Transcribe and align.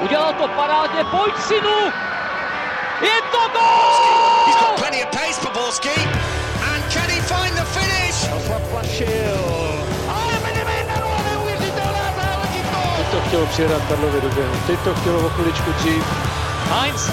Udělal 0.00 0.32
to 0.32 0.48
parádně, 0.48 1.04
pojď 1.04 1.34
synu! 1.38 1.78
Je 3.00 3.22
to 3.32 3.38
gol! 3.52 4.46
He's 4.46 4.56
got 4.60 4.76
plenty 4.76 5.04
of 5.04 5.10
pace 5.10 5.40
for 5.40 5.52
Borski. 5.52 6.00
And 6.72 6.92
can 6.92 7.08
he 7.10 7.20
find 7.20 7.54
the 7.56 7.64
finish? 7.64 8.14
Zaplašil. 8.48 9.38
Ale 10.08 10.32
Medemena, 10.42 10.94
neuvěřitelná 11.30 12.06
záležitost! 12.16 12.96
Teď 12.96 13.06
to 13.10 13.20
chtělo 13.28 13.46
přijedat 13.46 13.82
Karlovi 13.88 14.20
do 14.20 14.28
běhu. 14.28 14.54
Teď 14.66 14.78
to 14.80 14.94
chtělo 14.94 15.26
o 15.26 15.28
chviličku 15.28 15.72
dřív. 15.72 16.04
Heinz. 16.70 17.10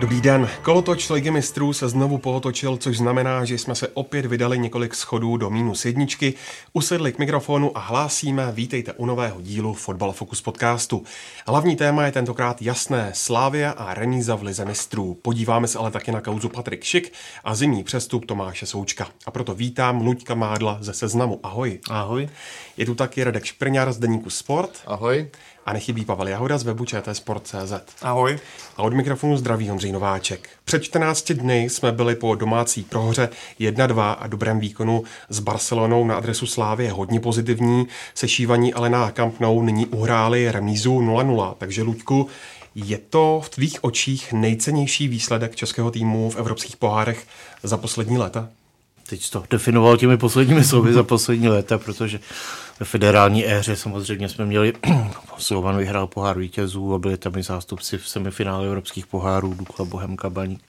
Dobrý 0.00 0.20
den. 0.20 0.48
Kolotoč 0.62 1.10
Ligy 1.10 1.30
mistrů 1.30 1.72
se 1.72 1.88
znovu 1.88 2.18
pootočil, 2.18 2.76
což 2.76 2.96
znamená, 2.96 3.44
že 3.44 3.58
jsme 3.58 3.74
se 3.74 3.88
opět 3.88 4.26
vydali 4.26 4.58
několik 4.58 4.94
schodů 4.94 5.36
do 5.36 5.50
minus 5.50 5.84
jedničky, 5.84 6.34
usedli 6.72 7.12
k 7.12 7.18
mikrofonu 7.18 7.76
a 7.76 7.80
hlásíme, 7.80 8.52
vítejte 8.52 8.92
u 8.92 9.06
nového 9.06 9.40
dílu 9.40 9.74
Fotbal 9.74 10.12
Focus 10.12 10.42
podcastu. 10.42 11.04
Hlavní 11.46 11.76
téma 11.76 12.06
je 12.06 12.12
tentokrát 12.12 12.62
jasné, 12.62 13.10
Slávia 13.14 13.70
a 13.70 13.94
remíza 13.94 14.34
v 14.34 14.42
Lize 14.42 14.64
mistrů. 14.64 15.18
Podíváme 15.22 15.68
se 15.68 15.78
ale 15.78 15.90
taky 15.90 16.12
na 16.12 16.20
kauzu 16.20 16.48
Patrik 16.48 16.84
Šik 16.84 17.12
a 17.44 17.54
zimní 17.54 17.84
přestup 17.84 18.26
Tomáše 18.26 18.66
Součka. 18.66 19.08
A 19.26 19.30
proto 19.30 19.54
vítám 19.54 20.00
Luďka 20.00 20.34
Mádla 20.34 20.78
ze 20.80 20.92
Seznamu. 20.92 21.40
Ahoj. 21.42 21.78
Ahoj. 21.90 22.28
Je 22.76 22.86
tu 22.86 22.94
taky 22.94 23.24
Radek 23.24 23.44
Šprňár 23.44 23.92
z 23.92 23.98
Deníku 23.98 24.30
Sport. 24.30 24.70
Ahoj. 24.86 25.28
A 25.68 25.72
nechybí 25.72 26.04
Pavel 26.04 26.28
Jahoda 26.28 26.58
z 26.58 26.62
webu 26.62 26.84
Sport.cz. 27.12 27.72
Ahoj. 28.02 28.38
A 28.76 28.82
od 28.82 28.92
mikrofonu 28.92 29.36
zdraví 29.36 29.70
Ondřej 29.70 29.92
Nováček. 29.92 30.48
Před 30.64 30.82
14 30.82 31.32
dny 31.32 31.62
jsme 31.62 31.92
byli 31.92 32.14
po 32.14 32.34
domácí 32.34 32.82
prohře 32.82 33.28
1-2 33.60 34.16
a 34.18 34.26
dobrém 34.26 34.60
výkonu 34.60 35.04
s 35.28 35.40
Barcelonou 35.40 36.04
na 36.04 36.16
adresu 36.16 36.46
Slávy 36.46 36.88
hodně 36.88 37.20
pozitivní. 37.20 37.86
Sešívaní 38.14 38.74
ale 38.74 38.90
na 38.90 39.10
Camp 39.10 39.40
Nou 39.40 39.62
nyní 39.62 39.86
uhráli 39.86 40.52
remízu 40.52 41.00
0-0. 41.00 41.54
Takže 41.58 41.82
Luďku, 41.82 42.26
je 42.74 42.98
to 42.98 43.40
v 43.44 43.48
tvých 43.48 43.84
očích 43.84 44.32
nejcennější 44.32 45.08
výsledek 45.08 45.56
českého 45.56 45.90
týmu 45.90 46.30
v 46.30 46.36
evropských 46.36 46.76
pohárech 46.76 47.26
za 47.62 47.76
poslední 47.76 48.18
léta? 48.18 48.48
Teď 49.08 49.30
to 49.30 49.44
definoval 49.50 49.96
těmi 49.96 50.16
posledními 50.16 50.64
slovy 50.64 50.92
za 50.92 51.02
poslední 51.02 51.48
léta, 51.48 51.78
protože 51.78 52.20
ve 52.80 52.86
federální 52.86 53.46
éře 53.46 53.76
samozřejmě 53.76 54.28
jsme 54.28 54.46
měli, 54.46 54.72
Slovan 55.38 55.76
vyhrál 55.76 56.06
pohár 56.06 56.38
vítězů 56.38 56.94
a 56.94 56.98
byli 56.98 57.16
tam 57.16 57.36
i 57.38 57.42
zástupci 57.42 57.98
v 57.98 58.08
semifinále 58.08 58.66
evropských 58.66 59.06
pohárů, 59.06 59.54
Dukla, 59.54 59.84
Bohemka, 59.84 60.30
Baník. 60.30 60.60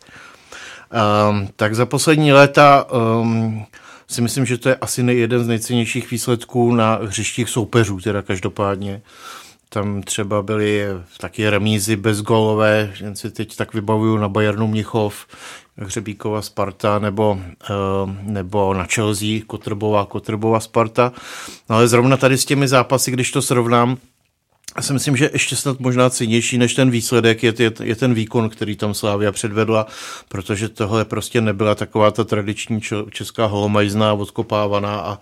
Um, 1.29 1.49
tak 1.55 1.75
za 1.75 1.85
poslední 1.85 2.33
léta 2.33 2.85
um, 2.91 3.65
si 4.07 4.21
myslím, 4.21 4.45
že 4.45 4.57
to 4.57 4.69
je 4.69 4.75
asi 4.75 5.01
jeden 5.01 5.43
z 5.43 5.47
nejcennějších 5.47 6.11
výsledků 6.11 6.75
na 6.75 6.99
hřištích 7.03 7.49
soupeřů, 7.49 7.99
teda 7.99 8.21
každopádně. 8.21 9.01
Tam 9.69 10.01
třeba 10.01 10.41
byly 10.41 10.85
taky 11.17 11.49
remízy 11.49 11.95
bezgolové, 11.95 12.93
jen 13.01 13.15
si 13.15 13.31
teď 13.31 13.55
tak 13.55 13.73
vybavuju 13.73 14.17
na 14.17 14.29
Bayernu 14.29 14.67
Mnichov, 14.67 15.27
Hřebíkova 15.79 16.41
Sparta 16.41 16.99
nebo, 16.99 17.39
nebo 18.21 18.73
na 18.73 18.83
Chelsea 18.83 19.39
Kotrbová, 19.47 20.05
Kotrbová 20.05 20.59
Sparta. 20.59 21.11
No 21.69 21.75
ale 21.75 21.87
zrovna 21.87 22.17
tady 22.17 22.37
s 22.37 22.45
těmi 22.45 22.67
zápasy, 22.67 23.11
když 23.11 23.31
to 23.31 23.41
srovnám, 23.41 23.97
já 24.75 24.81
si 24.81 24.93
myslím, 24.93 25.17
že 25.17 25.29
ještě 25.33 25.55
snad 25.55 25.79
možná 25.79 26.09
cenější 26.09 26.57
než 26.57 26.73
ten 26.73 26.89
výsledek 26.91 27.43
je, 27.43 27.53
je, 27.59 27.71
je 27.83 27.95
ten 27.95 28.13
výkon, 28.13 28.49
který 28.49 28.75
tam 28.75 28.93
Slávia 28.93 29.31
předvedla, 29.31 29.87
protože 30.27 30.69
tohle 30.69 31.05
prostě 31.05 31.41
nebyla 31.41 31.75
taková 31.75 32.11
ta 32.11 32.23
tradiční 32.23 32.81
česká 33.11 33.45
holomajzná, 33.45 34.13
odkopávaná 34.13 34.99
a, 34.99 35.11
a 35.11 35.19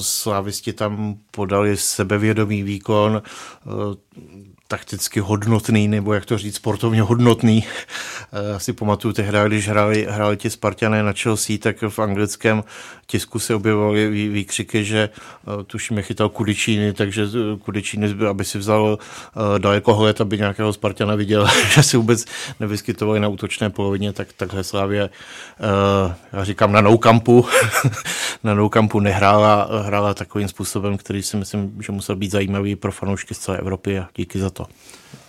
slávisti 0.00 0.72
tam 0.72 1.16
podali 1.30 1.76
sebevědomý 1.76 2.62
výkon, 2.62 3.22
takticky 4.68 5.20
hodnotný, 5.20 5.88
nebo 5.88 6.14
jak 6.14 6.24
to 6.24 6.38
říct, 6.38 6.56
sportovně 6.56 7.02
hodnotný. 7.02 7.64
Já 8.52 8.58
si 8.58 8.72
pamatuju 8.72 9.14
tehdy, 9.14 9.38
když 9.46 9.68
hráli, 9.68 10.06
hráli 10.10 10.36
ti 10.36 10.50
Spartané 10.50 11.02
na 11.02 11.12
Chelsea, 11.12 11.58
tak 11.58 11.82
v 11.88 11.98
anglickém 11.98 12.64
tisku 13.06 13.38
se 13.38 13.54
objevovaly 13.54 14.28
výkřiky, 14.28 14.84
že 14.84 15.08
eh, 15.08 15.64
tuším 15.64 15.96
je 15.96 16.02
chytal 16.02 16.28
Kudičíny, 16.28 16.92
takže 16.92 17.24
eh, 17.24 17.56
Kudičíny, 17.56 18.14
aby 18.28 18.44
si 18.44 18.58
vzal 18.58 18.98
eh, 18.98 19.58
daleko 19.58 19.94
hled, 19.94 20.20
aby 20.20 20.38
nějakého 20.38 20.72
Spartana 20.72 21.14
viděl, 21.14 21.46
že 21.74 21.82
si 21.82 21.96
vůbec 21.96 22.24
nevyskytovali 22.60 23.20
na 23.20 23.28
útočné 23.28 23.70
polovině, 23.70 24.12
tak 24.12 24.32
takhle 24.32 24.64
Slávě, 24.64 25.10
já 26.32 26.44
říkám 26.44 26.72
na 26.72 26.80
no 26.80 26.98
campu, 26.98 27.46
na 28.44 28.54
no 28.54 28.68
campu 28.68 29.00
nehrála, 29.00 29.68
hrála 29.82 30.14
takovým 30.14 30.48
způsobem, 30.48 30.98
který 30.98 31.22
si 31.22 31.36
myslím, 31.36 31.82
že 31.82 31.92
musel 31.92 32.16
být 32.16 32.30
zajímavý 32.30 32.76
pro 32.76 32.92
fanoušky 32.92 33.34
z 33.34 33.38
celé 33.38 33.58
Evropy 33.58 33.98
a 33.98 34.08
díky 34.16 34.38
za 34.38 34.50
to. 34.50 34.66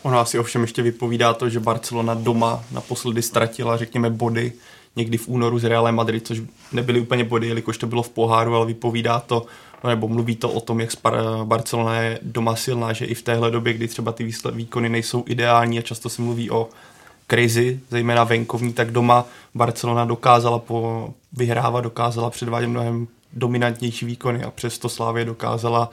Ono 0.01 0.19
asi 0.19 0.39
ovšem 0.39 0.61
ještě 0.61 0.81
vypovídá 0.81 1.33
to, 1.33 1.49
že 1.49 1.59
Barcelona 1.59 2.13
doma 2.13 2.63
naposledy 2.71 3.21
ztratila, 3.21 3.77
řekněme, 3.77 4.09
body 4.09 4.53
někdy 4.95 5.17
v 5.17 5.27
únoru 5.27 5.59
z 5.59 5.63
Real 5.63 5.91
Madrid, 5.91 6.27
což 6.27 6.41
nebyly 6.71 6.99
úplně 6.99 7.23
body, 7.23 7.47
jelikož 7.47 7.77
to 7.77 7.87
bylo 7.87 8.03
v 8.03 8.09
poháru, 8.09 8.55
ale 8.55 8.65
vypovídá 8.65 9.19
to, 9.19 9.45
nebo 9.87 10.07
mluví 10.07 10.35
to 10.35 10.49
o 10.49 10.59
tom, 10.59 10.79
jak 10.79 10.89
Barcelona 11.43 12.01
je 12.01 12.19
doma 12.21 12.55
silná, 12.55 12.93
že 12.93 13.05
i 13.05 13.13
v 13.13 13.21
téhle 13.21 13.51
době, 13.51 13.73
kdy 13.73 13.87
třeba 13.87 14.11
ty 14.11 14.31
výkony 14.51 14.89
nejsou 14.89 15.23
ideální 15.27 15.79
a 15.79 15.81
často 15.81 16.09
se 16.09 16.21
mluví 16.21 16.51
o 16.51 16.69
krizi, 17.29 17.79
zejména 17.89 18.23
venkovní, 18.23 18.73
tak 18.73 18.91
doma 18.91 19.25
Barcelona 19.55 20.05
dokázala 20.05 20.59
po 20.59 21.09
vyhrávat, 21.33 21.83
dokázala 21.83 22.29
předvádět 22.29 22.67
mnohem 22.67 23.07
dominantnější 23.33 24.05
výkony 24.05 24.43
a 24.43 24.51
přesto 24.51 24.89
Slávě 24.89 25.25
dokázala 25.25 25.89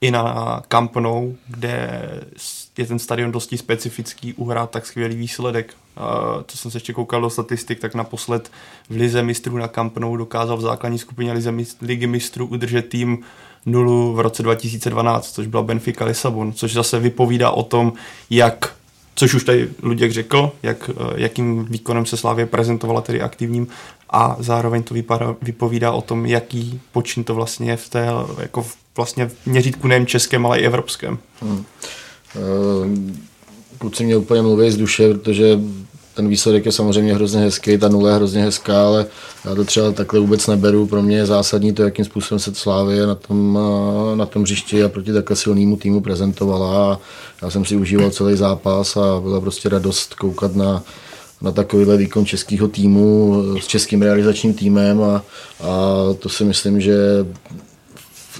i 0.00 0.10
na 0.10 0.62
Camp 0.68 0.96
Nou, 0.96 1.34
kde 1.48 2.10
je 2.78 2.86
ten 2.86 2.98
stadion 2.98 3.32
dosti 3.32 3.58
specifický, 3.58 4.34
uhrát 4.34 4.70
tak 4.70 4.86
skvělý 4.86 5.16
výsledek. 5.16 5.74
Co 6.46 6.56
jsem 6.58 6.70
se 6.70 6.76
ještě 6.76 6.92
koukal 6.92 7.20
do 7.20 7.30
statistik, 7.30 7.80
tak 7.80 7.94
naposled 7.94 8.50
v 8.90 8.96
Lize 8.96 9.22
mistrů 9.22 9.56
na 9.56 9.68
Camp 9.68 9.98
Nou 9.98 10.16
dokázal 10.16 10.56
v 10.56 10.60
základní 10.60 10.98
skupině 10.98 11.32
Lize 11.32 11.54
Ligy 11.82 12.06
mistrů 12.06 12.46
udržet 12.46 12.88
tým 12.88 13.18
nulu 13.66 14.12
v 14.14 14.20
roce 14.20 14.42
2012, 14.42 15.32
což 15.32 15.46
byla 15.46 15.62
Benfica 15.62 16.04
Lisabon, 16.04 16.52
což 16.52 16.72
zase 16.72 16.98
vypovídá 16.98 17.50
o 17.50 17.62
tom, 17.62 17.92
jak 18.30 18.74
což 19.14 19.34
už 19.34 19.44
tady 19.44 19.68
Luděk 19.82 20.12
řekl, 20.12 20.52
jak, 20.62 20.90
jakým 21.14 21.64
výkonem 21.64 22.06
se 22.06 22.16
Slávě 22.16 22.46
prezentovala 22.46 23.00
tedy 23.00 23.20
aktivním 23.20 23.66
a 24.10 24.36
zároveň 24.38 24.82
to 24.82 24.94
vypadá, 24.94 25.36
vypovídá 25.42 25.92
o 25.92 26.02
tom, 26.02 26.26
jaký 26.26 26.80
počin 26.92 27.24
to 27.24 27.34
vlastně 27.34 27.70
je 27.70 27.76
v 27.76 27.88
té, 27.88 28.06
jako 28.38 28.62
v, 28.62 28.76
vlastně 28.96 29.28
v 29.28 29.46
měřítku 29.46 29.88
nejen 29.88 30.06
českém, 30.06 30.46
ale 30.46 30.60
i 30.60 30.66
evropském. 30.66 31.18
Hmm. 31.40 31.64
Eh, 32.36 33.22
kluci 33.78 34.04
mě 34.04 34.16
úplně 34.16 34.42
mluví 34.42 34.70
z 34.70 34.76
duše, 34.76 35.14
protože 35.14 35.58
ten 36.14 36.28
výsledek 36.28 36.66
je 36.66 36.72
samozřejmě 36.72 37.14
hrozně 37.14 37.40
hezký, 37.40 37.78
ta 37.78 37.88
nula 37.88 38.10
je 38.10 38.16
hrozně 38.16 38.42
hezká, 38.42 38.86
ale 38.86 39.06
já 39.44 39.54
to 39.54 39.64
třeba 39.64 39.92
takhle 39.92 40.20
vůbec 40.20 40.46
neberu. 40.46 40.86
Pro 40.86 41.02
mě 41.02 41.16
je 41.16 41.26
zásadní 41.26 41.72
to, 41.72 41.82
jakým 41.82 42.04
způsobem 42.04 42.38
se 42.38 42.54
Slávě 42.54 43.06
na 43.06 43.14
tom, 43.14 43.58
na 44.14 44.26
tom 44.26 44.42
hřišti 44.42 44.84
a 44.84 44.88
proti 44.88 45.12
takhle 45.12 45.36
silnému 45.36 45.76
týmu 45.76 46.00
prezentovala. 46.00 47.00
Já 47.42 47.50
jsem 47.50 47.64
si 47.64 47.76
užíval 47.76 48.10
celý 48.10 48.36
zápas 48.36 48.96
a 48.96 49.20
byla 49.20 49.40
prostě 49.40 49.68
radost 49.68 50.14
koukat 50.14 50.56
na, 50.56 50.82
na 51.42 51.50
takovýhle 51.50 51.96
výkon 51.96 52.26
českého 52.26 52.68
týmu 52.68 53.42
s 53.60 53.66
českým 53.66 54.02
realizačním 54.02 54.54
týmem 54.54 55.02
a, 55.02 55.24
a 55.60 55.74
to 56.18 56.28
si 56.28 56.44
myslím, 56.44 56.80
že 56.80 56.96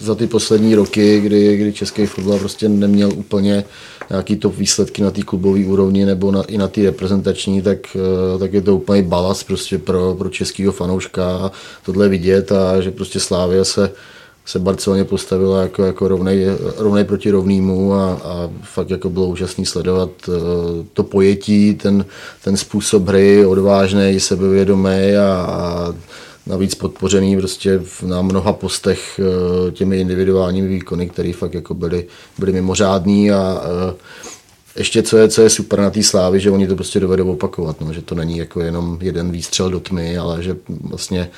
za 0.01 0.15
ty 0.15 0.27
poslední 0.27 0.75
roky, 0.75 1.21
kdy, 1.21 1.57
kdy 1.57 1.73
český 1.73 2.07
fotbal 2.07 2.39
prostě 2.39 2.69
neměl 2.69 3.13
úplně 3.17 3.65
nějaký 4.11 4.37
top 4.37 4.57
výsledky 4.57 5.03
na 5.03 5.11
té 5.11 5.23
klubové 5.23 5.65
úrovni 5.67 6.05
nebo 6.05 6.33
na, 6.33 6.43
i 6.43 6.59
na 6.59 6.69
té 6.69 6.83
reprezentační, 6.83 7.63
tak, 7.63 7.79
eh, 7.97 8.39
tak 8.39 8.53
je 8.53 8.63
to 8.63 8.77
úplně 8.77 9.03
balast 9.03 9.47
prostě 9.47 9.79
pro, 9.79 10.15
pro 10.19 10.29
českého 10.29 10.73
fanouška 10.73 11.51
tohle 11.85 12.09
vidět 12.09 12.53
a 12.53 12.81
že 12.81 12.91
prostě 12.91 13.21
Slávia 13.21 13.65
se, 13.65 13.91
se 14.45 14.59
Barceloně 14.59 15.05
postavila 15.05 15.63
jako, 15.63 15.85
jako 15.85 16.09
rovnej, 16.09 16.47
rovnej 16.77 17.05
proti 17.05 17.31
rovnému 17.31 17.95
a, 17.95 18.13
a 18.13 18.51
fakt 18.63 18.91
jako 18.91 19.11
bylo 19.11 19.27
úžasný 19.27 19.67
sledovat 19.67 20.11
eh, 20.29 20.33
to 20.93 21.03
pojetí, 21.03 21.75
ten, 21.75 22.05
ten 22.45 22.57
způsob 22.57 23.09
hry, 23.09 23.47
odvážný, 23.47 24.21
sebevědomý 24.21 25.17
a, 25.21 25.47
a 25.49 25.95
navíc 26.47 26.75
podpořený 26.75 27.37
prostě 27.37 27.81
na 28.07 28.23
mnoha 28.23 28.53
postech 28.53 29.21
eh, 29.21 29.71
těmi 29.71 30.01
individuálními 30.01 30.69
výkony, 30.69 31.09
které 31.09 31.33
fakt 31.33 31.55
jako 31.55 31.75
byly, 31.75 32.07
byly 32.39 32.53
mimořádný 32.53 33.31
a 33.31 33.63
eh, 33.65 33.95
ještě 34.77 35.03
co 35.03 35.17
je, 35.17 35.29
co 35.29 35.43
je 35.43 35.51
super 35.51 35.81
na 35.81 35.91
té 35.91 36.03
slávy, 36.03 36.41
že 36.41 36.51
oni 36.51 36.67
to 36.67 36.75
prostě 36.75 37.01
dovedou 37.01 37.33
opakovat, 37.33 37.81
no, 37.81 37.93
že 37.93 38.03
to 38.03 38.15
není 38.15 38.39
jako 38.39 38.61
jenom 38.61 38.99
jeden 39.01 39.31
výstřel 39.31 39.71
do 39.71 39.81
tmy, 39.81 40.19
ale 40.19 40.43
že 40.43 40.57
vlastně 40.69 41.31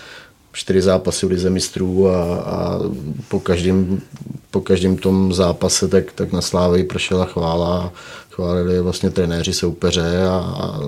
čtyři 0.53 0.83
zápasy 0.83 1.27
v 1.27 1.31
lize 1.31 1.51
mistrů 1.51 2.09
a, 2.09 2.37
a 2.37 2.81
po, 3.29 3.41
každém, 3.41 4.01
po 4.51 4.61
každém 4.61 4.97
tom 4.97 5.33
zápase 5.33 5.89
tak, 5.89 6.13
tak 6.13 6.33
na 6.33 6.41
Slávy 6.41 6.85
pršela 6.85 7.25
chvála 7.25 7.93
chválili 8.35 8.81
vlastně 8.81 9.11
trenéři 9.11 9.53
soupeře 9.53 10.27
a, 10.27 10.37
a 10.37 10.81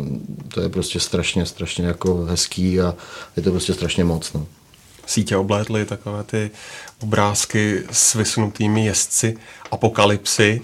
to 0.48 0.60
je 0.60 0.68
prostě 0.68 1.00
strašně, 1.00 1.46
strašně 1.46 1.86
jako 1.86 2.24
hezký 2.24 2.80
a 2.80 2.94
je 3.36 3.42
to 3.42 3.50
prostě 3.50 3.74
strašně 3.74 4.04
moc. 4.04 4.32
No. 4.32 4.46
Sítě 5.06 5.36
oblétly 5.36 5.84
takové 5.84 6.24
ty 6.24 6.50
obrázky 7.02 7.82
s 7.90 8.14
vysunutými 8.14 8.86
jezdci 8.86 9.36
apokalypsy. 9.70 10.60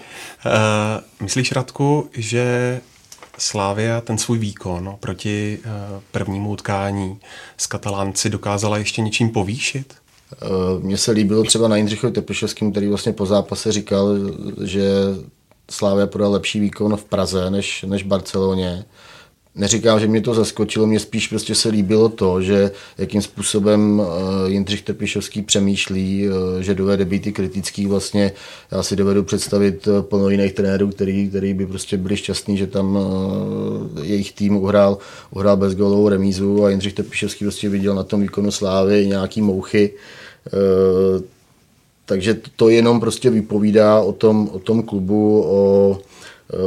E, 0.46 1.22
myslíš, 1.22 1.52
Radku, 1.52 2.10
že 2.12 2.80
Slávia 3.38 4.00
ten 4.00 4.18
svůj 4.18 4.38
výkon 4.38 4.96
proti 5.00 5.58
e, 5.64 5.68
prvnímu 6.10 6.50
utkání 6.50 7.20
s 7.56 7.66
Katalánci 7.66 8.30
dokázala 8.30 8.78
ještě 8.78 9.02
něčím 9.02 9.30
povýšit? 9.30 9.94
Eh, 10.32 10.46
mně 10.80 10.98
se 10.98 11.12
líbilo 11.12 11.44
třeba 11.44 11.68
na 11.68 11.76
Jindřichovi 11.76 12.12
Tepešovským, 12.12 12.70
který 12.70 12.88
vlastně 12.88 13.12
po 13.12 13.26
zápase 13.26 13.72
říkal, 13.72 14.08
že 14.64 14.82
Slávia 15.70 16.06
podal 16.06 16.32
lepší 16.32 16.60
výkon 16.60 16.96
v 16.96 17.04
Praze 17.04 17.50
než, 17.50 17.82
než 17.88 18.02
Barceloně. 18.02 18.84
Neříkám, 19.54 20.00
že 20.00 20.06
mě 20.06 20.20
to 20.20 20.34
zaskočilo, 20.34 20.86
mě 20.86 21.00
spíš 21.00 21.28
prostě 21.28 21.54
se 21.54 21.68
líbilo 21.68 22.08
to, 22.08 22.42
že 22.42 22.70
jakým 22.98 23.22
způsobem 23.22 24.00
uh, 24.00 24.06
Jindřich 24.46 24.82
Trpišovský 24.82 25.42
přemýšlí, 25.42 26.28
uh, 26.28 26.34
že 26.60 26.74
dovede 26.74 27.04
být 27.04 27.26
i 27.26 27.32
kritický 27.32 27.86
vlastně. 27.86 28.32
Já 28.70 28.82
si 28.82 28.96
dovedu 28.96 29.22
představit 29.22 29.86
uh, 29.86 30.02
plno 30.02 30.28
jiných 30.28 30.52
trenérů, 30.52 30.88
který, 30.88 31.28
který 31.28 31.54
by 31.54 31.66
prostě 31.66 31.96
byli 31.96 32.16
šťastní, 32.16 32.56
že 32.56 32.66
tam 32.66 32.98
jejich 34.02 34.32
tým 34.32 34.56
uhrál, 34.56 34.98
uhrál 35.30 35.56
bez 35.56 35.74
gólovou 35.74 36.08
remízu 36.08 36.64
a 36.64 36.70
Jindřich 36.70 36.94
Trpišovský 36.94 37.44
prostě 37.44 37.68
viděl 37.68 37.94
na 37.94 38.02
tom 38.02 38.20
výkonu 38.20 38.50
Slávy 38.50 39.06
nějaký 39.06 39.42
mouchy. 39.42 39.94
Takže 42.06 42.40
to 42.56 42.68
jenom 42.68 43.00
prostě 43.00 43.30
vypovídá 43.30 44.00
o 44.00 44.12
tom, 44.12 44.50
o 44.52 44.58
tom 44.58 44.82
klubu, 44.82 45.42
o, 45.46 45.98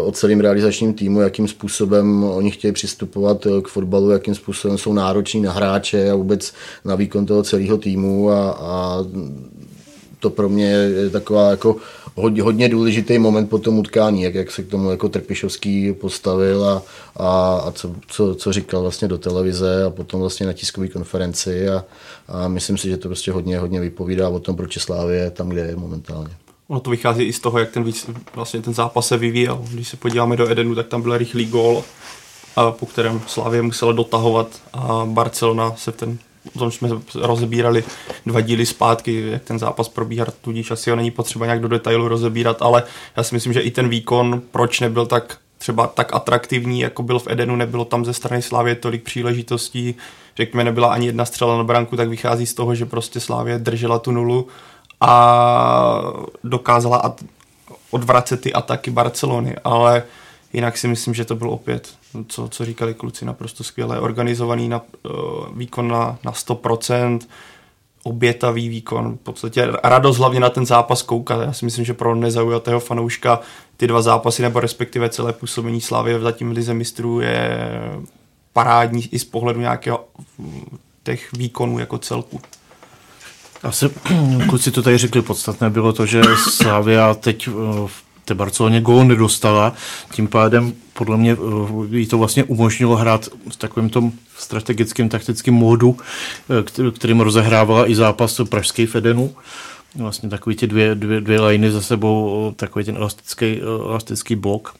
o 0.06 0.12
celém 0.12 0.40
realizačním 0.40 0.94
týmu, 0.94 1.22
jakým 1.22 1.48
způsobem 1.48 2.24
oni 2.24 2.52
chtějí 2.52 2.72
přistupovat 2.72 3.48
k 3.64 3.68
fotbalu, 3.68 4.10
jakým 4.10 4.36
způsobem 4.36 4.78
jsou 4.78 4.94
nároční 4.94 5.42
na 5.42 5.52
hráče 5.52 6.12
a 6.12 6.16
vůbec 6.16 6.54
na 6.86 6.96
výkon 6.96 7.26
toho 7.26 7.44
celého 7.44 7.78
týmu. 7.78 8.30
A, 8.32 8.52
a 8.52 9.06
to 10.20 10.30
pro 10.30 10.50
mě 10.50 10.68
je 10.68 11.10
taková 11.10 11.50
jako 11.50 11.76
hodně, 12.16 12.42
hodně 12.42 12.70
důležitý 12.70 13.20
moment 13.20 13.50
po 13.50 13.58
tom 13.58 13.80
utkání, 13.80 14.22
jak, 14.22 14.36
jak 14.36 14.52
se 14.52 14.64
k 14.64 14.68
tomu 14.68 14.92
jako 14.92 15.10
Trpišovský 15.10 15.94
postavil 15.94 16.70
a, 16.70 16.84
a, 17.16 17.58
a 17.58 17.72
co, 17.72 17.96
co, 18.08 18.36
co, 18.36 18.54
říkal 18.54 18.82
vlastně 18.82 19.08
do 19.08 19.18
televize 19.18 19.84
a 19.84 19.90
potom 19.90 20.20
vlastně 20.20 20.46
na 20.46 20.54
tiskové 20.54 20.88
konferenci 20.88 21.70
a, 21.70 21.84
a 22.28 22.48
myslím 22.48 22.78
si, 22.78 22.90
že 22.90 22.98
to 22.98 23.08
prostě 23.08 23.32
hodně, 23.32 23.60
hodně 23.60 23.80
vypovídá 23.80 24.30
o 24.30 24.40
tom, 24.40 24.56
proč 24.56 24.78
Slávě 24.78 25.18
je 25.20 25.32
tam, 25.32 25.50
kde 25.50 25.62
je 25.62 25.76
momentálně. 25.76 26.34
Ono 26.68 26.80
to 26.80 26.90
vychází 26.90 27.24
i 27.24 27.34
z 27.34 27.40
toho, 27.40 27.60
jak 27.60 27.72
ten, 27.72 27.92
vlastně 28.36 28.62
ten 28.62 28.74
zápas 28.74 29.08
se 29.08 29.18
vyvíjel. 29.18 29.66
Když 29.72 29.88
se 29.88 29.98
podíváme 29.98 30.38
do 30.38 30.50
Edenu, 30.50 30.76
tak 30.76 30.88
tam 30.88 31.02
byl 31.02 31.18
rychlý 31.18 31.46
gól, 31.46 31.84
po 32.72 32.86
kterém 32.86 33.22
Slávě 33.28 33.62
musela 33.62 33.92
dotahovat 33.92 34.48
a 34.74 35.06
Barcelona 35.06 35.76
se 35.76 35.92
v 35.92 35.96
ten 35.96 36.18
o 36.56 36.59
tom 36.59 36.71
jsme 36.71 36.89
rozebírali 37.15 37.83
dva 38.25 38.42
díly 38.42 38.65
zpátky, 38.65 39.27
jak 39.31 39.44
ten 39.44 39.59
zápas 39.59 39.89
probíhá, 39.89 40.25
tudíž 40.42 40.71
asi 40.71 40.89
ho 40.89 40.95
není 40.95 41.12
potřeba 41.12 41.45
nějak 41.45 41.62
do 41.62 41.68
detailu 41.68 42.07
rozebírat, 42.07 42.62
ale 42.62 42.83
já 43.18 43.24
si 43.24 43.36
myslím, 43.36 43.53
že 43.53 43.62
i 43.62 43.71
ten 43.71 43.89
výkon, 43.89 44.42
proč 44.51 44.80
nebyl 44.80 45.06
tak 45.06 45.38
třeba 45.57 45.88
tak 45.88 46.13
atraktivní, 46.13 46.80
jako 46.80 47.03
byl 47.03 47.19
v 47.19 47.27
Edenu, 47.27 47.56
nebylo 47.56 47.86
tam 47.86 48.06
ze 48.06 48.13
strany 48.13 48.42
Slávě 48.42 48.75
tolik 48.75 49.03
příležitostí, 49.03 49.95
řekněme, 50.38 50.63
nebyla 50.63 50.94
ani 50.94 51.06
jedna 51.06 51.25
střela 51.25 51.57
na 51.57 51.63
branku, 51.63 51.95
tak 51.95 52.09
vychází 52.09 52.45
z 52.45 52.53
toho, 52.53 52.75
že 52.75 52.86
prostě 52.86 53.19
Slávě 53.19 53.59
držela 53.59 54.00
tu 54.00 54.12
nulu 54.12 54.47
a 55.01 56.01
dokázala 56.44 57.15
odvracet 57.92 58.42
ty 58.42 58.53
ataky 58.53 58.92
Barcelony, 58.92 59.56
ale 59.63 60.03
jinak 60.56 60.78
si 60.78 60.88
myslím, 60.88 61.13
že 61.13 61.25
to 61.25 61.36
byl 61.36 61.50
opět, 61.50 61.90
co, 62.28 62.48
co 62.48 62.66
říkali 62.66 62.94
kluci, 62.94 63.25
naprosto 63.25 63.63
skvěle 63.63 64.00
organizovaný 64.00 64.69
na, 64.69 64.81
uh, 65.04 65.57
výkon 65.57 65.88
na, 65.88 66.18
na 66.24 66.31
100%, 66.31 67.19
obětavý 68.04 68.69
výkon, 68.69 69.18
v 69.18 69.19
podstatě 69.19 69.68
radost 69.84 70.18
hlavně 70.18 70.40
na 70.40 70.50
ten 70.50 70.66
zápas 70.66 71.02
koukat. 71.02 71.42
Já 71.42 71.54
si 71.54 71.66
myslím, 71.66 71.86
že 71.86 71.94
pro 71.94 72.16
nezaujatého 72.16 72.80
fanouška 72.80 73.40
ty 73.78 73.88
dva 73.88 74.02
zápasy, 74.02 74.42
nebo 74.42 74.60
respektive 74.60 75.10
celé 75.10 75.34
působení 75.34 75.81
Slávy 75.81 76.19
zatím 76.19 76.52
Lize 76.52 76.74
mistrů 76.74 77.19
je 77.19 77.69
parádní 78.54 79.07
i 79.12 79.19
z 79.19 79.25
pohledu 79.25 79.60
nějakého 79.60 80.06
těch 81.04 81.34
výkonů 81.34 81.80
jako 81.80 81.98
celku. 81.98 82.42
Asi 83.63 83.90
kluci 84.50 84.72
to 84.72 84.81
tady 84.81 84.98
řekli 84.98 85.22
podstatné, 85.22 85.69
bylo 85.69 85.94
to, 85.94 86.06
že 86.06 86.22
Slavia 86.52 87.13
teď 87.13 87.48
v 87.88 88.05
té 88.25 88.33
Barceloně 88.33 88.81
gól 88.81 89.06
nedostala, 89.06 89.74
tím 90.12 90.27
pádem 90.27 90.74
podle 90.94 91.18
mě 91.18 91.38
jí 91.92 92.06
to 92.06 92.18
vlastně 92.18 92.44
umožnilo 92.44 92.95
hrát 92.95 93.30
v 93.50 93.56
takovém 93.56 93.89
tom 93.89 94.12
strategickém 94.38 95.10
taktickém 95.10 95.54
módu, 95.54 95.98
kterým 96.95 97.19
rozehrávala 97.19 97.89
i 97.89 97.95
zápas 97.95 98.42
pražský 98.50 98.86
Fedenu. 98.86 99.36
Vlastně 99.95 100.30
takový 100.30 100.56
ty 100.56 100.68
dvě, 100.68 100.95
dvě, 100.95 101.22
dvě 101.22 101.42
liny 101.42 101.72
za 101.72 101.81
sebou, 101.81 102.54
takový 102.56 102.86
ten 102.86 102.98
elastický, 102.98 103.62
elastický 103.62 104.36
blok 104.36 104.75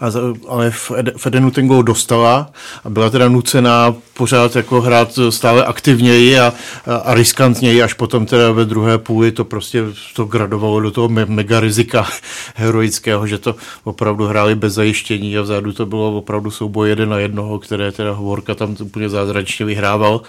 a, 0.00 0.06
ale 0.48 0.70
Fedenu 1.16 1.50
ten 1.50 1.68
gol 1.68 1.82
dostala 1.82 2.50
a 2.84 2.90
byla 2.90 3.10
teda 3.10 3.28
nucená 3.28 3.94
pořád 4.14 4.56
jako 4.56 4.80
hrát 4.80 5.18
stále 5.30 5.64
aktivněji 5.64 6.38
a, 6.38 6.52
a, 6.86 6.96
a 6.96 7.14
riskantněji, 7.14 7.82
až 7.82 7.94
potom 7.94 8.26
teda 8.26 8.52
ve 8.52 8.64
druhé 8.64 8.98
půli 8.98 9.32
to 9.32 9.44
prostě 9.44 9.82
to 10.16 10.24
gradovalo 10.24 10.80
do 10.80 10.90
toho 10.90 11.08
me, 11.08 11.26
mega 11.26 11.60
rizika 11.60 12.06
heroického, 12.54 13.26
že 13.26 13.38
to 13.38 13.56
opravdu 13.84 14.26
hráli 14.26 14.54
bez 14.54 14.74
zajištění 14.74 15.38
a 15.38 15.42
vzadu 15.42 15.72
to 15.72 15.86
bylo 15.86 16.16
opravdu 16.16 16.50
souboj 16.50 16.88
jeden 16.88 17.08
na 17.08 17.18
jednoho, 17.18 17.58
které 17.58 17.92
teda 17.92 18.12
Hovorka 18.12 18.54
tam 18.54 18.76
úplně 18.80 19.08
zázračně 19.08 19.66
vyhrával 19.66 20.20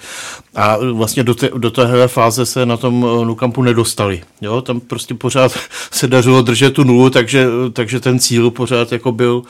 a 0.56 0.78
vlastně 0.94 1.24
do, 1.24 1.36
te, 1.36 1.50
do 1.58 1.72
téhle 1.72 2.08
fáze 2.08 2.46
se 2.46 2.66
na 2.66 2.78
tom 2.78 3.02
Nukampu 3.24 3.62
nedostali. 3.62 4.22
Jo? 4.42 4.62
Tam 4.62 4.80
prostě 4.80 5.14
pořád 5.14 5.52
se 5.92 6.08
dařilo 6.08 6.42
držet 6.42 6.74
tu 6.74 6.84
nulu, 6.84 7.10
takže, 7.10 7.48
takže 7.74 8.00
ten 8.00 8.20
cíl 8.20 8.52
pořád 8.52 8.92
jako 8.92 9.12
byl 9.12 9.44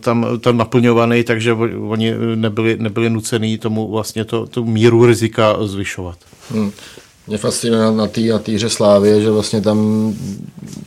tam, 0.00 0.26
tam 0.40 0.56
naplňovaný, 0.56 1.24
takže 1.24 1.52
oni 1.88 2.14
nebyli, 2.34 2.76
nebyli 2.78 3.10
nucený 3.10 3.58
tomu 3.58 3.90
vlastně 3.90 4.24
to, 4.24 4.46
tu 4.46 4.64
míru 4.64 5.06
rizika 5.06 5.56
zvyšovat. 5.66 6.18
Hmm. 6.50 6.70
Mě 7.28 7.38
fascinuje 7.38 7.92
na 7.92 8.06
té 8.06 8.20
na 8.20 8.40
hře 8.54 8.70
Slávě, 8.70 9.20
že 9.22 9.30
vlastně 9.30 9.60
tam 9.60 10.12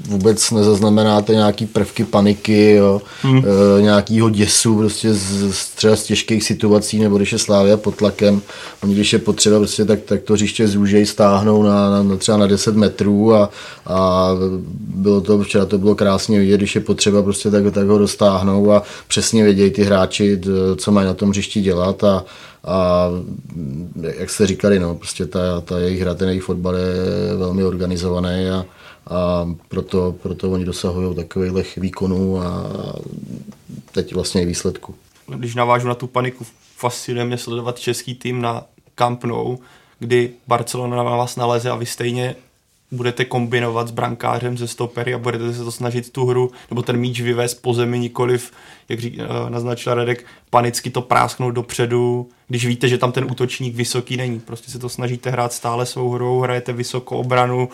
vůbec 0.08 0.52
nezaznamenáte 0.52 1.34
nějaký 1.34 1.66
prvky 1.66 2.04
paniky, 2.04 2.72
jo, 2.72 3.02
hmm. 3.22 3.44
e, 3.78 3.82
nějakýho 3.82 4.30
děsu 4.30 4.78
prostě 4.78 5.14
z, 5.14 5.54
z, 5.54 5.70
třeba 5.70 5.96
z 5.96 6.04
těžkých 6.04 6.44
situací, 6.44 7.00
nebo 7.00 7.18
když 7.18 7.32
je 7.32 7.38
Slávia 7.40 7.78
pod 7.78 7.96
tlakem, 7.96 8.42
oni 8.84 8.94
když 8.96 9.14
je 9.14 9.20
potřeba, 9.20 9.58
prostě, 9.58 9.86
tak, 9.86 10.02
tak 10.02 10.22
to 10.22 10.34
hřiště 10.34 10.68
zúžej, 10.68 11.06
stáhnou 11.06 11.64
na, 11.64 12.04
na, 12.04 12.18
třeba 12.18 12.38
na 12.38 12.48
10 12.48 12.76
metrů 12.76 13.34
a, 13.34 13.50
a 13.88 14.30
bylo 14.78 15.22
to, 15.22 15.44
včera 15.44 15.66
to 15.66 15.78
bylo 15.78 15.96
krásně 15.96 16.40
vidět, 16.40 16.58
když 16.58 16.76
je 16.76 16.82
potřeba, 16.82 17.24
prostě 17.24 17.52
tak, 17.52 17.74
tak 17.74 17.88
ho 17.88 17.98
dostáhnou 17.98 18.72
a 18.72 18.84
přesně 19.08 19.44
vědějí 19.44 19.72
ty 19.72 19.84
hráči, 19.84 20.42
co 20.78 20.92
mají 20.92 21.08
na 21.08 21.14
tom 21.14 21.30
hřišti 21.30 21.62
dělat 21.62 22.04
a, 22.04 22.26
a 22.64 23.08
jak 24.18 24.30
jste 24.30 24.48
říkali, 24.48 24.80
no, 24.80 24.96
prostě 24.96 25.26
ta, 25.26 25.62
ta 25.62 25.80
jejich 25.80 26.02
hra, 26.02 26.14
ten 26.14 26.28
jejich 26.28 26.44
fotbal 26.44 26.76
je 26.76 26.96
velmi 27.38 27.64
organizovaný 27.64 28.50
a, 28.50 28.66
a 29.08 29.50
proto, 29.68 30.16
proto 30.22 30.52
oni 30.52 30.66
dosahují 30.66 31.16
takových 31.16 31.78
výkonů 31.78 32.42
a 32.42 32.66
teď 33.92 34.14
vlastně 34.14 34.42
i 34.42 34.46
výsledku. 34.46 34.96
Když 35.28 35.56
navážu 35.56 35.88
na 35.88 35.96
tu 35.96 36.08
paniku, 36.08 36.46
fascinuje 36.78 37.26
mě 37.26 37.38
sledovat 37.38 37.80
český 37.80 38.16
tým 38.16 38.42
na 38.42 38.64
Camp 38.96 39.24
Nou, 39.24 39.58
kdy 40.00 40.34
Barcelona 40.48 40.96
na 40.96 41.04
vás 41.04 41.36
naleze 41.36 41.70
a 41.70 41.76
vy 41.76 41.86
stejně 41.86 42.36
budete 42.92 43.26
kombinovat 43.26 43.88
s 43.88 43.92
brankářem 43.92 44.58
ze 44.58 44.68
stopery 44.68 45.14
a 45.14 45.18
budete 45.18 45.54
se 45.54 45.64
to 45.64 45.72
snažit 45.72 46.12
tu 46.12 46.26
hru 46.26 46.52
nebo 46.70 46.82
ten 46.82 46.98
míč 46.98 47.22
vyvést 47.22 47.62
po 47.62 47.74
zemi, 47.74 48.00
nikoliv, 48.00 48.52
jak 48.90 49.00
řík, 49.00 49.20
eh, 49.20 49.50
naznačil 49.50 49.94
Radek, 49.94 50.26
panicky 50.50 50.90
to 50.90 51.02
prásknout 51.02 51.54
dopředu, 51.54 52.30
když 52.48 52.66
víte, 52.66 52.88
že 52.88 52.98
tam 52.98 53.12
ten 53.12 53.24
útočník 53.32 53.76
vysoký 53.76 54.18
není. 54.18 54.40
Prostě 54.40 54.72
se 54.72 54.80
to 54.80 54.90
snažíte 54.90 55.30
hrát 55.30 55.54
stále 55.54 55.86
svou 55.86 56.12
hrou, 56.12 56.40
hrajete 56.40 56.74
vysokou 56.74 57.18
obranu 57.18 57.70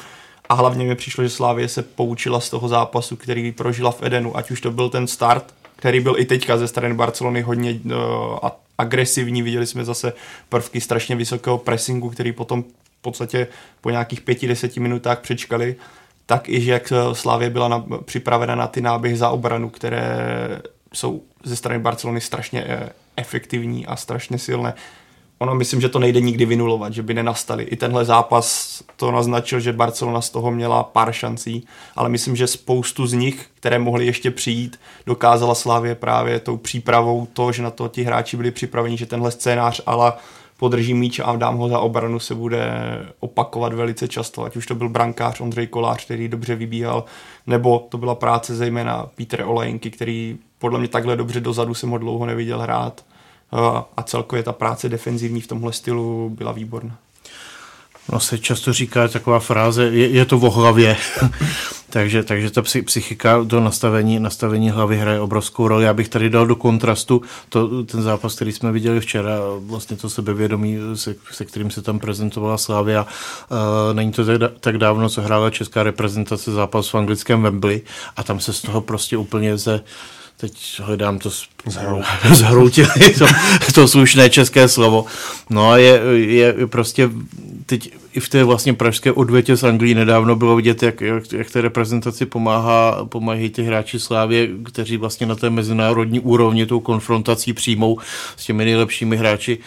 a 0.50 0.54
hlavně 0.54 0.86
mi 0.86 0.96
přišlo, 0.96 1.24
že 1.24 1.30
Slávě 1.30 1.68
se 1.68 1.84
poučila 1.84 2.40
z 2.40 2.50
toho 2.50 2.68
zápasu, 2.68 3.16
který 3.16 3.52
prožila 3.52 3.92
v 3.92 4.04
Edenu, 4.04 4.38
ať 4.38 4.52
už 4.52 4.62
to 4.62 4.72
byl 4.72 4.90
ten 4.90 5.08
start, 5.08 5.54
který 5.76 6.00
byl 6.00 6.16
i 6.18 6.26
teďka 6.26 6.58
ze 6.58 6.68
strany 6.68 6.94
Barcelony 6.94 7.42
hodně 7.42 7.80
uh, 7.86 7.92
agresivní, 8.78 9.42
viděli 9.42 9.68
jsme 9.68 9.86
zase 9.86 10.14
prvky 10.50 10.82
strašně 10.82 11.16
vysokého 11.16 11.58
pressingu, 11.58 12.10
který 12.10 12.32
potom 12.32 12.64
podstatě 13.08 13.48
po 13.82 13.90
nějakých 13.90 14.22
pěti, 14.22 14.48
deseti 14.48 14.80
minutách 14.80 15.20
přečkali, 15.20 15.76
tak 16.26 16.50
i, 16.50 16.62
že 16.62 16.72
jak 16.72 16.94
Slávě 17.14 17.50
byla 17.50 17.68
na, 17.68 17.86
připravena 18.06 18.56
na 18.56 18.68
ty 18.68 18.82
náběhy 18.82 19.18
za 19.18 19.30
obranu, 19.30 19.70
které 19.70 20.18
jsou 20.94 21.22
ze 21.44 21.56
strany 21.56 21.80
Barcelony 21.80 22.22
strašně 22.22 22.64
eh, 22.68 22.90
efektivní 23.16 23.86
a 23.86 23.96
strašně 23.96 24.40
silné. 24.40 24.74
ono 25.40 25.56
myslím, 25.56 25.82
že 25.82 25.90
to 25.90 26.00
nejde 26.00 26.22
nikdy 26.22 26.46
vynulovat, 26.46 26.94
že 26.94 27.04
by 27.04 27.14
nenastali. 27.14 27.64
I 27.64 27.76
tenhle 27.76 28.06
zápas 28.06 28.78
to 28.96 29.12
naznačil, 29.12 29.60
že 29.60 29.74
Barcelona 29.74 30.22
z 30.22 30.30
toho 30.30 30.52
měla 30.52 30.84
pár 30.84 31.12
šancí, 31.12 31.68
ale 31.96 32.10
myslím, 32.10 32.36
že 32.36 32.48
spoustu 32.48 33.08
z 33.08 33.14
nich, 33.14 33.46
které 33.56 33.80
mohly 33.80 34.06
ještě 34.06 34.32
přijít, 34.32 34.80
dokázala 35.06 35.56
Slávě 35.56 35.96
právě 35.96 36.40
tou 36.40 36.58
přípravou 36.58 37.28
to, 37.34 37.52
že 37.52 37.64
na 37.64 37.72
to 37.72 37.88
ti 37.88 38.04
hráči 38.04 38.38
byli 38.38 38.52
připraveni, 38.52 38.98
že 38.98 39.06
tenhle 39.06 39.32
scénář 39.32 39.82
ale 39.86 40.14
podrží 40.58 40.94
míč 40.94 41.20
a 41.20 41.36
dám 41.36 41.58
ho 41.58 41.70
za 41.70 41.80
obranu 41.80 42.20
se 42.20 42.36
bude 42.36 42.72
opakovat 43.20 43.74
velice 43.74 44.08
často, 44.08 44.44
ať 44.44 44.56
už 44.56 44.66
to 44.66 44.76
byl 44.76 44.90
brankář 44.90 45.42
Ondřej 45.42 45.68
Kolář, 45.68 46.06
který 46.06 46.28
dobře 46.28 46.56
vybíhal, 46.56 47.06
nebo 47.48 47.88
to 47.90 47.98
byla 47.98 48.16
práce 48.16 48.56
zejména 48.56 49.06
Peter 49.16 49.42
Olejnky, 49.46 49.92
který 49.92 50.38
podle 50.60 50.80
mě 50.80 50.88
takhle 50.88 51.16
dobře 51.16 51.40
dozadu 51.40 51.74
jsem 51.74 51.90
ho 51.90 51.98
dlouho 51.98 52.26
neviděl 52.26 52.60
hrát 52.60 53.06
a 53.98 54.04
celkově 54.04 54.44
ta 54.44 54.54
práce 54.54 54.90
defenzivní 54.90 55.42
v 55.42 55.48
tomhle 55.48 55.74
stylu 55.74 56.30
byla 56.30 56.52
výborná. 56.52 56.98
No 58.12 58.20
se 58.20 58.38
často 58.38 58.74
říká 58.74 59.08
taková 59.08 59.40
fráze, 59.40 59.84
je, 59.84 60.08
je 60.08 60.26
to 60.26 60.38
o 60.38 60.50
hlavě. 60.50 60.98
takže, 61.90 62.24
takže 62.24 62.52
ta 62.52 62.62
psychika 62.62 63.44
do 63.44 63.60
nastavení, 63.60 64.20
nastavení 64.20 64.70
hlavy 64.70 64.98
hraje 64.98 65.20
obrovskou 65.20 65.68
roli. 65.68 65.86
Já 65.86 65.94
bych 65.94 66.10
tady 66.10 66.30
dal 66.30 66.48
do 66.48 66.56
kontrastu 66.56 67.22
to, 67.50 67.84
ten 67.84 68.02
zápas, 68.02 68.36
který 68.36 68.52
jsme 68.52 68.72
viděli 68.72 69.00
včera, 69.00 69.40
vlastně 69.60 69.98
to 69.98 70.10
sebevědomí, 70.10 70.78
se, 70.94 71.16
se 71.32 71.46
kterým 71.46 71.72
se 71.72 71.82
tam 71.82 72.00
prezentovala 72.00 72.58
Slávia. 72.58 73.08
Uh, 73.52 73.96
není 73.96 74.12
to 74.12 74.26
tak, 74.26 74.52
tak 74.60 74.78
dávno, 74.78 75.10
co 75.10 75.22
hrála 75.22 75.50
česká 75.50 75.84
reprezentace 75.84 76.52
zápas 76.52 76.90
v 76.90 76.96
anglickém 76.96 77.42
Wembley 77.42 77.82
a 78.18 78.24
tam 78.24 78.40
se 78.40 78.54
z 78.54 78.62
toho 78.62 78.82
prostě 78.82 79.18
úplně 79.18 79.58
ze 79.58 79.82
teď 80.38 80.82
hledám 80.84 81.20
to 81.20 81.30
zhroutili, 82.34 83.14
to, 83.18 83.28
to 83.74 83.88
slušné 83.88 84.30
české 84.30 84.68
slovo. 84.68 85.06
No 85.50 85.72
a 85.72 85.78
je, 85.78 86.02
je 86.14 86.68
prostě 86.68 87.10
teď 87.66 87.92
i 88.18 88.20
v 88.20 88.30
té 88.30 88.44
vlastně 88.44 88.74
pražské 88.74 89.12
odvětě 89.12 89.58
z 89.58 89.64
Anglii 89.64 89.96
nedávno 89.96 90.36
bylo 90.36 90.56
vidět, 90.56 90.84
jak, 90.84 91.02
jak, 91.02 91.34
jak 91.34 91.52
té 91.52 91.62
reprezentaci 91.62 92.26
pomáhá, 92.26 93.06
pomáhají 93.06 93.50
ty 93.50 93.64
hráči 93.64 94.00
Slávě, 94.00 94.50
kteří 94.66 94.98
vlastně 94.98 95.28
na 95.28 95.36
té 95.36 95.50
mezinárodní 95.50 96.20
úrovni 96.20 96.66
tou 96.66 96.80
konfrontací 96.80 97.54
přijmou 97.54 98.00
s 98.38 98.46
těmi 98.46 98.66
nejlepšími 98.66 99.18
hráči 99.18 99.58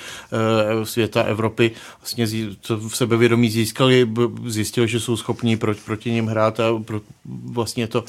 e, 0.82 0.86
světa, 0.86 1.22
Evropy. 1.22 1.70
Vlastně 2.00 2.26
to 2.66 2.76
v 2.76 2.96
sebevědomí 2.96 3.50
získali, 3.50 4.08
zjistili, 4.46 4.88
že 4.88 5.00
jsou 5.00 5.16
schopní 5.16 5.56
proti, 5.56 5.80
proti 5.86 6.10
ním 6.10 6.26
hrát 6.26 6.60
a 6.60 6.64
pro, 6.84 7.00
vlastně 7.44 7.86
to, 7.86 8.04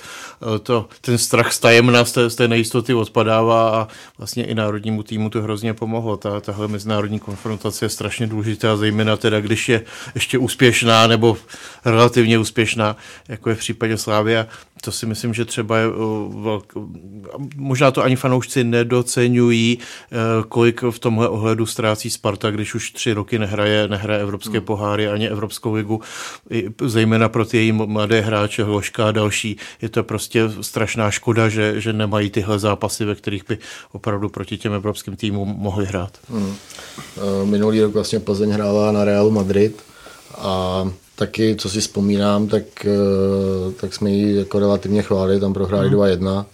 eh, 0.56 0.60
to, 0.60 0.88
ten 1.02 1.18
strach 1.18 1.54
z 1.54 1.62
z 2.04 2.12
té, 2.12 2.30
z 2.30 2.36
té 2.36 2.48
nejistoty 2.48 2.94
odpadává 2.94 3.70
a 3.70 3.88
vlastně 4.18 4.46
i 4.46 4.56
národnímu 4.56 5.04
týmu 5.04 5.30
to 5.30 5.42
hrozně 5.42 5.74
pomohlo. 5.74 6.18
Ta, 6.18 6.40
tahle 6.40 6.68
mezinárodní 6.68 7.20
konfrontace 7.20 7.86
je 7.86 7.90
strašně 7.90 8.28
důležitá, 8.28 8.78
zejména 8.78 9.18
teda, 9.18 9.42
když 9.42 9.70
je 9.70 9.84
ještě 10.16 10.31
úspěšná 10.38 11.08
nebo 11.08 11.38
relativně 11.86 12.40
úspěšná, 12.40 12.98
jako 13.28 13.50
je 13.50 13.56
v 13.56 13.60
případě 13.60 13.98
Slávia. 13.98 14.48
To 14.84 14.92
si 14.92 15.06
myslím, 15.06 15.34
že 15.34 15.46
třeba 15.46 15.78
je 15.78 15.88
velk... 16.42 16.74
možná 17.56 17.92
to 17.92 18.04
ani 18.04 18.16
fanoušci 18.16 18.64
nedocenují, 18.64 19.78
e, 19.80 20.18
kolik 20.50 20.82
v 20.82 21.00
tomhle 21.00 21.30
ohledu 21.30 21.66
ztrácí 21.66 22.10
Sparta, 22.10 22.52
když 22.52 22.76
už 22.76 22.92
tři 22.92 23.14
roky 23.14 23.40
nehraje, 23.40 23.88
nehraje 23.88 24.22
evropské 24.22 24.58
hmm. 24.58 24.66
poháry 24.66 25.08
ani 25.08 25.30
Evropskou 25.30 25.74
ligu, 25.74 26.02
zejména 26.86 27.30
pro 27.30 27.46
ty 27.46 27.58
její 27.58 27.72
mladé 27.72 28.22
hráče, 28.22 28.64
Hloška 28.64 29.08
a 29.08 29.12
další. 29.12 29.58
Je 29.82 29.90
to 29.90 30.04
prostě 30.04 30.44
strašná 30.62 31.12
škoda, 31.12 31.50
že, 31.50 31.82
že 31.82 31.94
nemají 31.94 32.30
tyhle 32.30 32.60
zápasy, 32.60 33.06
ve 33.06 33.16
kterých 33.16 33.44
by 33.48 33.58
opravdu 33.92 34.30
proti 34.30 34.58
těm 34.58 34.74
evropským 34.74 35.16
týmům 35.16 35.56
mohli 35.58 35.86
hrát. 35.86 36.18
Hmm. 36.30 36.56
E, 37.18 37.46
minulý 37.46 37.82
rok 37.82 37.94
vlastně 37.94 38.20
Plzeň 38.20 38.50
hrála 38.50 38.92
na 38.92 39.06
Realu 39.06 39.32
Madrid 39.32 39.91
a 40.42 40.86
taky, 41.16 41.56
co 41.56 41.70
si 41.70 41.82
vzpomínám, 41.82 42.48
tak, 42.48 42.86
eh, 42.86 43.72
tak 43.82 43.94
jsme 43.94 44.12
ji 44.12 44.36
jako 44.36 44.60
relativně 44.60 45.02
chválili, 45.02 45.40
tam 45.40 45.54
prohráli 45.54 45.90
mm. 45.90 45.96
2-1 45.96 46.46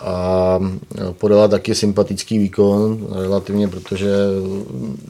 a 0.00 0.58
podala 1.18 1.48
taky 1.48 1.74
sympatický 1.74 2.38
výkon 2.38 3.06
relativně, 3.12 3.68
protože 3.68 4.08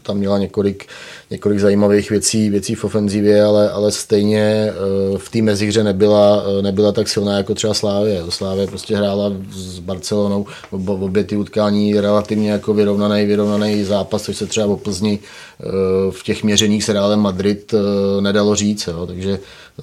tam 0.02 0.16
měla 0.16 0.38
několik, 0.38 0.86
několik 1.30 1.60
zajímavých 1.60 2.10
věcí, 2.10 2.50
věcí 2.50 2.74
v 2.74 2.84
ofenzivě, 2.84 3.44
ale, 3.44 3.70
ale 3.70 3.92
stejně 3.92 4.40
eh, 4.40 5.18
v 5.18 5.28
té 5.28 5.42
mezihře 5.42 5.84
nebyla, 5.84 6.44
eh, 6.58 6.62
nebyla 6.62 6.92
tak 6.92 7.08
silná 7.08 7.36
jako 7.36 7.54
třeba 7.54 7.74
Slávě. 7.74 8.22
Slávě 8.28 8.66
prostě 8.66 8.96
hrála 8.96 9.32
s 9.52 9.78
Barcelonou 9.78 10.46
obě 10.86 11.24
ty 11.24 11.36
utkání 11.36 12.00
relativně 12.00 12.50
jako 12.50 12.74
vyrovnaný, 12.74 13.26
vyrovnaný 13.26 13.84
zápas, 13.84 14.22
což 14.22 14.36
se 14.36 14.46
třeba 14.46 14.66
o 14.66 14.76
Plzni 14.76 15.18
eh, 15.18 15.64
v 16.10 16.22
těch 16.22 16.44
měřeních 16.44 16.84
s 16.84 16.88
Realem 16.88 17.20
Madrid 17.20 17.74
nedalo 18.20 18.54
říct. 18.54 18.86
Jo. 18.86 19.06
Takže 19.06 19.38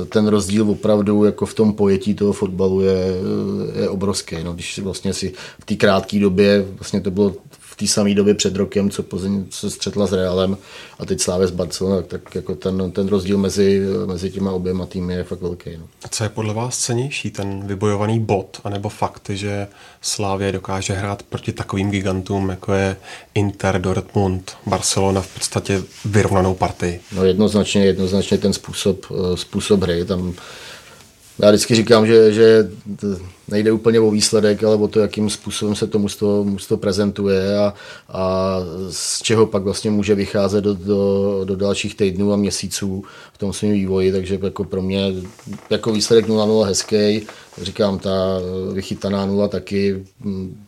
ten 0.09 0.27
rozdíl 0.27 0.69
opravdu 0.69 1.25
jako 1.25 1.45
v 1.45 1.53
tom 1.53 1.73
pojetí 1.73 2.13
toho 2.13 2.33
fotbalu 2.33 2.81
je, 2.81 3.05
je 3.81 3.89
obrovský. 3.89 4.35
No, 4.43 4.53
když 4.53 4.79
vlastně 4.79 5.13
si 5.13 5.33
v 5.59 5.65
té 5.65 5.75
krátké 5.75 6.19
době, 6.19 6.65
vlastně 6.75 7.01
to 7.01 7.11
bylo 7.11 7.33
té 7.75 7.87
samé 7.87 8.13
době 8.13 8.33
před 8.33 8.55
rokem, 8.55 8.89
co 8.89 9.03
Plzeň 9.03 9.45
se 9.49 9.69
střetla 9.69 10.07
s 10.07 10.13
Realem 10.13 10.57
a 10.99 11.05
teď 11.05 11.21
Slávě 11.21 11.47
s 11.47 11.51
Barcelona, 11.51 12.01
tak 12.01 12.35
jako 12.35 12.55
ten, 12.55 12.91
ten 12.91 13.07
rozdíl 13.07 13.37
mezi, 13.37 13.81
mezi 14.05 14.31
těma 14.31 14.51
oběma 14.51 14.85
týmy 14.85 15.13
je 15.13 15.23
fakt 15.23 15.41
velký. 15.41 15.69
No. 15.77 15.83
A 16.03 16.07
co 16.07 16.23
je 16.23 16.29
podle 16.29 16.53
vás 16.53 16.77
cenější, 16.77 17.31
ten 17.31 17.67
vybojovaný 17.67 18.19
bod, 18.19 18.61
anebo 18.63 18.89
fakt, 18.89 19.29
že 19.29 19.67
Slávě 20.01 20.51
dokáže 20.51 20.93
hrát 20.93 21.23
proti 21.23 21.51
takovým 21.51 21.91
gigantům, 21.91 22.49
jako 22.49 22.73
je 22.73 22.95
Inter, 23.35 23.81
Dortmund, 23.81 24.51
Barcelona 24.65 25.21
v 25.21 25.33
podstatě 25.33 25.83
vyrovnanou 26.05 26.53
partii? 26.53 26.99
No 27.15 27.25
jednoznačně, 27.25 27.85
jednoznačně 27.85 28.37
ten 28.37 28.53
způsob, 28.53 29.05
eh, 29.11 29.37
způsob 29.37 29.81
hry, 29.81 30.05
tam 30.05 30.33
já 31.41 31.49
vždycky 31.49 31.75
říkám, 31.75 32.07
že, 32.07 32.33
že 32.33 32.71
nejde 33.47 33.71
úplně 33.71 33.99
o 33.99 34.11
výsledek, 34.11 34.63
ale 34.63 34.75
o 34.75 34.87
to, 34.87 34.99
jakým 34.99 35.29
způsobem 35.29 35.75
se 35.75 35.87
to 35.87 35.99
mužstvo, 35.99 36.43
mužstvo 36.43 36.77
prezentuje 36.77 37.57
a, 37.57 37.73
a 38.09 38.57
z 38.89 39.21
čeho 39.21 39.47
pak 39.47 39.63
vlastně 39.63 39.91
může 39.91 40.15
vycházet 40.15 40.63
do, 40.63 40.73
do, 40.73 41.41
do 41.45 41.55
dalších 41.55 41.95
týdnů 41.95 42.33
a 42.33 42.35
měsíců 42.35 43.03
v 43.33 43.37
tom 43.37 43.53
svém 43.53 43.71
vývoji, 43.71 44.11
takže 44.11 44.39
jako 44.43 44.63
pro 44.63 44.81
mě 44.81 45.13
jako 45.69 45.91
výsledek 45.91 46.27
0-0 46.27 46.63
hezký, 46.63 47.27
říkám, 47.61 47.99
ta 47.99 48.39
vychytaná 48.73 49.25
nula 49.25 49.47
taky, 49.47 50.05
mm, 50.19 50.65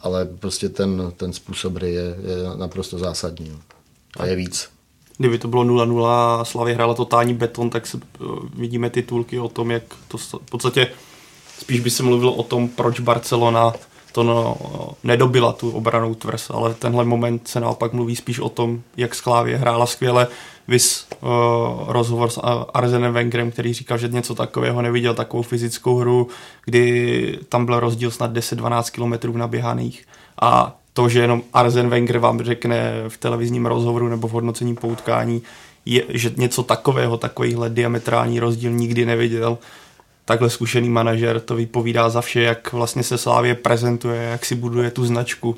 ale 0.00 0.24
prostě 0.24 0.68
ten, 0.68 1.12
ten 1.16 1.32
způsob 1.32 1.74
hry 1.74 1.94
je, 1.94 2.02
je 2.02 2.56
naprosto 2.56 2.98
zásadní 2.98 3.48
no. 3.50 3.58
a 4.16 4.26
je 4.26 4.36
víc 4.36 4.77
kdyby 5.18 5.38
to 5.38 5.48
bylo 5.48 5.64
0-0 5.64 6.06
a 6.06 6.44
Slavě 6.44 6.74
hrála 6.74 6.94
totální 6.94 7.34
beton, 7.34 7.70
tak 7.70 7.86
se, 7.86 7.98
eh, 7.98 8.24
vidíme 8.54 8.90
titulky 8.90 9.38
o 9.38 9.48
tom, 9.48 9.70
jak 9.70 9.82
to 10.08 10.18
v 10.18 10.50
podstatě 10.50 10.86
spíš 11.58 11.80
by 11.80 11.90
se 11.90 12.02
mluvilo 12.02 12.32
o 12.32 12.42
tom, 12.42 12.68
proč 12.68 13.00
Barcelona 13.00 13.72
to 14.12 14.22
no, 14.22 14.56
nedobila 15.04 15.52
tu 15.52 15.70
obranou 15.70 16.14
tvrz, 16.14 16.50
ale 16.50 16.74
tenhle 16.74 17.04
moment 17.04 17.48
se 17.48 17.60
naopak 17.60 17.92
mluví 17.92 18.16
spíš 18.16 18.38
o 18.38 18.48
tom, 18.48 18.82
jak 18.96 19.14
Sklávě 19.14 19.56
hrála 19.56 19.86
skvěle. 19.86 20.26
Vys 20.68 21.06
uh, 21.20 21.28
rozhovor 21.92 22.30
s 22.30 22.40
Arzenem 22.74 23.12
Wengerem, 23.12 23.50
který 23.50 23.72
říkal, 23.72 23.98
že 23.98 24.08
něco 24.08 24.34
takového 24.34 24.82
neviděl, 24.82 25.14
takovou 25.14 25.42
fyzickou 25.42 25.96
hru, 25.96 26.28
kdy 26.64 27.38
tam 27.48 27.66
byl 27.66 27.80
rozdíl 27.80 28.10
snad 28.10 28.32
10-12 28.32 28.90
kilometrů 28.90 29.36
naběhaných 29.36 30.06
a 30.42 30.76
to, 30.98 31.08
že 31.08 31.20
jenom 31.20 31.42
Arzen 31.52 31.88
Wenger 31.88 32.18
vám 32.18 32.42
řekne 32.42 32.92
v 33.08 33.16
televizním 33.16 33.66
rozhovoru 33.66 34.08
nebo 34.08 34.28
v 34.28 34.30
hodnocení 34.30 34.74
poutkání, 34.74 35.42
je, 35.86 36.02
že 36.08 36.30
něco 36.36 36.62
takového, 36.62 37.16
takovýhle 37.16 37.70
diametrální 37.70 38.40
rozdíl 38.40 38.70
nikdy 38.70 39.06
neviděl, 39.06 39.58
takhle 40.24 40.50
zkušený 40.50 40.88
manažer 40.88 41.40
to 41.40 41.54
vypovídá 41.54 42.08
za 42.10 42.20
vše, 42.20 42.42
jak 42.42 42.72
vlastně 42.72 43.02
se 43.02 43.18
Slávě 43.18 43.54
prezentuje, 43.54 44.22
jak 44.22 44.44
si 44.44 44.54
buduje 44.54 44.90
tu 44.90 45.04
značku. 45.04 45.56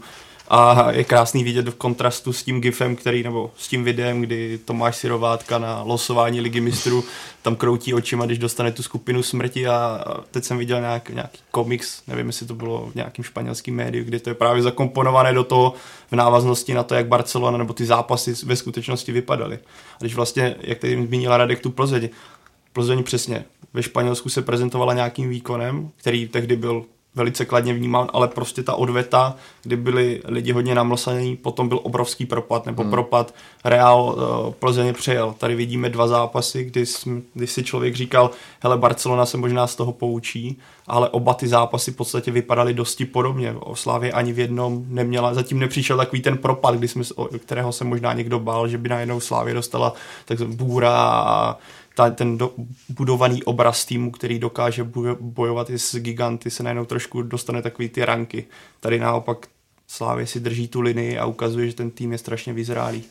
A 0.52 0.90
je 0.90 1.04
krásný 1.04 1.44
vidět 1.44 1.68
v 1.68 1.74
kontrastu 1.74 2.32
s 2.32 2.42
tím 2.42 2.60
gifem, 2.60 2.96
který, 2.96 3.22
nebo 3.22 3.50
s 3.56 3.68
tím 3.68 3.84
videem, 3.84 4.20
kdy 4.20 4.58
Tomáš 4.64 4.96
Sirovátka 4.96 5.58
na 5.58 5.82
losování 5.82 6.40
ligy 6.40 6.60
mistrů 6.60 7.04
tam 7.42 7.56
kroutí 7.56 7.94
očima, 7.94 8.26
když 8.26 8.38
dostane 8.38 8.72
tu 8.72 8.82
skupinu 8.82 9.22
smrti. 9.22 9.66
A 9.66 10.04
teď 10.30 10.44
jsem 10.44 10.58
viděl 10.58 10.80
nějak, 10.80 11.10
nějaký 11.10 11.38
komiks, 11.50 12.02
nevím, 12.06 12.26
jestli 12.26 12.46
to 12.46 12.54
bylo 12.54 12.90
v 12.90 12.94
nějakém 12.94 13.24
španělském 13.24 13.74
médiu, 13.74 14.04
kde 14.04 14.20
to 14.20 14.30
je 14.30 14.34
právě 14.34 14.62
zakomponované 14.62 15.32
do 15.32 15.44
toho 15.44 15.74
v 16.10 16.16
návaznosti 16.16 16.74
na 16.74 16.82
to, 16.82 16.94
jak 16.94 17.06
Barcelona 17.06 17.58
nebo 17.58 17.72
ty 17.72 17.86
zápasy 17.86 18.34
ve 18.44 18.56
skutečnosti 18.56 19.12
vypadaly. 19.12 19.58
A 19.94 19.98
když 20.00 20.14
vlastně, 20.14 20.56
jak 20.60 20.78
tady 20.78 21.06
zmínila 21.06 21.36
Radek 21.36 21.60
tu 21.60 21.70
Plzeň, 21.70 22.08
Plzeň 22.72 23.02
přesně. 23.02 23.44
Ve 23.74 23.82
Španělsku 23.82 24.28
se 24.28 24.42
prezentovala 24.42 24.94
nějakým 24.94 25.28
výkonem, 25.28 25.90
který 25.96 26.28
tehdy 26.28 26.56
byl 26.56 26.84
velice 27.14 27.44
kladně 27.44 27.74
vnímám, 27.74 28.08
ale 28.12 28.28
prostě 28.28 28.62
ta 28.62 28.74
odveta, 28.74 29.34
kdy 29.62 29.76
byli 29.76 30.22
lidi 30.24 30.52
hodně 30.52 30.74
namlsaní, 30.74 31.36
potom 31.36 31.68
byl 31.68 31.80
obrovský 31.82 32.26
propad, 32.26 32.66
nebo 32.66 32.82
hmm. 32.82 32.90
propad 32.90 33.34
Real 33.64 34.02
uh, 34.02 34.52
Plzeň 34.52 34.94
přejel. 34.94 35.34
Tady 35.38 35.54
vidíme 35.54 35.88
dva 35.88 36.06
zápasy, 36.06 36.64
kdy, 36.64 36.86
jsme, 36.86 37.20
kdy 37.34 37.46
si 37.46 37.64
člověk 37.64 37.94
říkal, 37.94 38.30
hele, 38.60 38.78
Barcelona 38.78 39.26
se 39.26 39.36
možná 39.36 39.66
z 39.66 39.76
toho 39.76 39.92
poučí, 39.92 40.58
ale 40.86 41.08
oba 41.08 41.34
ty 41.34 41.48
zápasy 41.48 41.90
v 41.90 41.96
podstatě 41.96 42.30
vypadaly 42.30 42.74
dosti 42.74 43.04
podobně. 43.04 43.54
O 43.60 43.76
Slávě 43.76 44.12
ani 44.12 44.32
v 44.32 44.38
jednom 44.38 44.84
neměla, 44.88 45.34
zatím 45.34 45.58
nepřišel 45.58 45.96
takový 45.96 46.22
ten 46.22 46.38
propad, 46.38 46.74
kdy 46.74 46.88
jsme, 46.88 47.04
kterého 47.38 47.72
se 47.72 47.84
možná 47.84 48.12
někdo 48.12 48.38
bál, 48.38 48.68
že 48.68 48.78
by 48.78 48.88
najednou 48.88 49.20
Slávě 49.20 49.54
dostala 49.54 49.92
tak 50.24 50.42
bůra 50.42 50.96
a 51.10 51.56
ta, 52.00 52.10
ten 52.10 52.38
do, 52.38 52.52
budovaný 52.88 53.42
obraz 53.42 53.84
týmu, 53.84 54.10
který 54.10 54.38
dokáže 54.38 54.88
bojovat 55.20 55.70
i 55.70 55.78
s 55.78 55.96
giganty, 55.96 56.50
se 56.50 56.62
najednou 56.62 56.84
trošku 56.84 57.22
dostane 57.22 57.62
takový 57.62 57.88
ty 57.88 58.04
ranky. 58.04 58.44
Tady 58.80 58.98
naopak 58.98 59.46
Slávě 59.88 60.26
si 60.26 60.40
drží 60.40 60.68
tu 60.68 60.80
linii 60.80 61.18
a 61.18 61.26
ukazuje, 61.26 61.66
že 61.66 61.74
ten 61.74 61.90
tým 61.90 62.12
je 62.12 62.18
strašně 62.18 62.52
vyzrálý. 62.52 63.02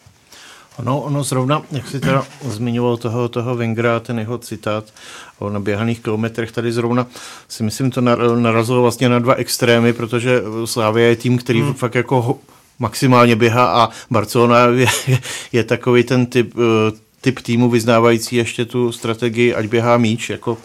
Ono, 0.77 1.01
ono 1.01 1.23
zrovna, 1.23 1.61
jak 1.71 1.87
si 1.87 1.99
teda 1.99 2.25
zmiňoval 2.41 2.97
toho, 2.97 3.29
toho 3.29 3.55
Wengra, 3.55 3.99
ten 3.99 4.19
jeho 4.19 4.37
citát 4.37 4.93
o 5.39 5.49
naběhaných 5.49 5.99
kilometrech, 5.99 6.51
tady 6.51 6.71
zrovna 6.71 7.07
si 7.47 7.63
myslím, 7.63 7.91
to 7.91 8.01
narazilo 8.01 8.81
vlastně 8.81 9.09
na 9.09 9.19
dva 9.19 9.33
extrémy, 9.33 9.93
protože 9.93 10.41
Slávě 10.65 11.05
je 11.05 11.15
tým, 11.15 11.37
který 11.37 11.61
hmm. 11.61 11.73
fakt 11.73 11.95
jako 11.95 12.39
maximálně 12.79 13.35
běhá 13.35 13.83
a 13.83 13.89
Barcelona 14.11 14.65
je, 14.65 14.87
je, 15.07 15.19
je 15.51 15.63
takový 15.63 16.03
ten 16.03 16.25
typ 16.25 16.53
eh, 16.57 17.08
typ 17.21 17.39
týmu 17.39 17.69
vyznávající 17.69 18.35
ještě 18.35 18.65
tu 18.65 18.91
strategii, 18.91 19.53
ať 19.53 19.65
běhá 19.65 19.97
míč. 19.97 20.29
Jako, 20.29 20.57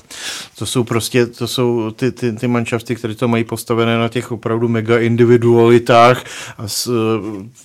to 0.58 0.66
jsou 0.66 0.84
prostě 0.84 1.26
to 1.26 1.48
jsou 1.48 1.90
ty, 1.90 2.12
ty, 2.12 2.32
ty 2.32 2.48
manšafty, 2.48 2.94
které 2.94 3.14
to 3.14 3.28
mají 3.28 3.44
postavené 3.44 3.98
na 3.98 4.08
těch 4.08 4.32
opravdu 4.32 4.68
mega 4.68 4.98
individualitách. 4.98 6.24
A 6.58 6.68
s, 6.68 6.90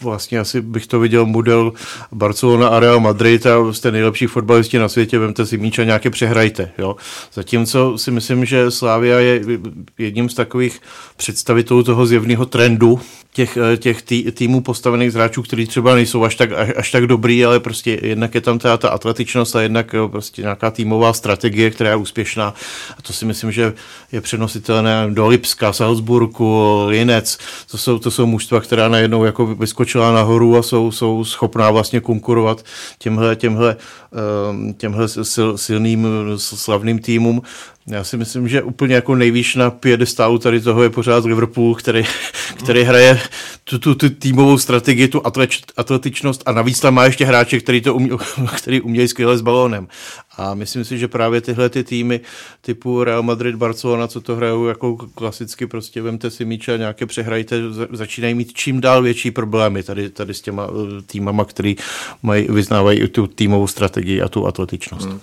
vlastně 0.01 0.39
asi 0.39 0.62
bych 0.62 0.88
to 0.88 1.00
viděl 1.00 1.25
model 1.25 1.74
Barcelona 2.12 2.67
a 2.67 2.79
Real 2.79 3.00
Madrid 3.00 3.46
a 3.46 3.74
jste 3.74 3.91
nejlepší 3.91 4.27
fotbalisti 4.27 4.79
na 4.79 4.89
světě, 4.89 5.19
vemte 5.19 5.46
si 5.46 5.58
míč 5.58 5.79
a 5.79 5.84
nějaké 5.84 6.10
přehrajte. 6.10 6.72
Jo. 6.77 6.96
Zatímco 7.34 7.98
si 7.98 8.12
myslím, 8.12 8.46
že 8.46 8.72
Slávia 8.72 9.19
je 9.19 9.41
jedním 9.98 10.29
z 10.29 10.34
takových 10.34 10.81
představitelů 11.17 11.84
toho 11.84 12.05
zjevného 12.05 12.46
trendu, 12.46 13.00
těch, 13.34 13.58
eh, 13.58 13.77
těch 13.77 14.01
tý, 14.01 14.31
týmů 14.31 14.62
postavených 14.62 15.12
z 15.12 15.15
hráčů, 15.15 15.41
kteří 15.41 15.65
třeba 15.65 15.96
nejsou 15.96 16.24
až 16.24 16.36
tak, 16.36 16.51
až, 16.51 16.69
až 16.75 16.91
tak 16.91 17.08
dobrý, 17.08 17.46
ale 17.46 17.60
prostě 17.60 18.00
jednak 18.01 18.36
je 18.36 18.41
tam 18.41 18.60
ta, 18.60 18.77
ta 18.79 18.89
atletičnost 18.89 19.55
a 19.55 19.62
jednak 19.62 19.95
prostě 20.07 20.41
nějaká 20.41 20.71
týmová 20.71 21.13
strategie, 21.13 21.69
která 21.69 21.89
je 21.89 21.95
úspěšná. 21.95 22.53
A 22.98 23.01
to 23.01 23.13
si 23.13 23.25
myslím, 23.25 23.51
že 23.51 23.74
je 24.12 24.21
přenositelné 24.21 25.07
do 25.09 25.27
Lipska, 25.27 25.74
Salzburgu, 25.74 26.86
Linec. 26.88 27.38
To 27.71 27.77
jsou, 27.77 28.00
to 28.00 28.12
jsou 28.12 28.25
mužstva, 28.25 28.62
která 28.62 28.88
najednou 28.88 29.25
jako 29.25 29.45
vyskočila 29.45 30.12
nahoru 30.12 30.57
a 30.57 30.63
jsou, 30.63 30.91
jsou 30.91 31.25
schopná 31.25 31.71
vlastně 31.71 32.00
konkurovat 32.00 32.65
těmhle, 32.98 33.36
těmhle, 33.36 33.75
ehm, 34.50 34.74
těmhle 34.74 35.07
sil, 35.33 35.50
silným 35.57 36.07
slavným 36.38 37.00
týmům. 37.00 37.41
Já 37.89 38.03
si 38.03 38.17
myslím, 38.17 38.48
že 38.48 38.63
úplně 38.63 38.96
jako 38.96 39.15
nejvýš 39.15 39.55
na 39.55 39.69
piedestálu 39.72 40.38
tady 40.39 40.62
toho 40.62 40.84
je 40.84 40.89
pořád 40.89 41.25
Liverpool, 41.25 41.75
který, 41.75 42.03
který 42.63 42.84
hraje 42.84 43.19
tu, 43.63 43.79
tu, 43.79 43.96
tu 43.96 44.10
týmovou 44.10 44.58
strategii, 44.58 45.08
tu 45.08 45.22
atletičnost 45.77 46.43
a 46.46 46.51
navíc 46.51 46.79
tam 46.79 46.93
má 46.93 47.05
ještě 47.05 47.25
hráče, 47.25 47.60
který, 47.60 47.81
to 47.81 47.96
umí, 47.96 48.10
který 48.58 48.81
umějí 48.81 49.08
skvěle 49.08 49.38
s 49.38 49.41
balónem. 49.41 49.88
A 50.38 50.53
myslím 50.53 50.86
si, 50.86 50.98
že 50.98 51.08
právě 51.08 51.41
tyhle 51.41 51.69
ty 51.69 51.84
týmy 51.84 52.22
typu 52.62 53.03
Real 53.03 53.24
Madrid, 53.24 53.55
Barcelona, 53.55 54.08
co 54.08 54.22
to 54.22 54.36
hrajou 54.36 54.65
jako 54.65 54.96
klasicky, 54.96 55.67
prostě 55.67 56.01
vemte 56.01 56.31
si 56.31 56.46
míče 56.46 56.74
a 56.74 56.77
nějaké 56.77 57.05
přehrajte, 57.05 57.55
začínají 57.91 58.34
mít 58.34 58.53
čím 58.53 58.81
dál 58.81 59.01
větší 59.03 59.31
problémy 59.31 59.84
tady, 59.84 60.10
tady 60.10 60.34
s 60.34 60.41
těma 60.41 60.67
eh, 60.67 61.01
týmama, 61.01 61.46
který 61.46 61.75
mají, 62.24 62.48
vyznávají 62.50 63.08
tu 63.08 63.27
týmovou 63.27 63.67
strategii 63.67 64.22
a 64.22 64.29
tu 64.29 64.48
atletičnost. 64.48 65.08
Hmm 65.08 65.19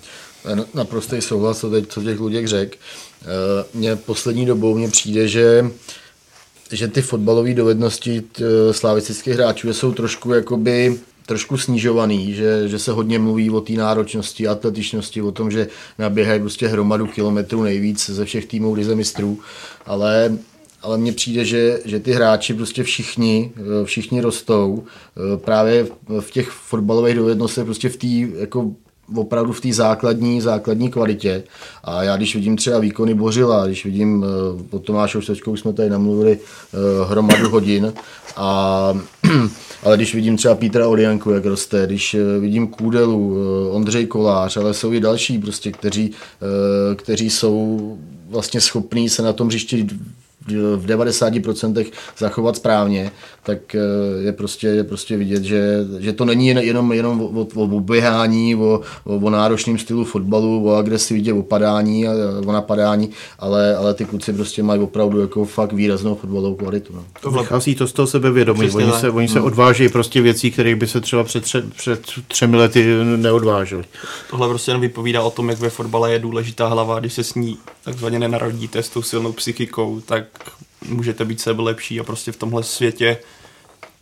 naprostý 0.73 1.21
souhlas, 1.21 1.59
co, 1.59 1.69
teď, 1.69 1.87
co 1.87 2.03
těch 2.03 2.19
Luděk 2.19 2.47
řekl. 2.47 2.77
Eh, 3.21 3.25
mně 3.73 3.95
poslední 3.95 4.45
dobou 4.45 4.75
mně 4.75 4.89
přijde, 4.89 5.27
že 5.27 5.71
že 6.71 6.87
ty 6.87 7.01
fotbalové 7.01 7.53
dovednosti 7.53 8.23
slavistických 8.71 9.33
hráčů 9.33 9.73
jsou 9.73 9.91
trošku 9.91 10.33
jakoby 10.33 10.99
trošku 11.25 11.57
snižovaný, 11.57 12.33
že, 12.33 12.67
že 12.67 12.79
se 12.79 12.91
hodně 12.91 13.19
mluví 13.19 13.49
o 13.49 13.61
té 13.61 13.73
náročnosti, 13.73 14.47
atletičnosti, 14.47 15.21
o 15.21 15.31
tom, 15.31 15.51
že 15.51 15.67
naběhají 15.99 16.39
prostě 16.39 16.67
hromadu 16.67 17.07
kilometrů 17.07 17.63
nejvíc 17.63 18.09
ze 18.09 18.25
všech 18.25 18.45
týmů 18.45 18.73
lize 18.73 18.95
mistrů, 18.95 19.39
ale 19.85 20.37
ale 20.81 20.97
mně 20.97 21.13
přijde, 21.13 21.45
že, 21.45 21.79
že 21.85 21.99
ty 21.99 22.11
hráči 22.11 22.53
prostě 22.53 22.83
všichni, 22.83 23.51
eh, 23.55 23.85
všichni 23.85 24.21
rostou 24.21 24.83
eh, 24.85 25.37
právě 25.37 25.87
v 26.19 26.31
těch 26.31 26.49
fotbalových 26.49 27.15
dovednostech, 27.15 27.65
prostě 27.65 27.89
v 27.89 27.97
té 27.97 28.39
jako 28.41 28.71
opravdu 29.15 29.53
v 29.53 29.61
té 29.61 29.73
základní, 29.73 30.41
základní 30.41 30.89
kvalitě. 30.89 31.43
A 31.83 32.03
já 32.03 32.17
když 32.17 32.35
vidím 32.35 32.57
třeba 32.57 32.79
výkony 32.79 33.13
Bořila, 33.13 33.65
když 33.65 33.85
vidím 33.85 34.17
uh, 34.19 34.27
od 34.71 34.85
Tomášou 34.85 35.21
Sečkou 35.21 35.55
jsme 35.55 35.73
tady 35.73 35.89
namluvili 35.89 36.37
uh, 36.37 37.09
hromadu 37.11 37.49
hodin, 37.49 37.93
a, 38.35 38.93
ale 39.83 39.97
když 39.97 40.15
vidím 40.15 40.37
třeba 40.37 40.55
Petra 40.55 40.87
Orianku, 40.87 41.31
jak 41.31 41.45
roste, 41.45 41.83
když 41.85 42.13
uh, 42.13 42.41
vidím 42.41 42.67
Kůdelu, 42.67 43.37
Ondřej 43.71 44.05
Kolář, 44.05 44.57
ale 44.57 44.73
jsou 44.73 44.93
i 44.93 44.99
další 44.99 45.37
prostě, 45.39 45.71
kteří, 45.71 46.11
kteří 46.95 47.29
jsou 47.29 47.97
vlastně 48.29 48.61
schopní 48.61 49.09
se 49.09 49.21
na 49.21 49.33
tom 49.33 49.47
hřišti 49.47 49.87
v 50.47 50.85
90% 50.85 51.85
zachovat 52.17 52.55
správně, 52.55 53.11
tak 53.43 53.75
eh, 53.75 53.79
je 54.19 54.31
prostě, 54.31 54.67
je 54.67 54.83
prostě 54.83 55.17
vidět, 55.17 55.43
že, 55.43 55.85
že 55.99 56.13
to 56.13 56.25
není 56.25 56.47
jenom, 56.47 56.93
jenom 56.93 57.21
o, 57.21 57.47
o, 57.55 57.63
o 57.63 57.79
běhání, 57.79 58.55
o, 58.55 58.81
o, 59.03 59.15
o 59.15 59.29
náročném 59.29 59.77
stylu 59.77 60.05
fotbalu, 60.05 60.67
o 60.67 60.75
agresivitě, 60.75 61.33
o 61.33 61.43
padání 61.43 62.07
a 62.07 62.11
o 62.45 62.51
napadání, 62.51 63.09
ale, 63.39 63.75
ale 63.75 63.93
ty 63.93 64.05
kluci 64.05 64.33
prostě 64.33 64.63
mají 64.63 64.81
opravdu 64.81 65.21
jako 65.21 65.45
fakt 65.45 65.73
výraznou 65.73 66.15
fotbalovou 66.15 66.55
kvalitu. 66.55 66.93
No. 66.95 67.05
To 67.21 67.31
vychází 67.31 67.75
to 67.75 67.87
z 67.87 67.93
toho 67.93 68.07
sebevědomí. 68.07 68.69
Oni 68.69 68.91
se, 68.91 69.09
oni 69.09 69.27
se 69.27 69.39
hmm. 69.39 69.47
odvážejí 69.47 69.89
prostě 69.89 70.21
věcí, 70.21 70.51
které 70.51 70.75
by 70.75 70.87
se 70.87 71.01
třeba 71.01 71.23
před, 71.23 71.43
tře, 71.43 71.63
před 71.75 72.01
třemi 72.27 72.57
lety 72.57 72.85
neodvážili. 73.03 73.83
Tohle 74.29 74.47
prostě 74.49 74.71
jen 74.71 74.81
vypovídá 74.81 75.21
o 75.21 75.31
tom, 75.31 75.49
jak 75.49 75.59
ve 75.59 75.69
fotbale 75.69 76.11
je 76.11 76.19
důležitá 76.19 76.67
hlava, 76.67 76.99
když 76.99 77.13
se 77.13 77.23
s 77.23 77.35
ní 77.35 77.57
takzvaně 77.83 78.19
nenarodíte 78.19 78.83
s 78.83 78.89
tou 78.89 79.01
silnou 79.01 79.31
psychikou, 79.31 80.01
tak 80.05 80.23
můžete 80.87 81.25
být 81.25 81.41
sebe 81.41 81.61
lepší 81.61 81.99
a 81.99 82.03
prostě 82.03 82.31
v 82.31 82.37
tomhle 82.37 82.63
světě 82.63 83.17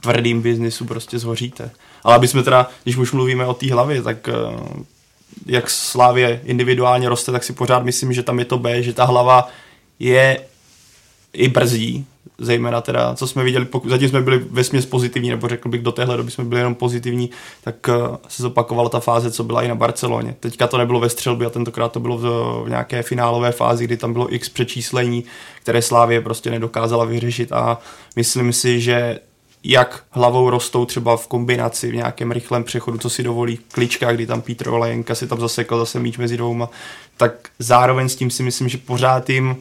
tvrdým 0.02 0.41
biznisu 0.41 0.86
prostě 0.86 1.19
zhoříte. 1.19 1.71
Ale 2.04 2.15
aby 2.15 2.28
jsme 2.28 2.43
teda, 2.43 2.69
když 2.84 2.98
už 2.98 3.12
mluvíme 3.12 3.45
o 3.45 3.54
té 3.54 3.74
hlavě, 3.74 4.02
tak 4.02 4.30
eh, 4.30 4.34
jak 5.45 5.69
Slávě 5.69 6.41
individuálně 6.43 7.10
roste, 7.10 7.32
tak 7.32 7.43
si 7.43 7.54
pořád 7.54 7.84
myslím, 7.84 8.13
že 8.13 8.24
tam 8.24 8.39
je 8.39 8.45
to 8.45 8.58
B, 8.58 8.84
že 8.84 8.93
ta 8.93 9.06
hlava 9.06 9.50
je 10.00 10.41
i 11.34 11.48
brzdí, 11.48 12.06
zejména 12.38 12.81
teda, 12.81 13.15
co 13.15 13.27
jsme 13.27 13.43
viděli, 13.43 13.65
pokud 13.65 13.89
zatím 13.89 14.09
jsme 14.09 14.21
byli 14.21 14.38
ve 14.51 14.63
směs 14.63 14.85
pozitivní, 14.85 15.29
nebo 15.29 15.47
řekl 15.47 15.69
bych, 15.69 15.81
do 15.81 15.91
téhle 15.91 16.17
doby 16.17 16.31
jsme 16.31 16.43
byli 16.43 16.61
jenom 16.61 16.75
pozitivní, 16.75 17.29
tak 17.63 17.75
uh, 17.88 18.15
se 18.27 18.43
zopakovala 18.43 18.89
ta 18.89 18.99
fáze, 18.99 19.31
co 19.31 19.43
byla 19.43 19.61
i 19.61 19.67
na 19.67 19.75
Barceloně. 19.75 20.35
Teďka 20.39 20.67
to 20.67 20.77
nebylo 20.77 20.99
ve 20.99 21.09
střelbě 21.09 21.47
a 21.47 21.49
tentokrát 21.49 21.91
to 21.91 21.99
bylo 21.99 22.17
v, 22.17 22.23
v 22.65 22.69
nějaké 22.69 23.03
finálové 23.03 23.51
fázi, 23.51 23.83
kdy 23.83 23.97
tam 23.97 24.13
bylo 24.13 24.35
x 24.35 24.49
přečíslení, 24.49 25.23
které 25.61 25.81
Slávě 25.81 26.21
prostě 26.21 26.51
nedokázala 26.51 27.05
vyřešit 27.05 27.51
a 27.51 27.77
myslím 28.15 28.53
si, 28.53 28.81
že 28.81 29.19
jak 29.67 30.03
hlavou 30.11 30.49
rostou 30.49 30.85
třeba 30.85 31.17
v 31.17 31.27
kombinaci 31.27 31.91
v 31.91 31.95
nějakém 31.95 32.31
rychlém 32.31 32.63
přechodu, 32.63 32.97
co 32.97 33.09
si 33.09 33.23
dovolí 33.23 33.59
klička, 33.71 34.11
kdy 34.11 34.27
tam 34.27 34.41
Petr 34.41 34.69
Olajenka 34.69 35.15
si 35.15 35.27
tam 35.27 35.39
zasekl 35.39 35.79
zase 35.79 35.99
míč 35.99 36.17
mezi 36.17 36.38
dvouma, 36.38 36.69
tak 37.17 37.49
zároveň 37.59 38.09
s 38.09 38.15
tím 38.15 38.31
si 38.31 38.43
myslím, 38.43 38.69
že 38.69 38.77
pořád 38.77 39.29
jim 39.29 39.55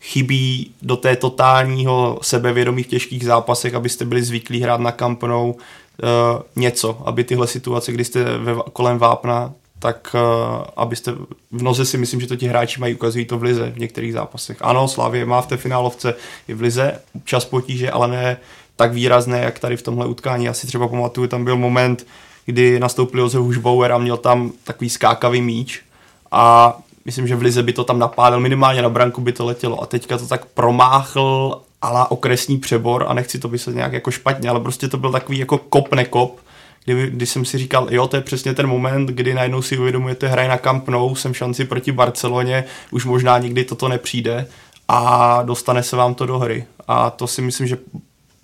chybí 0.00 0.70
do 0.82 0.96
té 0.96 1.16
totálního 1.16 2.18
sebevědomí 2.22 2.82
v 2.82 2.86
těžkých 2.86 3.24
zápasech, 3.24 3.74
abyste 3.74 4.04
byli 4.04 4.22
zvyklí 4.22 4.60
hrát 4.60 4.80
na 4.80 4.92
kampnou 4.92 5.50
uh, 5.52 6.42
něco, 6.56 7.02
aby 7.04 7.24
tyhle 7.24 7.46
situace, 7.46 7.92
kdy 7.92 8.04
jste 8.04 8.38
ve, 8.38 8.54
kolem 8.72 8.98
vápna, 8.98 9.52
tak 9.78 10.14
uh, 10.14 10.64
abyste 10.76 11.12
v 11.52 11.62
noze 11.62 11.84
si 11.84 11.98
myslím, 11.98 12.20
že 12.20 12.26
to 12.26 12.36
ti 12.36 12.46
hráči 12.46 12.80
mají, 12.80 12.94
ukazují 12.94 13.24
to 13.24 13.38
v 13.38 13.42
lize 13.42 13.70
v 13.70 13.78
některých 13.78 14.12
zápasech. 14.12 14.56
Ano, 14.60 14.88
Slavě 14.88 15.26
má 15.26 15.40
v 15.40 15.46
té 15.46 15.56
finálovce 15.56 16.14
i 16.48 16.54
v 16.54 16.60
lize 16.60 17.00
čas 17.24 17.44
potíže, 17.44 17.90
ale 17.90 18.08
ne 18.08 18.36
tak 18.76 18.92
výrazné, 18.92 19.38
jak 19.38 19.58
tady 19.58 19.76
v 19.76 19.82
tomhle 19.82 20.06
utkání. 20.06 20.44
Já 20.44 20.52
si 20.52 20.66
třeba 20.66 20.88
pamatuju, 20.88 21.26
tam 21.26 21.44
byl 21.44 21.56
moment, 21.56 22.06
kdy 22.46 22.80
nastoupil 22.80 23.20
Josef 23.20 23.40
Hušbauer 23.40 23.92
a 23.92 23.98
měl 23.98 24.16
tam 24.16 24.52
takový 24.64 24.90
skákavý 24.90 25.42
míč 25.42 25.82
a 26.30 26.78
myslím, 27.08 27.26
že 27.26 27.36
v 27.36 27.42
Lize 27.42 27.62
by 27.62 27.72
to 27.72 27.84
tam 27.84 27.98
napádal, 27.98 28.40
minimálně 28.40 28.82
na 28.82 28.88
branku 28.88 29.20
by 29.20 29.32
to 29.32 29.44
letělo 29.44 29.82
a 29.82 29.86
teďka 29.86 30.18
to 30.18 30.26
tak 30.26 30.44
promáchl 30.44 31.60
ala 31.82 32.10
okresní 32.10 32.58
přebor 32.58 33.04
a 33.08 33.14
nechci 33.14 33.38
to 33.38 33.48
vysvětlit 33.48 33.76
nějak 33.76 33.92
jako 33.92 34.10
špatně, 34.10 34.48
ale 34.48 34.60
prostě 34.60 34.88
to 34.88 34.96
byl 34.96 35.12
takový 35.12 35.38
jako 35.38 35.58
kop 35.58 35.94
nekop, 35.94 36.40
kdy, 36.84 37.10
kdy 37.10 37.26
jsem 37.26 37.44
si 37.44 37.58
říkal, 37.58 37.86
jo, 37.90 38.08
to 38.08 38.16
je 38.16 38.22
přesně 38.22 38.54
ten 38.54 38.66
moment, 38.66 39.06
kdy 39.06 39.34
najednou 39.34 39.62
si 39.62 39.78
uvědomujete, 39.78 40.28
hraj 40.28 40.48
na 40.48 40.58
Camp 40.58 40.88
Nou, 40.88 41.14
jsem 41.14 41.34
šanci 41.34 41.64
proti 41.64 41.92
Barceloně, 41.92 42.64
už 42.90 43.04
možná 43.04 43.38
nikdy 43.38 43.64
toto 43.64 43.88
nepřijde 43.88 44.46
a 44.88 45.42
dostane 45.42 45.82
se 45.82 45.96
vám 45.96 46.14
to 46.14 46.26
do 46.26 46.38
hry. 46.38 46.64
A 46.88 47.10
to 47.10 47.26
si 47.26 47.42
myslím, 47.42 47.66
že 47.66 47.78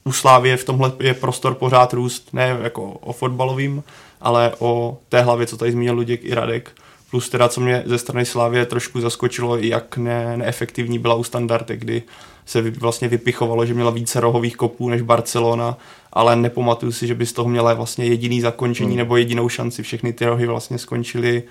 u 0.05 0.13
Slávě 0.13 0.57
v 0.57 0.65
tomhle 0.65 0.93
je 1.01 1.15
prostor 1.15 1.55
pořád 1.55 1.93
růst, 1.93 2.29
ne 2.33 2.59
jako 2.63 2.83
o 2.83 3.13
fotbalovým, 3.13 3.83
ale 4.21 4.53
o 4.59 4.99
té 5.09 5.21
hlavě, 5.21 5.47
co 5.47 5.57
tady 5.57 5.73
zmínil 5.73 5.95
Luděk 5.95 6.25
i 6.25 6.35
Radek. 6.35 6.71
Plus 7.15 7.29
teda, 7.29 7.49
co 7.49 7.61
mě 7.61 7.83
ze 7.87 7.99
strany 7.99 8.25
Slávě 8.25 8.67
trošku 8.67 9.01
zaskočilo, 9.01 9.57
jak 9.57 9.97
ne, 9.97 10.37
neefektivní 10.37 10.99
byla 10.99 11.15
u 11.15 11.25
standardy, 11.25 11.77
kdy 11.77 12.03
se 12.47 12.71
vlastně 12.71 13.09
vypichovalo, 13.09 13.67
že 13.67 13.75
měla 13.75 13.91
více 13.91 14.21
rohových 14.21 14.57
kopů 14.57 14.89
než 14.89 15.03
Barcelona, 15.03 15.79
ale 16.13 16.37
nepamatuju 16.37 16.93
si, 16.93 17.07
že 17.07 17.15
by 17.15 17.27
z 17.27 17.33
toho 17.33 17.49
měla 17.49 17.75
vlastně 17.75 18.05
jediný 18.05 18.41
zakončení 18.41 18.89
hmm. 18.89 18.99
nebo 18.99 19.17
jedinou 19.17 19.49
šanci. 19.49 19.83
Všechny 19.83 20.13
ty 20.13 20.27
rohy 20.27 20.47
vlastně 20.47 20.79
skončily 20.79 21.43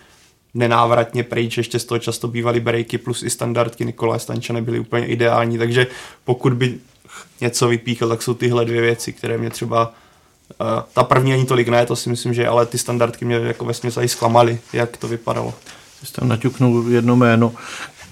nenávratně 0.53 1.23
pryč, 1.23 1.57
ještě 1.57 1.79
z 1.79 1.85
toho 1.85 1.99
často 1.99 2.27
bývaly 2.27 2.59
breaky 2.59 2.97
plus 2.97 3.23
i 3.23 3.29
standardky 3.29 3.85
Nikolaj 3.85 4.19
Stanča 4.19 4.53
nebyly 4.53 4.79
úplně 4.79 5.05
ideální, 5.05 5.57
takže 5.57 5.87
pokud 6.23 6.53
by 6.53 6.77
něco 7.41 7.67
vypíchl, 7.67 8.09
tak 8.09 8.21
jsou 8.21 8.33
tyhle 8.33 8.65
dvě 8.65 8.81
věci, 8.81 9.13
které 9.13 9.37
mě 9.37 9.49
třeba 9.49 9.93
uh, 10.61 10.67
ta 10.93 11.03
první 11.03 11.33
ani 11.33 11.45
tolik 11.45 11.67
ne, 11.67 11.85
to 11.85 11.95
si 11.95 12.09
myslím, 12.09 12.33
že 12.33 12.47
ale 12.47 12.65
ty 12.65 12.77
standardky 12.77 13.25
mě 13.25 13.35
jako 13.35 13.65
ve 13.65 13.73
zklamaly, 14.07 14.59
jak 14.73 14.97
to 14.97 15.07
vypadalo. 15.07 15.53
Jsi 16.03 16.13
tam 16.13 16.27
naťuknul 16.27 16.85
jedno 16.89 17.15
jméno, 17.15 17.53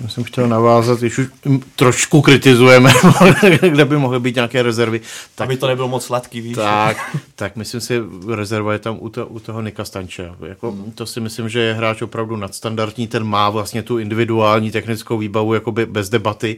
já 0.02 0.08
jsem 0.08 0.24
chtěl 0.24 0.48
navázat, 0.48 1.00
když 1.00 1.18
už 1.18 1.28
trošku 1.76 2.22
kritizujeme, 2.22 2.92
kde 3.70 3.86
by 3.86 3.98
mohly 3.98 4.20
být 4.20 4.36
nějaké 4.36 4.64
rezervy. 4.64 5.02
Tak, 5.36 5.46
Aby 5.46 5.58
to 5.58 5.68
nebylo 5.68 5.88
moc 5.88 6.06
sladký, 6.06 6.42
víš. 6.42 6.56
Tak, 6.56 7.18
tak 7.36 7.56
myslím 7.56 7.82
si, 7.82 8.02
rezerva 8.36 8.74
je 8.74 8.80
tam 8.80 8.98
u, 9.00 9.10
to, 9.10 9.28
u 9.28 9.40
toho 9.40 9.62
Nika 9.62 9.86
Stanče. 9.86 10.32
Jako, 10.48 10.72
mm. 10.72 10.92
To 10.92 11.06
si 11.06 11.20
myslím, 11.20 11.50
že 11.50 11.60
je 11.60 11.74
hráč 11.74 12.02
opravdu 12.02 12.36
nadstandardní, 12.36 13.08
ten 13.08 13.24
má 13.24 13.50
vlastně 13.50 13.84
tu 13.84 13.98
individuální 13.98 14.72
technickou 14.72 15.18
výbavu 15.18 15.54
jakoby 15.54 15.86
bez 15.86 16.10
debaty, 16.10 16.58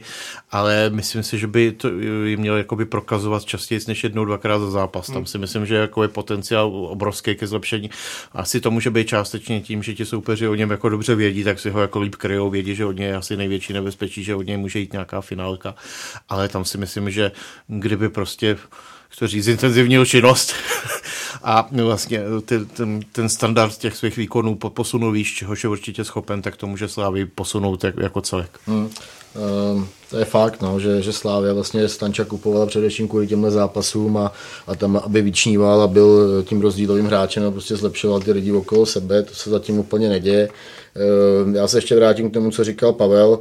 ale 0.50 0.90
myslím 0.90 1.22
si, 1.22 1.38
že 1.38 1.46
by 1.46 1.72
to 1.72 1.88
jim 2.24 2.40
měl 2.40 2.56
jakoby 2.56 2.84
prokazovat 2.84 3.44
častěji 3.44 3.80
než 3.88 4.04
jednou, 4.04 4.24
dvakrát 4.24 4.58
za 4.58 4.70
zápas. 4.70 5.06
Tam 5.06 5.18
mm. 5.18 5.26
si 5.26 5.38
myslím, 5.38 5.66
že 5.66 5.74
jako 5.74 6.02
je 6.02 6.08
potenciál 6.08 6.70
obrovský 6.74 7.34
ke 7.34 7.46
zlepšení. 7.46 7.90
Asi 8.32 8.60
to 8.60 8.70
může 8.70 8.90
být 8.90 9.08
částečně 9.08 9.60
tím, 9.60 9.82
že 9.82 9.94
ti 9.94 10.06
soupeři 10.06 10.48
o 10.48 10.54
něm 10.54 10.70
jako 10.70 10.88
dobře 10.88 11.14
vědí, 11.14 11.44
tak 11.44 11.60
si 11.60 11.70
ho 11.70 11.80
jako 11.80 12.00
líp 12.00 12.14
kryjou, 12.14 12.50
vědí, 12.50 12.74
že 12.74 12.84
od 12.84 12.96
něj 12.96 13.14
asi 13.14 13.33
asi 13.34 13.38
největší 13.38 13.72
nebezpečí, 13.72 14.24
že 14.24 14.34
od 14.34 14.46
něj 14.46 14.56
může 14.56 14.78
jít 14.78 14.92
nějaká 14.92 15.20
finálka, 15.20 15.74
ale 16.28 16.48
tam 16.48 16.64
si 16.64 16.78
myslím, 16.78 17.10
že 17.10 17.32
kdyby 17.66 18.08
prostě 18.08 18.56
chci 19.08 19.26
říct, 19.26 19.46
intenzivní 19.46 20.06
činnost 20.06 20.54
a 21.42 21.68
vlastně 21.82 22.20
ten, 22.76 23.00
ten 23.12 23.28
standard 23.28 23.78
těch 23.78 23.96
svých 23.96 24.16
výkonů 24.16 24.54
posunul 24.56 25.12
výš, 25.12 25.34
čehož 25.34 25.64
je 25.64 25.70
určitě 25.70 26.04
schopen, 26.04 26.42
tak 26.42 26.56
to 26.56 26.66
může 26.66 26.88
Slávy 26.88 27.26
posunout 27.26 27.84
jako 27.84 28.20
celek. 28.20 28.50
Hmm. 28.66 28.90
Um, 29.74 29.88
to 30.10 30.18
je 30.18 30.24
fakt, 30.24 30.62
no, 30.62 30.80
že, 30.80 31.02
že 31.02 31.12
Slávia 31.12 31.54
vlastně 31.54 31.88
Stanča 31.88 32.24
kupovala 32.24 32.66
především 32.66 33.08
kvůli 33.08 33.26
těmhle 33.26 33.50
zápasům 33.50 34.16
a, 34.16 34.32
a 34.66 34.74
tam, 34.76 34.96
aby 34.96 35.22
vyčníval 35.22 35.82
a 35.82 35.86
byl 35.86 36.42
tím 36.42 36.60
rozdílovým 36.60 37.06
hráčem 37.06 37.46
a 37.46 37.50
prostě 37.50 37.76
zlepšoval 37.76 38.20
ty 38.20 38.32
lidi 38.32 38.52
okolo 38.52 38.86
sebe, 38.86 39.22
to 39.22 39.34
se 39.34 39.50
zatím 39.50 39.78
úplně 39.78 40.08
neděje. 40.08 40.48
Um, 40.48 40.54
já 41.52 41.68
se 41.68 41.78
ještě 41.78 41.96
vrátím 41.96 42.30
k 42.30 42.34
tomu, 42.34 42.50
co 42.50 42.64
říkal 42.64 42.92
Pavel, 42.92 43.38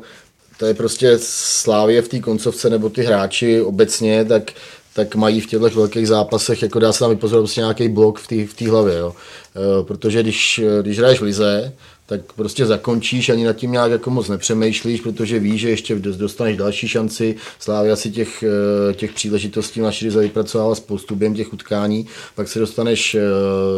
to 0.57 0.65
je 0.65 0.73
prostě 0.73 1.17
Slávě 1.21 2.01
v 2.01 2.07
té 2.07 2.19
koncovce 2.19 2.69
nebo 2.69 2.89
ty 2.89 3.03
hráči 3.03 3.61
obecně, 3.61 4.25
tak 4.25 4.51
tak 4.93 5.15
mají 5.15 5.41
v 5.41 5.47
těchto 5.47 5.69
velkých 5.69 6.07
zápasech, 6.07 6.61
jako 6.61 6.79
dá 6.79 6.93
se 6.93 6.99
tam 6.99 7.09
vypozorovat 7.09 7.43
prostě 7.43 7.61
nějaký 7.61 7.89
blok 7.89 8.19
v 8.19 8.53
té 8.55 8.69
hlavě, 8.69 8.97
jo. 8.97 9.15
E, 9.55 9.83
protože 9.83 10.23
když, 10.23 10.61
když 10.81 10.99
hraješ 10.99 11.19
v 11.19 11.23
lize, 11.23 11.73
tak 12.05 12.33
prostě 12.33 12.65
zakončíš, 12.65 13.29
ani 13.29 13.45
nad 13.45 13.53
tím 13.53 13.71
nějak 13.71 13.91
jako 13.91 14.09
moc 14.09 14.29
nepřemýšlíš, 14.29 15.01
protože 15.01 15.39
víš, 15.39 15.61
že 15.61 15.69
ještě 15.69 15.95
dostaneš 15.95 16.57
další 16.57 16.87
šanci. 16.87 17.35
Slávia 17.59 17.95
si 17.95 18.11
těch, 18.11 18.43
eh, 18.43 18.93
těch 18.93 19.13
příležitostí 19.13 19.81
na 19.81 19.91
Širiza 19.91 20.19
vypracovala 20.19 20.75
spoustu 20.75 21.15
během 21.15 21.35
těch 21.35 21.53
utkání, 21.53 22.07
pak 22.35 22.47
se 22.47 22.59
dostaneš 22.59 23.15
eh, 23.15 23.21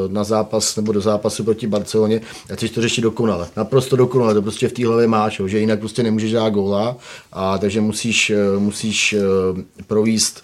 na 0.08 0.24
zápas 0.24 0.76
nebo 0.76 0.92
do 0.92 1.02
zápasu 1.02 1.44
proti 1.44 1.68
Barceloně 1.68 2.22
a 2.52 2.56
chceš 2.56 2.72
to 2.72 2.82
řešit 2.82 3.02
dokonale. 3.02 3.48
Naprosto 3.58 3.96
dokonale, 3.96 4.34
to 4.34 4.42
prostě 4.42 4.68
v 4.68 4.74
té 4.74 4.88
hlavě 4.88 5.08
máš, 5.08 5.42
že 5.46 5.60
jinak 5.60 5.80
prostě 5.80 6.04
nemůžeš 6.04 6.32
dát 6.32 6.50
góla, 6.50 6.98
a 7.34 7.58
takže 7.58 7.82
musíš, 7.82 8.30
eh, 8.30 8.60
musíš 8.60 9.16
províst 9.88 10.44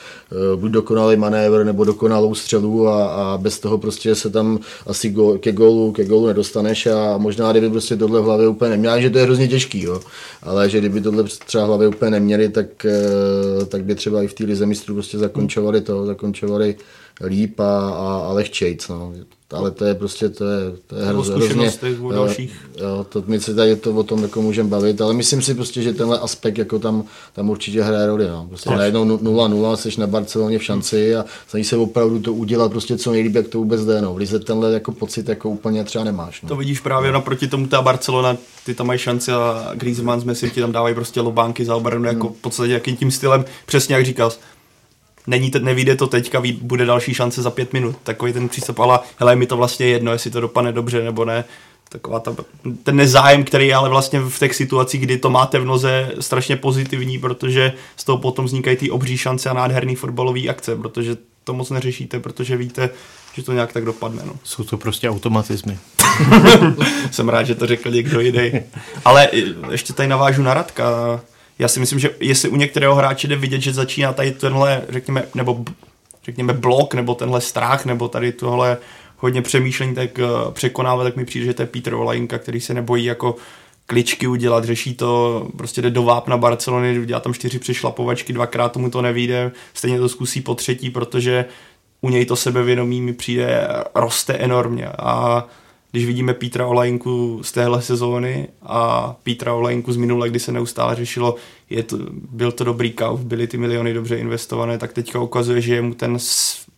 buď 0.55 0.71
dokonalý 0.71 1.17
manévr 1.17 1.65
nebo 1.65 1.83
dokonalou 1.83 2.35
střelu 2.35 2.87
a, 2.87 3.05
a 3.05 3.37
bez 3.37 3.59
toho 3.59 3.77
prostě 3.77 4.15
se 4.15 4.29
tam 4.29 4.59
asi 4.87 5.09
go, 5.09 5.37
ke 5.37 5.51
gólu, 5.51 5.91
ke 5.91 6.05
gólu 6.05 6.27
nedostaneš 6.27 6.87
a 6.87 7.17
možná 7.17 7.51
kdyby 7.51 7.69
prostě 7.81 7.97
tohle 7.97 8.21
v 8.21 8.23
hlavě 8.23 8.47
úplně 8.47 8.71
neměli, 8.71 9.01
že 9.01 9.09
to 9.09 9.17
je 9.17 9.23
hrozně 9.23 9.47
těžký, 9.47 9.83
jo. 9.83 10.01
ale 10.43 10.69
že 10.69 10.79
kdyby 10.79 11.01
tohle 11.01 11.23
třeba 11.23 11.63
v 11.63 11.67
hlavě 11.67 11.87
úplně 11.87 12.11
neměli, 12.11 12.49
tak, 12.49 12.85
eh, 12.85 13.65
tak 13.65 13.83
by 13.83 13.95
třeba 13.95 14.23
i 14.23 14.27
v 14.27 14.33
té 14.33 14.43
lize 14.43 14.65
mistrů 14.65 14.93
prostě 14.93 15.17
zakončovali 15.17 15.81
to, 15.81 16.05
zakončovali 16.05 16.75
líp 17.25 17.59
a, 17.59 17.89
a, 17.89 18.25
a 18.27 18.31
lehčejc. 18.33 18.87
No 18.87 19.13
ale 19.53 19.71
to 19.71 19.85
je 19.85 19.95
prostě, 19.95 20.29
to 20.29 20.45
je, 20.45 20.59
to 20.87 20.95
je 20.95 21.05
hrozně, 21.05 21.35
hrozně 21.35 21.71
dalších. 22.11 22.69
Jo, 22.77 23.05
to 23.09 23.23
my 23.27 23.39
se 23.39 23.55
tady 23.55 23.75
to 23.75 23.91
o 23.91 24.03
tom 24.03 24.23
jako 24.23 24.41
můžeme 24.41 24.69
bavit, 24.69 25.01
ale 25.01 25.13
myslím 25.13 25.41
si 25.41 25.55
prostě, 25.55 25.81
že 25.81 25.93
tenhle 25.93 26.19
aspekt 26.19 26.57
jako 26.57 26.79
tam, 26.79 27.03
tam 27.33 27.49
určitě 27.49 27.83
hraje 27.83 28.07
roli. 28.07 28.27
No. 28.27 28.45
Prostě 28.49 28.69
Tož. 28.69 28.77
najednou 28.77 29.05
0-0, 29.05 29.75
jsi 29.75 29.99
na 29.99 30.07
Barceloně 30.07 30.59
v 30.59 30.63
šanci 30.63 31.15
a 31.15 31.25
snaží 31.47 31.63
se 31.63 31.77
opravdu 31.77 32.19
to 32.19 32.33
udělat 32.33 32.71
prostě 32.71 32.97
co 32.97 33.11
nejlíp, 33.11 33.35
jak 33.35 33.47
to 33.47 33.57
vůbec 33.57 33.85
jde. 33.85 34.01
No. 34.01 34.13
V 34.13 34.17
Lize 34.17 34.39
tenhle 34.39 34.73
jako 34.73 34.91
pocit 34.91 35.29
jako 35.29 35.49
úplně 35.49 35.83
třeba 35.83 36.03
nemáš. 36.03 36.41
No. 36.41 36.49
To 36.49 36.55
vidíš 36.55 36.79
právě 36.79 37.11
naproti 37.11 37.47
tomu 37.47 37.67
ta 37.67 37.81
Barcelona, 37.81 38.37
ty 38.65 38.73
tam 38.73 38.87
mají 38.87 38.99
šanci 38.99 39.31
a 39.31 39.71
Griezmann 39.73 40.21
s 40.21 40.23
Messi 40.23 40.49
ti 40.49 40.61
tam 40.61 40.71
dávají 40.71 40.95
prostě 40.95 41.21
lobánky 41.21 41.65
za 41.65 41.75
obranu, 41.75 42.05
jako 42.05 42.27
hmm. 42.27 42.35
v 42.35 42.41
podstatě 42.41 42.71
jakým 42.71 42.97
tím 42.97 43.11
stylem, 43.11 43.45
přesně 43.65 43.95
jak 43.95 44.05
říkal, 44.05 44.31
není 45.27 45.51
to, 45.51 45.59
nevíde 45.59 45.95
to 45.95 46.07
teďka, 46.07 46.43
bude 46.61 46.85
další 46.85 47.13
šance 47.13 47.41
za 47.41 47.49
pět 47.49 47.73
minut. 47.73 47.95
Takový 48.03 48.33
ten 48.33 48.49
přístup, 48.49 48.79
ale 48.79 48.99
hele, 49.17 49.35
mi 49.35 49.45
to 49.45 49.57
vlastně 49.57 49.87
jedno, 49.87 50.11
jestli 50.11 50.31
to 50.31 50.41
dopadne 50.41 50.71
dobře 50.71 51.03
nebo 51.03 51.25
ne. 51.25 51.43
Taková 51.89 52.19
ta, 52.19 52.35
ten 52.83 52.95
nezájem, 52.95 53.43
který 53.43 53.67
je 53.67 53.75
ale 53.75 53.89
vlastně 53.89 54.19
v 54.19 54.39
těch 54.39 54.55
situacích, 54.55 55.01
kdy 55.01 55.17
to 55.17 55.29
máte 55.29 55.59
v 55.59 55.65
noze, 55.65 56.11
strašně 56.19 56.55
pozitivní, 56.55 57.19
protože 57.19 57.73
z 57.97 58.03
toho 58.03 58.17
potom 58.17 58.45
vznikají 58.45 58.77
ty 58.77 58.91
obří 58.91 59.17
šance 59.17 59.49
a 59.49 59.53
nádherný 59.53 59.95
fotbalový 59.95 60.49
akce, 60.49 60.75
protože 60.75 61.17
to 61.43 61.53
moc 61.53 61.69
neřešíte, 61.69 62.19
protože 62.19 62.57
víte, 62.57 62.89
že 63.33 63.43
to 63.43 63.53
nějak 63.53 63.73
tak 63.73 63.85
dopadne. 63.85 64.23
No. 64.25 64.33
Jsou 64.43 64.63
to 64.63 64.77
prostě 64.77 65.09
automatizmy. 65.09 65.77
Jsem 67.11 67.29
rád, 67.29 67.43
že 67.43 67.55
to 67.55 67.67
řekl 67.67 67.91
někdo 67.91 68.19
jiný. 68.19 68.51
Ale 69.05 69.29
ještě 69.71 69.93
tady 69.93 70.09
navážu 70.09 70.41
na 70.41 70.53
Radka 70.53 71.21
já 71.59 71.67
si 71.67 71.79
myslím, 71.79 71.99
že 71.99 72.09
jestli 72.19 72.49
u 72.49 72.55
některého 72.55 72.95
hráče 72.95 73.27
jde 73.27 73.35
vidět, 73.35 73.61
že 73.61 73.73
začíná 73.73 74.13
tady 74.13 74.31
tenhle, 74.31 74.81
řekněme, 74.89 75.23
nebo 75.35 75.65
řekněme 76.23 76.53
blok, 76.53 76.93
nebo 76.93 77.15
tenhle 77.15 77.41
strach, 77.41 77.85
nebo 77.85 78.07
tady 78.07 78.31
tohle 78.31 78.77
hodně 79.17 79.41
přemýšlení, 79.41 79.95
tak 79.95 80.09
uh, 80.17 80.51
překonávat, 80.51 81.03
tak 81.03 81.15
mi 81.15 81.25
přijde, 81.25 81.45
že 81.45 81.53
to 81.53 81.61
je 81.61 81.65
Petr 81.65 81.93
Olajinka, 81.93 82.37
který 82.37 82.61
se 82.61 82.73
nebojí 82.73 83.05
jako 83.05 83.35
kličky 83.85 84.27
udělat, 84.27 84.65
řeší 84.65 84.93
to, 84.93 85.47
prostě 85.57 85.81
jde 85.81 85.89
do 85.89 86.03
vápna 86.03 86.37
Barcelony, 86.37 87.05
dělá 87.05 87.19
tam 87.19 87.33
čtyři 87.33 87.59
přešlapovačky, 87.59 88.33
dvakrát 88.33 88.71
tomu 88.71 88.89
to 88.89 89.01
nevíde, 89.01 89.51
stejně 89.73 89.99
to 89.99 90.09
zkusí 90.09 90.41
po 90.41 90.55
třetí, 90.55 90.89
protože 90.89 91.45
u 92.01 92.09
něj 92.09 92.25
to 92.25 92.35
sebevědomí 92.35 93.01
mi 93.01 93.13
přijde 93.13 93.67
roste 93.95 94.33
enormně. 94.33 94.87
A 94.87 95.47
když 95.91 96.05
vidíme 96.05 96.33
Petra 96.33 96.67
Olajinku 96.67 97.39
z 97.43 97.51
téhle 97.51 97.81
sezóny 97.81 98.47
a 98.61 99.13
Petra 99.23 99.53
Olajinku 99.53 99.93
z 99.93 99.97
minule, 99.97 100.29
kdy 100.29 100.39
se 100.39 100.51
neustále 100.51 100.95
řešilo, 100.95 101.35
je 101.69 101.83
to, 101.83 101.97
byl 102.11 102.51
to 102.51 102.63
dobrý 102.63 102.91
kauf, 102.91 103.19
byly 103.19 103.47
ty 103.47 103.57
miliony 103.57 103.93
dobře 103.93 104.17
investované, 104.17 104.77
tak 104.77 104.93
teďka 104.93 105.19
ukazuje, 105.19 105.61
že 105.61 105.81
mu 105.81 105.93
ten 105.93 106.17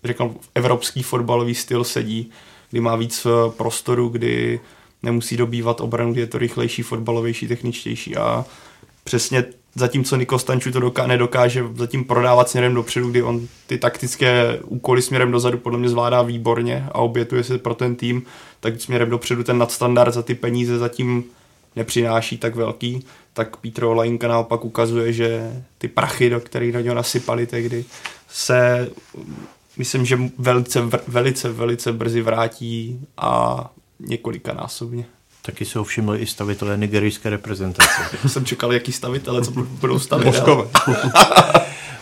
řekl, 0.03 0.35
evropský 0.55 1.03
fotbalový 1.03 1.55
styl 1.55 1.83
sedí, 1.83 2.31
kdy 2.71 2.81
má 2.81 2.95
víc 2.95 3.25
eh, 3.25 3.51
prostoru, 3.57 4.09
kdy 4.09 4.59
nemusí 5.03 5.37
dobývat 5.37 5.81
obranu, 5.81 6.11
kdy 6.11 6.21
je 6.21 6.27
to 6.27 6.37
rychlejší, 6.37 6.81
fotbalovější, 6.81 7.47
techničtější 7.47 8.15
a 8.15 8.45
přesně 9.03 9.45
zatímco 9.75 10.15
Niko 10.15 10.39
Stanču 10.39 10.71
to 10.71 10.79
doká- 10.79 11.07
nedokáže 11.07 11.65
zatím 11.75 12.03
prodávat 12.03 12.49
směrem 12.49 12.73
dopředu, 12.73 13.11
kdy 13.11 13.23
on 13.23 13.47
ty 13.67 13.77
taktické 13.77 14.59
úkoly 14.63 15.01
směrem 15.01 15.31
dozadu 15.31 15.57
podle 15.57 15.79
mě 15.79 15.89
zvládá 15.89 16.21
výborně 16.21 16.87
a 16.91 16.95
obětuje 16.95 17.43
se 17.43 17.57
pro 17.57 17.75
ten 17.75 17.95
tým, 17.95 18.23
tak 18.59 18.81
směrem 18.81 19.09
dopředu 19.09 19.43
ten 19.43 19.57
nadstandard 19.57 20.13
za 20.13 20.21
ty 20.21 20.35
peníze 20.35 20.77
zatím 20.77 21.23
nepřináší 21.75 22.37
tak 22.37 22.55
velký, 22.55 23.05
tak 23.33 23.57
Petro 23.57 23.89
Olajinka 23.89 24.27
naopak 24.27 24.65
ukazuje, 24.65 25.13
že 25.13 25.61
ty 25.77 25.87
prachy, 25.87 26.29
do 26.29 26.39
kterých 26.39 26.73
na 26.73 26.81
něho 26.81 26.95
nasypali 26.95 27.47
tehdy, 27.47 27.85
se 28.29 28.89
myslím, 29.77 30.05
že 30.05 30.19
velice, 30.37 30.81
velice, 31.07 31.49
velice 31.49 31.93
brzy 31.93 32.21
vrátí 32.21 32.99
a 33.17 33.63
několika 33.99 34.53
násobně. 34.53 35.05
Taky 35.45 35.65
se 35.65 35.83
všimli 35.83 36.19
i 36.19 36.25
stavitelé 36.25 36.77
nigerijské 36.77 37.29
reprezentace. 37.29 38.01
jsem 38.27 38.45
čekal, 38.45 38.73
jaký 38.73 38.91
stavitele, 38.91 39.45
co 39.45 39.51
budou 39.51 39.99
stavit. 39.99 40.35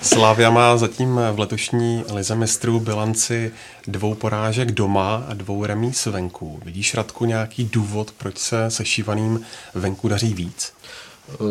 Slavia 0.01 0.49
má 0.49 0.77
zatím 0.77 1.19
v 1.33 1.39
letošní 1.39 2.03
lize 2.13 2.35
mistrů 2.35 2.79
bilanci 2.79 3.51
dvou 3.87 4.15
porážek 4.15 4.71
doma 4.71 5.23
a 5.27 5.33
dvou 5.33 5.65
remíz 5.65 6.05
venku. 6.05 6.59
Vidíš, 6.65 6.93
Radku, 6.93 7.25
nějaký 7.25 7.63
důvod, 7.63 8.11
proč 8.17 8.37
se 8.37 8.71
sešívaným 8.71 9.41
venku 9.73 10.07
daří 10.07 10.33
víc? 10.33 10.73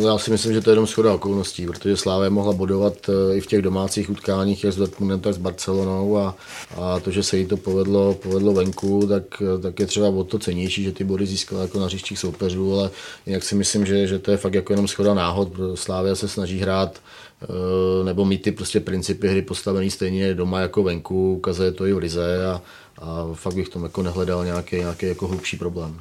Já 0.03 0.19
si 0.19 0.31
myslím, 0.31 0.53
že 0.53 0.61
to 0.61 0.71
je 0.71 0.73
jenom 0.73 0.87
schoda 0.87 1.15
okolností, 1.15 1.67
protože 1.67 1.97
Slávě 1.97 2.31
mohla 2.31 2.53
bodovat 2.53 2.95
eh, 3.09 3.37
i 3.37 3.41
v 3.41 3.47
těch 3.47 3.63
domácích 3.63 4.11
utkáních, 4.11 4.65
jak 4.65 4.73
s 4.73 4.77
Dortmundem, 4.77 5.21
tak 5.21 5.35
s 5.35 5.39
Barcelonou 5.39 6.19
a, 6.19 6.37
a 6.77 7.01
to, 7.01 7.11
že 7.11 7.23
se 7.23 7.39
jí 7.39 7.47
to 7.47 7.57
povedlo, 7.57 8.15
povedlo 8.15 8.53
venku, 8.53 9.07
tak, 9.07 9.43
tak 9.63 9.81
je 9.81 9.87
třeba 9.87 10.09
o 10.09 10.25
to 10.25 10.39
cenější, 10.39 10.83
že 10.83 10.93
ty 10.93 11.05
body 11.05 11.27
získala 11.27 11.63
jako 11.63 11.81
na 11.81 11.87
hřištích 11.87 12.19
soupeřů, 12.19 12.75
ale 12.75 12.91
jinak 13.27 13.43
si 13.43 13.55
myslím, 13.55 13.87
že, 13.87 14.07
že 14.07 14.19
to 14.19 14.31
je 14.31 14.37
fakt 14.37 14.55
jako 14.55 14.73
jenom 14.73 14.89
schoda 14.89 15.15
náhod, 15.15 15.49
Slávia 15.75 16.15
se 16.15 16.29
snaží 16.29 16.59
hrát 16.59 17.01
eh, 17.43 18.05
nebo 18.05 18.25
mít 18.25 18.43
ty 18.43 18.53
prostě 18.53 18.81
principy 18.81 19.29
hry 19.29 19.43
postavený 19.43 19.91
stejně 19.91 20.35
doma 20.35 20.61
jako 20.61 20.83
venku, 20.83 21.35
ukazuje 21.35 21.73
to 21.73 21.87
i 21.87 21.93
v 21.93 21.99
Lize 21.99 22.47
a, 22.47 22.63
a 22.99 23.29
fakt 23.35 23.55
bych 23.55 23.69
tom 23.69 23.83
jako 23.83 24.03
nehledal 24.03 24.45
nějaký, 24.45 24.77
nějaký 24.77 25.07
jako 25.07 25.29
hlubší 25.29 25.57
problém. 25.57 26.01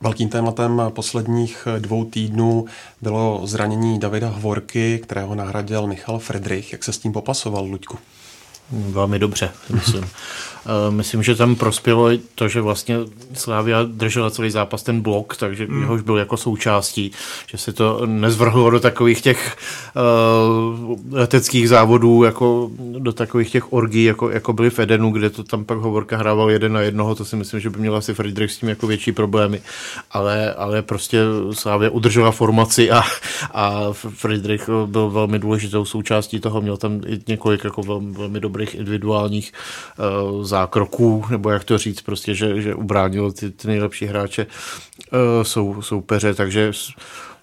Velkým 0.00 0.28
tématem 0.28 0.82
posledních 0.88 1.68
dvou 1.78 2.04
týdnů 2.04 2.66
bylo 3.02 3.46
zranění 3.46 3.98
Davida 3.98 4.28
Hvorky, 4.28 4.98
kterého 4.98 5.34
nahradil 5.34 5.86
Michal 5.86 6.18
Friedrich. 6.18 6.72
Jak 6.72 6.84
se 6.84 6.92
s 6.92 6.98
tím 6.98 7.12
popasoval, 7.12 7.64
Luďku? 7.64 7.98
Velmi 8.70 9.18
dobře, 9.18 9.50
myslím. 9.70 10.08
Eh, 10.66 10.90
myslím, 10.90 11.22
že 11.22 11.34
tam 11.34 11.56
prospělo 11.56 12.08
to, 12.34 12.48
že 12.48 12.60
vlastně 12.60 12.96
Slávia 13.34 13.82
držela 13.82 14.30
celý 14.30 14.50
zápas 14.50 14.82
ten 14.82 15.00
blok, 15.00 15.36
takže 15.36 15.66
mm. 15.66 15.80
jehož 15.80 16.02
byl 16.02 16.16
jako 16.16 16.36
součástí, 16.36 17.10
že 17.46 17.58
se 17.58 17.72
to 17.72 18.06
nezvrhlo 18.06 18.70
do 18.70 18.80
takových 18.80 19.20
těch 19.20 19.56
uh, 19.94 20.98
leteckých 21.10 21.68
závodů, 21.68 22.24
jako 22.24 22.70
do 22.98 23.12
takových 23.12 23.50
těch 23.50 23.72
orgí, 23.72 24.04
jako, 24.04 24.30
jako 24.30 24.52
byly 24.52 24.70
v 24.70 24.78
Edenu, 24.78 25.10
kde 25.10 25.30
to 25.30 25.44
tam 25.44 25.64
pak 25.64 25.78
Hovorka 25.78 26.16
hrával 26.16 26.50
jeden 26.50 26.72
na 26.72 26.80
jednoho, 26.80 27.14
to 27.14 27.24
si 27.24 27.36
myslím, 27.36 27.60
že 27.60 27.70
by 27.70 27.78
měl 27.78 27.96
asi 27.96 28.14
Friedrich 28.14 28.50
s 28.50 28.58
tím 28.58 28.68
jako 28.68 28.86
větší 28.86 29.12
problémy, 29.12 29.60
ale, 30.10 30.54
ale 30.54 30.82
prostě 30.82 31.20
Slávia 31.52 31.90
udržela 31.90 32.30
formaci 32.30 32.90
a, 32.90 33.02
a 33.54 33.92
Friedrich 33.92 34.70
byl 34.86 35.10
velmi 35.10 35.38
důležitou 35.38 35.84
součástí 35.84 36.40
toho, 36.40 36.60
měl 36.60 36.76
tam 36.76 37.00
i 37.06 37.20
několik 37.28 37.64
jako 37.64 37.82
velmi, 37.82 38.12
velmi 38.12 38.40
dobrých 38.40 38.74
individuálních 38.74 39.52
uh, 39.98 40.44
zákroků, 40.56 41.24
nebo 41.30 41.50
jak 41.50 41.64
to 41.64 41.78
říct, 41.78 42.00
prostě, 42.00 42.34
že, 42.34 42.62
že 42.62 42.74
ubránil 42.74 43.32
ty, 43.32 43.50
ty 43.50 43.68
nejlepší 43.68 44.06
hráče 44.06 44.46
uh, 44.46 45.42
sou, 45.42 45.82
soupeře, 45.82 46.34
takže 46.34 46.72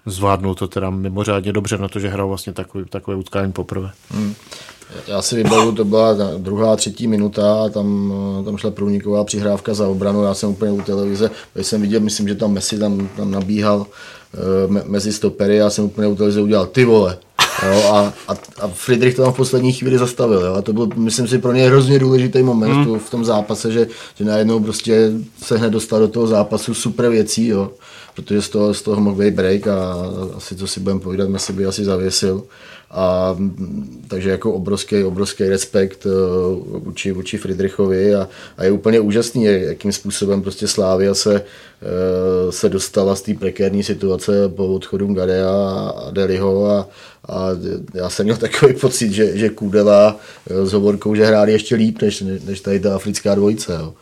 zvládnul 0.06 0.56
to 0.56 0.67
teda 0.67 0.89
mimořádně 0.89 1.54
dobře 1.54 1.78
na 1.78 1.88
to, 1.88 1.99
že 1.99 2.10
hrál 2.10 2.28
vlastně 2.28 2.54
takový, 2.54 2.86
takové 2.89 3.17
utkání 3.17 3.52
poprvé. 3.52 3.91
Hmm. 4.12 4.34
Já 5.08 5.21
si 5.21 5.36
vybavu, 5.36 5.71
to 5.71 5.86
byla 5.86 6.13
druhá, 6.38 6.76
třetí 6.76 7.08
minuta, 7.08 7.69
tam, 7.69 8.13
tam 8.45 8.58
šla 8.58 8.71
průniková 8.71 9.23
přihrávka 9.23 9.73
za 9.73 9.88
obranu, 9.88 10.23
já 10.23 10.34
jsem 10.34 10.49
úplně 10.49 10.71
u 10.71 10.82
televize, 10.82 11.30
když 11.54 11.67
jsem 11.67 11.82
viděl, 11.82 11.99
myslím, 11.99 12.28
že 12.28 12.36
tam 12.36 12.54
Messi 12.54 12.80
tam, 12.80 13.10
tam 13.17 13.32
nabíhal 13.32 13.80
uh, 13.80 14.78
mezi 14.86 15.13
stopery, 15.13 15.56
já 15.56 15.69
jsem 15.69 15.86
úplně 15.86 16.08
u 16.08 16.15
televize 16.15 16.41
udělal, 16.41 16.65
ty 16.65 16.86
vole, 16.86 17.17
Jo, 17.65 17.83
a, 17.93 18.13
a, 18.27 18.33
a 18.61 18.67
Friedrich 18.67 19.15
to 19.15 19.23
tam 19.23 19.33
v 19.33 19.37
poslední 19.37 19.73
chvíli 19.73 19.97
zastavil. 19.97 20.41
Jo, 20.41 20.53
a 20.53 20.61
to 20.61 20.73
byl, 20.73 20.89
myslím 20.95 21.27
si, 21.27 21.37
pro 21.37 21.53
něj 21.53 21.67
hrozně 21.67 21.99
důležitý 21.99 22.43
moment 22.43 22.87
mm. 22.87 22.99
v 22.99 23.09
tom 23.09 23.25
zápase, 23.25 23.71
že, 23.71 23.87
že 24.15 24.25
najednou 24.25 24.59
prostě 24.59 25.11
se 25.43 25.57
hned 25.57 25.69
dostal 25.69 25.99
do 25.99 26.07
toho 26.07 26.27
zápasu 26.27 26.73
super 26.73 27.09
věcí, 27.09 27.47
jo, 27.47 27.71
protože 28.15 28.41
z 28.41 28.49
toho, 28.49 28.73
z 28.73 28.81
toho 28.81 29.01
mohl 29.01 29.17
být 29.17 29.33
break 29.33 29.67
a 29.67 29.95
asi 30.37 30.55
co 30.55 30.67
si 30.67 30.79
budeme 30.79 30.99
povídat, 30.99 31.29
Messi 31.29 31.53
by 31.53 31.65
asi 31.65 31.83
zavěsil. 31.83 32.43
A, 32.95 33.38
takže 34.08 34.29
jako 34.29 34.53
obrovský, 34.53 35.03
obrovský 35.03 35.43
respekt 35.43 36.06
uh, 36.06 36.82
vůči, 36.84 37.12
vůči 37.12 37.38
Friedrichovi 37.38 38.15
a, 38.15 38.29
a, 38.58 38.63
je 38.63 38.71
úplně 38.71 38.99
úžasný, 38.99 39.43
jakým 39.43 39.91
způsobem 39.91 40.41
prostě 40.41 40.67
Slávia 40.67 41.13
se, 41.13 41.34
uh, 41.34 42.51
se 42.51 42.69
dostala 42.69 43.15
z 43.15 43.21
té 43.21 43.34
prekérní 43.34 43.84
situace 43.84 44.49
po 44.49 44.67
odchodu 44.67 45.13
Gadea 45.13 45.51
a 45.95 46.12
Deliho 46.12 46.65
a, 46.71 46.89
a 47.27 47.49
já 47.93 48.10
jsem 48.10 48.23
měl 48.23 48.38
takový 48.38 48.73
pocit, 48.73 49.12
že, 49.12 49.38
že 49.38 49.49
Kudela 49.49 50.19
eh, 50.49 50.65
s 50.65 50.73
Hovorkou, 50.73 51.15
že 51.15 51.25
hráli 51.25 51.51
ještě 51.51 51.75
líp, 51.75 52.01
než, 52.01 52.23
než 52.45 52.62
tady 52.62 52.79
ta 52.79 52.95
africká 52.95 53.36
dvojice. 53.36 53.73
Jo. 53.73 53.93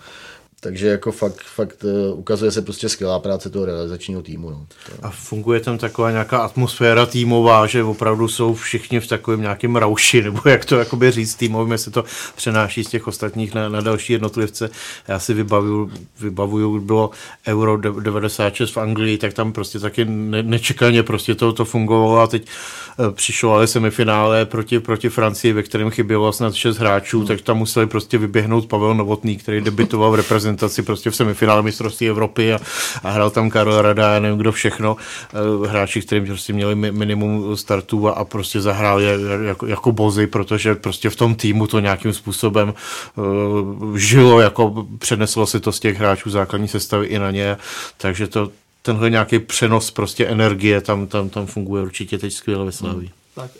Takže 0.63 0.87
jako 0.87 1.11
fakt, 1.11 1.41
fakt 1.41 1.85
eh, 1.85 2.13
ukazuje 2.13 2.51
se 2.51 2.61
prostě 2.61 2.89
skvělá 2.89 3.19
práce 3.19 3.49
toho 3.49 3.65
realizačního 3.65 4.21
týmu. 4.21 4.49
No. 4.49 4.65
A 5.01 5.09
funguje 5.09 5.59
tam 5.59 5.77
taková 5.77 6.11
nějaká 6.11 6.37
atmosféra 6.37 7.05
týmová, 7.05 7.67
že 7.67 7.83
opravdu 7.83 8.27
jsou 8.27 8.53
všichni 8.53 8.99
v 8.99 9.07
takovém 9.07 9.41
nějakém 9.41 9.75
rauši, 9.75 10.21
nebo 10.23 10.41
jak 10.45 10.65
to 10.65 10.79
jakoby 10.79 11.11
říct 11.11 11.35
týmově 11.35 11.77
se 11.77 11.91
to 11.91 12.03
přenáší 12.35 12.83
z 12.83 12.87
těch 12.87 13.07
ostatních 13.07 13.53
na, 13.53 13.69
na 13.69 13.81
další 13.81 14.13
jednotlivce. 14.13 14.69
Já 15.07 15.19
si 15.19 15.33
vybavuju, 15.33 15.91
vybavuju 16.19 16.79
bylo 16.79 17.09
Euro 17.47 17.77
96 17.77 18.71
v 18.71 18.77
Anglii, 18.77 19.17
tak 19.17 19.33
tam 19.33 19.51
prostě 19.51 19.79
taky 19.79 20.05
ne, 20.05 20.43
nečekaně 20.43 21.03
prostě 21.03 21.35
to, 21.35 21.53
to 21.53 21.65
fungovalo 21.65 22.19
a 22.19 22.27
teď 22.27 22.47
eh, 22.47 23.11
přišlo 23.11 23.53
ale 23.53 23.67
semifinále 23.67 24.45
proti, 24.45 24.79
proti 24.79 25.09
Francii, 25.09 25.53
ve 25.53 25.63
kterém 25.63 25.89
chybělo 25.89 26.33
snad 26.33 26.53
6 26.53 26.77
hráčů, 26.77 27.17
hmm. 27.17 27.27
tak 27.27 27.41
tam 27.41 27.57
museli 27.57 27.87
prostě 27.87 28.17
vyběhnout 28.17 28.65
Pavel 28.65 28.95
Novotný, 28.95 29.37
který 29.37 29.61
debitoval 29.61 30.11
v 30.11 30.15
reprezentaci 30.15 30.50
reprezentaci 30.51 30.81
prostě 30.81 31.09
v 31.09 31.15
semifinále 31.15 31.61
mistrovství 31.61 32.09
Evropy 32.09 32.53
a, 32.53 32.59
a 33.03 33.11
hrál 33.11 33.29
tam 33.29 33.49
Karel 33.49 33.81
Rada, 33.81 34.13
já 34.13 34.19
nevím 34.19 34.37
kdo 34.37 34.51
všechno, 34.51 34.97
eh, 35.33 35.67
hráči, 35.67 36.01
kteří 36.01 36.25
prostě 36.25 36.53
měli 36.53 36.75
minimum 36.75 37.57
startů 37.57 38.07
a, 38.07 38.11
a 38.11 38.23
prostě 38.23 38.61
zahráli 38.61 39.05
jako, 39.45 39.67
jako 39.67 39.91
bozy, 39.91 40.27
protože 40.27 40.75
prostě 40.75 41.09
v 41.09 41.15
tom 41.15 41.35
týmu 41.35 41.67
to 41.67 41.79
nějakým 41.79 42.13
způsobem 42.13 42.73
uh, 43.15 43.97
žilo, 43.97 44.41
jako 44.41 44.87
přeneslo 44.99 45.45
se 45.45 45.59
to 45.59 45.71
z 45.71 45.79
těch 45.79 45.97
hráčů 45.97 46.29
základní 46.29 46.67
sestavy 46.67 47.07
i 47.07 47.19
na 47.19 47.31
ně, 47.31 47.57
takže 47.97 48.27
to 48.27 48.51
tenhle 48.81 49.09
nějaký 49.09 49.39
přenos 49.39 49.91
prostě 49.91 50.27
energie 50.27 50.81
tam, 50.81 51.07
tam, 51.07 51.29
tam 51.29 51.45
funguje 51.45 51.83
určitě 51.83 52.17
teď 52.17 52.33
skvěle 52.33 52.65
ve 52.65 52.71
Slavii. 52.71 53.07
Hmm. 53.07 53.20
Tak 53.35 53.51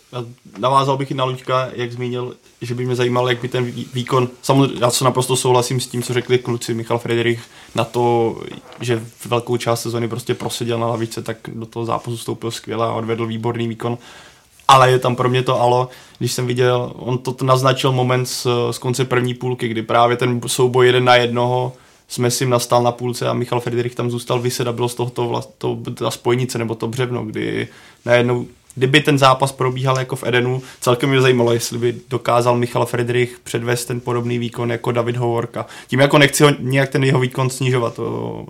navázal 0.57 0.97
bych 0.97 1.11
i 1.11 1.13
na 1.13 1.23
Luďka, 1.23 1.69
jak 1.73 1.91
zmínil, 1.91 2.35
že 2.61 2.75
by 2.75 2.85
mě 2.85 2.95
zajímalo, 2.95 3.29
jak 3.29 3.41
by 3.41 3.47
ten 3.47 3.71
výkon, 3.93 4.29
samozřejmě 4.41 4.79
já 4.79 4.89
se 4.89 5.03
naprosto 5.03 5.35
souhlasím 5.35 5.79
s 5.79 5.87
tím, 5.87 6.03
co 6.03 6.13
řekli 6.13 6.39
kluci 6.39 6.73
Michal 6.73 6.97
Frederich 6.97 7.41
na 7.75 7.83
to, 7.83 8.35
že 8.81 9.01
v 9.17 9.25
velkou 9.25 9.57
část 9.57 9.81
sezony 9.81 10.07
prostě 10.07 10.33
proseděl 10.33 10.79
na 10.79 10.87
lavice, 10.87 11.21
tak 11.21 11.37
do 11.47 11.65
toho 11.65 11.85
zápasu 11.85 12.17
vstoupil 12.17 12.51
skvěle 12.51 12.87
a 12.87 12.93
odvedl 12.93 13.25
výborný 13.25 13.67
výkon. 13.67 13.97
Ale 14.67 14.91
je 14.91 14.99
tam 14.99 15.15
pro 15.15 15.29
mě 15.29 15.43
to 15.43 15.61
alo, 15.61 15.89
když 16.19 16.31
jsem 16.31 16.47
viděl, 16.47 16.91
on 16.95 17.17
to 17.17 17.35
naznačil 17.41 17.91
moment 17.91 18.25
z, 18.25 18.47
z 18.71 18.77
konce 18.77 19.05
první 19.05 19.33
půlky, 19.33 19.67
kdy 19.67 19.81
právě 19.81 20.17
ten 20.17 20.41
souboj 20.47 20.85
jeden 20.85 21.05
na 21.05 21.15
jednoho 21.15 21.73
s 22.07 22.17
Messim 22.17 22.49
nastal 22.49 22.83
na 22.83 22.91
půlce 22.91 23.29
a 23.29 23.33
Michal 23.33 23.59
Friedrich 23.59 23.95
tam 23.95 24.11
zůstal 24.11 24.39
vyset 24.39 24.67
a 24.67 24.71
bylo 24.71 24.89
z 24.89 24.95
toho 24.95 25.09
to, 25.09 25.27
vlast, 25.27 25.49
to 25.57 25.77
ta 25.93 26.11
spojnice 26.11 26.57
nebo 26.57 26.75
to 26.75 26.87
břevno, 26.87 27.25
kdy 27.25 27.67
najednou 28.05 28.45
kdyby 28.75 29.01
ten 29.01 29.17
zápas 29.17 29.51
probíhal 29.51 29.99
jako 29.99 30.15
v 30.15 30.23
Edenu, 30.23 30.61
celkem 30.81 31.09
mě 31.09 31.21
zajímalo, 31.21 31.53
jestli 31.53 31.77
by 31.77 31.95
dokázal 32.09 32.57
Michal 32.57 32.85
Friedrich 32.85 33.39
předvést 33.43 33.85
ten 33.85 33.99
podobný 33.99 34.39
výkon 34.39 34.71
jako 34.71 34.91
David 34.91 35.17
Hovorka. 35.17 35.65
Tím 35.87 35.99
jako 35.99 36.17
nechci 36.17 36.43
ho, 36.43 36.49
nějak 36.59 36.89
ten 36.89 37.03
jeho 37.03 37.19
výkon 37.19 37.49
snižovat, 37.49 37.93
to 37.95 38.45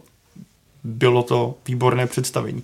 bylo 0.83 1.23
to 1.23 1.55
výborné 1.67 2.07
představení 2.07 2.63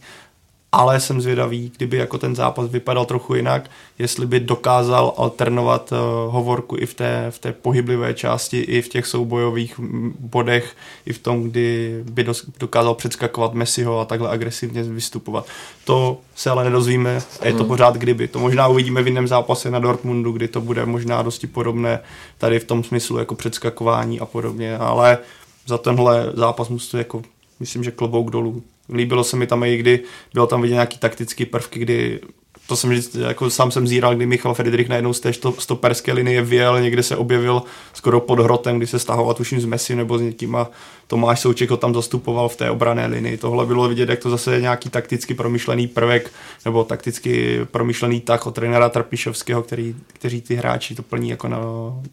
ale 0.77 0.99
jsem 0.99 1.21
zvědavý, 1.21 1.71
kdyby 1.77 1.97
jako 1.97 2.17
ten 2.17 2.35
zápas 2.35 2.71
vypadal 2.71 3.05
trochu 3.05 3.35
jinak, 3.35 3.69
jestli 3.99 4.25
by 4.25 4.39
dokázal 4.39 5.13
alternovat 5.17 5.91
uh, 5.91 5.97
hovorku 6.33 6.77
i 6.79 6.85
v 6.85 6.93
té, 6.93 7.25
v 7.29 7.39
té 7.39 7.51
pohyblivé 7.53 8.13
části, 8.13 8.59
i 8.59 8.81
v 8.81 8.89
těch 8.89 9.05
soubojových 9.05 9.79
bodech, 10.19 10.75
i 11.05 11.13
v 11.13 11.19
tom, 11.19 11.43
kdy 11.43 11.99
by 12.11 12.25
dokázal 12.59 12.93
předskakovat 12.93 13.53
Messiho 13.53 13.99
a 13.99 14.05
takhle 14.05 14.29
agresivně 14.29 14.83
vystupovat. 14.83 15.45
To 15.85 16.17
se 16.35 16.49
ale 16.49 16.63
nedozvíme, 16.63 17.21
je 17.43 17.51
to 17.51 17.57
hmm. 17.57 17.67
pořád 17.67 17.95
kdyby. 17.95 18.27
To 18.27 18.39
možná 18.39 18.67
uvidíme 18.67 19.01
v 19.01 19.07
jiném 19.07 19.27
zápase 19.27 19.71
na 19.71 19.79
Dortmundu, 19.79 20.31
kdy 20.31 20.47
to 20.47 20.61
bude 20.61 20.85
možná 20.85 21.21
dosti 21.21 21.47
podobné 21.47 21.99
tady 22.37 22.59
v 22.59 22.63
tom 22.63 22.83
smyslu 22.83 23.17
jako 23.17 23.35
předskakování 23.35 24.19
a 24.19 24.25
podobně, 24.25 24.77
ale 24.77 25.17
za 25.65 25.77
tenhle 25.77 26.31
zápas 26.33 26.69
musí 26.69 26.97
jako 26.97 27.21
myslím, 27.59 27.83
že 27.83 27.91
klobouk 27.91 28.31
dolů. 28.31 28.63
Líbilo 28.93 29.23
se 29.23 29.37
mi 29.37 29.47
tam 29.47 29.63
i 29.63 29.77
kdy 29.77 29.99
bylo 30.33 30.47
tam 30.47 30.61
vidět 30.61 30.73
nějaký 30.73 30.97
taktický 30.97 31.45
prvky, 31.45 31.79
kdy 31.79 32.19
to 32.67 32.75
jsem 32.75 33.01
jako 33.27 33.49
sám 33.49 33.71
jsem 33.71 33.87
zíral, 33.87 34.15
kdy 34.15 34.25
Michal 34.25 34.53
Friedrich 34.53 34.89
najednou 34.89 35.13
z 35.13 35.19
té 35.19 35.31
stoperské 35.59 36.13
linie 36.13 36.41
vyjel, 36.41 36.81
někde 36.81 37.03
se 37.03 37.15
objevil 37.15 37.63
skoro 37.93 38.19
pod 38.19 38.39
hrotem, 38.39 38.77
kdy 38.77 38.87
se 38.87 38.99
stahoval 38.99 39.33
tuším 39.33 39.61
z 39.61 39.65
Messi 39.65 39.95
nebo 39.95 40.17
s 40.17 40.21
někým 40.21 40.55
a 40.55 40.69
Tomáš 41.07 41.39
Souček 41.39 41.69
ho 41.69 41.77
tam 41.77 41.93
zastupoval 41.93 42.49
v 42.49 42.55
té 42.55 42.69
obrané 42.71 43.05
linii. 43.05 43.37
Tohle 43.37 43.65
bylo 43.65 43.89
vidět, 43.89 44.09
jak 44.09 44.19
to 44.19 44.29
zase 44.29 44.53
je 44.53 44.61
nějaký 44.61 44.89
takticky 44.89 45.33
promyšlený 45.33 45.87
prvek 45.87 46.31
nebo 46.65 46.83
takticky 46.83 47.59
promyšlený 47.71 48.21
tak 48.21 48.45
od 48.45 48.55
trenéra 48.55 48.89
Trpišovského, 48.89 49.63
který, 49.63 49.95
kteří 50.07 50.41
ty 50.41 50.55
hráči 50.55 50.95
to 50.95 51.03
plní 51.03 51.29
jako 51.29 51.47
na, 51.47 51.59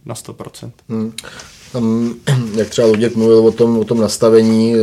na 0.05 0.15
100%. 0.15 0.71
Hmm 0.89 1.13
tam, 1.75 2.15
jak 2.55 2.69
třeba 2.69 2.87
Luděk 2.87 3.17
mluvil 3.17 3.39
o 3.39 3.53
tom, 3.53 3.79
o 3.79 3.85
tom 3.85 4.01
nastavení 4.01 4.75
eh, 4.75 4.79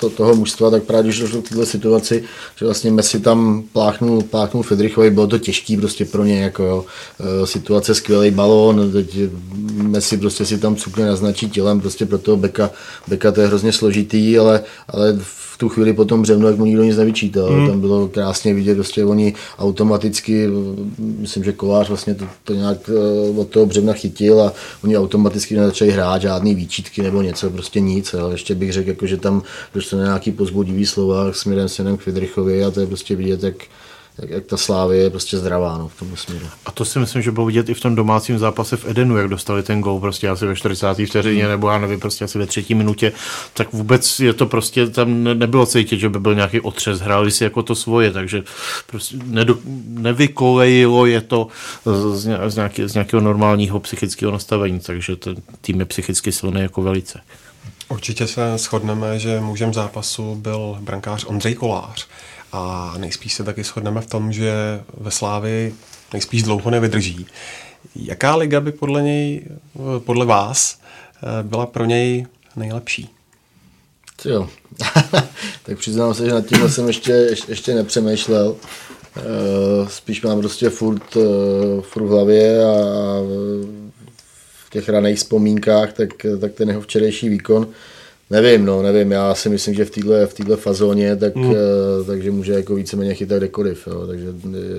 to, 0.00 0.10
toho 0.10 0.34
mužstva, 0.34 0.70
tak 0.70 0.82
právě 0.82 1.02
když 1.02 1.20
došlo 1.20 1.42
k 1.42 1.48
této 1.48 1.66
situaci, 1.66 2.24
že 2.56 2.64
vlastně 2.64 2.90
Messi 2.90 3.20
tam 3.20 3.62
pláchnul, 3.72 4.22
pláchnul 4.22 4.62
Fedrichovi, 4.62 5.10
bylo 5.10 5.26
to 5.26 5.38
těžký 5.38 5.76
prostě 5.76 6.04
pro 6.04 6.24
ně, 6.24 6.42
jako 6.42 6.62
jo, 6.62 6.84
eh, 7.20 7.46
situace 7.46 7.94
skvělý 7.94 8.30
balón, 8.30 8.92
teď 8.92 9.16
Messi 9.72 10.16
prostě 10.16 10.46
si 10.46 10.58
tam 10.58 10.76
cukne 10.76 11.06
naznačí 11.06 11.50
tělem, 11.50 11.80
prostě 11.80 12.06
pro 12.06 12.18
toho 12.18 12.36
Beka, 12.36 12.70
Beka 13.08 13.32
to 13.32 13.40
je 13.40 13.46
hrozně 13.46 13.72
složitý, 13.72 14.38
ale, 14.38 14.62
ale 14.88 15.18
v 15.18 15.41
tu 15.62 15.68
chvíli 15.68 15.92
po 15.92 16.04
tom 16.04 16.22
břevnu, 16.22 16.46
jak 16.46 16.58
mu 16.58 16.64
nikdo 16.64 16.82
nic 16.82 16.96
nevyčítal. 16.96 17.46
Hmm. 17.46 17.66
Tam 17.66 17.80
bylo 17.80 18.08
krásně 18.08 18.54
vidět, 18.54 18.74
prostě 18.74 19.04
oni 19.04 19.34
automaticky, 19.58 20.48
myslím, 20.98 21.44
že 21.44 21.52
Kolář 21.52 21.88
vlastně 21.88 22.14
to, 22.14 22.24
to 22.44 22.54
nějak 22.54 22.78
eh, 22.90 23.40
od 23.40 23.48
toho 23.48 23.66
břevna 23.66 23.92
chytil 23.92 24.42
a 24.42 24.52
oni 24.84 24.98
automaticky 24.98 25.56
nezačali 25.56 25.90
hrát 25.90 26.22
žádný 26.22 26.54
výčitky 26.54 27.02
nebo 27.02 27.22
něco, 27.22 27.50
prostě 27.50 27.80
nic. 27.80 28.14
Ale 28.14 28.34
ještě 28.34 28.54
bych 28.54 28.72
řekl, 28.72 28.88
jako, 28.88 29.06
že 29.06 29.16
tam 29.16 29.42
dostane 29.74 30.02
nějaký 30.02 30.32
pozbudivý 30.32 30.86
slova 30.86 31.32
směrem 31.32 31.68
směrem 31.68 31.96
k 31.96 32.00
Fidrichovi 32.00 32.64
a 32.64 32.70
to 32.70 32.80
je 32.80 32.86
prostě 32.86 33.16
vidět, 33.16 33.42
jak, 33.42 33.56
jak, 34.18 34.30
jak 34.30 34.44
ta 34.44 34.56
slávy 34.56 34.98
je 34.98 35.10
prostě 35.10 35.38
zdravá 35.38 35.78
no, 35.78 35.88
v 35.88 35.98
tom 35.98 36.16
směru. 36.16 36.46
A 36.66 36.70
to 36.70 36.84
si 36.84 36.98
myslím, 36.98 37.22
že 37.22 37.32
bylo 37.32 37.46
vidět 37.46 37.68
i 37.68 37.74
v 37.74 37.80
tom 37.80 37.94
domácím 37.94 38.38
zápase 38.38 38.76
v 38.76 38.88
Edenu, 38.88 39.16
jak 39.16 39.28
dostali 39.28 39.62
ten 39.62 39.80
gol 39.80 40.00
prostě 40.00 40.28
asi 40.28 40.46
ve 40.46 40.56
40. 40.56 40.86
vteřině, 41.06 41.48
nebo 41.48 41.70
já 41.70 41.78
nevím, 41.78 42.00
prostě 42.00 42.24
asi 42.24 42.38
ve 42.38 42.46
třetí 42.46 42.74
minutě, 42.74 43.12
tak 43.54 43.72
vůbec 43.72 44.20
je 44.20 44.32
to 44.32 44.46
prostě, 44.46 44.86
tam 44.86 45.24
nebylo 45.24 45.66
cítit, 45.66 46.00
že 46.00 46.08
by 46.08 46.20
byl 46.20 46.34
nějaký 46.34 46.60
otřes, 46.60 47.00
hráli 47.00 47.30
si 47.30 47.44
jako 47.44 47.62
to 47.62 47.74
svoje, 47.74 48.12
takže 48.12 48.42
prostě 48.86 49.16
nedo, 49.24 49.58
nevykolejilo 49.86 51.06
je 51.06 51.20
to 51.20 51.48
z, 51.84 52.28
z, 52.46 52.56
nějaký, 52.56 52.88
z 52.88 52.94
nějakého 52.94 53.20
normálního 53.20 53.80
psychického 53.80 54.32
nastavení, 54.32 54.80
takže 54.80 55.16
ten 55.16 55.36
tým 55.60 55.80
je 55.80 55.86
psychicky 55.86 56.32
silný 56.32 56.60
jako 56.60 56.82
velice. 56.82 57.20
Určitě 57.88 58.26
se 58.26 58.58
shodneme, 58.58 59.18
že 59.18 59.40
mužem 59.40 59.74
zápasu 59.74 60.34
byl 60.34 60.78
brankář 60.80 61.24
Ondřej 61.24 61.54
Kolář. 61.54 62.06
A 62.52 62.94
nejspíš 62.98 63.34
se 63.34 63.44
taky 63.44 63.64
shodneme 63.64 64.00
v 64.00 64.06
tom, 64.06 64.32
že 64.32 64.52
ve 64.96 65.10
Slávi 65.10 65.74
nejspíš 66.12 66.42
dlouho 66.42 66.70
nevydrží. 66.70 67.26
Jaká 67.96 68.36
liga 68.36 68.60
by 68.60 68.72
podle 68.72 69.02
něj, 69.02 69.44
podle 69.98 70.26
vás, 70.26 70.78
byla 71.42 71.66
pro 71.66 71.84
něj 71.84 72.26
nejlepší? 72.56 73.10
Jo, 74.24 74.48
tak 75.62 75.78
přiznám 75.78 76.14
se, 76.14 76.24
že 76.26 76.32
nad 76.32 76.46
tím 76.46 76.68
jsem 76.68 76.86
ještě, 76.86 77.12
ještě 77.48 77.74
nepřemýšlel. 77.74 78.56
Spíš 79.88 80.22
mám 80.22 80.38
prostě 80.38 80.70
furt, 80.70 81.16
furt 81.80 82.04
v 82.04 82.08
hlavě 82.08 82.64
a 82.64 82.74
v 84.66 84.70
těch 84.70 84.88
raných 84.88 85.16
vzpomínkách, 85.16 85.92
tak, 85.92 86.08
tak 86.40 86.52
ten 86.52 86.68
jeho 86.68 86.80
včerejší 86.80 87.28
výkon 87.28 87.68
Nevím, 88.32 88.64
no, 88.64 88.82
nevím, 88.82 89.12
já 89.12 89.34
si 89.34 89.48
myslím, 89.48 89.74
že 89.74 89.84
v 89.84 89.90
této 89.90 90.26
v 90.26 90.34
týhle 90.34 90.56
fazóně, 90.56 91.16
tak, 91.16 91.34
mm. 91.34 91.54
takže 92.06 92.30
může 92.30 92.52
jako 92.52 92.74
víceméně 92.74 93.14
chytat 93.14 93.38
kdekoliv, 93.38 93.86
jo, 93.86 94.06
takže 94.06 94.26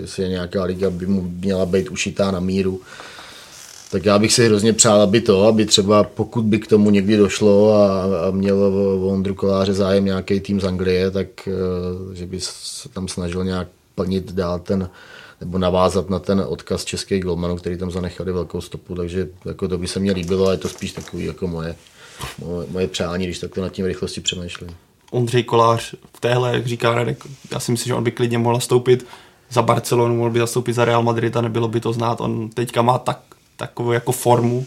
jestli 0.02 0.24
je 0.24 0.30
nějaká 0.30 0.64
liga, 0.64 0.90
by 0.90 1.06
mu 1.06 1.22
měla 1.22 1.66
být 1.66 1.90
ušitá 1.90 2.32
na 2.32 2.40
míru, 2.40 2.82
tak 3.92 4.06
já 4.06 4.20
bych 4.20 4.34
si 4.34 4.46
hrozně 4.46 4.74
přál, 4.74 5.02
aby 5.02 5.22
to, 5.22 5.48
aby 5.48 5.66
třeba 5.66 6.04
pokud 6.04 6.46
by 6.46 6.60
k 6.60 6.68
tomu 6.68 6.90
někdy 6.90 7.18
došlo 7.18 7.74
a, 7.74 8.04
a 8.28 8.32
měl 8.32 8.64
o 8.64 9.08
Ondru 9.08 9.36
Koláře 9.36 9.74
zájem 9.74 10.06
nějaký 10.06 10.40
tým 10.40 10.62
z 10.62 10.66
Anglie, 10.66 11.12
tak 11.12 11.28
eh, 11.48 12.16
že 12.16 12.26
by 12.26 12.38
se 12.42 12.90
tam 12.90 13.08
snažil 13.08 13.44
nějak 13.44 13.68
plnit 13.96 14.32
dál 14.32 14.60
ten, 14.60 14.90
nebo 15.42 15.58
navázat 15.58 16.10
na 16.10 16.20
ten 16.20 16.44
odkaz 16.48 16.86
českých 16.86 17.24
golmanů, 17.24 17.56
který 17.56 17.78
tam 17.78 17.92
zanechali 17.92 18.32
velkou 18.32 18.62
stopu, 18.62 18.96
takže 18.96 19.28
jako 19.46 19.68
to 19.68 19.78
by 19.78 19.88
se 19.88 20.00
mně 20.00 20.12
líbilo 20.12 20.48
a 20.48 20.52
je 20.52 20.58
to 20.58 20.70
spíš 20.70 20.92
takový 20.92 21.26
jako 21.26 21.48
moje 21.48 21.76
moje, 22.70 22.88
přání, 22.88 23.26
když 23.26 23.40
takto 23.40 23.62
nad 23.62 23.70
tím 23.70 23.86
rychlosti 23.86 24.22
přemýšlím. 24.22 24.76
Ondřej 25.12 25.44
Kolář 25.44 25.94
v 26.18 26.20
téhle, 26.20 26.54
jak 26.54 26.68
říká 26.68 26.96
Radek, 26.96 27.24
já 27.52 27.60
si 27.60 27.72
myslím, 27.72 27.90
že 27.90 27.96
on 27.96 28.04
by 28.04 28.12
klidně 28.12 28.38
mohl 28.38 28.60
stoupit 28.60 29.06
za 29.50 29.62
Barcelonu, 29.62 30.16
mohl 30.16 30.30
by 30.30 30.40
zastoupit 30.40 30.74
za 30.74 30.86
Real 30.86 31.04
Madrid 31.04 31.38
a 31.38 31.42
nebylo 31.42 31.68
by 31.68 31.80
to 31.80 31.94
znát. 31.94 32.22
On 32.22 32.50
teďka 32.50 32.82
má 32.82 32.98
tak, 32.98 33.20
takovou 33.58 33.92
jako 33.92 34.12
formu, 34.12 34.66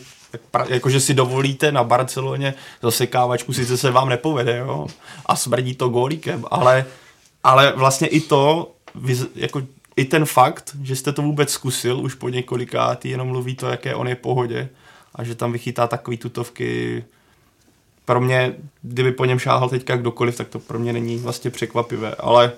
jakože 0.68 1.00
si 1.00 1.14
dovolíte 1.14 1.72
na 1.72 1.84
Barceloně 1.84 2.54
zasekávačku, 2.82 3.52
sice 3.52 3.76
se 3.76 3.90
vám 3.90 4.08
nepovede, 4.08 4.56
jo, 4.56 4.86
a 5.26 5.36
smrdí 5.36 5.74
to 5.74 5.88
gólíkem, 5.88 6.44
ale, 6.50 6.84
ale 7.44 7.72
vlastně 7.76 8.08
i 8.08 8.20
to, 8.20 8.72
jako 9.34 9.62
i 9.96 10.04
ten 10.04 10.24
fakt, 10.24 10.76
že 10.82 10.96
jste 10.96 11.12
to 11.12 11.22
vůbec 11.22 11.50
zkusil 11.50 12.00
už 12.00 12.14
po 12.14 12.28
několikátý, 12.28 13.10
jenom 13.10 13.28
mluví 13.28 13.54
to, 13.54 13.66
jaké 13.66 13.94
on 13.94 14.08
je 14.08 14.16
pohodě 14.16 14.68
a 15.14 15.24
že 15.24 15.34
tam 15.34 15.52
vychytá 15.52 15.86
takový 15.86 16.16
tutovky, 16.16 17.04
pro 18.06 18.20
mě, 18.20 18.54
kdyby 18.82 19.12
po 19.12 19.24
něm 19.24 19.38
šáhal 19.38 19.68
teďka 19.68 19.96
kdokoliv, 19.96 20.36
tak 20.36 20.48
to 20.48 20.58
pro 20.58 20.78
mě 20.78 20.92
není 20.92 21.16
vlastně 21.16 21.50
překvapivé, 21.50 22.14
ale 22.14 22.52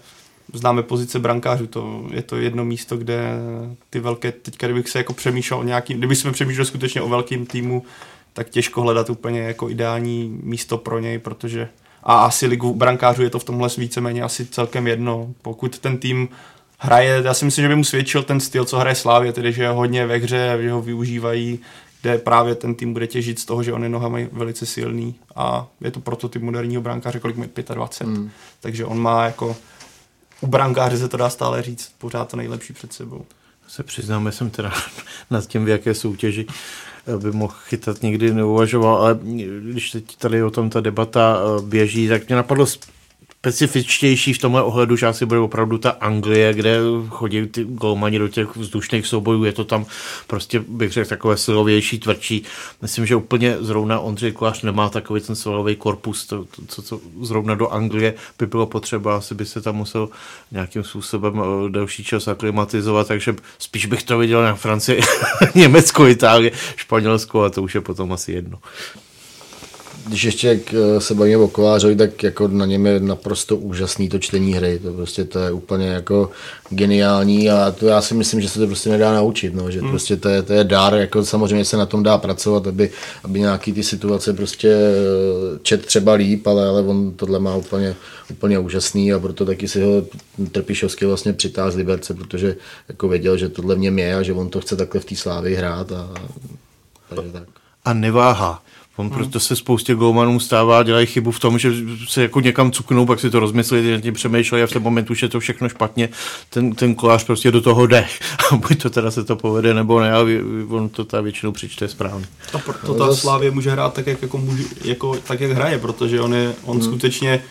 známe 0.52 0.82
pozice 0.82 1.18
brankářů, 1.18 1.66
to 1.66 2.06
je 2.10 2.22
to 2.22 2.36
jedno 2.36 2.64
místo, 2.64 2.96
kde 2.96 3.30
ty 3.90 4.00
velké, 4.00 4.32
teďka 4.32 4.66
kdybych 4.66 4.88
se 4.88 4.98
jako 4.98 5.12
přemýšlel 5.12 5.60
o 5.60 5.62
nějakým, 5.62 5.98
kdyby 5.98 6.16
jsme 6.16 6.32
přemýšleli 6.32 6.66
skutečně 6.66 7.02
o 7.02 7.08
velkým 7.08 7.46
týmu, 7.46 7.82
tak 8.32 8.48
těžko 8.48 8.82
hledat 8.82 9.10
úplně 9.10 9.40
jako 9.40 9.70
ideální 9.70 10.40
místo 10.42 10.78
pro 10.78 10.98
něj, 10.98 11.18
protože 11.18 11.68
a 12.02 12.18
asi 12.18 12.46
ligu 12.46 12.74
brankářů 12.74 13.22
je 13.22 13.30
to 13.30 13.38
v 13.38 13.44
tomhle 13.44 13.68
víceméně 13.78 14.22
asi 14.22 14.46
celkem 14.46 14.86
jedno. 14.86 15.34
Pokud 15.42 15.78
ten 15.78 15.98
tým 15.98 16.28
hraje, 16.78 17.22
já 17.24 17.34
si 17.34 17.44
myslím, 17.44 17.62
že 17.62 17.68
by 17.68 17.76
mu 17.76 17.84
svědčil 17.84 18.22
ten 18.22 18.40
styl, 18.40 18.64
co 18.64 18.78
hraje 18.78 18.94
Slávě, 18.94 19.32
tedy 19.32 19.52
že 19.52 19.62
je 19.62 19.68
hodně 19.68 20.06
ve 20.06 20.16
hře, 20.16 20.58
že 20.60 20.72
ho 20.72 20.82
využívají, 20.82 21.58
kde 22.02 22.18
právě 22.18 22.54
ten 22.54 22.74
tým 22.74 22.92
bude 22.92 23.06
těžit 23.06 23.38
z 23.38 23.44
toho, 23.44 23.62
že 23.62 23.72
on 23.72 23.82
je 23.82 23.88
nohama 23.88 24.18
velice 24.32 24.66
silný 24.66 25.14
a 25.36 25.66
je 25.80 25.90
to 25.90 26.00
prototyp 26.00 26.42
moderního 26.42 26.82
brankáře, 26.82 27.20
kolik 27.20 27.36
mi 27.36 27.48
25. 27.74 28.06
Mm. 28.06 28.30
Takže 28.60 28.84
on 28.84 28.98
má 28.98 29.24
jako 29.24 29.56
u 30.40 30.46
brankáře 30.46 30.98
se 30.98 31.08
to 31.08 31.16
dá 31.16 31.30
stále 31.30 31.62
říct, 31.62 31.92
pořád 31.98 32.28
to 32.30 32.36
nejlepší 32.36 32.72
před 32.72 32.92
sebou. 32.92 33.26
Se 33.68 33.82
přiznám, 33.82 34.26
já 34.26 34.32
jsem 34.32 34.50
teda 34.50 34.72
nad 35.30 35.46
tím, 35.46 35.64
v 35.64 35.68
jaké 35.68 35.94
soutěži 35.94 36.46
by 37.18 37.32
mohl 37.32 37.54
chytat, 37.64 38.02
nikdy 38.02 38.34
neuvažoval, 38.34 38.96
ale 38.96 39.18
když 39.72 39.90
teď 39.90 40.16
tady 40.16 40.42
o 40.42 40.50
tom 40.50 40.70
ta 40.70 40.80
debata 40.80 41.38
eh, 41.38 41.62
běží, 41.62 42.08
tak 42.08 42.28
mě 42.28 42.36
napadlo 42.36 42.66
specifičtější 43.38 44.32
v 44.32 44.38
tomhle 44.38 44.62
ohledu, 44.62 44.96
že 44.96 45.06
asi 45.06 45.26
bude 45.26 45.40
opravdu 45.40 45.78
ta 45.78 45.90
Anglie, 45.90 46.54
kde 46.54 46.78
chodí 47.08 47.46
ty 47.46 47.64
golmani 47.64 48.18
do 48.18 48.28
těch 48.28 48.56
vzdušných 48.56 49.06
soubojů, 49.06 49.44
je 49.44 49.52
to 49.52 49.64
tam 49.64 49.86
prostě, 50.26 50.64
bych 50.68 50.92
řekl, 50.92 51.08
takové 51.08 51.36
silovější, 51.36 51.98
tvrdší. 51.98 52.42
Myslím, 52.82 53.06
že 53.06 53.16
úplně 53.16 53.56
zrovna 53.60 54.00
Ondřej 54.00 54.32
Kolář 54.32 54.62
nemá 54.62 54.88
takový 54.88 55.20
ten 55.20 55.36
silový 55.36 55.76
korpus, 55.76 56.26
to, 56.26 56.44
to, 56.44 56.62
co, 56.68 56.82
co 56.82 57.00
zrovna 57.22 57.54
do 57.54 57.68
Anglie 57.68 58.14
by 58.38 58.46
bylo 58.46 58.66
potřeba, 58.66 59.16
asi 59.16 59.34
by 59.34 59.46
se 59.46 59.60
tam 59.60 59.76
musel 59.76 60.08
nějakým 60.52 60.84
způsobem 60.84 61.42
eh, 61.42 61.70
delší 61.70 62.04
čas 62.04 62.28
aklimatizovat, 62.28 63.08
takže 63.08 63.34
spíš 63.58 63.86
bych 63.86 64.02
to 64.02 64.18
viděl 64.18 64.42
na 64.42 64.54
Francii, 64.54 65.00
Německo, 65.54 66.06
Itálii, 66.06 66.52
Španělsko 66.76 67.42
a 67.42 67.50
to 67.50 67.62
už 67.62 67.74
je 67.74 67.80
potom 67.80 68.12
asi 68.12 68.32
jedno 68.32 68.58
když 70.08 70.24
ještě 70.24 70.60
eh, 70.72 71.00
se 71.00 71.14
bavíme 71.14 71.36
o 71.36 71.48
Kovářovi, 71.48 71.96
tak 71.96 72.22
jako 72.22 72.48
na 72.48 72.66
něm 72.66 72.86
je 72.86 73.00
naprosto 73.00 73.56
úžasný 73.56 74.08
to 74.08 74.18
čtení 74.18 74.52
hry. 74.52 74.78
To 74.78 74.92
prostě 74.92 75.24
to 75.24 75.38
je 75.38 75.52
úplně 75.52 75.86
jako 75.86 76.30
geniální 76.70 77.50
a 77.50 77.70
to 77.70 77.86
já 77.86 78.02
si 78.02 78.14
myslím, 78.14 78.40
že 78.40 78.48
se 78.48 78.58
to 78.58 78.66
prostě 78.66 78.90
nedá 78.90 79.12
naučit, 79.12 79.54
no, 79.54 79.70
že 79.70 79.80
hmm. 79.80 79.90
prostě 79.90 80.16
to 80.16 80.28
je, 80.28 80.42
to 80.42 80.52
je 80.52 80.64
dár, 80.64 80.94
jako 80.94 81.24
samozřejmě 81.24 81.64
se 81.64 81.76
na 81.76 81.86
tom 81.86 82.02
dá 82.02 82.18
pracovat, 82.18 82.66
aby, 82.66 82.90
aby 83.24 83.40
nějaký 83.40 83.72
ty 83.72 83.82
situace 83.82 84.32
prostě 84.32 84.68
eh, 84.68 85.58
čet 85.62 85.86
třeba 85.86 86.12
líp, 86.12 86.46
ale, 86.46 86.68
ale 86.68 86.82
on 86.82 87.12
tohle 87.16 87.38
má 87.38 87.56
úplně, 87.56 87.94
úplně 88.30 88.58
úžasný 88.58 89.12
a 89.12 89.18
proto 89.18 89.46
taky 89.46 89.68
si 89.68 89.82
ho 89.82 90.02
Trpišovský 90.52 91.04
vlastně 91.04 91.32
přitáhl 91.32 91.70
z 91.70 91.76
Liberce, 91.76 92.14
protože 92.14 92.56
jako 92.88 93.08
věděl, 93.08 93.36
že 93.36 93.48
tohle 93.48 93.74
v 93.74 93.78
něm 93.78 93.98
je 93.98 94.14
a 94.14 94.22
že 94.22 94.32
on 94.32 94.48
to 94.48 94.60
chce 94.60 94.76
takhle 94.76 95.00
v 95.00 95.04
té 95.04 95.16
slávě 95.16 95.58
hrát 95.58 95.92
a, 95.92 96.14
takže 97.08 97.32
tak. 97.32 97.42
A 97.84 97.92
neváha 97.92 98.62
On 98.98 99.06
hmm. 99.06 99.14
prostě 99.14 99.40
se 99.40 99.56
spoustě 99.56 99.94
golmanů 99.94 100.40
stává, 100.40 100.82
dělají 100.82 101.06
chybu 101.06 101.30
v 101.30 101.40
tom, 101.40 101.58
že 101.58 101.72
se 102.08 102.22
jako 102.22 102.40
někam 102.40 102.72
cuknou, 102.72 103.06
pak 103.06 103.20
si 103.20 103.30
to 103.30 103.40
rozmyslí, 103.40 103.82
že 103.82 104.00
tím 104.00 104.14
přemýšlejí 104.14 104.64
a 104.64 104.66
v 104.66 104.72
ten 104.72 104.82
moment 104.82 105.10
už 105.10 105.22
je 105.22 105.28
to 105.28 105.40
všechno 105.40 105.68
špatně. 105.68 106.08
Ten, 106.50 106.74
ten 106.74 106.94
kolář 106.94 107.24
prostě 107.24 107.50
do 107.50 107.60
toho 107.60 107.86
jde. 107.86 108.06
A 108.52 108.56
buď 108.56 108.82
to 108.82 108.90
teda 108.90 109.10
se 109.10 109.24
to 109.24 109.36
povede, 109.36 109.74
nebo 109.74 110.00
ne, 110.00 110.12
a 110.12 110.24
on 110.68 110.88
to 110.88 111.04
ta 111.04 111.20
většinou 111.20 111.52
přečte 111.52 111.88
správně. 111.88 112.26
A 112.52 112.58
proto 112.58 112.94
ta 112.94 113.14
Slávě 113.14 113.50
může 113.50 113.70
hrát 113.70 113.94
tak, 113.94 114.06
jak, 114.06 114.22
jako 114.22 114.38
může, 114.38 114.64
jako, 114.84 115.16
tak, 115.16 115.40
jak 115.40 115.50
hraje, 115.50 115.78
protože 115.78 116.20
on, 116.20 116.34
je, 116.34 116.54
on 116.64 116.76
hmm. 116.76 116.86
skutečně 116.86 117.42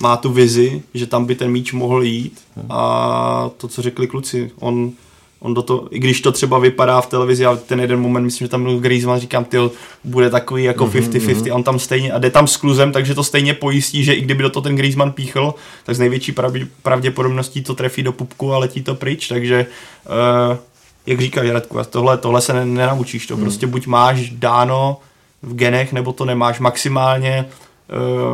má 0.00 0.16
tu 0.16 0.32
vizi, 0.32 0.82
že 0.94 1.06
tam 1.06 1.24
by 1.24 1.34
ten 1.34 1.50
míč 1.50 1.72
mohl 1.72 2.02
jít 2.02 2.40
hmm. 2.56 2.66
a 2.70 3.50
to, 3.56 3.68
co 3.68 3.82
řekli 3.82 4.06
kluci, 4.06 4.50
on 4.58 4.92
on 5.40 5.54
do 5.54 5.62
toho, 5.62 5.88
i 5.90 5.98
když 5.98 6.20
to 6.20 6.32
třeba 6.32 6.58
vypadá 6.58 7.00
v 7.00 7.06
televizi, 7.06 7.46
ale 7.46 7.56
ten 7.56 7.80
jeden 7.80 8.00
moment, 8.00 8.24
myslím, 8.24 8.44
že 8.44 8.50
tam 8.50 8.62
byl 8.62 8.78
Griezmann, 8.78 9.20
říkám, 9.20 9.44
ty 9.44 9.58
bude 10.04 10.30
takový 10.30 10.64
jako 10.64 10.86
50-50, 10.86 11.18
mm-hmm. 11.18 11.54
on 11.54 11.62
tam 11.62 11.78
stejně, 11.78 12.12
a 12.12 12.18
jde 12.18 12.30
tam 12.30 12.46
s 12.46 12.56
kluzem, 12.56 12.92
takže 12.92 13.14
to 13.14 13.24
stejně 13.24 13.54
pojistí, 13.54 14.04
že 14.04 14.14
i 14.14 14.20
kdyby 14.20 14.42
do 14.42 14.50
toho 14.50 14.62
ten 14.62 14.76
Griezmann 14.76 15.12
píchl, 15.12 15.54
tak 15.84 15.96
s 15.96 15.98
největší 15.98 16.34
pravděpodobností 16.82 17.62
to 17.62 17.74
trefí 17.74 18.02
do 18.02 18.12
pupku 18.12 18.52
a 18.52 18.58
letí 18.58 18.82
to 18.82 18.94
pryč, 18.94 19.28
takže 19.28 19.66
uh, 20.50 20.56
jak 21.06 21.20
říkáš, 21.20 21.48
Radku, 21.48 21.78
tohle, 21.90 22.18
tohle 22.18 22.40
se 22.40 22.64
nenaučíš, 22.64 23.26
to 23.26 23.36
mm. 23.36 23.42
prostě 23.42 23.66
buď 23.66 23.86
máš 23.86 24.30
dáno 24.30 24.96
v 25.42 25.54
genech, 25.54 25.92
nebo 25.92 26.12
to 26.12 26.24
nemáš 26.24 26.60
maximálně, 26.60 27.44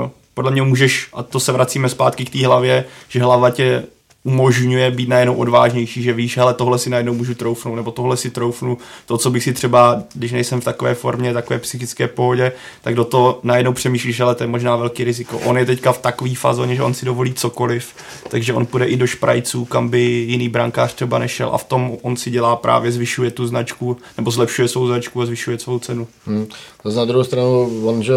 uh, 0.02 0.08
podle 0.34 0.50
mě 0.50 0.62
můžeš, 0.62 1.08
a 1.12 1.22
to 1.22 1.40
se 1.40 1.52
vracíme 1.52 1.88
zpátky 1.88 2.24
k 2.24 2.30
té 2.30 2.46
hlavě, 2.46 2.84
že 3.08 3.22
hlava 3.22 3.50
tě 3.50 3.84
umožňuje 4.24 4.90
být 4.90 5.08
najednou 5.08 5.34
odvážnější, 5.34 6.02
že 6.02 6.12
víš, 6.12 6.36
hele, 6.36 6.54
tohle 6.54 6.78
si 6.78 6.90
najednou 6.90 7.14
můžu 7.14 7.34
troufnout, 7.34 7.76
nebo 7.76 7.90
tohle 7.90 8.16
si 8.16 8.30
troufnu, 8.30 8.78
to, 9.06 9.18
co 9.18 9.30
bych 9.30 9.44
si 9.44 9.52
třeba, 9.52 10.02
když 10.14 10.32
nejsem 10.32 10.60
v 10.60 10.64
takové 10.64 10.94
formě, 10.94 11.32
takové 11.32 11.58
psychické 11.58 12.08
pohodě, 12.08 12.52
tak 12.82 12.94
do 12.94 13.04
toho 13.04 13.40
najednou 13.42 13.72
přemýšlíš, 13.72 14.20
ale 14.20 14.34
to 14.34 14.44
je 14.44 14.48
možná 14.48 14.76
velký 14.76 15.04
riziko. 15.04 15.38
On 15.38 15.58
je 15.58 15.66
teďka 15.66 15.92
v 15.92 15.98
takové 15.98 16.34
fazóně, 16.34 16.76
že 16.76 16.82
on 16.82 16.94
si 16.94 17.06
dovolí 17.06 17.34
cokoliv, 17.34 17.94
takže 18.28 18.52
on 18.52 18.66
půjde 18.66 18.86
i 18.86 18.96
do 18.96 19.06
šprajců, 19.06 19.64
kam 19.64 19.88
by 19.88 20.00
jiný 20.00 20.48
brankář 20.48 20.94
třeba 20.94 21.18
nešel 21.18 21.50
a 21.52 21.58
v 21.58 21.64
tom 21.64 21.96
on 22.02 22.16
si 22.16 22.30
dělá 22.30 22.56
právě, 22.56 22.92
zvyšuje 22.92 23.30
tu 23.30 23.46
značku, 23.46 23.96
nebo 24.16 24.30
zlepšuje 24.30 24.68
svou 24.68 24.86
značku 24.86 25.22
a 25.22 25.26
zvyšuje 25.26 25.58
svou 25.58 25.78
cenu. 25.78 26.06
Hmm. 26.26 26.46
To 26.82 26.90
na 26.90 27.04
druhou 27.04 27.24
stranu, 27.24 27.80
on, 27.88 28.02
že 28.02 28.14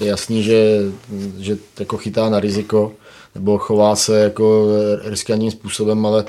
je 0.00 0.06
jasný, 0.06 0.42
že, 0.42 0.78
že 1.38 1.56
jako 1.78 1.96
chytá 1.96 2.30
na 2.30 2.40
riziko, 2.40 2.92
nebo 3.34 3.58
chová 3.58 3.96
se 3.96 4.20
jako 4.20 4.66
riskantním 5.04 5.50
způsobem, 5.50 6.06
ale 6.06 6.24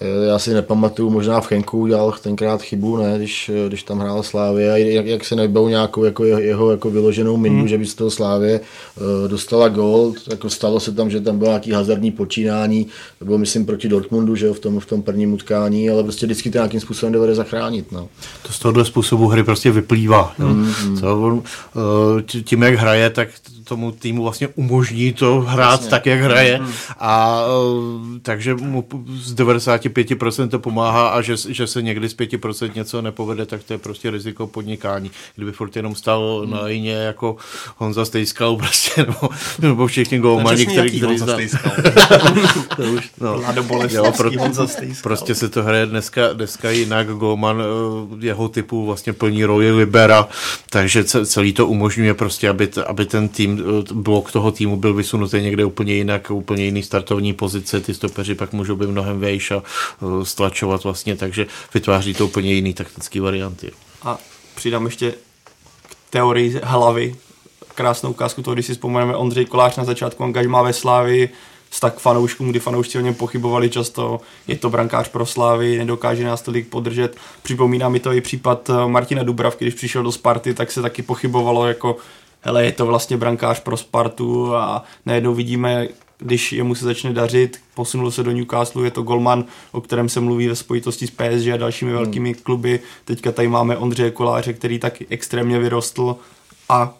Eh, 0.00 0.26
já 0.26 0.38
si 0.38 0.54
nepamatuju, 0.54 1.10
možná 1.10 1.40
v 1.40 1.46
Chenku 1.46 1.78
udělal 1.78 2.14
tenkrát 2.22 2.62
chybu, 2.62 2.96
ne, 2.96 3.14
když, 3.16 3.48
eh, 3.48 3.68
když 3.68 3.82
tam 3.82 3.98
hrál 3.98 4.22
Slávě 4.22 4.72
a 4.72 4.76
jak, 4.76 5.06
jak 5.06 5.24
se 5.24 5.36
nebou 5.36 5.68
nějakou 5.68 6.04
jako 6.04 6.24
jeho 6.24 6.70
jako 6.70 6.90
vyloženou 6.90 7.36
minu, 7.36 7.58
hmm. 7.58 7.68
že 7.68 7.78
by 7.78 7.86
z 7.86 7.94
toho 7.94 8.10
Slávě 8.10 8.60
uh, 8.60 9.28
dostala 9.28 9.68
gol, 9.68 10.14
jako 10.30 10.50
stalo 10.50 10.80
se 10.80 10.92
tam, 10.92 11.10
že 11.10 11.20
tam 11.20 11.38
bylo 11.38 11.50
nějaký 11.50 11.72
hazardní 11.72 12.10
počínání, 12.10 12.86
to 13.18 13.24
bylo 13.24 13.38
myslím 13.38 13.66
proti 13.66 13.88
Dortmundu, 13.88 14.36
že 14.36 14.46
jo, 14.46 14.54
v 14.54 14.60
tom, 14.60 14.80
v 14.80 14.86
tom 14.86 15.02
prvním 15.02 15.32
utkání, 15.32 15.90
ale 15.90 16.02
prostě 16.02 16.26
vždycky 16.26 16.50
to 16.50 16.58
nějakým 16.58 16.80
způsobem 16.80 17.12
dovede 17.12 17.34
zachránit. 17.34 17.92
No. 17.92 18.08
To 18.42 18.52
z 18.52 18.58
tohohle 18.58 18.84
způsobu 18.84 19.28
hry 19.28 19.44
prostě 19.44 19.70
vyplývá. 19.70 20.34
Hmm, 20.38 20.72
hmm. 20.82 21.00
Co 21.00 21.20
on, 21.20 21.42
tím, 22.44 22.62
jak 22.62 22.74
hraje, 22.74 23.10
tak 23.10 23.28
tomu 23.70 23.92
týmu 23.92 24.22
vlastně 24.22 24.48
umožní 24.48 25.12
to 25.12 25.40
hrát 25.40 25.70
Jasně. 25.70 25.90
tak, 25.90 26.06
jak 26.06 26.20
hraje. 26.20 26.56
Hmm. 26.56 26.72
A 26.98 27.42
uh, 27.46 28.18
takže 28.22 28.54
mu 28.54 28.84
z 29.14 29.34
95% 29.34 30.48
to 30.48 30.58
pomáhá 30.58 31.08
a 31.08 31.20
že, 31.20 31.36
že 31.48 31.66
se 31.66 31.82
někdy 31.82 32.08
z 32.08 32.16
5% 32.16 32.70
něco 32.74 33.02
nepovede, 33.02 33.46
tak 33.46 33.62
to 33.62 33.72
je 33.72 33.78
prostě 33.78 34.10
riziko 34.10 34.46
podnikání. 34.46 35.10
Kdyby 35.36 35.52
furt 35.52 35.76
jenom 35.76 35.94
stál 35.94 36.40
hmm. 36.42 36.50
na 36.50 36.68
jině 36.68 36.92
jako 36.92 37.36
Honza 37.76 38.04
Stejskal 38.04 38.56
prostě, 38.56 38.90
nebo, 39.06 39.28
nebo 39.58 39.86
všichni 39.86 40.18
golmani, 40.18 40.66
který, 40.66 40.98
který 40.98 41.18
zná. 41.18 41.36
to 42.76 42.82
už, 42.82 43.10
no. 43.20 43.42
jo, 43.90 44.12
pro, 44.16 44.30
Honza 44.38 44.66
Prostě 45.02 45.34
se 45.34 45.48
to 45.48 45.62
hraje 45.62 45.86
dneska, 45.86 46.32
dneska 46.32 46.70
jinak. 46.70 47.06
Golman 47.08 47.56
uh, 47.56 48.24
jeho 48.24 48.48
typu 48.48 48.86
vlastně 48.86 49.12
plní 49.12 49.44
roli 49.44 49.70
libera, 49.72 50.28
takže 50.70 51.04
celý 51.04 51.52
to 51.52 51.66
umožňuje 51.66 52.14
prostě, 52.14 52.48
aby, 52.48 52.68
aby 52.86 53.06
ten 53.06 53.28
tým 53.28 53.59
blok 53.92 54.32
toho 54.32 54.52
týmu 54.52 54.76
byl 54.76 54.94
vysunutý 54.94 55.40
někde 55.40 55.64
úplně 55.64 55.94
jinak, 55.94 56.30
úplně 56.30 56.64
jiný 56.64 56.82
startovní 56.82 57.32
pozice, 57.32 57.80
ty 57.80 57.94
stopeři 57.94 58.34
pak 58.34 58.52
můžou 58.52 58.76
být 58.76 58.88
mnohem 58.88 59.20
vejš 59.20 59.50
a 59.50 59.62
uh, 60.00 60.22
stlačovat 60.22 60.84
vlastně, 60.84 61.16
takže 61.16 61.46
vytváří 61.74 62.14
to 62.14 62.26
úplně 62.26 62.52
jiný 62.52 62.74
taktický 62.74 63.20
varianty. 63.20 63.70
A 64.02 64.18
přidám 64.54 64.84
ještě 64.84 65.14
k 65.88 65.96
teorii 66.10 66.60
hlavy 66.62 67.14
krásnou 67.74 68.10
ukázku 68.10 68.42
toho, 68.42 68.54
když 68.54 68.66
si 68.66 68.72
vzpomeneme 68.72 69.16
Ondřej 69.16 69.44
Kolář 69.44 69.76
na 69.76 69.84
začátku 69.84 70.24
angažmá 70.24 70.62
ve 70.62 70.72
Slávi, 70.72 71.28
tak 71.80 71.98
fanouškům, 71.98 72.50
kdy 72.50 72.60
fanoušci 72.60 72.98
o 72.98 73.00
něm 73.00 73.14
pochybovali 73.14 73.70
často, 73.70 74.20
je 74.48 74.56
to 74.56 74.70
brankář 74.70 75.08
pro 75.08 75.26
Slávy, 75.26 75.78
nedokáže 75.78 76.24
nás 76.24 76.42
tolik 76.42 76.68
podržet. 76.68 77.16
Připomíná 77.42 77.88
mi 77.88 78.00
to 78.00 78.12
i 78.12 78.20
případ 78.20 78.68
uh, 78.68 78.88
Martina 78.88 79.22
Dubravky, 79.22 79.64
když 79.64 79.74
přišel 79.74 80.02
do 80.02 80.12
Sparty, 80.12 80.54
tak 80.54 80.72
se 80.72 80.82
taky 80.82 81.02
pochybovalo, 81.02 81.66
jako 81.66 81.96
hele, 82.40 82.64
je 82.64 82.72
to 82.72 82.86
vlastně 82.86 83.16
brankář 83.16 83.60
pro 83.60 83.76
Spartu 83.76 84.54
a 84.54 84.84
najednou 85.06 85.34
vidíme, 85.34 85.88
když 86.18 86.52
jemu 86.52 86.74
se 86.74 86.84
začne 86.84 87.12
dařit, 87.12 87.60
posunul 87.74 88.10
se 88.10 88.22
do 88.22 88.30
Newcastle, 88.30 88.84
je 88.84 88.90
to 88.90 89.02
golman, 89.02 89.44
o 89.72 89.80
kterém 89.80 90.08
se 90.08 90.20
mluví 90.20 90.48
ve 90.48 90.56
spojitosti 90.56 91.06
s 91.06 91.10
PSG 91.10 91.48
a 91.54 91.56
dalšími 91.56 91.90
hmm. 91.90 92.00
velkými 92.00 92.34
kluby. 92.34 92.80
Teďka 93.04 93.32
tady 93.32 93.48
máme 93.48 93.76
Ondřeje 93.76 94.10
Koláře, 94.10 94.52
který 94.52 94.78
tak 94.78 95.02
extrémně 95.08 95.58
vyrostl 95.58 96.16
a 96.68 96.94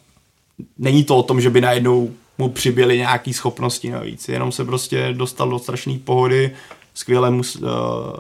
není 0.79 1.05
to 1.05 1.17
o 1.17 1.23
tom, 1.23 1.41
že 1.41 1.51
by 1.51 1.61
najednou 1.61 2.11
mu 2.39 2.49
přibyly 2.49 2.97
nějaké 2.97 3.33
schopnosti 3.33 3.91
navíc, 3.91 4.29
jenom 4.29 4.53
se 4.53 4.65
prostě 4.65 5.13
dostal 5.13 5.51
do 5.51 5.59
strašné 5.59 5.99
pohody, 6.05 6.51
skvěle, 6.95 7.31
mu, 7.31 7.43
uh, 7.61 7.69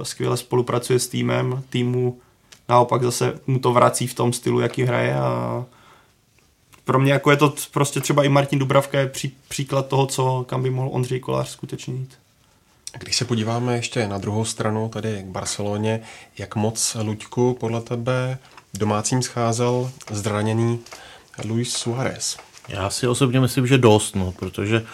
skvěle 0.03 0.37
spolupracuje 0.37 0.99
s 0.99 1.09
týmem, 1.09 1.62
týmu 1.71 2.18
naopak 2.68 3.03
zase 3.03 3.41
mu 3.47 3.59
to 3.59 3.73
vrací 3.73 4.07
v 4.07 4.14
tom 4.14 4.33
stylu, 4.33 4.61
jaký 4.61 4.83
hraje 4.83 5.14
a 5.14 5.64
pro 6.91 6.99
mě 6.99 7.12
jako 7.12 7.30
je 7.30 7.36
to 7.36 7.55
prostě 7.70 8.01
třeba 8.01 8.24
i 8.24 8.28
Martin 8.28 8.59
Dubravka 8.59 8.99
je 8.99 9.07
pří, 9.07 9.34
příklad 9.49 9.86
toho, 9.86 10.07
co, 10.07 10.45
kam 10.49 10.62
by 10.62 10.70
mohl 10.70 10.88
Ondřej 10.93 11.20
Kolář 11.20 11.49
skutečně 11.49 11.95
jít. 11.95 12.18
Když 12.99 13.16
se 13.16 13.24
podíváme 13.24 13.76
ještě 13.76 14.09
na 14.09 14.18
druhou 14.18 14.45
stranu, 14.45 14.88
tady 14.88 15.22
k 15.22 15.26
Barceloně, 15.26 16.01
jak 16.38 16.57
moc 16.57 16.97
Luďku 17.03 17.57
podle 17.61 17.80
tebe 17.80 18.38
domácím 18.74 19.22
scházel 19.22 19.91
zraněný 20.11 20.80
Luis 21.45 21.72
Suarez? 21.72 22.36
Já 22.68 22.91
si 22.91 23.07
osobně 23.07 23.41
myslím, 23.41 23.66
že 23.66 23.78
dost, 23.78 24.16
no, 24.16 24.32
protože 24.32 24.86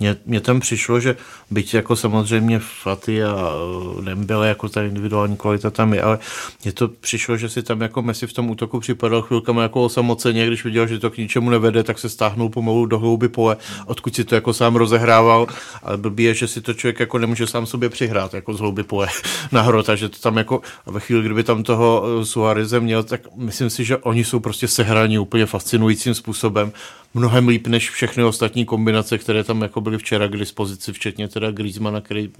mně, 0.00 0.16
mně 0.26 0.40
tam 0.40 0.60
přišlo, 0.60 1.00
že 1.00 1.16
byť 1.50 1.74
jako 1.74 1.96
samozřejmě 1.96 2.60
Faty 2.82 3.24
a 3.24 3.52
Dembele, 4.00 4.48
jako 4.48 4.68
ta 4.68 4.82
individuální 4.82 5.36
kvalita 5.36 5.70
tam 5.70 5.94
je, 5.94 6.02
ale 6.02 6.18
mně 6.64 6.72
to 6.72 6.88
přišlo, 6.88 7.36
že 7.36 7.48
si 7.48 7.62
tam 7.62 7.80
jako 7.80 8.02
Messi 8.02 8.26
v 8.26 8.32
tom 8.32 8.50
útoku 8.50 8.80
připadal 8.80 9.22
chvilkama 9.22 9.62
jako 9.62 9.84
osamoceně, 9.84 10.46
když 10.46 10.64
viděl, 10.64 10.86
že 10.86 10.98
to 10.98 11.10
k 11.10 11.16
ničemu 11.16 11.50
nevede, 11.50 11.82
tak 11.82 11.98
se 11.98 12.08
stáhnul 12.08 12.48
pomalu 12.48 12.86
do 12.86 12.98
hlouby 12.98 13.28
pole, 13.28 13.56
odkud 13.86 14.14
si 14.14 14.24
to 14.24 14.34
jako 14.34 14.52
sám 14.52 14.76
rozehrával, 14.76 15.46
ale 15.82 15.96
blbý 15.96 16.24
je, 16.24 16.34
že 16.34 16.48
si 16.48 16.60
to 16.60 16.74
člověk 16.74 17.00
jako 17.00 17.18
nemůže 17.18 17.46
sám 17.46 17.66
sobě 17.66 17.88
přihrát, 17.88 18.34
jako 18.34 18.54
z 18.54 18.60
hlouby 18.60 18.82
pole 18.82 19.08
na 19.52 19.62
hrota, 19.62 19.94
že 19.94 20.08
to 20.08 20.18
tam 20.18 20.36
jako 20.36 20.60
ve 20.86 21.00
chvíli, 21.00 21.22
kdyby 21.24 21.42
tam 21.42 21.62
toho 21.62 22.04
eh, 22.06 22.24
Suareze 22.24 22.80
měl, 22.80 23.02
tak 23.02 23.20
myslím 23.36 23.70
si, 23.70 23.84
že 23.84 23.96
oni 23.96 24.24
jsou 24.24 24.40
prostě 24.40 24.68
sehraní 24.68 25.18
úplně 25.18 25.46
fascinujícím 25.46 26.14
způsobem. 26.14 26.72
Mnohem 27.14 27.48
líp 27.48 27.66
než 27.66 27.90
všechny 27.90 28.24
ostatní 28.24 28.64
kombinace, 28.64 29.18
které 29.18 29.44
tam 29.44 29.62
jako 29.62 29.80
byly 29.80 29.98
včera 29.98 30.28
k 30.28 30.36
dispozici, 30.36 30.92
včetně 30.92 31.28
teda 31.36 31.50
Griezmana, 31.50 32.00
který, 32.00 32.30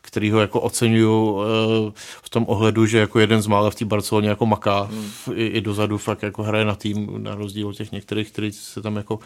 který 0.00 0.30
ho 0.30 0.40
jako 0.40 0.60
oceňuju 0.60 1.42
eh, 1.42 1.92
v 2.22 2.30
tom 2.30 2.44
ohledu, 2.48 2.86
že 2.86 2.98
jako 2.98 3.18
jeden 3.18 3.42
z 3.42 3.46
mála 3.46 3.70
v 3.70 3.74
té 3.74 3.84
Barceloně 3.84 4.28
jako 4.28 4.46
maká 4.46 4.82
hmm. 4.82 5.10
i, 5.34 5.46
i 5.46 5.60
dozadu 5.60 5.98
fakt 5.98 6.22
jako 6.22 6.42
hraje 6.42 6.64
na 6.64 6.74
tým, 6.74 7.22
na 7.22 7.34
rozdíl 7.34 7.68
od 7.68 7.76
těch 7.76 7.92
některých, 7.92 8.32
kteří 8.32 8.52
se 8.52 8.82
tam 8.82 8.96
jako 8.96 9.18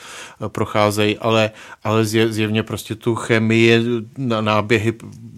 eh, 0.42 0.48
procházejí, 0.48 1.18
ale, 1.18 1.50
ale 1.84 2.04
zjevně 2.04 2.62
prostě 2.62 2.94
tu 2.94 3.14
chemii 3.14 3.80
na 4.18 4.40
náběhy 4.40 4.94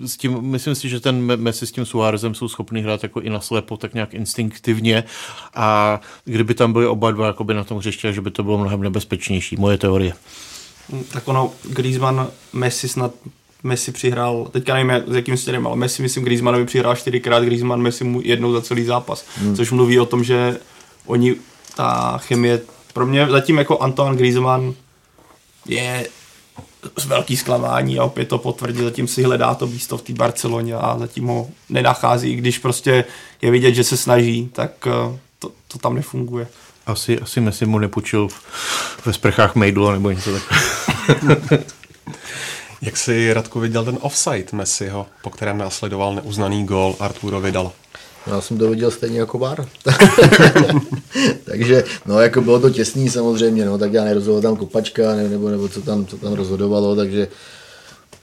s 0.07 0.17
tím, 0.17 0.41
myslím 0.41 0.75
si, 0.75 0.89
že 0.89 1.01
ten 1.01 1.37
Messi 1.37 1.67
s 1.67 1.73
tím 1.73 1.85
Suárezem 1.85 2.35
jsou 2.35 2.49
schopni 2.49 2.81
hrát 2.81 3.03
jako 3.03 3.21
i 3.21 3.31
naslepo, 3.31 3.77
tak 3.77 3.95
nějak 3.95 4.15
instinktivně 4.15 5.05
a 5.55 6.01
kdyby 6.25 6.55
tam 6.55 6.73
byli 6.73 6.87
oba 6.87 7.11
dva 7.11 7.27
jakoby 7.27 7.55
na 7.55 7.65
tom 7.65 7.79
hřiště, 7.79 8.13
že 8.13 8.21
by 8.21 8.31
to 8.31 8.43
bylo 8.43 8.59
mnohem 8.59 8.83
nebezpečnější, 8.83 9.57
moje 9.57 9.79
teorie. 9.79 10.13
Tak 11.13 11.29
ono, 11.29 11.53
Griezmann, 11.63 12.29
Messi 12.53 12.89
snad 12.89 13.13
Messi 13.63 13.93
přihrál, 13.93 14.49
teďka 14.53 14.75
nevím, 14.75 14.91
s 15.07 15.15
jakým 15.15 15.37
stěrem, 15.37 15.67
ale 15.67 15.77
Messi, 15.77 16.03
myslím, 16.03 16.25
Griezmannovi 16.25 16.65
přihrál 16.65 16.97
čtyřikrát, 16.97 17.45
Griezmann 17.45 17.83
Messi 17.83 18.05
mu 18.05 18.21
jednou 18.25 18.53
za 18.53 18.63
celý 18.63 18.85
zápas, 18.85 19.25
hmm. 19.37 19.57
což 19.57 19.71
mluví 19.71 20.01
o 20.01 20.07
tom, 20.07 20.25
že 20.25 20.59
oni, 21.07 21.35
ta 21.77 22.19
chemie, 22.19 22.61
pro 22.93 23.07
mě 23.07 23.27
zatím 23.27 23.59
jako 23.59 23.79
Antoine 23.79 24.17
Griezmann 24.17 24.75
je 25.67 26.07
z 26.99 27.07
velký 27.07 27.37
zklamání 27.37 27.99
a 27.99 28.05
opět 28.05 28.29
to 28.29 28.39
potvrdí, 28.39 28.83
zatím 28.83 29.09
si 29.09 29.23
hledá 29.23 29.55
to 29.55 29.67
místo 29.67 29.99
v 29.99 30.03
té 30.03 30.13
Barceloně 30.13 30.75
a 30.75 30.99
zatím 30.99 31.27
ho 31.27 31.49
nenachází, 31.69 32.37
když 32.37 32.59
prostě 32.59 33.05
je 33.43 33.51
vidět, 33.51 33.75
že 33.75 33.85
se 33.85 33.97
snaží, 33.97 34.51
tak 34.53 34.71
eh, 34.87 35.19
to, 35.39 35.53
to 35.69 35.79
tam 35.79 35.95
nefunguje. 35.95 36.47
Asi, 36.87 37.21
asi 37.21 37.41
Messi 37.41 37.67
mu 37.67 37.79
nepůjčil 37.79 38.29
ve 39.05 39.13
sprchách 39.13 39.55
Mejdula 39.55 39.93
nebo 39.93 40.11
něco 40.11 40.31
takového. 40.33 41.65
Jak 42.83 42.97
si 42.97 43.33
Radku 43.33 43.61
viděl 43.61 43.85
ten 43.85 43.99
offside 44.01 44.47
Messiho, 44.53 45.07
po 45.23 45.31
kterém 45.31 45.59
následoval 45.59 46.15
neuznaný 46.15 46.65
gol 46.65 46.97
Arturo 47.01 47.41
Vidal? 47.41 47.73
Já 48.27 48.41
jsem 48.41 48.59
to 48.59 48.71
viděl 48.71 48.91
stejně 48.91 49.19
jako 49.19 49.39
bar. 49.39 49.69
Takže, 51.45 51.85
no, 52.07 52.21
jako 52.21 52.41
bylo 52.41 52.61
to 52.61 52.71
těsný 52.71 53.11
samozřejmě, 53.11 53.67
no, 53.67 53.79
tak 53.79 53.93
já 53.93 54.05
nerozhodoval 54.05 54.43
tam 54.43 54.57
kopačka, 54.57 55.15
nebo, 55.15 55.29
nebo, 55.29 55.49
nebo 55.49 55.69
co, 55.69 55.83
tam, 55.83 56.07
co 56.07 56.17
tam 56.17 56.33
rozhodovalo, 56.33 56.97
takže 56.97 57.29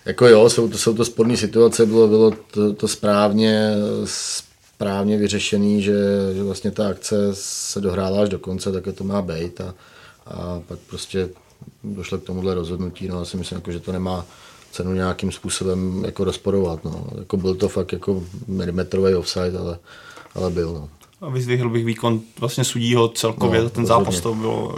jako 0.06 0.28
jo, 0.28 0.50
jsou 0.50 0.68
to, 0.68 0.78
jsou 0.78 0.94
to 0.94 1.06
sporné 1.06 1.38
situace, 1.38 1.86
bylo, 1.86 2.08
bylo 2.08 2.32
to, 2.52 2.74
to 2.74 2.88
správně, 2.88 3.72
správně 4.06 5.18
vyřešený, 5.18 5.82
že, 5.82 5.98
že 6.36 6.44
vlastně 6.44 6.72
ta 6.72 6.90
akce 6.90 7.16
se 7.34 7.82
dohrála 7.82 8.22
až 8.22 8.30
do 8.30 8.40
konce, 8.40 8.72
tak 8.72 8.84
to 8.96 9.04
má 9.04 9.22
být 9.22 9.62
a, 9.62 9.74
a 10.26 10.62
pak 10.68 10.80
prostě 10.80 11.30
došlo 11.84 12.18
k 12.18 12.24
tomuhle 12.24 12.54
rozhodnutí, 12.56 13.08
no, 13.08 13.20
já 13.20 13.26
si 13.26 13.38
myslím, 13.38 13.58
jako, 13.58 13.72
že 13.72 13.80
to 13.80 13.92
nemá 13.92 14.26
cenu 14.76 14.94
nějakým 14.94 15.32
způsobem 15.32 16.04
jako 16.06 16.24
rozporovat, 16.24 16.84
no. 16.84 17.06
Jako 17.18 17.38
byl 17.38 17.56
to 17.56 17.70
fakt 17.70 17.94
jako 17.94 18.24
milimetrový 18.48 19.16
offside, 19.16 19.60
ale, 19.60 19.80
ale 20.36 20.50
byl, 20.50 20.74
no. 20.74 20.90
A 21.22 21.30
vyzvihl 21.30 21.70
bych 21.70 21.86
výkon 21.86 22.22
vlastně 22.40 22.64
sudího 22.64 23.08
celkově, 23.08 23.62
no, 23.62 23.70
ten 23.70 23.86
zápas 23.86 24.22
to 24.22 24.34
bylo 24.34 24.76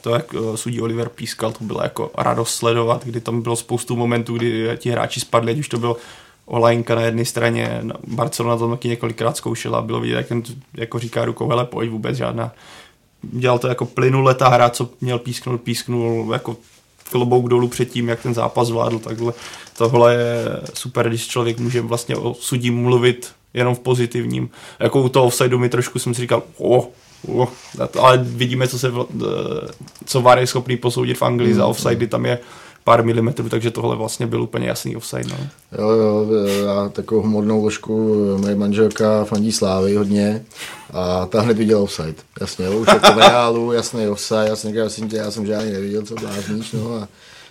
to, 0.00 0.14
jak 0.14 0.34
eh, 0.34 0.56
sudí 0.56 0.80
Oliver 0.80 1.08
pískal, 1.08 1.52
to 1.52 1.64
bylo 1.64 1.82
jako 1.82 2.10
radost 2.18 2.54
sledovat, 2.54 3.04
kdy 3.04 3.20
tam 3.20 3.42
bylo 3.42 3.56
spoustu 3.56 3.96
momentů, 3.96 4.36
kdy 4.36 4.68
ti 4.76 4.90
hráči 4.90 5.20
spadli, 5.20 5.52
ať 5.52 5.58
už 5.58 5.68
to 5.68 5.78
bylo 5.78 5.96
Olajnka 6.46 6.94
na 6.94 7.02
jedné 7.02 7.24
straně, 7.24 7.82
Barcelona 8.06 8.56
to 8.56 8.70
taky 8.70 8.88
několikrát 8.88 9.36
zkoušela, 9.36 9.82
bylo 9.82 10.00
vidět, 10.00 10.16
jak 10.16 10.28
ten, 10.28 10.42
jako 10.74 10.98
říká 10.98 11.24
rukou, 11.24 11.48
hele, 11.48 11.64
pojď 11.64 11.90
vůbec 11.90 12.16
žádná. 12.16 12.52
Dělal 13.22 13.58
to 13.58 13.68
jako 13.68 13.86
plynule 13.86 14.34
ta 14.34 14.48
hra, 14.48 14.70
co 14.70 14.88
měl 15.00 15.18
písknout, 15.18 15.60
písknul, 15.60 16.32
jako 16.32 16.56
klobouk 17.10 17.48
dolů 17.48 17.68
před 17.68 17.90
tím, 17.90 18.08
jak 18.08 18.22
ten 18.22 18.34
zápas 18.34 18.68
zvládl, 18.68 18.98
takhle. 18.98 19.32
Tohle 19.76 20.14
je 20.14 20.44
super, 20.74 21.08
když 21.08 21.28
člověk 21.28 21.58
může 21.58 21.80
vlastně 21.80 22.16
o 22.16 22.34
sudí 22.34 22.70
mluvit 22.70 23.32
jenom 23.54 23.74
v 23.74 23.78
pozitivním. 23.78 24.50
Jako 24.80 25.02
u 25.02 25.08
toho 25.08 25.26
offsideu 25.26 25.58
mi 25.58 25.68
trošku 25.68 25.98
jsem 25.98 26.14
si 26.14 26.20
říkal, 26.20 26.42
oh, 26.58 26.84
oh, 27.28 27.48
ale 28.00 28.18
vidíme, 28.18 28.68
co 28.68 28.78
se 28.78 28.92
co 30.04 30.22
VAR 30.22 30.38
je 30.38 30.46
schopný 30.46 30.76
posoudit 30.76 31.18
v 31.18 31.22
Anglii 31.22 31.50
mm, 31.50 31.56
za 31.56 31.66
offside, 31.66 32.06
tam 32.06 32.26
je 32.26 32.38
pár 32.84 33.04
milimetrů, 33.04 33.48
takže 33.48 33.70
tohle 33.70 33.96
vlastně 33.96 34.26
byl 34.26 34.42
úplně 34.42 34.68
jasný 34.68 34.96
offside. 34.96 35.28
No. 35.28 35.36
Jo, 35.78 35.90
jo, 35.90 36.26
já 36.66 36.88
takovou 36.88 37.22
humornou 37.22 37.64
ložku, 37.64 38.14
moje 38.38 38.54
manželka 38.54 39.24
fandí 39.24 39.52
Slávy 39.52 39.94
hodně 39.94 40.44
a 40.92 41.26
ta 41.26 41.40
hned 41.40 41.58
viděla 41.58 41.82
offside. 41.82 42.14
Jasně, 42.40 42.68
už 42.68 42.88
v 42.88 43.18
reálu, 43.18 43.72
jasný 43.72 44.08
offside, 44.08 44.48
já 44.48 44.56
jsem 44.56 44.74
jasně, 44.74 45.08
tě, 45.08 45.16
já 45.16 45.30
jsem 45.30 45.46
žádný 45.46 45.72
neviděl, 45.72 46.02
co 46.02 46.14
blázníš, 46.14 46.72
no 46.72 46.94
a 46.94 47.08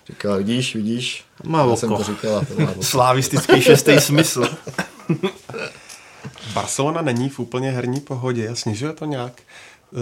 říkal, 0.10 0.38
vidíš, 0.38 0.76
vidíš, 0.76 1.26
Má 1.44 1.66
já 1.70 1.76
jsem 1.76 1.90
to 1.90 2.04
říkala. 2.04 2.44
Slavistický 2.82 3.62
šestý 3.62 4.00
smysl. 4.00 4.50
Barcelona 6.54 7.02
není 7.02 7.30
v 7.30 7.40
úplně 7.40 7.72
herní 7.72 8.00
pohodě 8.00 8.50
a 8.50 8.56
snižuje 8.56 8.94
to 8.94 9.06
nějak 9.06 9.42
uh, 9.92 10.00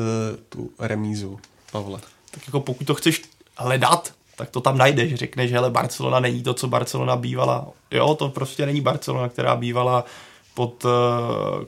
tu 0.49 0.71
remízu, 0.79 1.39
Pavle? 1.71 1.99
Tak 2.31 2.47
jako 2.47 2.59
pokud 2.59 2.87
to 2.87 2.95
chceš 2.95 3.21
hledat, 3.57 4.13
tak 4.41 4.49
to 4.49 4.61
tam 4.61 4.77
najdeš. 4.77 5.13
Řekneš, 5.13 5.49
že 5.49 5.55
hele, 5.55 5.69
Barcelona 5.69 6.19
není 6.19 6.43
to, 6.43 6.53
co 6.53 6.67
Barcelona 6.67 7.15
bývala. 7.15 7.67
Jo, 7.91 8.15
to 8.15 8.29
prostě 8.29 8.65
není 8.65 8.81
Barcelona, 8.81 9.29
která 9.29 9.55
bývala 9.55 10.05
pod 10.53 10.85
uh, 10.85 10.91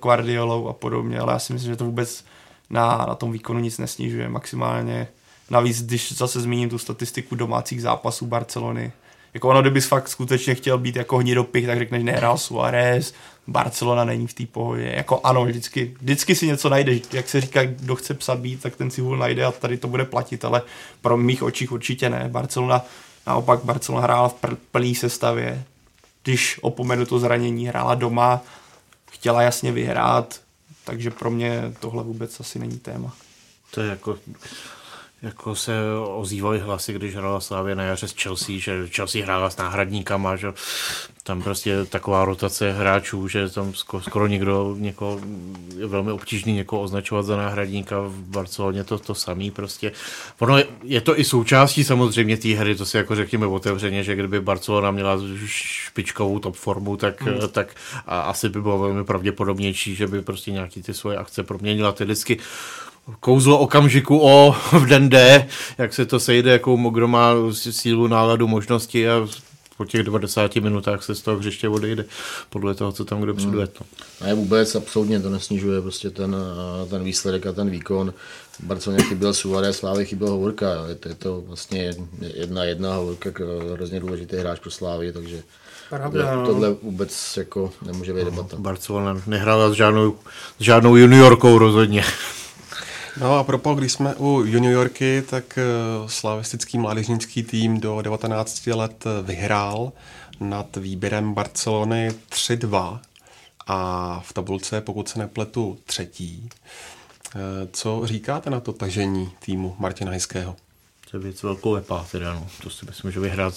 Guardiolou 0.02 0.68
a 0.68 0.74
podobně, 0.74 1.20
ale 1.20 1.34
já 1.34 1.40
si 1.40 1.54
myslím, 1.54 1.72
že 1.72 1.78
to 1.78 1.86
vůbec 1.86 2.26
na, 2.70 3.06
na 3.08 3.16
tom 3.16 3.32
výkonu 3.32 3.60
nic 3.60 3.78
nesnižuje 3.78 4.30
maximálně. 4.30 5.08
Navíc, 5.50 5.84
když 5.84 6.18
zase 6.18 6.42
zmíním 6.42 6.70
tu 6.70 6.78
statistiku 6.78 7.36
domácích 7.36 7.82
zápasů 7.82 8.26
Barcelony, 8.26 8.92
jako 9.34 9.50
ono, 9.50 9.62
kdybys 9.62 9.86
fakt 9.86 10.10
skutečně 10.10 10.56
chtěl 10.56 10.78
být 10.78 10.96
jako 10.96 11.18
hnidopich, 11.18 11.66
tak 11.66 11.78
řekneš, 11.78 12.04
nehrál 12.04 12.38
Suarez, 12.38 13.14
Barcelona 13.48 14.06
není 14.06 14.28
v 14.28 14.34
té 14.34 14.46
pohodě. 14.46 14.94
Jako 14.96 15.22
ano, 15.24 15.46
vždycky, 15.46 15.96
vždycky 16.02 16.36
si 16.36 16.48
něco 16.48 16.70
najdeš. 16.70 17.02
Jak 17.14 17.30
se 17.30 17.42
říká, 17.42 17.66
kdo 17.66 17.96
chce 17.96 18.14
psa 18.14 18.36
být, 18.36 18.62
tak 18.62 18.76
ten 18.76 18.92
si 18.92 19.02
hůl 19.02 19.18
najde 19.18 19.46
a 19.46 19.52
tady 19.52 19.78
to 19.78 19.88
bude 19.88 20.06
platit, 20.06 20.46
ale 20.46 20.62
pro 21.02 21.18
mých 21.18 21.44
očích 21.44 21.72
určitě 21.72 22.10
ne. 22.10 22.30
Barcelona, 22.32 22.82
naopak 23.28 23.64
Barcelona 23.64 24.04
hrála 24.04 24.30
v 24.30 24.36
plný 24.72 24.96
sestavě. 24.96 25.64
Když 26.24 26.60
opomenu 26.62 27.06
to 27.06 27.20
zranění, 27.20 27.68
hrála 27.68 27.96
doma, 27.96 28.42
chtěla 29.12 29.42
jasně 29.42 29.72
vyhrát, 29.72 30.40
takže 30.84 31.12
pro 31.12 31.32
mě 31.32 31.74
tohle 31.80 32.04
vůbec 32.04 32.40
asi 32.40 32.60
není 32.60 32.80
téma. 32.80 33.14
To 33.72 33.82
je 33.82 33.90
jako 33.90 34.18
jako 35.24 35.56
se 35.56 35.74
ozývaly 36.16 36.60
hlasy, 36.60 36.94
když 36.94 37.16
hrála 37.16 37.40
Slávě 37.40 37.76
na 37.76 37.84
jaře 37.84 38.08
s 38.08 38.14
Chelsea, 38.24 38.56
že 38.58 38.88
Chelsea 38.88 39.24
hrála 39.24 39.50
s 39.50 39.58
náhradníkama, 39.58 40.36
že 40.36 40.54
tam 41.24 41.42
prostě 41.42 41.86
taková 41.86 42.26
rotace 42.26 42.72
hráčů, 42.72 43.28
že 43.28 43.50
tam 43.50 43.74
skoro 44.00 44.28
někdo, 44.28 44.76
někoho, 44.80 45.20
je 45.78 45.88
velmi 45.88 46.12
obtížný 46.12 46.54
někoho 46.54 46.82
označovat 46.82 47.26
za 47.26 47.38
náhradníka 47.38 48.00
v 48.00 48.14
Barceloně 48.14 48.84
to, 48.84 49.00
to 49.00 49.16
samý 49.16 49.52
prostě. 49.52 49.92
Ono 50.40 50.58
je, 50.58 50.66
je 50.84 51.02
to 51.02 51.20
i 51.20 51.24
součástí 51.24 51.84
samozřejmě 51.84 52.38
té 52.38 52.50
hry, 52.50 52.76
to 52.76 52.86
si 52.86 52.98
jako 52.98 53.16
řekněme 53.16 53.48
otevřeně, 53.48 54.04
že 54.04 54.16
kdyby 54.16 54.42
Barcelona 54.42 54.92
měla 54.92 55.20
špičkovou 55.46 56.40
top 56.40 56.56
formu, 56.56 56.98
tak, 56.98 57.22
hmm. 57.22 57.40
tak 57.52 57.76
a 58.08 58.20
asi 58.22 58.50
by 58.50 58.62
bylo 58.62 58.80
velmi 58.80 59.04
pravděpodobnější, 59.04 59.96
že 59.96 60.08
by 60.08 60.22
prostě 60.22 60.52
nějaký 60.52 60.82
ty 60.84 60.94
svoje 60.94 61.18
akce 61.18 61.44
proměnila. 61.44 61.92
Ty 61.92 62.04
vždycky 62.04 62.38
kouzlo 63.20 63.60
okamžiku 63.60 64.20
o 64.24 64.52
v 64.72 64.86
den 64.86 65.10
D, 65.10 65.48
jak 65.78 65.94
se 65.94 66.06
to 66.06 66.20
sejde, 66.20 66.52
jakou 66.52 66.90
kdo 66.90 67.08
má 67.08 67.34
sílu, 67.52 68.08
náladu, 68.08 68.48
možnosti 68.48 69.10
a 69.10 69.28
po 69.78 69.86
těch 69.86 70.04
90 70.04 70.56
minutách 70.56 71.04
se 71.04 71.16
z 71.16 71.22
toho 71.22 71.38
hřiště 71.38 71.70
odejde 71.70 72.06
podle 72.50 72.76
toho, 72.76 72.92
co 72.92 73.06
tam 73.06 73.22
kdo 73.22 73.34
předvede. 73.34 73.72
Hmm. 73.80 74.28
Ne, 74.28 74.34
vůbec 74.34 74.76
absolutně 74.76 75.20
to 75.20 75.30
nesnižuje 75.30 75.82
prostě 75.82 76.10
ten, 76.10 76.36
ten 76.90 77.04
výsledek 77.04 77.46
a 77.46 77.52
ten 77.52 77.70
výkon. 77.70 78.14
Barceloně 78.60 79.04
chyběl 79.04 79.34
Suárez, 79.34 79.78
Slávy 79.78 80.06
chyběl 80.06 80.30
Hovorka. 80.30 80.68
Je 80.90 80.96
to, 80.96 81.10
je 81.10 81.16
to 81.16 81.42
vlastně 81.42 81.94
jedna 82.22 82.64
jedna 82.64 82.96
Hovorka, 82.96 83.30
hrozně 83.74 84.00
důležitý 84.00 84.36
hráč 84.36 84.60
pro 84.60 84.72
Slávy, 84.72 85.14
takže 85.14 85.44
Pravda, 85.90 86.36
no. 86.36 86.46
tohle 86.46 86.70
vůbec 86.84 87.38
jako 87.38 87.72
nemůže 87.86 88.14
být 88.14 88.26
debata. 88.26 88.58
Barcelona 88.60 89.22
nehrála 89.28 89.70
s 89.70 89.74
žádnou, 89.74 90.16
s 90.60 90.64
žádnou 90.64 90.96
juniorkou 90.96 91.58
rozhodně. 91.58 92.04
No 93.18 93.38
a 93.38 93.44
propo, 93.44 93.74
když 93.74 93.92
jsme 93.92 94.16
u 94.16 94.44
juniorky, 94.46 95.24
tak 95.30 95.58
eh, 95.58 95.64
slavistický 96.08 96.78
mládežnický 96.78 97.44
tým 97.44 97.80
do 97.80 98.02
19 98.02 98.68
let 98.68 99.04
vyhrál 99.24 99.92
nad 100.40 100.76
výběrem 100.76 101.34
Barcelony 101.34 102.12
3-2 102.30 103.00
a 103.68 104.20
v 104.26 104.34
tabulce, 104.34 104.82
pokud 104.82 105.10
se 105.10 105.20
nepletu, 105.20 105.78
třetí. 105.86 106.50
Eh, 107.36 107.40
co 107.72 108.02
říkáte 108.04 108.50
na 108.50 108.60
to 108.60 108.74
tažení 108.74 109.32
týmu 109.40 109.76
Martina 109.80 110.12
Hejského? 110.12 110.56
To 111.12 111.18
je 111.18 111.24
věc 111.24 111.44
velkou 111.44 111.72
lepá, 111.72 112.06
teda, 112.12 112.34
no. 112.34 112.48
To 112.64 112.70
si 112.70 112.86
myslím, 112.86 113.12
že 113.12 113.20
vyhrát 113.20 113.54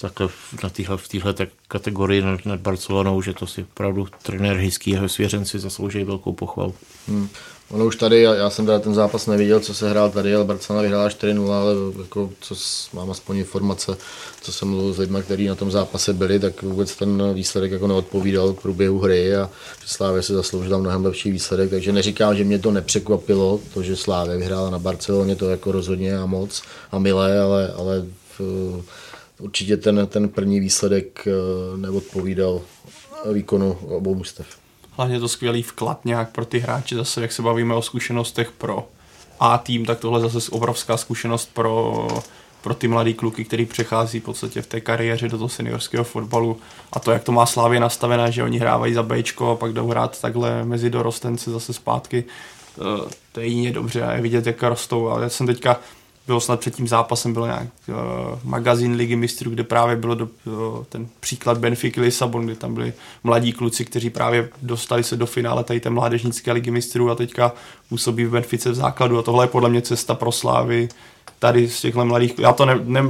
takhle 0.00 0.28
na 0.62 0.70
týhle, 0.70 0.96
v 0.96 1.08
téhle 1.08 1.34
kategorii 1.68 2.22
nad, 2.22 2.46
nad 2.46 2.60
Barcelonou, 2.60 3.22
že 3.22 3.32
to 3.32 3.46
si 3.46 3.62
opravdu 3.62 4.08
trenér 4.22 4.56
Hejský 4.56 4.92
a 4.92 4.94
jeho 4.94 5.08
svěřenci 5.08 5.58
zaslouží 5.58 6.04
velkou 6.04 6.32
pochvalu. 6.32 6.74
Hmm. 7.08 7.28
Ono 7.70 7.86
už 7.86 7.96
tady, 7.96 8.22
já, 8.22 8.50
jsem 8.50 8.66
teda 8.66 8.78
ten 8.78 8.94
zápas 8.94 9.26
neviděl, 9.26 9.60
co 9.60 9.74
se 9.74 9.90
hrál 9.90 10.10
tady, 10.10 10.34
ale 10.34 10.44
Barcelona 10.44 10.82
vyhrála 10.82 11.08
4-0, 11.08 11.52
ale 11.52 11.72
jako, 11.98 12.30
co 12.40 12.54
mám 12.92 13.10
aspoň 13.10 13.36
informace, 13.36 13.96
co 14.40 14.52
jsem 14.52 14.68
mluvil 14.68 14.92
s 14.92 14.98
lidmi, 14.98 15.18
kteří 15.22 15.46
na 15.46 15.54
tom 15.54 15.70
zápase 15.70 16.12
byli, 16.12 16.40
tak 16.40 16.62
vůbec 16.62 16.96
ten 16.96 17.34
výsledek 17.34 17.72
jako 17.72 17.86
neodpovídal 17.86 18.52
k 18.52 18.62
průběhu 18.62 18.98
hry 18.98 19.36
a 19.36 19.50
že 19.82 19.88
Slávě 19.88 20.22
se 20.22 20.34
zasloužila 20.34 20.78
mnohem 20.78 21.04
lepší 21.04 21.30
výsledek, 21.30 21.70
takže 21.70 21.92
neříkám, 21.92 22.36
že 22.36 22.44
mě 22.44 22.58
to 22.58 22.70
nepřekvapilo, 22.70 23.60
to, 23.74 23.82
že 23.82 23.96
Slávě 23.96 24.36
vyhrála 24.36 24.70
na 24.70 24.78
Barceloně, 24.78 25.36
to 25.36 25.50
jako 25.50 25.72
rozhodně 25.72 26.18
a 26.18 26.26
moc 26.26 26.62
a 26.92 26.98
milé, 26.98 27.40
ale, 27.40 27.72
ale 27.76 28.06
v, 28.38 28.40
určitě 29.40 29.76
ten, 29.76 30.06
ten 30.10 30.28
první 30.28 30.60
výsledek 30.60 31.28
eh, 31.28 31.76
neodpovídal 31.76 32.60
výkonu 33.32 33.78
obou 33.88 34.14
mustev 34.14 34.46
hlavně 34.96 35.20
to 35.20 35.28
skvělý 35.28 35.62
vklad 35.62 36.04
nějak 36.04 36.30
pro 36.30 36.44
ty 36.44 36.58
hráče, 36.58 36.96
zase 36.96 37.22
jak 37.22 37.32
se 37.32 37.42
bavíme 37.42 37.74
o 37.74 37.82
zkušenostech 37.82 38.50
pro 38.50 38.88
A 39.40 39.58
tým, 39.58 39.84
tak 39.84 39.98
tohle 39.98 40.20
zase 40.20 40.50
obrovská 40.50 40.96
zkušenost 40.96 41.50
pro, 41.54 42.08
pro 42.62 42.74
ty 42.74 42.88
mladý 42.88 43.14
kluky, 43.14 43.44
který 43.44 43.66
přechází 43.66 44.20
v 44.20 44.24
podstatě 44.24 44.62
v 44.62 44.66
té 44.66 44.80
kariéře 44.80 45.28
do 45.28 45.38
toho 45.38 45.48
seniorského 45.48 46.04
fotbalu. 46.04 46.58
A 46.92 47.00
to, 47.00 47.10
jak 47.10 47.24
to 47.24 47.32
má 47.32 47.46
Slávě 47.46 47.80
nastavené, 47.80 48.32
že 48.32 48.42
oni 48.42 48.58
hrávají 48.58 48.94
za 48.94 49.02
Bčko 49.02 49.50
a 49.50 49.56
pak 49.56 49.72
jdou 49.72 49.88
hrát 49.88 50.20
takhle 50.20 50.64
mezi 50.64 50.90
dorostence 50.90 51.50
zase 51.50 51.72
zpátky, 51.72 52.24
to, 52.74 53.08
to 53.32 53.40
je 53.40 53.46
jině 53.46 53.72
dobře 53.72 54.02
a 54.02 54.12
je 54.12 54.22
vidět, 54.22 54.46
jak 54.46 54.62
rostou. 54.62 55.10
A 55.10 55.20
já 55.20 55.28
jsem 55.28 55.46
teďka 55.46 55.80
bylo 56.26 56.40
snad 56.40 56.60
před 56.60 56.74
tím 56.74 56.88
zápasem, 56.88 57.32
byl 57.32 57.46
nějak 57.46 57.68
uh, 57.88 57.94
magazín 58.44 58.94
Ligy 58.94 59.16
mistrů, 59.16 59.50
kde 59.50 59.64
právě 59.64 59.96
bylo 59.96 60.14
do, 60.14 60.28
uh, 60.44 60.84
ten 60.88 61.08
příklad 61.20 61.58
Benfica 61.58 62.00
Lisabon, 62.00 62.44
kde 62.44 62.54
tam 62.54 62.74
byli 62.74 62.92
mladí 63.24 63.52
kluci, 63.52 63.84
kteří 63.84 64.10
právě 64.10 64.48
dostali 64.62 65.04
se 65.04 65.16
do 65.16 65.26
finále 65.26 65.64
tady 65.64 65.80
té 65.80 65.90
mládežnické 65.90 66.52
Ligy 66.52 66.70
mistrů 66.70 67.10
a 67.10 67.14
teďka 67.14 67.52
působí 67.88 68.24
v 68.24 68.30
Benfice 68.30 68.70
v 68.70 68.74
základu. 68.74 69.18
A 69.18 69.22
tohle 69.22 69.44
je 69.44 69.48
podle 69.48 69.68
mě 69.68 69.82
cesta 69.82 70.14
pro 70.14 70.32
Slávy 70.32 70.88
tady 71.38 71.68
z 71.68 71.80
těchto 71.80 72.04
mladých, 72.04 72.38
já 72.38 72.52
to 72.52 72.66
ne, 72.66 72.78
ne, 72.84 73.02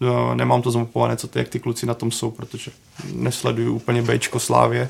no, 0.00 0.34
nemám 0.34 0.62
to 0.62 0.70
zmapované, 0.70 1.16
co 1.16 1.28
ty, 1.28 1.38
jak 1.38 1.48
ty 1.48 1.60
kluci 1.60 1.86
na 1.86 1.94
tom 1.94 2.10
jsou, 2.10 2.30
protože 2.30 2.70
nesleduju 3.12 3.74
úplně 3.74 4.02
Bčko 4.02 4.38
Slávě, 4.38 4.88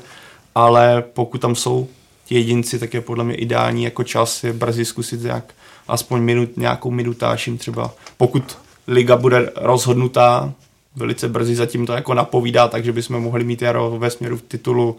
ale 0.55 1.03
pokud 1.13 1.41
tam 1.41 1.55
jsou 1.55 1.87
ti 2.25 2.35
jedinci, 2.35 2.79
tak 2.79 2.93
je 2.93 3.01
podle 3.01 3.23
mě 3.23 3.35
ideální 3.35 3.83
jako 3.83 4.03
čas 4.03 4.43
je 4.43 4.53
brzy 4.53 4.85
zkusit 4.85 5.21
jak 5.21 5.53
aspoň 5.91 6.21
minut, 6.21 6.57
nějakou 6.57 6.91
minutáž 6.91 7.47
jim 7.47 7.57
třeba, 7.57 7.91
pokud 8.17 8.57
liga 8.87 9.17
bude 9.17 9.51
rozhodnutá, 9.55 10.53
velice 10.95 11.27
brzy 11.27 11.55
zatím 11.55 11.85
to 11.85 11.93
jako 11.93 12.13
napovídá, 12.13 12.67
takže 12.67 12.91
bychom 12.91 13.19
mohli 13.19 13.43
mít 13.43 13.61
jaro 13.61 13.95
ve 13.99 14.09
směru 14.09 14.37
v 14.37 14.41
titulu 14.41 14.97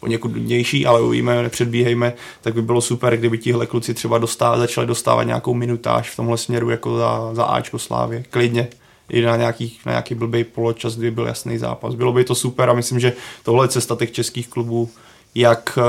poněkud 0.00 0.30
dudnější, 0.30 0.86
ale 0.86 1.00
uvíme, 1.00 1.42
nepředbíhejme, 1.42 2.12
tak 2.40 2.54
by 2.54 2.62
bylo 2.62 2.80
super, 2.80 3.16
kdyby 3.16 3.38
tihle 3.38 3.66
kluci 3.66 3.94
třeba 3.94 4.18
dostá, 4.18 4.58
začali 4.58 4.86
dostávat 4.86 5.22
nějakou 5.22 5.54
minutáž 5.54 6.10
v 6.10 6.16
tomhle 6.16 6.38
směru 6.38 6.70
jako 6.70 6.98
za, 6.98 7.34
za 7.34 7.44
Ačko 7.44 7.78
Slávě. 7.78 8.24
Klidně 8.30 8.68
i 9.08 9.22
na 9.22 9.36
nějaký, 9.36 9.78
na 9.86 9.92
nějaký 9.92 10.14
blbý 10.14 10.44
poločas, 10.44 10.96
kdy 10.96 11.10
byl 11.10 11.26
jasný 11.26 11.58
zápas. 11.58 11.94
Bylo 11.94 12.12
by 12.12 12.24
to 12.24 12.34
super 12.34 12.70
a 12.70 12.72
myslím, 12.72 13.00
že 13.00 13.12
tohle 13.44 13.64
je 13.64 13.68
cesta 13.68 13.96
těch 13.96 14.12
českých 14.12 14.48
klubů, 14.48 14.90
jak 15.34 15.78
eh, 15.78 15.82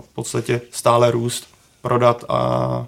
v 0.00 0.14
podstatě 0.14 0.60
stále 0.70 1.10
růst, 1.10 1.48
prodat 1.82 2.24
a 2.28 2.86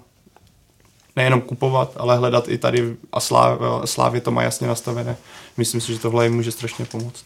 nejenom 1.15 1.41
kupovat, 1.41 1.93
ale 1.97 2.17
hledat 2.17 2.47
i 2.47 2.57
tady 2.57 2.95
a 3.11 3.19
Slávě, 3.19 3.67
Slávě 3.85 4.21
to 4.21 4.31
má 4.31 4.43
jasně 4.43 4.67
nastavené. 4.67 5.17
Myslím 5.57 5.81
si, 5.81 5.93
že 5.93 5.99
tohle 5.99 6.25
jim 6.25 6.35
může 6.35 6.51
strašně 6.51 6.85
pomoct. 6.85 7.23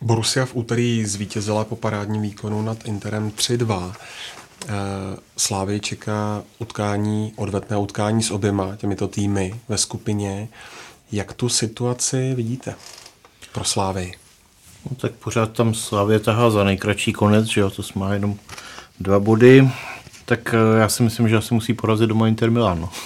Borussia 0.00 0.46
v 0.46 0.54
úterý 0.54 1.04
zvítězila 1.04 1.64
po 1.64 1.76
parádním 1.76 2.22
výkonu 2.22 2.62
nad 2.62 2.84
Interem 2.84 3.30
3-2. 3.30 3.92
Slávy 5.36 5.80
čeká 5.80 6.42
utkání, 6.58 7.32
odvetné 7.36 7.76
utkání 7.76 8.22
s 8.22 8.30
oběma 8.30 8.76
těmito 8.76 9.08
týmy 9.08 9.54
ve 9.68 9.78
skupině. 9.78 10.48
Jak 11.12 11.32
tu 11.32 11.48
situaci 11.48 12.34
vidíte 12.34 12.74
pro 13.52 13.64
Slávy? 13.64 14.12
No, 14.90 14.96
tak 14.96 15.12
pořád 15.12 15.52
tam 15.52 15.74
Slávě 15.74 16.20
tahá 16.20 16.50
za 16.50 16.64
nejkratší 16.64 17.12
konec, 17.12 17.46
že 17.46 17.60
jo, 17.60 17.70
to 17.70 17.82
má 17.94 18.12
jenom 18.12 18.38
dva 19.00 19.20
body. 19.20 19.70
Tak 20.32 20.54
eh, 20.54 20.80
já 20.80 20.88
si 20.88 21.02
myslím, 21.02 21.28
že 21.28 21.36
asi 21.36 21.54
musí 21.54 21.74
porazit 21.74 22.08
doma 22.08 22.28
Inter 22.28 22.50
Milan. 22.50 22.80
No. 22.80 22.90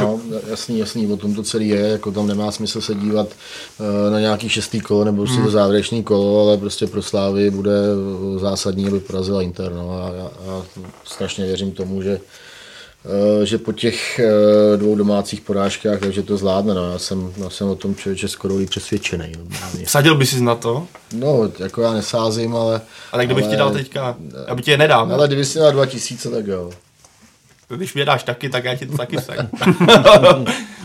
No, 0.00 0.20
jasný, 0.50 0.78
jasný, 0.78 1.12
o 1.12 1.16
tom 1.16 1.34
to 1.34 1.42
celý 1.42 1.68
je, 1.68 1.80
jako 1.80 2.12
tam 2.12 2.26
nemá 2.26 2.52
smysl 2.52 2.80
se 2.80 2.94
dívat 2.94 3.26
uh, 3.78 4.12
na 4.12 4.20
nějaký 4.20 4.48
šestý 4.48 4.80
kolo 4.80 5.04
nebo 5.04 5.16
prostě 5.16 5.36
hmm. 5.36 5.44
to 5.44 5.50
závěrečný 5.50 6.04
kolo, 6.04 6.48
ale 6.48 6.56
prostě 6.56 6.86
pro 6.86 7.02
Slávy 7.02 7.50
bude 7.50 7.72
zásadní, 8.38 8.86
aby 8.86 9.00
porazila 9.00 9.42
Inter. 9.42 9.72
No. 9.72 9.90
A 9.90 10.12
já, 10.14 10.30
já 10.46 10.62
strašně 11.04 11.44
věřím 11.44 11.72
tomu, 11.72 12.02
že 12.02 12.12
eh, 12.12 12.45
že 13.44 13.58
po 13.58 13.72
těch 13.72 14.18
eh, 14.18 14.76
dvou 14.76 14.96
domácích 14.96 15.40
porážkách, 15.40 16.00
takže 16.00 16.22
to 16.22 16.36
zvládne. 16.36 16.74
No. 16.74 16.92
Já, 16.92 16.98
jsem, 16.98 17.32
já 17.36 17.50
jsem 17.50 17.68
o 17.68 17.74
tom 17.74 17.94
člověče 17.94 18.28
skoro 18.28 18.60
i 18.60 18.66
přesvědčený. 18.66 19.32
Sadil 19.84 20.14
by 20.14 20.26
si 20.26 20.40
na 20.40 20.54
to? 20.54 20.86
No, 21.12 21.50
jako 21.58 21.82
já 21.82 21.92
nesázím, 21.92 22.56
ale... 22.56 22.80
Ale 23.12 23.26
kdo 23.26 23.34
bych 23.34 23.46
ti 23.46 23.56
dal 23.56 23.70
teďka? 23.70 24.16
Aby 24.48 24.62
ti 24.62 24.70
je 24.70 24.78
nedám. 24.78 25.12
Ale 25.12 25.26
kdyby 25.26 25.44
si 25.44 25.58
na 25.58 25.70
2000, 25.70 26.30
tak 26.30 26.46
jo. 26.46 26.70
Když 27.68 27.94
mě 27.94 28.04
dáš 28.04 28.22
taky, 28.22 28.48
tak 28.48 28.64
já 28.64 28.74
ti 28.74 28.86
to 28.86 28.96
taky 28.96 29.16
sejím. 29.20 29.48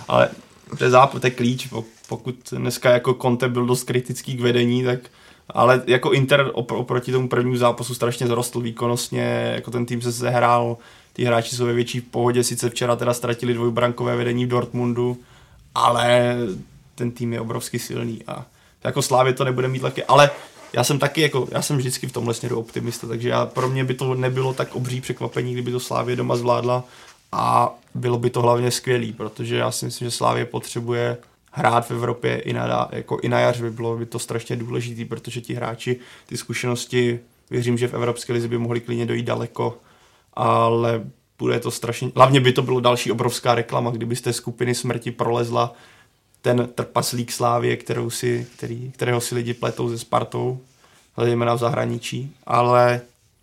Ale 0.08 0.30
to 0.78 0.84
je 0.84 0.90
západ, 0.90 1.22
to 1.22 1.28
je 1.28 1.32
klíč. 1.32 1.70
Pokud 2.08 2.36
dneska 2.52 2.90
jako 2.90 3.14
Conte 3.14 3.50
byl 3.50 3.66
dost 3.66 3.84
kritický 3.84 4.38
k 4.38 4.42
vedení, 4.42 4.84
tak 4.84 5.00
ale 5.50 5.82
jako 5.88 6.12
Inter 6.12 6.46
opr- 6.54 6.78
oproti 6.78 7.12
tomu 7.12 7.28
prvnímu 7.28 7.58
zápasu 7.58 7.96
strašně 7.96 8.28
zrostl 8.28 8.60
výkonnostně, 8.60 9.52
jako 9.56 9.72
ten 9.72 9.86
tým 9.86 10.02
se 10.02 10.12
sehrál, 10.12 10.78
ty 11.14 11.24
hráči 11.24 11.56
jsou 11.56 11.66
ve 11.66 11.74
větší 11.74 12.02
pohodě, 12.02 12.44
sice 12.44 12.70
včera 12.70 12.96
teda 12.96 13.14
ztratili 13.14 13.54
dvojbrankové 13.54 14.16
vedení 14.16 14.46
v 14.46 14.50
Dortmundu, 14.50 15.18
ale 15.76 16.38
ten 16.96 17.12
tým 17.12 17.34
je 17.34 17.42
obrovsky 17.42 17.80
silný 17.80 18.24
a 18.28 18.46
jako 18.84 19.02
Slávě 19.02 19.34
to 19.34 19.44
nebude 19.44 19.68
mít 19.68 19.84
lehké, 19.84 20.04
ale 20.04 20.32
já 20.74 20.84
jsem 20.84 21.00
taky 21.00 21.22
jako, 21.22 21.48
já 21.52 21.62
jsem 21.62 21.78
vždycky 21.78 22.08
v 22.08 22.12
tomhle 22.12 22.34
směru 22.34 22.60
optimista, 22.60 23.08
takže 23.08 23.30
já, 23.30 23.46
pro 23.46 23.70
mě 23.70 23.84
by 23.84 23.94
to 23.94 24.16
nebylo 24.16 24.54
tak 24.54 24.76
obří 24.76 25.02
překvapení, 25.02 25.54
kdyby 25.54 25.72
to 25.72 25.80
Slávě 25.80 26.16
doma 26.16 26.36
zvládla 26.36 26.84
a 27.32 27.76
bylo 27.96 28.18
by 28.18 28.30
to 28.30 28.42
hlavně 28.42 28.72
skvělý, 28.72 29.14
protože 29.14 29.56
já 29.56 29.72
si 29.72 29.86
myslím, 29.86 30.06
že 30.06 30.12
Slávě 30.12 30.46
potřebuje 30.46 31.18
hrát 31.52 31.88
v 31.88 31.92
Evropě 31.92 32.40
i 32.40 32.54
na, 32.54 32.90
jako 32.92 33.20
i 33.22 33.30
na 33.30 33.40
jař 33.40 33.62
by 33.62 33.72
bylo 33.72 33.98
by 33.98 34.06
to 34.06 34.20
strašně 34.20 34.56
důležitý, 34.56 35.06
protože 35.06 35.42
ti 35.42 35.54
hráči 35.54 36.00
ty 36.26 36.38
zkušenosti, 36.38 37.20
věřím, 37.50 37.78
že 37.78 37.88
v 37.88 37.94
Evropské 37.94 38.34
lize 38.34 38.48
by 38.48 38.58
mohli 38.58 38.80
klidně 38.82 39.06
dojít 39.06 39.26
daleko, 39.26 39.78
ale 40.34 41.04
bude 41.40 41.60
to 41.60 41.72
strašně, 41.72 42.12
hlavně 42.16 42.40
by 42.40 42.54
to 42.54 42.62
bylo 42.62 42.80
další 42.80 43.12
obrovská 43.12 43.56
reklama, 43.56 43.92
kdyby 43.92 44.16
z 44.16 44.22
té 44.22 44.34
skupiny 44.34 44.76
smrti 44.76 45.12
prolezla 45.12 45.74
ten 46.42 46.70
trpaslík 46.76 47.32
Slávě, 47.32 47.78
kterou 47.78 48.10
si, 48.10 48.48
který, 48.58 48.92
kterého 48.92 49.22
si 49.22 49.36
lidi 49.36 49.54
pletou 49.54 49.90
se 49.90 49.98
Spartou, 49.98 50.60
zejména 51.18 51.54
v 51.54 51.58
zahraničí, 51.58 52.32
ale 52.46 53.02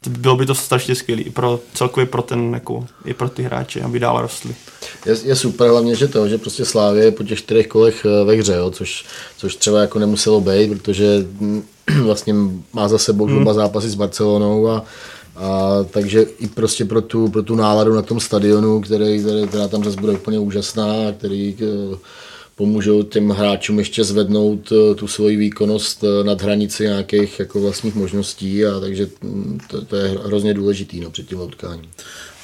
bylo 0.09 0.37
by 0.37 0.47
to 0.47 0.55
strašně 0.55 0.95
skvělé 0.95 1.23
i 1.23 1.31
pro 1.31 1.61
celkově 1.75 2.07
pro 2.07 2.23
ten, 2.23 2.55
jako, 2.55 2.87
i 3.05 3.15
pro 3.15 3.29
ty 3.29 3.43
hráče, 3.43 3.83
aby 3.83 3.99
dál 3.99 4.23
rostli. 4.23 4.55
Je, 5.07 5.17
je 5.25 5.37
super 5.37 5.71
hlavně, 5.71 5.95
že 5.95 6.09
to, 6.09 6.29
že 6.29 6.39
prostě 6.39 6.65
Slávě 6.65 7.05
je 7.05 7.13
po 7.13 7.23
těch 7.23 7.39
čtyřech 7.39 7.67
kolech 7.67 8.05
eh, 8.05 8.25
ve 8.25 8.35
hře, 8.35 8.55
jo, 8.55 8.71
což, 8.71 9.05
což 9.37 9.57
třeba 9.57 9.81
jako 9.81 9.99
nemuselo 9.99 10.41
být, 10.41 10.83
protože 10.83 11.27
vlastně 12.03 12.35
má 12.73 12.89
za 12.89 12.99
sebou 12.99 13.27
hmm. 13.27 13.43
dva 13.43 13.55
zápasy 13.55 13.89
s 13.89 13.95
Barcelonou 13.95 14.69
a, 14.69 14.85
a 15.39 15.85
takže 15.91 16.23
i 16.23 16.47
prostě 16.47 16.85
pro 16.85 17.01
tu, 17.01 17.29
pro 17.29 17.43
tu 17.43 17.55
náladu 17.55 17.95
na 17.95 18.03
tom 18.03 18.21
stadionu, 18.21 18.81
který, 18.81 19.21
který, 19.21 19.49
která 19.49 19.69
tam 19.69 19.85
zase 19.85 20.01
bude 20.01 20.13
úplně 20.13 20.39
úžasná, 20.39 21.13
který 21.19 21.57
eh, 21.61 21.97
pomůžou 22.57 23.03
těm 23.03 23.31
hráčům 23.31 23.79
ještě 23.79 24.05
zvednout 24.05 24.73
eh, 24.73 24.95
tu 24.95 25.09
svoji 25.09 25.37
výkonnost 25.37 26.05
eh, 26.05 26.25
nad 26.25 26.43
hranici 26.43 26.83
nějakých 26.83 27.39
jako 27.39 27.61
vlastních 27.61 27.95
možností 27.95 28.67
a 28.67 28.81
takže 28.81 29.09
mm, 29.23 29.59
to, 29.71 29.85
to 29.85 29.97
je 29.97 30.09
hrozně 30.09 30.55
důležitý 30.55 31.01
no, 31.01 31.11
před 31.11 31.29
tím 31.29 31.41
utkáním. 31.41 31.91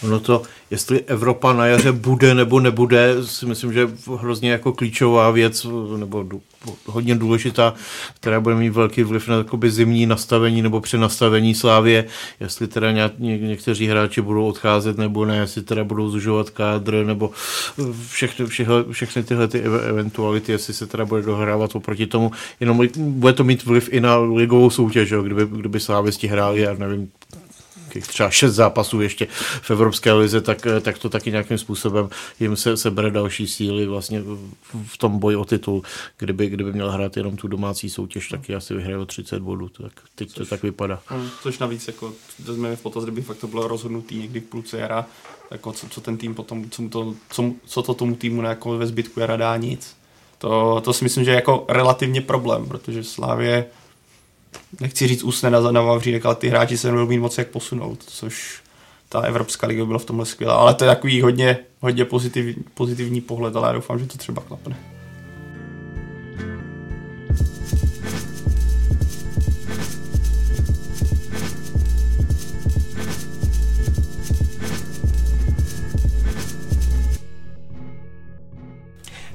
Ono 0.04 0.20
to, 0.20 0.42
jestli 0.70 1.00
Evropa 1.00 1.52
na 1.52 1.66
jaře 1.66 1.92
bude 1.92 2.34
nebo 2.34 2.60
nebude, 2.60 3.14
si 3.24 3.46
myslím, 3.46 3.72
že 3.72 3.80
je 3.80 3.88
hrozně 4.16 4.50
jako 4.50 4.72
klíčová 4.72 5.30
věc, 5.30 5.66
nebo 5.96 6.24
hodně 6.86 7.14
důležitá, 7.14 7.74
která 8.14 8.40
bude 8.40 8.54
mít 8.54 8.70
velký 8.70 9.02
vliv 9.02 9.28
na 9.28 9.36
takoby 9.36 9.70
zimní 9.70 10.06
nastavení 10.06 10.62
nebo 10.62 10.80
přenastavení 10.80 11.54
Slávě, 11.54 12.04
jestli 12.40 12.66
teda 12.68 12.92
ně, 12.92 13.10
ně, 13.18 13.38
někteří 13.38 13.86
hráči 13.86 14.20
budou 14.20 14.46
odcházet 14.46 14.98
nebo 14.98 15.24
ne, 15.24 15.36
jestli 15.36 15.62
teda 15.62 15.84
budou 15.84 16.10
zužovat 16.10 16.50
kádr 16.50 17.04
nebo 17.04 17.30
všechny, 18.10 18.46
všechny, 18.46 18.74
všechny 18.90 19.22
tyhle 19.22 19.48
ty 19.48 19.60
eventuality, 19.60 20.52
jestli 20.52 20.74
se 20.74 20.86
teda 20.86 21.04
bude 21.04 21.22
dohrávat 21.22 21.76
oproti 21.76 22.06
tomu, 22.06 22.30
jenom 22.60 22.88
bude 22.96 23.32
to 23.32 23.44
mít 23.44 23.64
vliv 23.64 23.88
i 23.92 24.00
na 24.00 24.18
ligovou 24.18 24.70
soutěž, 24.70 25.12
kdyby, 25.22 25.46
kdyby 25.46 25.80
Slávisti 25.80 26.26
hráli, 26.26 26.60
já 26.60 26.74
nevím, 26.74 27.10
nějakých 27.94 28.08
třeba 28.08 28.30
šest 28.30 28.54
zápasů 28.54 29.00
ještě 29.00 29.26
v 29.62 29.70
Evropské 29.70 30.12
lize, 30.12 30.40
tak, 30.40 30.66
eh, 30.66 30.80
tak 30.80 30.98
to 30.98 31.08
taky 31.08 31.30
nějakým 31.30 31.58
způsobem 31.58 32.08
jim 32.40 32.56
se 32.56 32.76
sebere 32.76 33.10
další 33.10 33.46
síly 33.46 33.86
vlastně 33.86 34.22
v 34.86 34.98
tom 34.98 35.18
boji 35.18 35.36
o 35.36 35.44
titul. 35.44 35.82
Kdyby, 36.18 36.48
kdyby 36.48 36.72
měl 36.72 36.90
hrát 36.90 37.16
jenom 37.16 37.36
tu 37.36 37.48
domácí 37.48 37.90
soutěž, 37.90 38.28
tak 38.28 38.50
asi 38.50 38.74
vyhraje 38.74 38.98
o 38.98 39.06
30 39.06 39.42
bodů. 39.42 39.68
Tak 39.68 39.92
teď 40.14 40.28
což, 40.28 40.36
to 40.36 40.46
tak 40.46 40.62
vypadá. 40.62 41.00
No, 41.10 41.26
což 41.42 41.58
navíc, 41.58 41.86
jako, 41.86 42.12
vezmeme 42.38 42.76
v 42.76 42.82
potaz, 42.82 43.02
kdyby 43.04 43.22
fakt 43.22 43.38
to 43.38 43.46
bylo 43.46 43.68
rozhodnutý 43.68 44.18
někdy 44.18 44.40
v 44.40 44.44
půlce 44.44 44.78
jara, 44.78 45.06
jako 45.50 45.72
co, 45.72 45.88
co 45.88 46.00
ten 46.00 46.16
tým 46.16 46.34
potom, 46.34 46.70
co, 46.70 46.88
to, 46.88 47.14
co, 47.30 47.52
co 47.66 47.82
to 47.82 47.94
tomu 47.94 48.16
týmu 48.16 48.42
jako 48.42 48.78
ve 48.78 48.86
zbytku 48.86 49.20
jara 49.20 49.36
dá 49.36 49.56
nic. 49.56 49.96
To, 50.38 50.80
to 50.84 50.92
si 50.92 51.04
myslím, 51.04 51.24
že 51.24 51.30
je 51.30 51.34
jako 51.34 51.64
relativně 51.68 52.20
problém, 52.20 52.66
protože 52.66 53.04
Slávě 53.04 53.66
nechci 54.80 55.06
říct 55.06 55.22
usne 55.22 55.50
na, 55.50 55.60
na 55.60 55.80
Vavřínek, 55.80 56.26
ale 56.26 56.34
ty 56.34 56.48
hráči 56.48 56.78
se 56.78 56.86
nebudou 56.86 57.06
mít 57.06 57.18
moc 57.18 57.38
jak 57.38 57.48
posunout, 57.48 58.04
což 58.06 58.62
ta 59.08 59.20
Evropská 59.20 59.66
liga 59.66 59.84
byla 59.84 59.98
v 59.98 60.04
tomhle 60.04 60.26
skvělá, 60.26 60.54
ale 60.54 60.74
to 60.74 60.84
je 60.84 60.90
takový 60.90 61.22
hodně, 61.22 61.58
hodně 61.80 62.04
pozitiv, 62.04 62.56
pozitivní 62.74 63.20
pohled, 63.20 63.56
ale 63.56 63.68
já 63.68 63.72
doufám, 63.72 63.98
že 63.98 64.06
to 64.06 64.18
třeba 64.18 64.42
klapne. 64.42 64.76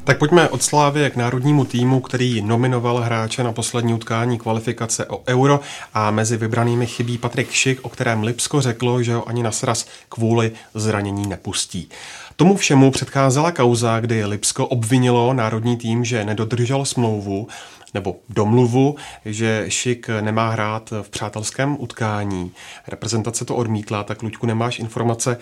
Tak 0.10 0.18
pojďme 0.18 0.50
od 0.50 0.64
Slávy 0.64 1.10
k 1.10 1.16
národnímu 1.16 1.66
týmu, 1.66 2.00
který 2.00 2.42
nominoval 2.42 2.98
hráče 2.98 3.44
na 3.44 3.54
poslední 3.54 3.94
utkání 3.94 4.38
kvalifikace 4.38 5.06
o 5.06 5.22
euro 5.28 5.60
a 5.94 6.12
mezi 6.12 6.38
vybranými 6.38 6.88
chybí 6.88 7.18
Patrik 7.18 7.52
Šik, 7.52 7.80
o 7.82 7.90
kterém 7.90 8.24
Lipsko 8.24 8.62
řeklo, 8.62 9.04
že 9.04 9.14
ho 9.14 9.30
ani 9.30 9.44
na 9.44 9.52
sraz 9.52 9.86
kvůli 10.10 10.52
zranění 10.74 11.28
nepustí. 11.28 11.90
Tomu 12.36 12.58
všemu 12.58 12.92
předcházela 12.92 13.52
kauza, 13.52 14.00
kdy 14.00 14.26
Lipsko 14.26 14.68
obvinilo 14.68 15.34
národní 15.34 15.78
tým, 15.78 16.06
že 16.06 16.26
nedodržel 16.26 16.86
smlouvu 16.86 17.48
nebo 17.94 18.16
domluvu, 18.30 18.96
že 19.26 19.66
Šik 19.68 20.08
nemá 20.22 20.50
hrát 20.50 20.94
v 21.02 21.10
přátelském 21.10 21.78
utkání. 21.80 22.52
Reprezentace 22.88 23.46
to 23.46 23.56
odmítla, 23.56 24.04
tak 24.04 24.24
Luďku, 24.24 24.48
nemáš 24.48 24.80
informace, 24.80 25.38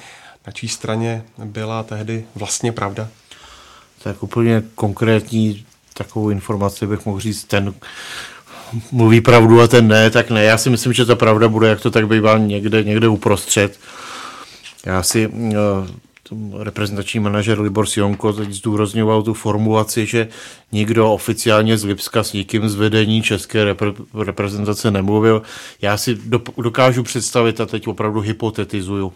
na 0.48 0.52
čí 0.54 0.68
straně 0.68 1.24
byla 1.38 1.84
tehdy 1.84 2.26
vlastně 2.36 2.72
pravda? 2.72 3.08
Tak 4.04 4.24
úplně 4.24 4.64
konkrétní 4.76 5.66
takovou 5.94 6.30
informaci 6.30 6.88
bych 6.88 7.06
mohl 7.06 7.20
říct, 7.20 7.44
ten 7.44 7.74
mluví 8.92 9.22
pravdu 9.22 9.62
a 9.62 9.68
ten 9.68 9.88
ne, 9.88 10.10
tak 10.10 10.30
ne. 10.30 10.44
Já 10.44 10.58
si 10.58 10.70
myslím, 10.70 10.94
že 10.94 11.06
ta 11.06 11.16
pravda 11.16 11.48
bude, 11.48 11.68
jak 11.68 11.82
to 11.82 11.92
tak 11.92 12.08
bývá 12.08 12.38
někde, 12.38 12.84
někde 12.84 13.08
uprostřed. 13.08 13.80
Já 14.86 15.04
si 15.04 15.28
uh, 15.28 15.54
reprezentační 16.60 17.20
manažer 17.20 17.62
Libor 17.62 17.86
Sionko 17.86 18.34
teď 18.34 18.52
zdůrazňoval 18.52 19.24
tu 19.24 19.34
formulaci, 19.34 20.06
že 20.06 20.28
nikdo 20.72 21.14
oficiálně 21.14 21.78
z 21.78 21.84
Lipska 21.84 22.24
s 22.24 22.34
nikým 22.34 22.70
z 22.70 22.76
vedení 22.76 23.22
české 23.22 23.74
repre- 23.74 24.06
reprezentace 24.26 24.92
nemluvil. 24.92 25.42
Já 25.82 25.98
si 25.98 26.16
do, 26.16 26.42
dokážu 26.58 27.04
představit, 27.04 27.62
a 27.62 27.66
teď 27.66 27.88
opravdu 27.88 28.20
hypotetizuju, 28.20 29.14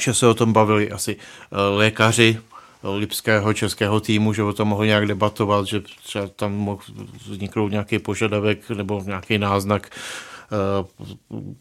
že 0.00 0.14
se 0.14 0.26
o 0.26 0.34
tom 0.34 0.52
bavili 0.52 0.90
asi 0.90 1.16
uh, 1.16 1.78
lékaři 1.78 2.38
lipského 2.82 3.52
českého 3.52 4.00
týmu, 4.00 4.32
že 4.32 4.42
o 4.42 4.52
tom 4.52 4.68
mohli 4.68 4.86
nějak 4.86 5.06
debatovat, 5.06 5.66
že 5.66 5.80
třeba 6.04 6.26
tam 6.26 6.52
mohl 6.52 6.82
vzniknout 7.28 7.68
nějaký 7.68 7.98
požadavek 7.98 8.70
nebo 8.70 9.02
nějaký 9.06 9.38
náznak 9.38 9.90
eh, 9.90 11.06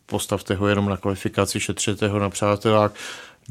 postavte 0.06 0.56
ho 0.56 0.68
jenom 0.68 0.90
na 0.90 0.98
kvalifikaci, 0.98 1.60
šetřete 1.60 2.08
ho 2.08 2.20
na 2.20 2.30
přátelák. 2.30 2.94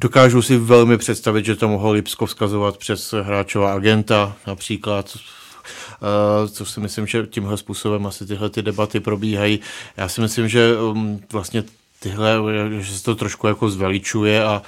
Dokážu 0.01 0.43
si 0.43 0.57
velmi 0.57 0.99
představit, 0.99 1.45
že 1.45 1.57
to 1.57 1.69
mohlo 1.69 1.93
Lipsko 1.93 2.27
vzkazovat 2.27 2.77
přes 2.77 3.15
hráčova 3.23 3.73
agenta 3.73 4.37
například. 4.47 5.17
uh, 5.17 6.49
což 6.49 6.71
si 6.71 6.81
myslím, 6.81 7.07
že 7.07 7.27
tímhle 7.27 7.57
způsobem 7.57 8.07
asi 8.07 8.27
tyhle 8.27 8.51
ty 8.51 8.63
debaty 8.63 9.01
probíhají. 9.01 9.61
Já 9.97 10.09
si 10.09 10.21
myslím, 10.21 10.49
že 10.49 10.77
um, 10.77 11.21
vlastně 11.33 11.65
tyhle, 12.01 12.35
že 12.79 12.99
se 12.99 13.05
to 13.05 13.15
trošku 13.15 13.47
jako 13.47 13.71
zveličuje 13.71 14.45
a 14.45 14.63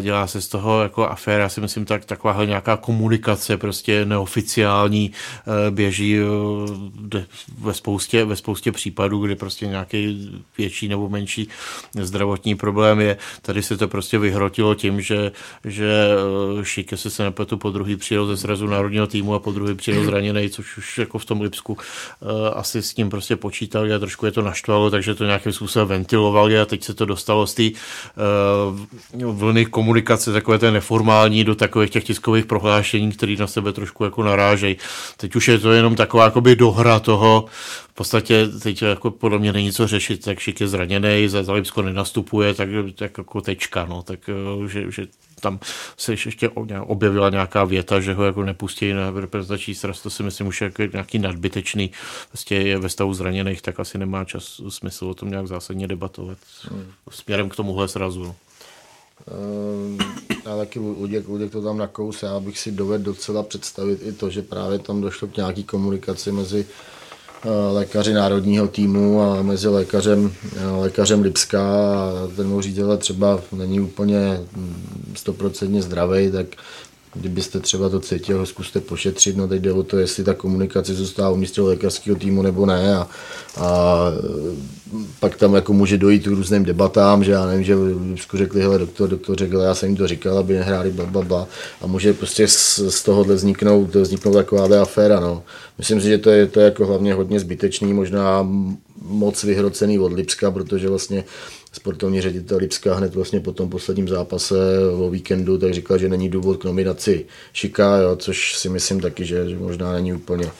dělá 0.00 0.26
se 0.26 0.40
z 0.40 0.48
toho 0.48 0.82
jako 0.82 1.08
aféra, 1.08 1.48
si 1.48 1.60
myslím, 1.60 1.84
tak 1.84 2.04
takováhle 2.04 2.46
nějaká 2.46 2.76
komunikace 2.76 3.56
prostě 3.56 4.04
neoficiální 4.04 5.12
e, 5.66 5.70
běží 5.70 6.18
e, 6.18 6.24
ve 7.58 7.74
spoustě, 7.74 8.24
ve 8.24 8.36
spoustě 8.36 8.72
případů, 8.72 9.18
kdy 9.18 9.36
prostě 9.36 9.66
nějaký 9.66 10.30
větší 10.58 10.88
nebo 10.88 11.08
menší 11.08 11.48
zdravotní 12.00 12.54
problém 12.54 13.00
je. 13.00 13.16
Tady 13.42 13.62
se 13.62 13.76
to 13.76 13.88
prostě 13.88 14.18
vyhrotilo 14.18 14.74
tím, 14.74 15.00
že, 15.00 15.32
že 15.64 16.08
e, 16.60 16.64
Šike 16.64 16.96
se 16.96 17.10
se 17.10 17.22
nepletu 17.22 17.56
po 17.56 17.70
druhý 17.70 17.96
přijel 17.96 18.26
ze 18.26 18.36
zrazu 18.36 18.66
národního 18.66 19.06
týmu 19.06 19.34
a 19.34 19.38
po 19.38 19.52
druhý 19.52 19.74
přijel 19.74 20.04
zraněný, 20.04 20.50
což 20.50 20.78
už 20.78 20.98
jako 20.98 21.18
v 21.18 21.24
tom 21.24 21.40
Lipsku 21.40 21.78
asi 22.54 22.82
s 22.82 22.94
tím 22.94 23.10
prostě 23.10 23.36
počítali 23.36 23.94
a 23.94 23.98
trošku 23.98 24.26
je 24.26 24.32
to 24.32 24.42
naštvalo, 24.42 24.90
takže 24.90 25.14
to 25.14 25.24
nějakým 25.24 25.52
způsobem 25.52 25.88
ventilovali 25.88 26.60
a 26.62 26.64
teď 26.64 26.84
se 26.84 26.94
to 26.94 27.04
dostalo 27.04 27.46
z 27.46 27.54
té 27.54 27.62
uh, 27.62 29.32
vlny 29.32 29.66
komunikace, 29.66 30.32
takové 30.32 30.58
té 30.58 30.70
neformální, 30.70 31.44
do 31.44 31.54
takových 31.54 31.90
těch 31.90 32.04
tiskových 32.04 32.46
prohlášení, 32.46 33.12
které 33.12 33.36
na 33.38 33.46
sebe 33.46 33.72
trošku 33.72 34.04
jako 34.04 34.22
narážejí. 34.22 34.76
Teď 35.16 35.36
už 35.36 35.48
je 35.48 35.58
to 35.58 35.72
jenom 35.72 35.96
taková 35.96 36.24
jakoby 36.24 36.56
dohra 36.56 37.00
toho, 37.00 37.44
v 37.92 37.94
podstatě 37.94 38.48
teď 38.62 38.82
jako 38.82 39.10
podle 39.10 39.38
mě 39.38 39.52
není 39.52 39.72
co 39.72 39.86
řešit, 39.86 40.24
tak 40.24 40.38
Šik 40.38 40.60
je 40.60 40.68
zraněný, 40.68 41.28
za 41.28 41.42
Zalipsko 41.42 41.82
nenastupuje, 41.82 42.54
tak, 42.54 42.68
tak 42.94 43.18
jako 43.18 43.40
tečka, 43.40 43.86
no, 43.86 44.02
tak 44.02 44.18
eh, 44.28 44.68
že, 44.68 44.90
že 44.90 45.06
tam 45.42 45.60
se 45.96 46.12
ještě 46.12 46.48
objevila 46.80 47.30
nějaká 47.30 47.64
věta, 47.64 48.00
že 48.00 48.14
ho 48.14 48.24
jako 48.24 48.44
nepustí 48.44 48.92
na 48.92 49.10
reprezentační 49.10 49.74
sraz, 49.74 50.00
to 50.00 50.10
si 50.10 50.22
myslím 50.22 50.46
už 50.46 50.60
jako 50.60 50.82
nějaký 50.92 51.18
nadbytečný, 51.18 51.90
prostě 52.28 52.54
je 52.54 52.78
ve 52.78 52.88
stavu 52.88 53.14
zraněných, 53.14 53.62
tak 53.62 53.80
asi 53.80 53.98
nemá 53.98 54.24
čas 54.24 54.60
smysl 54.68 55.06
o 55.06 55.14
tom 55.14 55.30
nějak 55.30 55.48
zásadně 55.48 55.88
debatovat 55.88 56.38
hmm. 56.62 56.86
směrem 57.10 57.48
k 57.48 57.56
tomuhle 57.56 57.88
srazu. 57.88 58.24
No. 58.24 58.34
Um, 59.30 59.98
já 60.46 60.56
taky 60.56 60.78
Luděk, 60.78 61.28
Luděk 61.28 61.52
to 61.52 61.62
tam 61.62 61.78
nakous, 61.78 62.22
já 62.22 62.40
bych 62.40 62.58
si 62.58 62.72
dovedl 62.72 63.04
docela 63.04 63.42
představit 63.42 64.00
i 64.02 64.12
to, 64.12 64.30
že 64.30 64.42
právě 64.42 64.78
tam 64.78 65.00
došlo 65.00 65.28
k 65.28 65.36
nějaký 65.36 65.64
komunikaci 65.64 66.32
mezi 66.32 66.66
lékaři 67.72 68.12
národního 68.12 68.68
týmu 68.68 69.22
a 69.22 69.42
mezi 69.42 69.68
lékařem, 69.68 70.32
eh, 70.56 70.66
lékařem 70.66 71.22
Lipska 71.22 71.62
a 71.62 72.28
ten 72.36 72.48
můj 72.48 72.62
ředitel 72.62 72.96
třeba 72.96 73.40
není 73.52 73.80
úplně 73.80 74.40
hm, 74.56 75.12
stoprocentně 75.14 75.82
zdravý, 75.82 76.30
tak 76.30 76.46
kdybyste 77.14 77.60
třeba 77.60 77.88
to 77.88 78.00
cítil, 78.00 78.46
zkuste 78.46 78.80
pošetřit, 78.80 79.36
no 79.36 79.48
teď 79.48 79.62
jde 79.62 79.72
o 79.72 79.82
to, 79.82 79.98
jestli 79.98 80.24
ta 80.24 80.34
komunikace 80.34 80.94
zůstává 80.94 81.30
uvnitř 81.30 81.58
lékařského 81.58 82.16
týmu 82.16 82.42
nebo 82.42 82.66
ne 82.66 82.96
a, 82.96 83.08
a 83.56 83.98
pak 85.20 85.36
tam 85.36 85.54
jako 85.54 85.72
může 85.72 85.98
dojít 85.98 86.22
k 86.22 86.26
různým 86.26 86.64
debatám, 86.64 87.24
že 87.24 87.32
já 87.32 87.46
nevím, 87.46 87.64
že 87.64 87.76
v 87.76 88.16
řekli, 88.34 88.60
hele, 88.62 88.78
doktor, 88.78 89.08
doktor 89.08 89.38
řekl, 89.38 89.58
já 89.58 89.74
jsem 89.74 89.88
jim 89.88 89.96
to 89.96 90.06
říkal, 90.06 90.38
aby 90.38 90.54
nehráli 90.54 90.90
bla, 90.90 91.06
bla, 91.06 91.22
bla. 91.22 91.48
A 91.80 91.86
může 91.86 92.12
prostě 92.12 92.48
z, 92.48 92.80
z 92.88 93.02
tohohle 93.02 93.34
vzniknout, 93.34 93.94
vzniknout 93.94 94.34
taková 94.34 94.82
aféra, 94.82 95.20
no. 95.20 95.42
Myslím 95.78 96.00
si, 96.00 96.06
že 96.06 96.18
to 96.18 96.30
je, 96.30 96.46
to 96.46 96.60
je 96.60 96.64
jako 96.64 96.86
hlavně 96.86 97.14
hodně 97.14 97.40
zbytečný, 97.40 97.92
možná 97.92 98.48
moc 99.02 99.44
vyhrocený 99.44 99.98
od 99.98 100.12
Lipska, 100.12 100.50
protože 100.50 100.88
vlastně 100.88 101.24
sportovní 101.72 102.20
ředitel 102.20 102.58
Lipska 102.58 102.94
hned 102.94 103.14
vlastně 103.14 103.40
po 103.40 103.52
tom 103.52 103.70
posledním 103.70 104.08
zápase 104.08 104.54
o 104.98 105.10
víkendu 105.10 105.58
tak 105.58 105.74
říkal, 105.74 105.98
že 105.98 106.08
není 106.08 106.28
důvod 106.28 106.56
k 106.56 106.64
nominaci 106.64 107.26
Šika, 107.52 107.96
jo, 107.96 108.16
což 108.16 108.58
si 108.58 108.68
myslím 108.68 109.00
taky, 109.00 109.24
že, 109.24 109.48
že 109.48 109.58
možná 109.58 109.92
není 109.92 110.12
úplně 110.12 110.50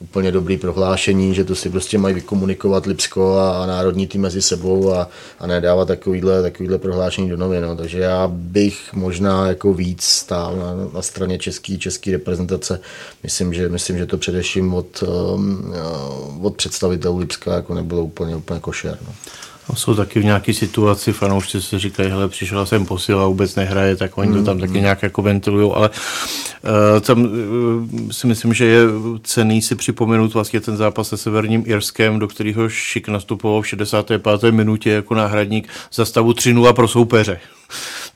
úplně 0.00 0.32
dobrý 0.32 0.56
prohlášení, 0.56 1.34
že 1.34 1.44
to 1.44 1.54
si 1.54 1.70
prostě 1.70 1.98
mají 1.98 2.14
vykomunikovat 2.14 2.86
Lipsko 2.86 3.36
a, 3.36 3.62
a 3.62 3.66
národní 3.66 4.06
tým 4.06 4.20
mezi 4.20 4.42
sebou 4.42 4.92
a, 4.92 5.08
a 5.38 5.46
nedávat 5.46 5.88
takovýhle, 5.88 6.42
takovýhle 6.42 6.78
prohlášení 6.78 7.30
do 7.30 7.36
novin. 7.36 7.62
No. 7.62 7.76
Takže 7.76 7.98
já 7.98 8.26
bych 8.28 8.92
možná 8.92 9.46
jako 9.46 9.74
víc 9.74 10.02
stál 10.02 10.56
na, 10.56 10.92
na 10.94 11.02
straně 11.02 11.38
české 11.38 11.78
český 11.78 12.12
reprezentace. 12.12 12.80
Myslím 13.22 13.54
že, 13.54 13.68
myslím, 13.68 13.98
že 13.98 14.06
to 14.06 14.18
především 14.18 14.74
od, 14.74 15.04
um, 15.34 15.74
od 16.42 16.56
představitelů 16.56 17.18
Lipska 17.18 17.54
jako 17.54 17.74
nebylo 17.74 18.02
úplně, 18.02 18.36
úplně 18.36 18.60
košer. 18.60 18.98
No. 19.06 19.14
No, 19.68 19.74
jsou 19.76 19.94
taky 19.94 20.20
v 20.20 20.24
nějaké 20.24 20.54
situaci, 20.54 21.12
fanoušci 21.12 21.62
si 21.62 21.78
říkají, 21.78 22.10
hele, 22.10 22.28
přišel 22.28 22.66
jsem 22.66 22.86
posil 22.86 23.20
a 23.20 23.26
vůbec 23.26 23.54
nehraje, 23.54 23.96
tak 23.96 24.18
oni 24.18 24.32
to 24.32 24.42
tam 24.42 24.58
taky 24.58 24.72
mm. 24.72 24.80
nějak 24.80 25.02
jako 25.02 25.22
ventilují, 25.22 25.72
ale 25.74 25.90
uh, 25.90 27.00
tam 27.00 27.22
uh, 27.22 27.30
si 28.10 28.26
myslím, 28.26 28.54
že 28.54 28.64
je 28.64 28.80
cený 29.22 29.62
si 29.62 29.74
připomenout 29.74 30.34
vlastně 30.34 30.60
ten 30.60 30.76
zápas 30.76 31.08
se 31.08 31.16
Severním 31.16 31.62
Irskem, 31.66 32.18
do 32.18 32.28
kterého 32.28 32.68
Šik 32.68 33.08
nastupoval 33.08 33.62
v 33.62 33.66
65. 33.66 34.22
minutě 34.50 34.90
jako 34.90 35.14
náhradník 35.14 35.68
za 35.92 36.04
stavu 36.04 36.32
3-0 36.32 36.72
pro 36.72 36.88
soupeře. 36.88 37.38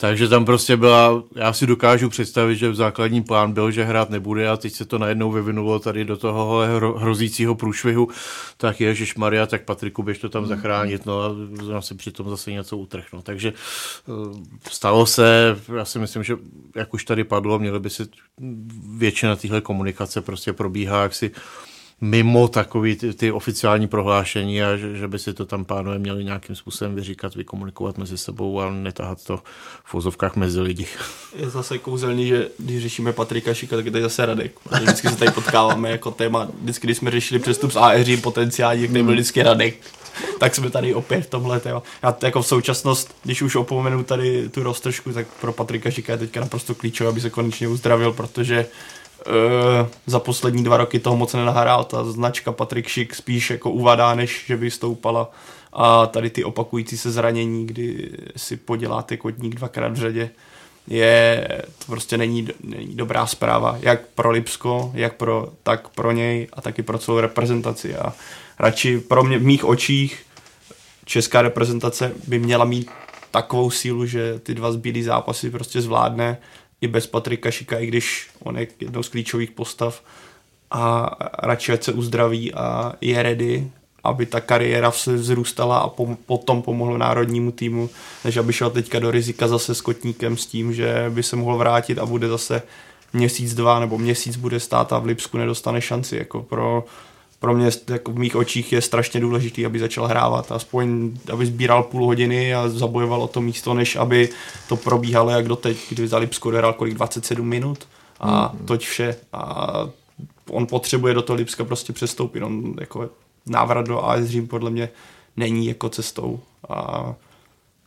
Takže 0.01 0.29
tam 0.29 0.45
prostě 0.45 0.77
byla, 0.77 1.23
já 1.37 1.53
si 1.53 1.67
dokážu 1.67 2.09
představit, 2.09 2.57
že 2.57 2.69
v 2.69 2.75
základní 2.75 3.23
plán 3.23 3.53
byl, 3.53 3.71
že 3.71 3.85
hrát 3.85 4.11
nebude 4.11 4.49
a 4.49 4.57
teď 4.57 4.73
se 4.73 4.85
to 4.85 4.99
najednou 4.99 5.31
vyvinulo 5.31 5.79
tady 5.79 6.05
do 6.05 6.17
toho 6.17 6.63
hrozícího 6.97 7.55
průšvihu, 7.55 8.09
tak 8.57 8.81
Ježíš 8.81 9.15
Maria, 9.15 9.47
tak 9.47 9.65
Patriku 9.65 10.03
běž 10.03 10.19
to 10.19 10.29
tam 10.29 10.47
zachránit, 10.47 11.07
no 11.07 11.21
a 11.77 11.81
si 11.81 11.95
přitom 11.95 12.31
zase 12.31 12.53
něco 12.53 12.77
utrhnout. 12.77 13.25
Takže 13.25 13.53
eh, 13.53 14.13
stalo 14.71 15.07
se, 15.07 15.57
já 15.77 15.85
si 15.85 15.99
myslím, 15.99 16.23
že 16.23 16.37
jak 16.77 16.95
už 16.95 17.05
tady 17.05 17.25
padlo, 17.25 17.59
měly 17.59 17.81
by 17.81 17.91
si 17.91 18.03
většina 18.97 19.37
téhle 19.37 19.61
komunikace 19.61 20.21
prostě 20.21 20.53
probíhá, 20.53 21.03
jak 21.03 21.15
si 21.15 21.31
mimo 22.01 22.49
takový 22.49 22.97
ty, 22.97 23.15
ty 23.15 23.33
oficiální 23.33 23.89
prohlášení 23.89 24.63
a 24.63 24.77
že, 24.77 24.97
že 24.97 25.09
by 25.09 25.19
si 25.19 25.35
to 25.35 25.47
tam 25.47 25.65
pánové 25.65 25.99
měli 25.99 26.25
nějakým 26.25 26.57
způsobem 26.57 26.95
vyříkat, 26.95 27.35
vykomunikovat 27.35 27.99
mezi 27.99 28.19
sebou 28.19 28.61
a 28.61 28.71
netahat 28.71 29.25
to 29.25 29.37
v 29.85 29.95
vozovkách 29.95 30.37
mezi 30.37 30.61
lidi. 30.61 30.87
Je 31.37 31.51
zase 31.51 31.79
kouzelný, 31.79 32.29
že 32.29 32.49
když 32.59 32.83
řešíme 32.83 33.13
Patrika 33.13 33.55
Šika, 33.55 33.77
tak 33.77 33.85
je 33.85 33.91
tady 33.93 34.03
zase 34.03 34.27
Radek. 34.27 34.53
Vždycky 34.83 35.09
se 35.09 35.17
tady 35.17 35.31
potkáváme 35.31 35.91
jako 35.91 36.11
téma, 36.11 36.49
vždycky, 36.63 36.87
když 36.87 36.97
jsme 36.97 37.11
řešili 37.11 37.41
přestup 37.41 37.71
z 37.71 37.77
AEří 37.77 38.17
potenciální, 38.17 38.83
tak 38.83 38.91
byl 38.91 39.13
vždycky 39.13 39.43
Radek. 39.43 39.75
Tak 40.39 40.55
jsme 40.55 40.71
tady 40.71 40.95
opět 40.95 41.27
v 41.27 41.31
tomhle 41.31 41.61
téma. 41.61 41.83
Já 42.03 42.17
jako 42.23 42.43
v 42.43 42.47
současnost, 42.47 43.15
když 43.25 43.43
už 43.43 43.57
opomenu 43.57 44.05
tady 44.05 44.49
tu 44.49 44.63
roztržku, 44.63 45.13
tak 45.13 45.27
pro 45.41 45.53
Patrika 45.53 45.91
Šika 45.91 46.13
je 46.13 46.19
teďka 46.19 46.41
naprosto 46.41 46.75
klíčové, 46.75 47.11
aby 47.11 47.21
se 47.21 47.31
konečně 47.31 47.69
uzdravil, 47.69 48.13
protože 48.13 48.67
Uh, 49.27 49.89
za 50.07 50.19
poslední 50.19 50.65
dva 50.65 50.77
roky 50.77 50.99
toho 50.99 51.17
moc 51.17 51.35
nenahrál. 51.35 51.85
Ta 51.85 52.05
značka 52.05 52.53
Patrik 52.53 52.89
Šik 52.89 53.15
spíš 53.15 53.51
jako 53.51 53.71
uvadá, 53.71 54.15
než 54.15 54.45
že 54.47 54.57
by 54.57 54.71
stoupala. 54.71 55.31
A 55.73 56.07
tady 56.07 56.31
ty 56.31 56.45
opakující 56.45 56.99
se 56.99 57.11
zranění, 57.11 57.67
kdy 57.67 58.11
si 58.37 58.57
poděláte 58.57 59.17
kotník 59.17 59.55
dvakrát 59.55 59.93
v 59.93 59.97
řadě, 59.97 60.31
je, 60.87 61.49
to 61.79 61.85
prostě 61.87 62.19
není, 62.19 62.49
není 62.65 62.95
dobrá 62.95 63.27
zpráva, 63.27 63.79
jak 63.81 64.01
pro 64.15 64.31
Lipsko, 64.31 64.91
jak 64.95 65.15
pro, 65.15 65.49
tak 65.63 65.89
pro 65.89 66.13
něj 66.13 66.49
a 66.53 66.61
taky 66.61 66.83
pro 66.83 66.99
celou 66.99 67.21
reprezentaci. 67.21 67.97
A 67.97 68.13
radši 68.59 69.01
pro 69.01 69.25
mě 69.25 69.39
v 69.39 69.43
mých 69.43 69.65
očích 69.65 70.23
česká 71.05 71.43
reprezentace 71.43 72.13
by 72.27 72.39
měla 72.39 72.65
mít 72.65 72.91
takovou 73.31 73.71
sílu, 73.71 74.07
že 74.07 74.39
ty 74.39 74.55
dva 74.55 74.73
zbylý 74.73 75.03
zápasy 75.03 75.51
prostě 75.51 75.81
zvládne 75.81 76.39
i 76.81 76.89
bez 76.89 77.07
Patrika 77.07 77.51
Šika, 77.51 77.79
i 77.79 77.87
když 77.87 78.29
on 78.43 78.59
je 78.59 78.67
jednou 78.81 79.03
z 79.03 79.09
klíčových 79.09 79.51
postav 79.51 80.03
a 80.71 81.11
radši 81.39 81.73
ať 81.73 81.83
se 81.83 81.93
uzdraví 81.93 82.55
a 82.55 82.93
je 83.01 83.23
ready, 83.23 83.71
aby 84.05 84.27
ta 84.27 84.41
kariéra 84.41 84.91
se 84.91 85.15
vzrůstala 85.15 85.79
a 85.79 85.89
pom- 85.89 86.17
potom 86.27 86.63
pomohlo 86.63 86.99
národnímu 86.99 87.53
týmu, 87.53 87.91
než 88.25 88.37
aby 88.37 88.53
šel 88.53 88.71
teďka 88.71 88.99
do 88.99 89.11
rizika 89.11 89.49
zase 89.49 89.75
s 89.75 89.81
kotníkem 89.81 90.37
s 90.37 90.47
tím, 90.47 90.73
že 90.73 91.07
by 91.09 91.23
se 91.23 91.37
mohl 91.37 91.57
vrátit 91.57 91.99
a 91.99 92.07
bude 92.07 92.29
zase 92.29 92.63
měsíc, 93.13 93.55
dva 93.55 93.81
nebo 93.81 93.99
měsíc 93.99 94.37
bude 94.37 94.61
stát 94.61 94.93
a 94.93 94.99
v 94.99 95.07
Lipsku 95.07 95.39
nedostane 95.39 95.81
šanci. 95.81 96.17
Jako 96.17 96.43
pro 96.43 96.85
pro 97.41 97.55
mě 97.55 97.71
jako 97.89 98.13
v 98.13 98.19
mých 98.19 98.37
očích 98.37 98.73
je 98.73 98.83
strašně 98.83 99.21
důležitý, 99.21 99.67
aby 99.67 99.79
začal 99.79 100.07
hrávat, 100.07 100.53
aspoň 100.53 101.11
aby 101.33 101.47
sbíral 101.47 101.83
půl 101.83 102.07
hodiny 102.07 102.55
a 102.55 102.69
zabojoval 102.69 103.23
o 103.23 103.29
to 103.29 103.41
místo, 103.41 103.75
než 103.75 103.97
aby 103.97 104.29
to 104.69 104.77
probíhalo 104.77 105.31
jak 105.31 105.49
doteď, 105.49 105.77
kdy 105.89 106.09
za 106.09 106.19
Lipsko 106.19 106.49
hrál 106.49 106.73
kolik 106.73 106.95
27 106.95 107.49
minut 107.49 107.89
a 108.21 108.53
mm. 108.53 108.67
toť 108.67 108.87
vše 108.87 109.17
a 109.33 109.73
on 110.51 110.67
potřebuje 110.67 111.15
do 111.15 111.23
toho 111.23 111.37
Lipska 111.37 111.65
prostě 111.65 111.93
přestoupit, 111.93 112.43
on 112.43 112.75
jako 112.81 113.11
návrat 113.47 113.87
do 113.87 114.05
AS 114.05 114.25
Řím 114.25 114.49
podle 114.49 114.71
mě 114.71 114.89
není 115.37 115.67
jako 115.67 115.89
cestou 115.89 116.41
a 116.69 117.15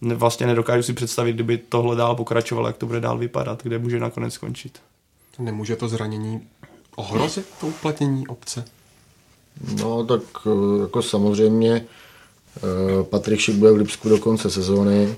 vlastně 0.02 0.48
nedokážu 0.48 0.84
si 0.84 0.94
představit, 0.94 1.34
kdyby 1.34 1.58
tohle 1.58 1.96
dál 1.96 2.16
pokračovalo, 2.16 2.68
jak 2.68 2.78
to 2.78 2.86
bude 2.86 3.00
dál 3.00 3.18
vypadat, 3.18 3.64
kde 3.64 3.80
může 3.80 4.00
nakonec 4.00 4.34
skončit. 4.34 4.80
Nemůže 5.40 5.76
to 5.76 5.88
zranění 5.88 6.48
ohrozit 6.96 7.46
to 7.60 7.68
uplatnění 7.68 8.28
obce? 8.28 8.66
No 9.82 10.06
tak 10.06 10.22
eh, 10.46 10.82
jako 10.82 11.02
samozřejmě 11.02 11.86
eh, 12.58 13.04
Patrik 13.04 13.40
Šik 13.40 13.56
bude 13.56 13.72
v 13.72 13.78
Lipsku 13.78 14.10
do 14.10 14.18
konce 14.18 14.50
sezóny 14.50 15.16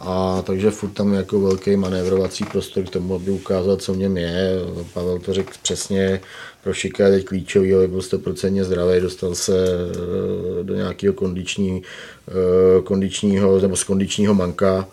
A 0.00 0.42
takže 0.46 0.70
furt 0.70 0.90
tam 0.90 1.12
je 1.12 1.16
jako 1.16 1.40
velký 1.40 1.76
manévrovací 1.76 2.44
prostor 2.44 2.84
k 2.84 2.90
tomu, 2.90 3.14
aby 3.14 3.30
ukázal, 3.30 3.76
co 3.76 3.92
v 3.92 3.96
něm 3.96 4.16
je. 4.16 4.54
Pavel 4.92 5.18
to 5.18 5.34
řekl 5.34 5.52
přesně, 5.62 6.20
pro 6.62 6.74
Šika 6.74 7.06
je 7.06 7.10
teď 7.10 7.24
klíčový, 7.24 7.74
aby 7.74 7.88
byl 7.88 8.00
100% 8.00 8.64
zdravý, 8.64 9.00
dostal 9.00 9.34
se 9.34 9.66
eh, 10.60 10.64
do 10.64 10.74
nějakého 10.74 11.14
kondiční, 11.14 11.82
kondičního 12.84 13.60
nebo 13.60 13.76
z 13.76 13.84
kondičního 13.84 14.34
manka 14.34 14.88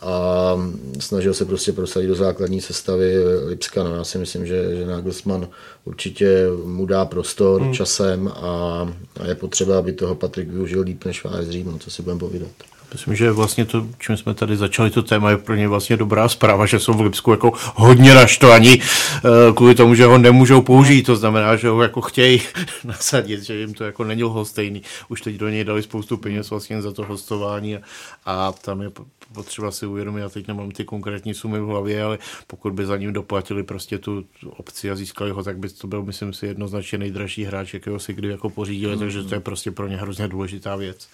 a 0.00 0.54
snažil 0.98 1.34
se 1.34 1.44
prostě 1.44 1.72
prosadit 1.72 2.06
do 2.06 2.14
základní 2.14 2.60
sestavy 2.60 3.14
Lipska. 3.46 3.84
No, 3.84 3.94
já 3.94 4.04
si 4.04 4.18
myslím, 4.18 4.46
že, 4.46 4.76
že 4.76 4.86
Nagelsmann 4.86 5.48
určitě 5.84 6.46
mu 6.64 6.86
dá 6.86 7.04
prostor 7.04 7.62
hmm. 7.62 7.74
časem 7.74 8.28
a, 8.28 8.88
a, 9.20 9.26
je 9.26 9.34
potřeba, 9.34 9.78
aby 9.78 9.92
toho 9.92 10.14
Patrik 10.14 10.48
využil 10.48 10.80
líp 10.80 11.04
než 11.04 11.24
Váš 11.24 11.46
no, 11.64 11.78
co 11.78 11.90
si 11.90 12.02
budeme 12.02 12.20
povídat. 12.20 12.50
Myslím, 12.92 13.14
že 13.14 13.30
vlastně 13.30 13.64
to, 13.64 13.86
čím 13.98 14.16
jsme 14.16 14.34
tady 14.34 14.56
začali, 14.56 14.90
to 14.90 15.02
téma 15.02 15.30
je 15.30 15.36
pro 15.36 15.54
ně 15.54 15.68
vlastně 15.68 15.96
dobrá 15.96 16.28
zpráva, 16.28 16.66
že 16.66 16.78
jsou 16.78 16.92
v 16.92 17.00
Lipsku 17.00 17.30
jako 17.30 17.52
hodně 17.74 18.14
naštvaní 18.14 18.80
eh, 18.80 19.52
kvůli 19.54 19.74
tomu, 19.74 19.94
že 19.94 20.04
ho 20.04 20.18
nemůžou 20.18 20.62
použít. 20.62 21.02
To 21.02 21.16
znamená, 21.16 21.56
že 21.56 21.68
ho 21.68 21.82
jako 21.82 22.00
chtějí 22.00 22.42
nasadit, 22.84 23.42
že 23.42 23.54
jim 23.54 23.74
to 23.74 23.84
jako 23.84 24.04
není 24.04 24.22
hostejný. 24.22 24.82
Už 25.08 25.20
teď 25.20 25.36
do 25.36 25.48
něj 25.48 25.64
dali 25.64 25.82
spoustu 25.82 26.16
peněz 26.16 26.50
vlastně 26.50 26.82
za 26.82 26.92
to 26.92 27.04
hostování 27.04 27.76
a, 27.76 27.80
a 28.24 28.52
tam 28.52 28.82
je 28.82 28.90
potřeba 29.32 29.70
si 29.70 29.86
uvědomit, 29.86 30.20
já 30.20 30.28
teď 30.28 30.48
nemám 30.48 30.70
ty 30.70 30.84
konkrétní 30.84 31.34
sumy 31.34 31.60
v 31.60 31.66
hlavě, 31.66 32.04
ale 32.04 32.18
pokud 32.46 32.72
by 32.72 32.86
za 32.86 32.96
ním 32.96 33.12
doplatili 33.12 33.62
prostě 33.62 33.98
tu 33.98 34.24
obci 34.56 34.90
a 34.90 34.96
získali 34.96 35.30
ho, 35.30 35.44
tak 35.44 35.58
by 35.58 35.68
to 35.68 35.86
byl, 35.86 36.02
myslím 36.02 36.32
si, 36.32 36.46
jednoznačně 36.46 36.98
nejdražší 36.98 37.44
hráč, 37.44 37.74
jakého 37.74 37.98
si 37.98 38.12
kdy 38.12 38.28
jako 38.28 38.50
pořídili, 38.50 38.92
mm. 38.92 38.98
takže 38.98 39.22
to 39.22 39.34
je 39.34 39.40
prostě 39.40 39.70
pro 39.70 39.88
ně 39.88 39.96
hrozně 39.96 40.28
důležitá 40.28 40.76
věc. 40.76 41.08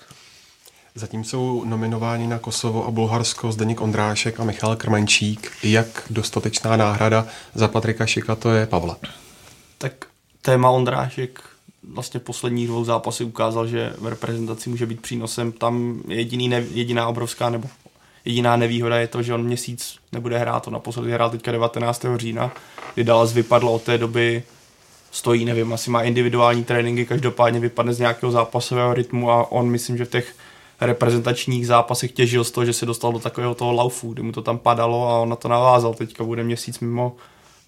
Zatím 0.98 1.24
jsou 1.24 1.64
nominováni 1.64 2.26
na 2.26 2.38
Kosovo 2.38 2.86
a 2.86 2.90
Bulharsko 2.90 3.52
Zdeněk 3.52 3.80
Ondrášek 3.80 4.40
a 4.40 4.44
Michal 4.44 4.76
Krmenčík. 4.76 5.52
Jak 5.62 6.06
dostatečná 6.10 6.76
náhrada 6.76 7.26
za 7.54 7.68
Patrika 7.68 8.06
Šika 8.06 8.34
to 8.34 8.50
je, 8.50 8.66
Pavle? 8.66 8.96
Tak 9.78 9.92
téma 10.42 10.70
Ondrášek 10.70 11.42
vlastně 11.92 12.20
poslední 12.20 12.66
dvou 12.66 12.84
zápasy 12.84 13.24
ukázal, 13.24 13.66
že 13.66 13.92
v 13.98 14.06
reprezentaci 14.06 14.70
může 14.70 14.86
být 14.86 15.00
přínosem. 15.00 15.52
Tam 15.52 16.02
jediný 16.08 16.48
ne, 16.48 16.64
jediná 16.70 17.08
obrovská 17.08 17.50
nebo 17.50 17.68
jediná 18.24 18.56
nevýhoda 18.56 18.96
je 18.96 19.08
to, 19.08 19.22
že 19.22 19.34
on 19.34 19.44
měsíc 19.44 19.96
nebude 20.12 20.38
hrát. 20.38 20.66
On 20.66 20.72
naposledy 20.72 21.12
hrál 21.12 21.30
teďka 21.30 21.52
19. 21.52 22.06
října, 22.16 22.52
kdy 22.94 23.04
Dallas 23.04 23.32
vypadl 23.32 23.68
od 23.68 23.82
té 23.82 23.98
doby 23.98 24.42
stojí, 25.10 25.44
nevím, 25.44 25.72
asi 25.72 25.90
má 25.90 26.02
individuální 26.02 26.64
tréninky, 26.64 27.06
každopádně 27.06 27.60
vypadne 27.60 27.92
z 27.92 27.98
nějakého 27.98 28.32
zápasového 28.32 28.94
rytmu 28.94 29.30
a 29.30 29.52
on 29.52 29.70
myslím, 29.70 29.96
že 29.96 30.04
v 30.04 30.10
těch 30.10 30.34
reprezentačních 30.80 31.66
zápasech 31.66 32.12
těžil 32.12 32.44
z 32.44 32.50
toho, 32.50 32.64
že 32.64 32.72
se 32.72 32.86
dostal 32.86 33.12
do 33.12 33.18
takového 33.18 33.54
toho 33.54 33.72
laufu, 33.72 34.12
kdy 34.12 34.22
mu 34.22 34.32
to 34.32 34.42
tam 34.42 34.58
padalo 34.58 35.08
a 35.08 35.18
on 35.18 35.28
na 35.28 35.36
to 35.36 35.48
navázal. 35.48 35.94
Teďka 35.94 36.24
bude 36.24 36.44
měsíc 36.44 36.80
mimo 36.80 37.16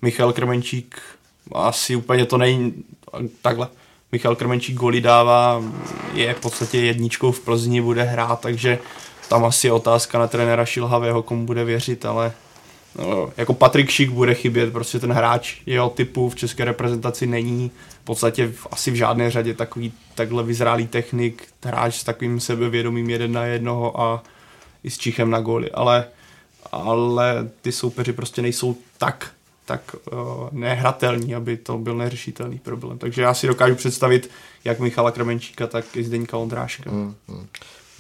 Michal 0.03 0.33
Krmenčík, 0.33 1.01
asi 1.53 1.97
úplně 1.97 2.27
to 2.27 2.39
není 2.39 2.85
takhle. 3.43 3.69
Michal 4.13 4.37
Krmenčík 4.37 4.77
goli 4.77 5.01
dává, 5.01 5.63
je 6.13 6.35
v 6.35 6.41
podstatě 6.41 6.79
jedničkou 6.79 7.33
v 7.33 7.41
Plzni, 7.41 7.81
bude 7.81 8.03
hrát, 8.03 8.41
takže 8.41 8.79
tam 9.29 9.45
asi 9.45 9.67
je 9.67 9.73
otázka 9.73 10.19
na 10.19 10.27
trenéra 10.27 10.65
Šilhavého, 10.65 11.23
komu 11.23 11.47
bude 11.47 11.65
věřit, 11.65 12.05
ale 12.05 12.33
no, 12.99 13.33
jako 13.37 13.55
Patrik 13.55 13.91
Šik 13.91 14.11
bude 14.11 14.35
chybět, 14.35 14.73
prostě 14.73 14.99
ten 14.99 15.13
hráč 15.13 15.57
jeho 15.67 15.91
typu 15.91 16.29
v 16.29 16.37
české 16.37 16.65
reprezentaci 16.65 17.27
není 17.27 17.71
v 18.03 18.05
podstatě 18.05 18.49
v, 18.49 18.67
asi 18.71 18.91
v 18.91 18.95
žádné 18.95 19.31
řadě 19.31 19.55
takový 19.55 19.93
takhle 20.15 20.43
vyzrálý 20.43 20.87
technik, 20.87 21.49
hráč 21.65 21.95
s 21.95 22.05
takovým 22.05 22.41
sebevědomým 22.41 23.11
jeden 23.11 23.33
na 23.33 23.45
jednoho 23.45 24.01
a 24.01 24.23
i 24.85 24.91
s 24.91 24.99
Čichem 24.99 25.31
na 25.31 25.41
góly, 25.41 25.71
ale, 25.71 26.05
ale 26.73 27.49
ty 27.63 27.73
soupeři 27.73 28.13
prostě 28.13 28.43
nejsou 28.43 28.77
tak 28.99 29.31
tak 29.69 29.97
uh, 30.13 30.19
nehratelní, 30.53 31.35
aby 31.35 31.57
to 31.57 31.79
byl 31.79 31.97
neřešitelný 31.97 32.59
problém. 32.59 32.99
Takže 32.99 33.23
já 33.23 33.35
si 33.35 33.47
dokážu 33.47 33.75
představit 33.75 34.31
jak 34.65 34.79
Michala 34.79 35.11
Krmenčíka, 35.11 35.67
tak 35.67 35.97
i 35.97 36.05
Zdeňka 36.05 36.37
Ondráška. 36.37 36.91
Mm, 36.91 37.15
mm. 37.29 37.47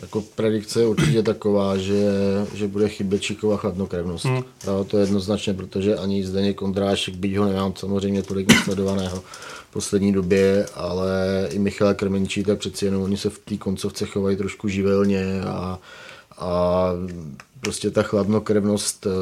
Jako 0.02 0.20
predikce 0.20 0.80
je 0.80 0.86
určitě 0.86 1.22
taková, 1.22 1.76
že, 1.76 2.10
že 2.54 2.68
bude 2.68 2.88
chybět 2.88 3.22
Číková 3.22 3.56
chladnokrevnost. 3.56 4.24
Hmm. 4.24 4.42
to 4.86 4.96
je 4.96 5.02
jednoznačně, 5.02 5.54
protože 5.54 5.96
ani 5.96 6.26
Zdeněk 6.26 6.56
Kondrášek, 6.56 7.14
byť 7.14 7.36
ho 7.36 7.44
nemám 7.44 7.72
samozřejmě 7.76 8.22
tolik 8.22 8.52
nasledovaného 8.52 9.22
v 9.70 9.72
poslední 9.72 10.12
době, 10.12 10.66
ale 10.74 11.48
i 11.50 11.58
Michal 11.58 11.94
Krmenčí, 11.94 12.44
tak 12.44 12.58
přeci 12.58 12.84
jenom 12.84 13.02
oni 13.02 13.16
se 13.16 13.30
v 13.30 13.38
té 13.38 13.56
koncovce 13.56 14.06
chovají 14.06 14.36
trošku 14.36 14.68
živelně 14.68 15.40
a, 15.46 15.78
a 16.38 16.90
prostě 17.60 17.90
ta 17.90 18.02
chladnokrevnost 18.02 19.06
uh, 19.06 19.12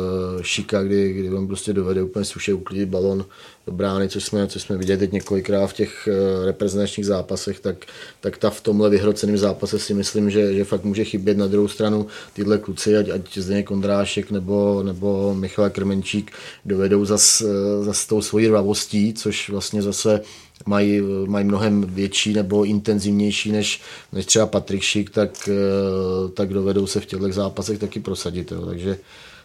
šika, 0.43 0.83
kdy, 0.83 1.13
kdy 1.13 1.31
on 1.31 1.47
prostě 1.47 1.73
dovede 1.73 2.03
úplně 2.03 2.25
suše 2.25 2.55
uklidit 2.55 2.89
balon 2.89 3.25
do 3.67 3.73
brány, 3.73 4.09
což 4.09 4.25
jsme, 4.25 4.47
což 4.47 4.63
jsme 4.63 4.77
viděli 4.77 4.99
teď 4.99 5.13
několikrát 5.13 5.67
v 5.67 5.73
těch 5.73 6.09
uh, 6.09 6.45
reprezentačních 6.45 7.07
zápasech, 7.07 7.61
tak, 7.61 7.77
tak 8.21 8.37
ta 8.37 8.51
v 8.51 8.61
tomhle 8.61 8.91
vyhroceném 8.91 9.39
zápase 9.39 9.79
si 9.79 9.95
myslím, 9.95 10.31
že, 10.31 10.55
že 10.55 10.65
fakt 10.65 10.85
může 10.85 11.05
chybět. 11.05 11.37
Na 11.39 11.47
druhou 11.47 11.69
stranu 11.69 12.07
tyhle 12.33 12.59
kluci, 12.59 12.97
ať, 12.97 13.09
ať 13.09 13.39
Zdeněk 13.39 13.67
Kondrášek 13.67 14.31
nebo, 14.31 14.83
nebo 14.83 15.35
Michal 15.35 15.71
Krmenčík 15.71 16.33
dovedou 16.65 17.05
zas, 17.05 17.41
uh, 17.41 17.85
zas 17.85 18.07
tou 18.07 18.23
svojí 18.23 18.49
rvavostí, 18.49 19.15
což 19.15 19.51
vlastně 19.51 19.83
zase 19.83 20.21
mají, 20.67 21.03
mají 21.27 21.45
mnohem 21.45 21.81
větší 21.83 22.33
nebo 22.33 22.65
intenzivnější 22.65 23.53
než, 23.53 23.81
než 24.13 24.27
třeba 24.27 24.47
Patrik 24.47 24.83
Šik, 24.83 25.11
tak, 25.11 25.49
eh, 25.49 26.29
tak 26.35 26.49
dovedou 26.49 26.87
se 26.87 27.01
v 27.01 27.07
těchto 27.07 27.33
zápasech 27.33 27.79
taky 27.79 28.01
prosadit. 28.01 28.53
Jo. 28.53 28.67
Takže, 28.67 28.99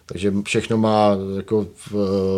takže 0.05 0.33
všechno 0.43 0.77
má 0.77 1.17
jako 1.35 1.67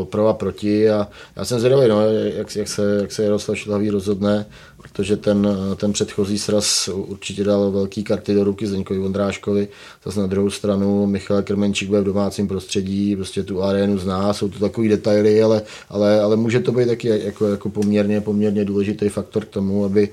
pro 0.03 0.27
a 0.27 0.33
proti 0.33 0.89
a 0.89 1.07
já 1.35 1.45
jsem 1.45 1.59
zvědavý, 1.59 1.87
no, 1.87 2.01
jak, 2.11 2.55
jak, 2.55 2.67
se, 2.67 2.97
jak 3.01 3.11
se 3.11 3.23
Jaroslav 3.23 3.57
Šilhavý 3.57 3.89
rozhodne, 3.89 4.45
protože 4.83 5.17
ten, 5.17 5.47
ten 5.75 5.93
předchozí 5.93 6.39
sraz 6.39 6.87
určitě 6.87 7.43
dal 7.43 7.71
velký 7.71 8.03
karty 8.03 8.33
do 8.33 8.43
ruky 8.43 8.67
Zdeňkovi 8.67 8.99
Vondráškovi. 8.99 9.67
Zase 10.05 10.19
na 10.19 10.27
druhou 10.27 10.49
stranu 10.49 11.05
Michal 11.05 11.41
Krmenčík 11.41 11.89
bude 11.89 12.01
v 12.01 12.03
domácím 12.03 12.47
prostředí, 12.47 13.15
prostě 13.15 13.43
tu 13.43 13.63
arénu 13.63 13.97
zná, 13.97 14.33
jsou 14.33 14.49
to 14.49 14.59
takové 14.59 14.87
detaily, 14.87 15.43
ale, 15.43 15.61
ale, 15.89 16.21
ale 16.21 16.35
může 16.35 16.59
to 16.59 16.71
být 16.71 16.87
taky 16.87 17.07
jako, 17.07 17.47
jako 17.47 17.69
poměrně, 17.69 18.21
poměrně 18.21 18.65
důležitý 18.65 19.09
faktor 19.09 19.45
k 19.45 19.49
tomu, 19.49 19.85
aby, 19.85 20.09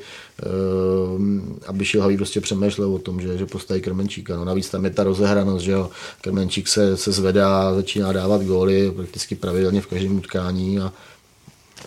uh, 0.46 1.20
aby 1.66 1.84
Šilhavý 1.84 2.16
prostě 2.16 2.40
přemýšlel 2.40 2.94
o 2.94 2.98
tom, 2.98 3.20
že, 3.20 3.38
že 3.38 3.46
postaví 3.46 3.80
Krmenčíka. 3.80 4.36
No, 4.36 4.44
navíc 4.44 4.70
tam 4.70 4.84
je 4.84 4.90
ta 4.90 5.04
rozehranost, 5.04 5.64
že 5.64 5.72
jo. 5.72 5.90
Krmenčík 6.20 6.68
se, 6.68 6.96
se 6.96 7.12
zvedá, 7.12 7.74
začíná 7.74 8.12
dávat 8.12 8.42
góly 8.42 8.92
prakticky 8.96 9.34
pravidelně 9.34 9.80
v 9.80 9.86
každém 9.86 10.16
utkání 10.16 10.78
a 10.78 10.92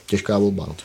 těžká 0.05 0.37
volba. 0.37 0.65
No. 0.67 0.75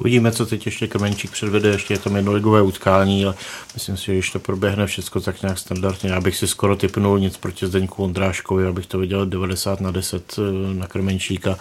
Uvidíme, 0.00 0.32
co 0.32 0.46
teď 0.46 0.66
ještě 0.66 0.86
Krmenčík 0.86 1.30
předvede, 1.30 1.68
ještě 1.68 1.94
je 1.94 1.98
to 1.98 2.10
minoligové 2.10 2.62
utkání, 2.62 3.24
ale 3.24 3.34
myslím 3.74 3.96
si, 3.96 4.04
že 4.04 4.12
když 4.12 4.30
to 4.30 4.38
proběhne 4.38 4.86
všechno 4.86 5.20
tak 5.20 5.42
nějak 5.42 5.58
standardně, 5.58 6.10
já 6.10 6.20
bych 6.20 6.36
si 6.36 6.48
skoro 6.48 6.76
typnul 6.76 7.18
nic 7.18 7.36
proti 7.36 7.66
Zdeňku 7.66 8.04
Ondráškovi, 8.04 8.66
abych 8.66 8.86
to 8.86 8.98
viděl 8.98 9.26
90 9.26 9.80
na 9.80 9.90
10 9.90 10.38
eh, 10.38 10.74
na 10.74 10.86
Krmenčíka 10.86 11.58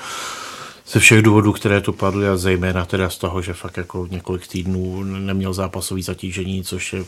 ze 0.90 1.00
všech 1.00 1.22
důvodů, 1.22 1.54
které 1.54 1.82
tu 1.82 1.94
padly 1.94 2.28
a 2.28 2.38
zejména 2.38 2.86
teda 2.86 3.10
z 3.10 3.18
toho, 3.18 3.42
že 3.42 3.54
fakt 3.54 3.78
jako 3.78 4.08
několik 4.12 4.48
týdnů 4.48 5.04
neměl 5.04 5.54
zápasový 5.54 6.02
zatížení, 6.02 6.64
což 6.64 6.94
je 6.94 7.06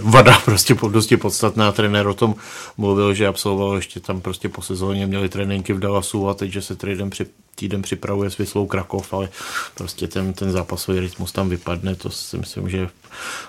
vada 0.00 0.38
prostě 0.44 0.76
dosti 0.90 1.16
podstatná. 1.16 1.72
Trenér 1.72 2.06
o 2.06 2.14
tom 2.14 2.34
mluvil, 2.76 3.14
že 3.14 3.26
absolvoval 3.26 3.76
ještě 3.76 4.00
tam 4.00 4.20
prostě 4.20 4.48
po 4.48 4.62
sezóně 4.62 5.06
měli 5.06 5.28
tréninky 5.28 5.72
v 5.72 5.78
Dallasu 5.78 6.28
a 6.28 6.34
teď, 6.34 6.52
že 6.52 6.62
se 6.62 6.76
týden, 6.76 7.10
při, 7.10 7.26
týden 7.54 7.82
připravuje 7.82 8.30
s 8.30 8.38
Vyslou 8.38 8.66
Krakov, 8.66 9.12
ale 9.12 9.28
prostě 9.74 10.06
ten, 10.06 10.32
ten 10.32 10.52
zápasový 10.52 11.00
rytmus 11.00 11.32
tam 11.32 11.48
vypadne, 11.48 11.94
to 11.94 12.10
si 12.10 12.38
myslím, 12.38 12.68
že 12.68 12.88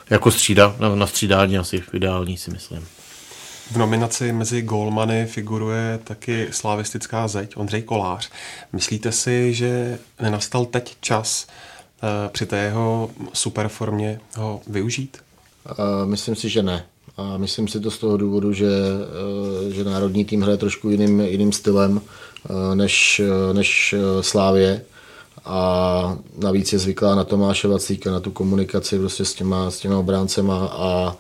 jako 0.10 0.32
střída, 0.32 0.76
na, 0.80 0.96
na 0.96 1.08
střídání 1.08 1.58
asi 1.58 1.84
ideální 1.94 2.38
si 2.38 2.52
myslím. 2.52 2.88
V 3.72 3.78
nominaci 3.78 4.32
mezi 4.32 4.62
golmany 4.62 5.26
figuruje 5.26 6.00
taky 6.04 6.48
slavistická 6.52 7.28
zeď 7.28 7.58
Ondřej 7.58 7.82
Kolář. 7.82 8.30
Myslíte 8.74 9.12
si, 9.12 9.54
že 9.54 10.00
nenastal 10.22 10.66
teď 10.66 10.96
čas 11.02 11.48
uh, 11.48 12.10
při 12.32 12.46
té 12.46 12.58
jeho 12.58 13.10
superformě 13.34 14.20
ho 14.38 14.62
využít? 14.68 15.18
Uh, 15.70 15.76
myslím 16.10 16.36
si, 16.36 16.50
že 16.50 16.64
ne. 16.64 16.86
A 17.18 17.38
myslím 17.38 17.68
si 17.68 17.80
to 17.80 17.92
z 17.92 17.98
toho 17.98 18.18
důvodu, 18.18 18.54
že, 18.54 18.70
uh, 19.66 19.74
že 19.74 19.84
národní 19.84 20.26
tým 20.26 20.42
hraje 20.42 20.58
trošku 20.58 20.90
jiným, 20.90 21.20
jiným 21.20 21.52
stylem 21.52 22.02
než, 22.74 23.22
než 23.54 23.96
Slávě 24.22 24.82
a 25.46 26.18
navíc 26.38 26.74
je 26.74 26.80
zvyklá 26.80 27.16
na 27.16 27.24
Tomáše 27.24 27.68
Vacíka, 27.68 28.12
na 28.12 28.20
tu 28.20 28.32
komunikaci 28.32 29.00
prostě 29.00 29.26
s 29.26 29.34
těma, 29.34 29.72
s 29.72 29.80
těma 29.80 29.98
obráncema 29.98 30.66
a 30.66 31.16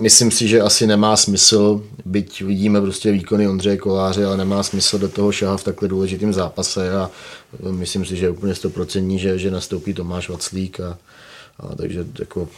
myslím 0.00 0.30
si, 0.30 0.48
že 0.48 0.60
asi 0.60 0.86
nemá 0.86 1.16
smysl, 1.16 1.82
byť 2.04 2.42
vidíme 2.42 2.80
prostě 2.80 3.12
výkony 3.12 3.48
Ondřeje 3.48 3.76
Koláře, 3.76 4.26
ale 4.26 4.36
nemá 4.36 4.62
smysl 4.62 4.98
do 4.98 5.08
toho 5.08 5.32
šahat 5.32 5.60
v 5.60 5.64
takhle 5.64 5.88
důležitým 5.88 6.32
zápase 6.32 6.94
a 6.96 7.10
myslím 7.70 8.04
si, 8.04 8.16
že 8.16 8.26
je 8.26 8.30
úplně 8.30 8.54
stoprocentní, 8.54 9.18
že, 9.18 9.38
že 9.38 9.50
nastoupí 9.50 9.94
Tomáš 9.94 10.28
Vaclík 10.28 10.80
a, 10.80 10.98
a 11.60 11.74
takže 11.74 12.04
jako 12.18 12.48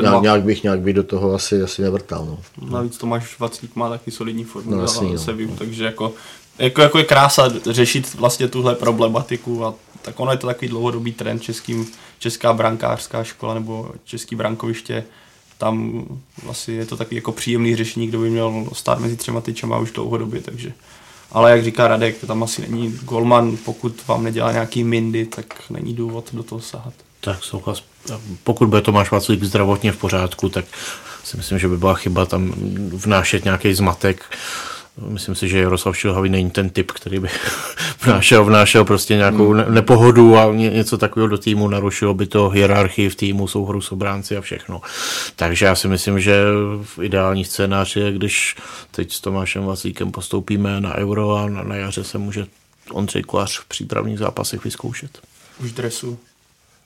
Nějak, 0.00 0.22
nějak, 0.22 0.42
bych, 0.42 0.62
nějak 0.62 0.80
bych 0.80 0.94
do 0.94 1.02
toho 1.02 1.34
asi, 1.34 1.62
asi 1.62 1.82
nevrtal. 1.82 2.26
No. 2.26 2.38
Navíc 2.70 2.98
Tomáš 2.98 3.38
Vaclík 3.38 3.76
má 3.76 3.88
taky 3.88 4.10
solidní 4.10 4.44
formu 4.44 4.70
No, 4.70 4.76
no, 4.76 4.82
jasný, 4.82 5.12
no. 5.12 5.18
Seviu, 5.18 5.56
takže 5.58 5.84
jako, 5.84 6.12
jako, 6.58 6.82
jako, 6.82 6.98
je 6.98 7.04
krása 7.04 7.52
řešit 7.70 8.14
vlastně 8.14 8.48
tuhle 8.48 8.74
problematiku 8.74 9.64
a 9.64 9.74
tak 10.02 10.20
ono 10.20 10.30
je 10.30 10.38
to 10.38 10.46
takový 10.46 10.68
dlouhodobý 10.68 11.12
trend 11.12 11.42
českým, 11.42 11.86
česká 12.18 12.52
brankářská 12.52 13.24
škola 13.24 13.54
nebo 13.54 13.92
český 14.04 14.36
brankoviště. 14.36 15.04
Tam 15.58 16.04
vlastně 16.42 16.74
je 16.74 16.86
to 16.86 16.96
takový 16.96 17.16
jako 17.16 17.32
příjemný 17.32 17.76
řešení, 17.76 18.06
kdo 18.06 18.18
by 18.18 18.30
měl 18.30 18.66
stát 18.72 18.98
mezi 18.98 19.16
třema 19.16 19.40
tyčema 19.40 19.78
už 19.78 19.90
dlouhodobě, 19.90 20.40
takže 20.40 20.72
ale 21.34 21.50
jak 21.50 21.64
říká 21.64 21.88
Radek, 21.88 22.24
tam 22.26 22.42
asi 22.42 22.62
není 22.62 22.98
golman, 23.02 23.56
pokud 23.64 24.06
vám 24.06 24.24
nedělá 24.24 24.52
nějaký 24.52 24.84
mindy, 24.84 25.26
tak 25.26 25.62
není 25.70 25.94
důvod 25.94 26.30
do 26.32 26.42
toho 26.42 26.60
sahat. 26.60 26.94
Tak 27.20 27.44
souhlas. 27.44 27.82
Pokud 28.44 28.68
bude 28.68 28.80
Tomáš 28.80 29.10
Vaclík 29.10 29.44
zdravotně 29.44 29.92
v 29.92 29.96
pořádku, 29.96 30.48
tak 30.48 30.64
si 31.24 31.36
myslím, 31.36 31.58
že 31.58 31.68
by 31.68 31.76
byla 31.76 31.94
chyba 31.94 32.26
tam 32.26 32.52
vnášet 32.92 33.44
nějaký 33.44 33.74
zmatek. 33.74 34.24
Myslím 34.98 35.34
si, 35.34 35.48
že 35.48 35.58
Jaroslav 35.58 35.96
Šilhavý 35.96 36.28
není 36.30 36.50
ten 36.50 36.70
typ, 36.70 36.92
který 36.92 37.18
by 37.18 37.28
vnášel, 38.04 38.44
vnášel 38.44 38.84
prostě 38.84 39.16
nějakou 39.16 39.52
ne- 39.52 39.66
nepohodu 39.68 40.36
a 40.38 40.52
ně- 40.52 40.70
něco 40.70 40.98
takového 40.98 41.28
do 41.28 41.38
týmu, 41.38 41.68
narušilo 41.68 42.14
by 42.14 42.26
to 42.26 42.48
hierarchii 42.48 43.08
v 43.08 43.14
týmu, 43.16 43.48
souhru 43.48 43.80
s 43.80 43.92
obránci 43.92 44.36
a 44.36 44.40
všechno. 44.40 44.80
Takže 45.36 45.66
já 45.66 45.74
si 45.74 45.88
myslím, 45.88 46.20
že 46.20 46.42
v 46.82 46.98
ideální 47.02 47.44
scénáři 47.44 48.00
je, 48.00 48.12
když 48.12 48.56
teď 48.90 49.12
s 49.12 49.20
Tomášem 49.20 49.64
Vaclíkem 49.64 50.12
postoupíme 50.12 50.80
na 50.80 50.94
Euro 50.94 51.36
a 51.36 51.48
na, 51.48 51.62
na 51.62 51.76
jaře 51.76 52.04
se 52.04 52.18
může 52.18 52.46
Ondřej 52.90 53.22
Kolář 53.22 53.58
v 53.58 53.64
přípravných 53.64 54.18
zápasech 54.18 54.64
vyzkoušet. 54.64 55.18
Už 55.62 55.72
dresu 55.72 56.18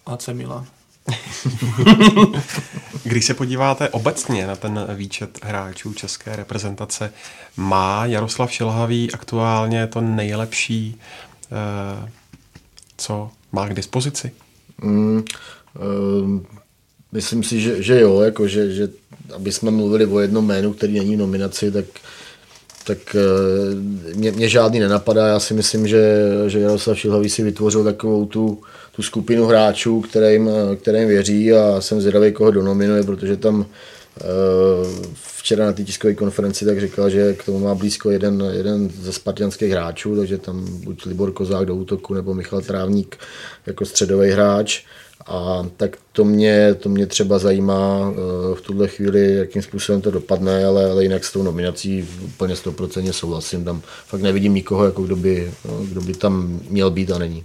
AC 0.07 0.29
Milan. 0.29 0.67
Když 3.05 3.25
se 3.25 3.35
podíváte 3.35 3.89
obecně 3.89 4.47
na 4.47 4.57
ten 4.57 4.87
výčet 4.95 5.45
hráčů 5.45 5.93
české 5.93 6.37
reprezentace, 6.37 7.13
má 7.57 8.07
Jaroslav 8.07 8.53
Šilhavý 8.53 9.13
aktuálně 9.13 9.87
to 9.87 10.01
nejlepší, 10.01 11.01
eh, 11.53 12.11
co 12.97 13.31
má 13.53 13.69
k 13.69 13.75
dispozici? 13.75 14.33
Mm, 14.83 15.25
um, 16.23 16.47
myslím 17.13 17.43
si, 17.43 17.61
že, 17.61 17.83
že 17.83 18.01
jo, 18.01 18.21
jako 18.21 18.49
že, 18.49 18.75
že 18.75 18.89
aby 19.35 19.53
jsme 19.53 19.71
mluvili 19.71 20.07
o 20.07 20.21
jednom 20.21 20.47
jménu, 20.47 20.73
který 20.73 20.99
není 20.99 21.17
v 21.17 21.19
nominaci, 21.19 21.73
tak 21.73 21.85
tak 22.89 23.17
eh, 23.17 23.75
mě, 24.15 24.33
mě 24.33 24.49
žádný 24.49 24.81
nenapadá. 24.81 25.27
Já 25.27 25.41
si 25.41 25.55
myslím, 25.55 25.89
že, 25.89 26.25
že 26.47 26.61
Jaroslav 26.61 26.99
Šilhavý 26.99 27.29
si 27.29 27.43
vytvořil 27.43 27.85
takovou 27.85 28.27
tu, 28.27 28.63
tu 28.99 29.03
skupinu 29.03 29.47
hráčů, 29.47 30.01
kterým, 30.01 30.51
kterým 30.77 31.09
věří 31.09 31.53
a 31.53 31.81
jsem 31.81 32.01
zvědavý, 32.01 32.33
koho 32.33 32.51
donominuje, 32.51 33.03
protože 33.03 33.37
tam 33.37 33.67
eh, 34.21 34.25
včera 35.37 35.67
na 35.67 35.73
té 35.73 35.85
tiskové 35.85 36.15
konferenci 36.15 36.65
tak 36.65 36.81
říkal, 36.81 37.11
že 37.11 37.35
k 37.35 37.45
tomu 37.45 37.59
má 37.59 37.75
blízko 37.75 38.11
jeden, 38.11 38.45
jeden 38.53 38.91
ze 39.01 39.13
spartianských 39.13 39.71
hráčů, 39.71 40.17
takže 40.17 40.39
tam 40.39 40.67
buď 40.85 41.07
Libor 41.07 41.33
Kozák 41.33 41.67
do 41.67 41.75
útoku 41.75 42.15
nebo 42.15 42.35
Michal 42.35 42.61
Trávník 42.61 43.17
jako 43.67 43.85
středový 43.85 44.31
hráč. 44.31 44.85
A 45.27 45.67
tak 45.77 45.97
to 46.13 46.25
mě, 46.25 46.75
to 46.75 46.89
mě 46.89 47.07
třeba 47.07 47.39
zajímá 47.39 48.13
eh, 48.13 48.55
v 48.55 48.61
tuhle 48.61 48.89
chvíli, 48.89 49.35
jakým 49.35 49.63
způsobem 49.63 50.01
to 50.01 50.11
dopadne, 50.11 50.65
ale, 50.65 50.91
ale 50.91 51.03
jinak 51.03 51.25
s 51.25 51.33
tou 51.33 51.43
nominací 51.43 52.09
úplně 52.25 52.55
100% 52.55 53.11
souhlasím. 53.11 53.65
Tam 53.65 53.83
fakt 54.07 54.23
nevidím 54.23 54.55
nikoho, 54.55 54.85
jako 54.85 55.03
kdo, 55.03 55.17
by, 55.17 55.53
no, 55.69 55.85
kdo 55.85 56.01
by 56.01 56.15
tam 56.15 56.61
měl 56.69 56.91
být 56.91 57.11
a 57.11 57.19
není. 57.19 57.45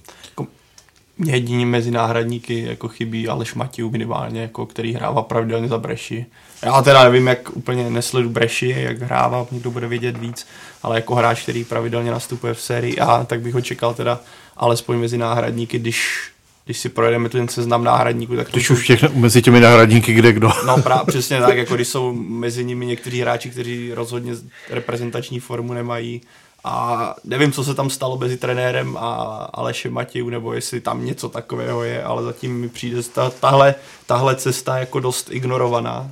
Mě 1.18 1.34
jediný 1.34 1.66
mezi 1.66 1.91
náhradníky 1.91 2.66
jako 2.68 2.88
chybí 2.88 3.28
Aleš 3.28 3.53
Matěj 3.53 3.89
minimálně, 3.89 4.41
jako, 4.41 4.66
který 4.66 4.93
hrává 4.93 5.22
pravidelně 5.22 5.68
za 5.68 5.78
Breši. 5.78 6.26
Já 6.64 6.82
teda 6.82 7.03
nevím, 7.03 7.28
jak 7.28 7.55
úplně 7.55 7.89
nesledu 7.89 8.30
Breši, 8.30 8.76
jak 8.78 9.01
hrává, 9.01 9.47
někdo 9.51 9.72
bude 9.72 9.88
vědět 9.88 10.18
víc, 10.18 10.47
ale 10.84 10.95
jako 10.95 11.16
hráč, 11.16 11.41
který 11.43 11.64
pravidelně 11.64 12.11
nastupuje 12.11 12.53
v 12.53 12.61
sérii 12.61 12.99
A, 12.99 13.24
tak 13.24 13.41
bych 13.41 13.53
ho 13.53 13.61
čekal 13.61 13.93
teda 13.93 14.20
alespoň 14.57 14.99
mezi 14.99 15.18
náhradníky, 15.18 15.80
když 15.80 16.30
když 16.66 16.80
si 16.80 16.89
projedeme 16.89 17.30
ten 17.30 17.47
seznam 17.47 17.84
náhradníků, 17.84 18.36
tak 18.36 18.49
to 18.49 18.57
Když 18.57 18.70
už 18.70 18.88
těch, 18.88 19.16
mezi 19.16 19.41
těmi 19.41 19.59
náhradníky 19.59 20.14
kde 20.14 20.34
kdo. 20.34 20.51
No 20.66 20.82
právě 20.82 21.05
přesně 21.07 21.39
tak, 21.39 21.57
jako 21.57 21.76
když 21.76 21.88
jsou 21.88 22.14
mezi 22.14 22.66
nimi 22.66 22.86
někteří 22.86 23.22
hráči, 23.22 23.49
kteří 23.49 23.93
rozhodně 23.93 24.34
reprezentační 24.70 25.39
formu 25.39 25.74
nemají 25.74 26.22
a 26.64 27.16
nevím, 27.24 27.51
co 27.51 27.64
se 27.64 27.76
tam 27.76 27.89
stalo 27.89 28.18
mezi 28.18 28.38
trenérem 28.38 28.97
a 28.97 29.14
Alešem 29.53 29.93
Matějů, 29.93 30.30
nebo 30.30 30.53
jestli 30.53 30.82
tam 30.82 31.05
něco 31.05 31.30
takového 31.30 31.84
je, 31.84 32.03
ale 32.03 32.24
zatím 32.24 32.59
mi 32.59 32.70
přijde 32.70 33.03
ta, 33.03 33.30
tahle, 33.30 33.76
tahle 34.05 34.36
cesta 34.36 34.78
jako 34.78 34.99
dost 34.99 35.32
ignorovaná. 35.32 36.11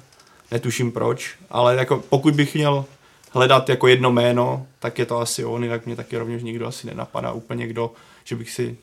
Netuším 0.51 0.91
proč, 0.91 1.35
ale 1.49 1.75
jako 1.75 2.03
pokud 2.09 2.35
bych 2.35 2.53
měl 2.53 2.85
hledat 3.31 3.69
jako 3.69 3.87
jedno 3.87 4.11
jméno, 4.11 4.67
tak 4.79 4.99
je 4.99 5.05
to 5.05 5.19
asi 5.19 5.45
on, 5.45 5.63
jinak 5.63 5.85
mě 5.85 5.95
taky 5.95 6.17
rovněž 6.17 6.43
nikdo 6.43 6.67
asi 6.67 6.87
nenapadá 6.87 7.31
úplně 7.31 7.67
kdo, 7.67 7.91
že 8.23 8.35
bych 8.35 8.51
si 8.51 8.77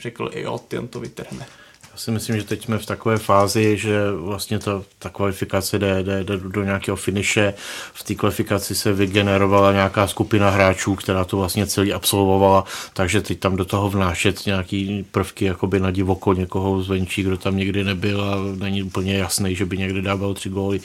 řekl, 0.00 0.30
jo, 0.34 0.58
ty 0.58 0.78
on 0.78 0.88
to 0.88 1.00
vytrhne. 1.00 1.46
Já 1.94 1.98
si 1.98 2.10
myslím, 2.10 2.36
že 2.36 2.44
teď 2.44 2.64
jsme 2.64 2.78
v 2.78 2.86
takové 2.86 3.18
fázi, 3.18 3.76
že 3.76 4.10
vlastně 4.10 4.58
ta, 4.58 4.82
ta 4.98 5.08
kvalifikace 5.08 5.78
jde, 5.78 6.02
jde, 6.02 6.24
jde 6.24 6.36
do 6.36 6.64
nějakého 6.64 6.96
finiše. 6.96 7.54
V 7.92 8.02
té 8.02 8.14
kvalifikaci 8.14 8.74
se 8.74 8.92
vygenerovala 8.92 9.72
nějaká 9.72 10.06
skupina 10.06 10.50
hráčů, 10.50 10.94
která 10.94 11.24
to 11.24 11.36
vlastně 11.36 11.66
celý 11.66 11.92
absolvovala, 11.92 12.64
takže 12.92 13.22
teď 13.22 13.38
tam 13.38 13.56
do 13.56 13.64
toho 13.64 13.90
vnášet 13.90 14.46
nějaký 14.46 15.06
prvky 15.10 15.44
jakoby 15.44 15.80
na 15.80 15.90
divoko 15.90 16.32
někoho 16.32 16.82
zvenčí, 16.82 17.22
kdo 17.22 17.36
tam 17.36 17.56
nikdy 17.56 17.84
nebyl 17.84 18.22
a 18.22 18.36
není 18.58 18.82
úplně 18.82 19.18
jasný, 19.18 19.56
že 19.56 19.64
by 19.64 19.78
někdy 19.78 20.02
dával 20.02 20.34
tři 20.34 20.48
góly 20.48 20.80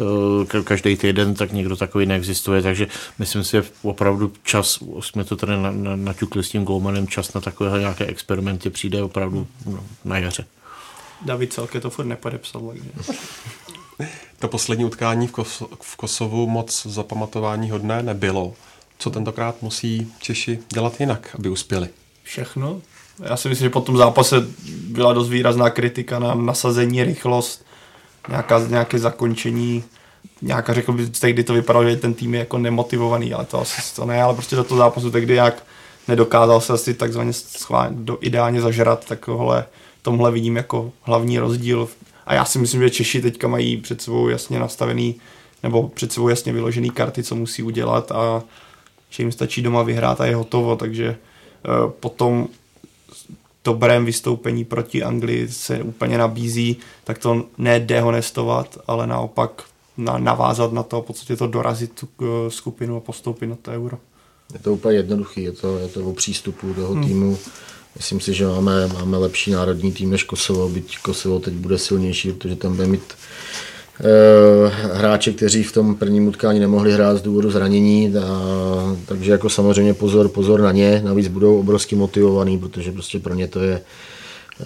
eh, 0.00 0.62
každý 0.62 0.96
týden, 0.96 1.34
tak 1.34 1.52
někdo 1.52 1.76
takový 1.76 2.06
neexistuje, 2.06 2.62
takže 2.62 2.86
myslím 3.18 3.44
si, 3.44 3.50
že 3.50 3.64
opravdu 3.82 4.32
čas, 4.44 4.78
jsme 5.00 5.24
to 5.24 5.36
tady 5.36 5.52
naťukli 5.94 6.44
s 6.44 6.48
tím 6.48 6.64
Golmanem, 6.64 7.08
čas 7.08 7.34
na 7.34 7.40
takové 7.40 7.78
nějaké 7.78 8.06
experimenty 8.06 8.70
přijde 8.70 9.02
opravdu 9.02 9.46
no, 9.66 9.84
na 10.04 10.18
jaře. 10.18 10.39
David 11.22 11.52
Celke 11.52 11.80
to 11.80 11.90
furt 11.90 12.04
nepodepsal, 12.04 12.62
takže... 12.68 12.90
To 14.38 14.48
poslední 14.48 14.84
utkání 14.84 15.26
v, 15.26 15.32
Kos- 15.32 15.68
v 15.82 15.96
Kosovu 15.96 16.46
moc 16.46 16.86
zapamatování 16.86 17.70
hodné 17.70 18.02
nebylo. 18.02 18.54
Co 18.98 19.10
tentokrát 19.10 19.62
musí 19.62 20.12
Češi 20.18 20.58
dělat 20.74 21.00
jinak, 21.00 21.36
aby 21.38 21.48
uspěli? 21.48 21.88
Všechno. 22.22 22.80
Já 23.22 23.36
si 23.36 23.48
myslím, 23.48 23.66
že 23.66 23.70
po 23.70 23.80
tom 23.80 23.96
zápase 23.96 24.46
byla 24.68 25.12
dost 25.12 25.28
výrazná 25.28 25.70
kritika 25.70 26.18
na 26.18 26.34
nasazení, 26.34 27.04
rychlost, 27.04 27.66
nějaká, 28.28 28.58
nějaké 28.68 28.98
zakončení, 28.98 29.84
nějaká, 30.42 30.74
řekl 30.74 30.92
bych, 30.92 31.10
tehdy 31.10 31.44
to 31.44 31.52
vypadalo, 31.52 31.90
že 31.90 31.96
ten 31.96 32.14
tým 32.14 32.34
je 32.34 32.40
jako 32.40 32.58
nemotivovaný, 32.58 33.34
ale 33.34 33.44
to 33.44 33.60
asi 33.60 33.94
to 33.94 34.04
ne, 34.04 34.22
ale 34.22 34.34
prostě 34.34 34.56
do 34.56 34.64
toho 34.64 34.78
zápasu 34.78 35.10
tehdy 35.10 35.34
jak 35.34 35.62
nedokázal 36.08 36.60
se 36.60 36.72
asi 36.72 36.94
takzvaně 36.94 37.32
schválně, 37.32 37.96
do, 38.00 38.18
ideálně 38.20 38.60
zažrat, 38.60 39.04
tak 39.04 39.26
tohle, 39.26 39.66
tomhle 40.02 40.30
vidím 40.30 40.56
jako 40.56 40.92
hlavní 41.02 41.38
rozdíl. 41.38 41.88
A 42.26 42.34
já 42.34 42.44
si 42.44 42.58
myslím, 42.58 42.80
že 42.80 42.90
Češi 42.90 43.22
teďka 43.22 43.48
mají 43.48 43.76
před 43.76 44.02
sebou 44.02 44.28
jasně 44.28 44.58
nastavený, 44.58 45.14
nebo 45.62 45.88
před 45.88 46.12
sebou 46.12 46.28
jasně 46.28 46.52
vyložený 46.52 46.90
karty, 46.90 47.22
co 47.22 47.34
musí 47.34 47.62
udělat 47.62 48.12
a 48.12 48.42
že 49.10 49.22
jim 49.22 49.32
stačí 49.32 49.62
doma 49.62 49.82
vyhrát 49.82 50.20
a 50.20 50.26
je 50.26 50.36
hotovo, 50.36 50.76
takže 50.76 51.16
uh, 51.84 51.90
potom 51.90 52.48
dobrém 53.64 54.04
vystoupení 54.04 54.64
proti 54.64 55.02
Anglii 55.02 55.48
se 55.48 55.82
úplně 55.82 56.18
nabízí, 56.18 56.76
tak 57.04 57.18
to 57.18 57.44
ne 57.58 57.80
dehonestovat, 57.80 58.78
ale 58.86 59.06
naopak 59.06 59.62
na, 59.96 60.18
navázat 60.18 60.72
na 60.72 60.82
to 60.82 60.96
a 60.96 61.00
v 61.00 61.04
podstatě 61.04 61.36
to 61.36 61.46
dorazit 61.46 61.92
tu 62.00 62.08
uh, 62.18 62.28
skupinu 62.48 62.96
a 62.96 63.00
postoupit 63.00 63.46
na 63.46 63.56
to 63.62 63.70
euro. 63.70 63.98
Je 64.52 64.58
to 64.58 64.72
úplně 64.72 64.96
jednoduchý, 64.96 65.42
je 65.42 65.52
to, 65.52 65.78
je 65.78 65.88
to 65.88 66.00
o 66.00 66.12
přístupu 66.12 66.74
toho 66.74 66.94
hmm. 66.94 67.36
Myslím 67.96 68.20
si, 68.20 68.34
že 68.34 68.46
máme, 68.46 68.86
máme 68.86 69.16
lepší 69.16 69.50
národní 69.50 69.92
tým 69.92 70.10
než 70.10 70.24
Kosovo, 70.24 70.68
byť 70.68 70.98
Kosovo 70.98 71.38
teď 71.38 71.54
bude 71.54 71.78
silnější, 71.78 72.32
protože 72.32 72.56
tam 72.56 72.76
bude 72.76 72.88
mít 72.88 73.02
uh, 74.00 74.72
hráče, 74.94 75.32
kteří 75.32 75.62
v 75.62 75.72
tom 75.72 75.94
prvním 75.94 76.28
utkání 76.28 76.60
nemohli 76.60 76.92
hrát 76.92 77.16
z 77.16 77.22
důvodu 77.22 77.50
zranění, 77.50 78.14
a, 78.16 78.96
takže 79.06 79.32
jako 79.32 79.48
samozřejmě 79.48 79.94
pozor, 79.94 80.28
pozor 80.28 80.60
na 80.60 80.72
ně, 80.72 81.02
navíc 81.04 81.28
budou 81.28 81.60
obrovsky 81.60 81.96
motivovaný, 81.96 82.58
protože 82.58 82.92
prostě 82.92 83.18
pro 83.18 83.34
ně 83.34 83.48
to 83.48 83.60
je 83.60 83.80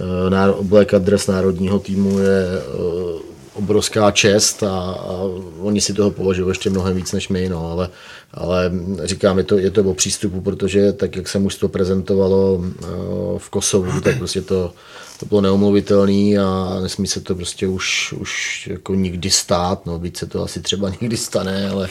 uh, 0.01 0.59
oblékat 0.61 1.03
dres 1.03 1.27
národního 1.27 1.79
týmu 1.79 2.19
je 2.19 2.47
uh, 2.79 3.34
obrovská 3.55 4.11
čest 4.11 4.63
a, 4.63 4.71
a 4.71 5.13
oni 5.61 5.81
si 5.81 5.95
toho 5.95 6.11
považují 6.11 6.49
ještě 6.49 6.71
mnohem 6.71 6.97
víc 6.97 7.13
než 7.13 7.29
my, 7.29 7.49
no, 7.49 7.71
ale, 7.71 7.89
ale 8.35 8.73
říkám, 9.05 9.39
je 9.39 9.45
to, 9.45 9.59
je 9.59 9.71
to 9.71 9.83
o 9.83 9.95
přístupu, 9.95 10.41
protože 10.41 10.93
tak, 10.93 11.17
jak 11.17 11.29
se 11.29 11.39
mužstvo 11.39 11.69
prezentovalo 11.69 12.55
uh, 12.55 13.39
v 13.39 13.51
Kosovu, 13.51 14.01
tak 14.01 14.19
prostě 14.19 14.41
to 14.41 14.73
to 15.19 15.27
bylo 15.27 15.41
neomluvitelné 15.41 16.39
a 16.39 16.81
nesmí 16.83 17.07
se 17.07 17.21
to 17.21 17.35
prostě 17.35 17.69
už, 17.69 18.13
už 18.13 18.67
jako 18.67 18.95
nikdy 18.95 19.31
stát, 19.31 19.87
no 19.87 19.99
víc 19.99 20.19
se 20.19 20.27
to 20.27 20.43
asi 20.43 20.61
třeba 20.61 20.93
nikdy 21.01 21.17
stane, 21.17 21.69
ale, 21.69 21.89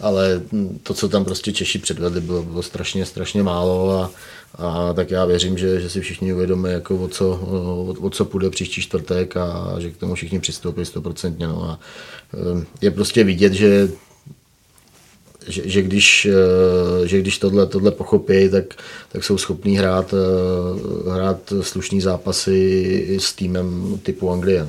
ale 0.00 0.42
to, 0.82 0.94
co 0.94 1.08
tam 1.08 1.24
prostě 1.24 1.52
Češi 1.52 1.78
předvedli, 1.78 2.20
bylo, 2.20 2.42
bylo 2.42 2.62
strašně, 2.62 3.06
strašně 3.06 3.42
málo 3.42 3.90
a, 3.90 4.10
a 4.54 4.92
tak 4.92 5.10
já 5.10 5.24
věřím, 5.24 5.58
že, 5.58 5.80
že 5.80 5.90
si 5.90 6.00
všichni 6.00 6.32
uvědomí, 6.32 6.70
jako 6.70 6.96
o, 6.96 7.08
co, 7.08 7.30
o, 7.30 7.94
o 8.00 8.10
co 8.10 8.24
půjde 8.24 8.50
příští 8.50 8.82
čtvrtek 8.82 9.36
a 9.36 9.74
že 9.78 9.90
k 9.90 9.96
tomu 9.96 10.14
všichni 10.14 10.40
přistoupí 10.40 10.84
stoprocentně. 10.84 11.46
No 11.46 11.64
a 11.64 11.80
eh, 12.34 12.64
je 12.80 12.90
prostě 12.90 13.24
vidět, 13.24 13.52
že 13.52 13.88
že, 15.48 15.62
že, 15.68 15.82
když, 15.82 16.26
eh, 16.30 17.08
že 17.08 17.20
když 17.20 17.38
tohle, 17.38 17.66
tohle 17.66 17.90
pochopí, 17.90 18.48
tak, 18.50 18.64
tak 19.08 19.24
jsou 19.24 19.38
schopní 19.38 19.78
hrát, 19.78 20.14
eh, 20.14 21.10
hrát 21.10 21.52
slušný 21.60 22.00
zápasy 22.00 23.16
s 23.20 23.32
týmem 23.32 23.98
typu 24.02 24.30
Anglie. 24.30 24.68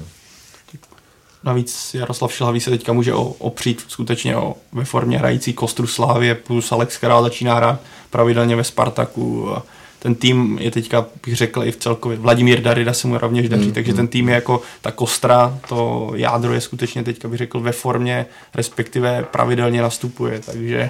Navíc 1.44 1.94
Jaroslav 1.94 2.34
Šilhavý 2.34 2.60
se 2.60 2.70
teďka 2.70 2.94
může 2.94 3.14
opřít 3.14 3.86
skutečně 3.88 4.38
o 4.38 4.56
ve 4.72 4.86
formě 4.86 5.18
hrající 5.18 5.54
kostru 5.54 5.88
Slávě 5.88 6.36
plus 6.36 6.72
Alex 6.72 6.98
Král 6.98 7.24
začíná 7.24 7.56
hrát 7.56 7.80
pravidelně 8.10 8.56
ve 8.56 8.64
Spartaku. 8.64 9.50
A 9.56 9.64
ten 10.00 10.16
tým 10.16 10.58
je 10.62 10.72
teďka, 10.72 11.06
bych 11.26 11.36
řekl, 11.36 11.64
i 11.64 11.72
v 11.72 11.78
celkově. 11.78 12.18
Vladimír 12.18 12.62
Darida 12.62 12.94
se 12.94 13.08
mu 13.08 13.18
rovněž 13.18 13.50
daří, 13.50 13.68
mm, 13.68 13.74
takže 13.74 13.92
mm. 13.92 13.98
ten 13.98 14.08
tým 14.08 14.30
je 14.30 14.36
jako 14.36 14.62
ta 14.82 14.92
kostra, 14.92 15.60
to 15.70 16.12
jádro 16.16 16.54
je 16.54 16.62
skutečně 16.62 17.04
teďka, 17.04 17.28
bych 17.28 17.38
řekl, 17.38 17.60
ve 17.60 17.72
formě, 17.72 18.26
respektive 18.56 19.26
pravidelně 19.32 19.82
nastupuje, 19.82 20.40
takže 20.46 20.90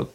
uh, 0.00 0.06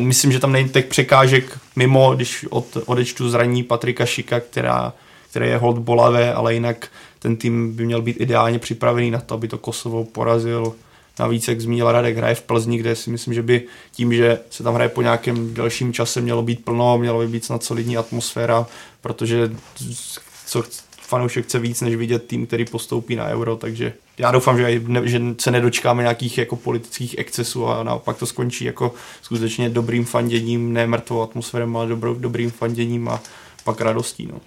myslím, 0.00 0.32
že 0.32 0.38
tam 0.38 0.52
není 0.52 0.68
těch 0.68 0.86
překážek 0.86 1.58
mimo, 1.76 2.14
když 2.14 2.46
od, 2.50 2.76
odečtu 2.86 3.30
zraní 3.30 3.62
Patrika 3.62 4.06
Šika, 4.06 4.40
která, 4.40 4.92
které 5.30 5.48
je 5.48 5.58
hold 5.58 5.78
bolavé, 5.78 6.34
ale 6.34 6.54
jinak 6.54 6.88
ten 7.18 7.36
tým 7.36 7.76
by 7.76 7.86
měl 7.86 8.02
být 8.02 8.20
ideálně 8.20 8.58
připravený 8.58 9.10
na 9.10 9.20
to, 9.20 9.34
aby 9.34 9.48
to 9.48 9.58
Kosovo 9.58 10.04
porazil 10.04 10.74
Navíc, 11.18 11.48
jak 11.48 11.60
zmínil 11.60 11.92
Radek, 11.92 12.16
hraje 12.16 12.34
v 12.34 12.42
Plzni, 12.42 12.78
kde 12.78 12.96
si 12.96 13.10
myslím, 13.10 13.34
že 13.34 13.42
by 13.42 13.62
tím, 13.92 14.14
že 14.14 14.38
se 14.50 14.62
tam 14.62 14.74
hraje 14.74 14.88
po 14.88 15.02
nějakém 15.02 15.54
delším 15.54 15.92
čase, 15.92 16.20
mělo 16.20 16.42
být 16.42 16.64
plno, 16.64 16.98
mělo 16.98 17.18
by 17.18 17.28
být 17.28 17.44
snad 17.44 17.64
solidní 17.64 17.96
atmosféra, 17.96 18.66
protože 19.00 19.50
co 20.46 20.62
fanoušek 21.06 21.44
chce 21.44 21.58
víc, 21.58 21.80
než 21.80 21.96
vidět 21.96 22.26
tým, 22.26 22.46
který 22.46 22.64
postoupí 22.64 23.16
na 23.16 23.26
euro, 23.26 23.56
takže 23.56 23.92
já 24.18 24.30
doufám, 24.30 24.58
že, 24.58 24.82
ne, 24.86 25.08
že 25.08 25.20
se 25.38 25.50
nedočkáme 25.50 26.02
nějakých 26.02 26.38
jako 26.38 26.56
politických 26.56 27.18
excesů 27.18 27.66
a 27.66 27.82
naopak 27.82 28.16
to 28.16 28.26
skončí 28.26 28.64
jako 28.64 28.94
skutečně 29.22 29.68
dobrým 29.68 30.04
fanděním, 30.04 30.72
ne 30.72 30.86
mrtvou 30.86 31.22
atmosférou, 31.22 31.76
ale 31.76 31.88
dobrou, 31.88 32.14
dobrým 32.14 32.50
fanděním 32.50 33.08
a 33.08 33.20
pak 33.64 33.80
radostí. 33.80 34.28
No 34.32 34.40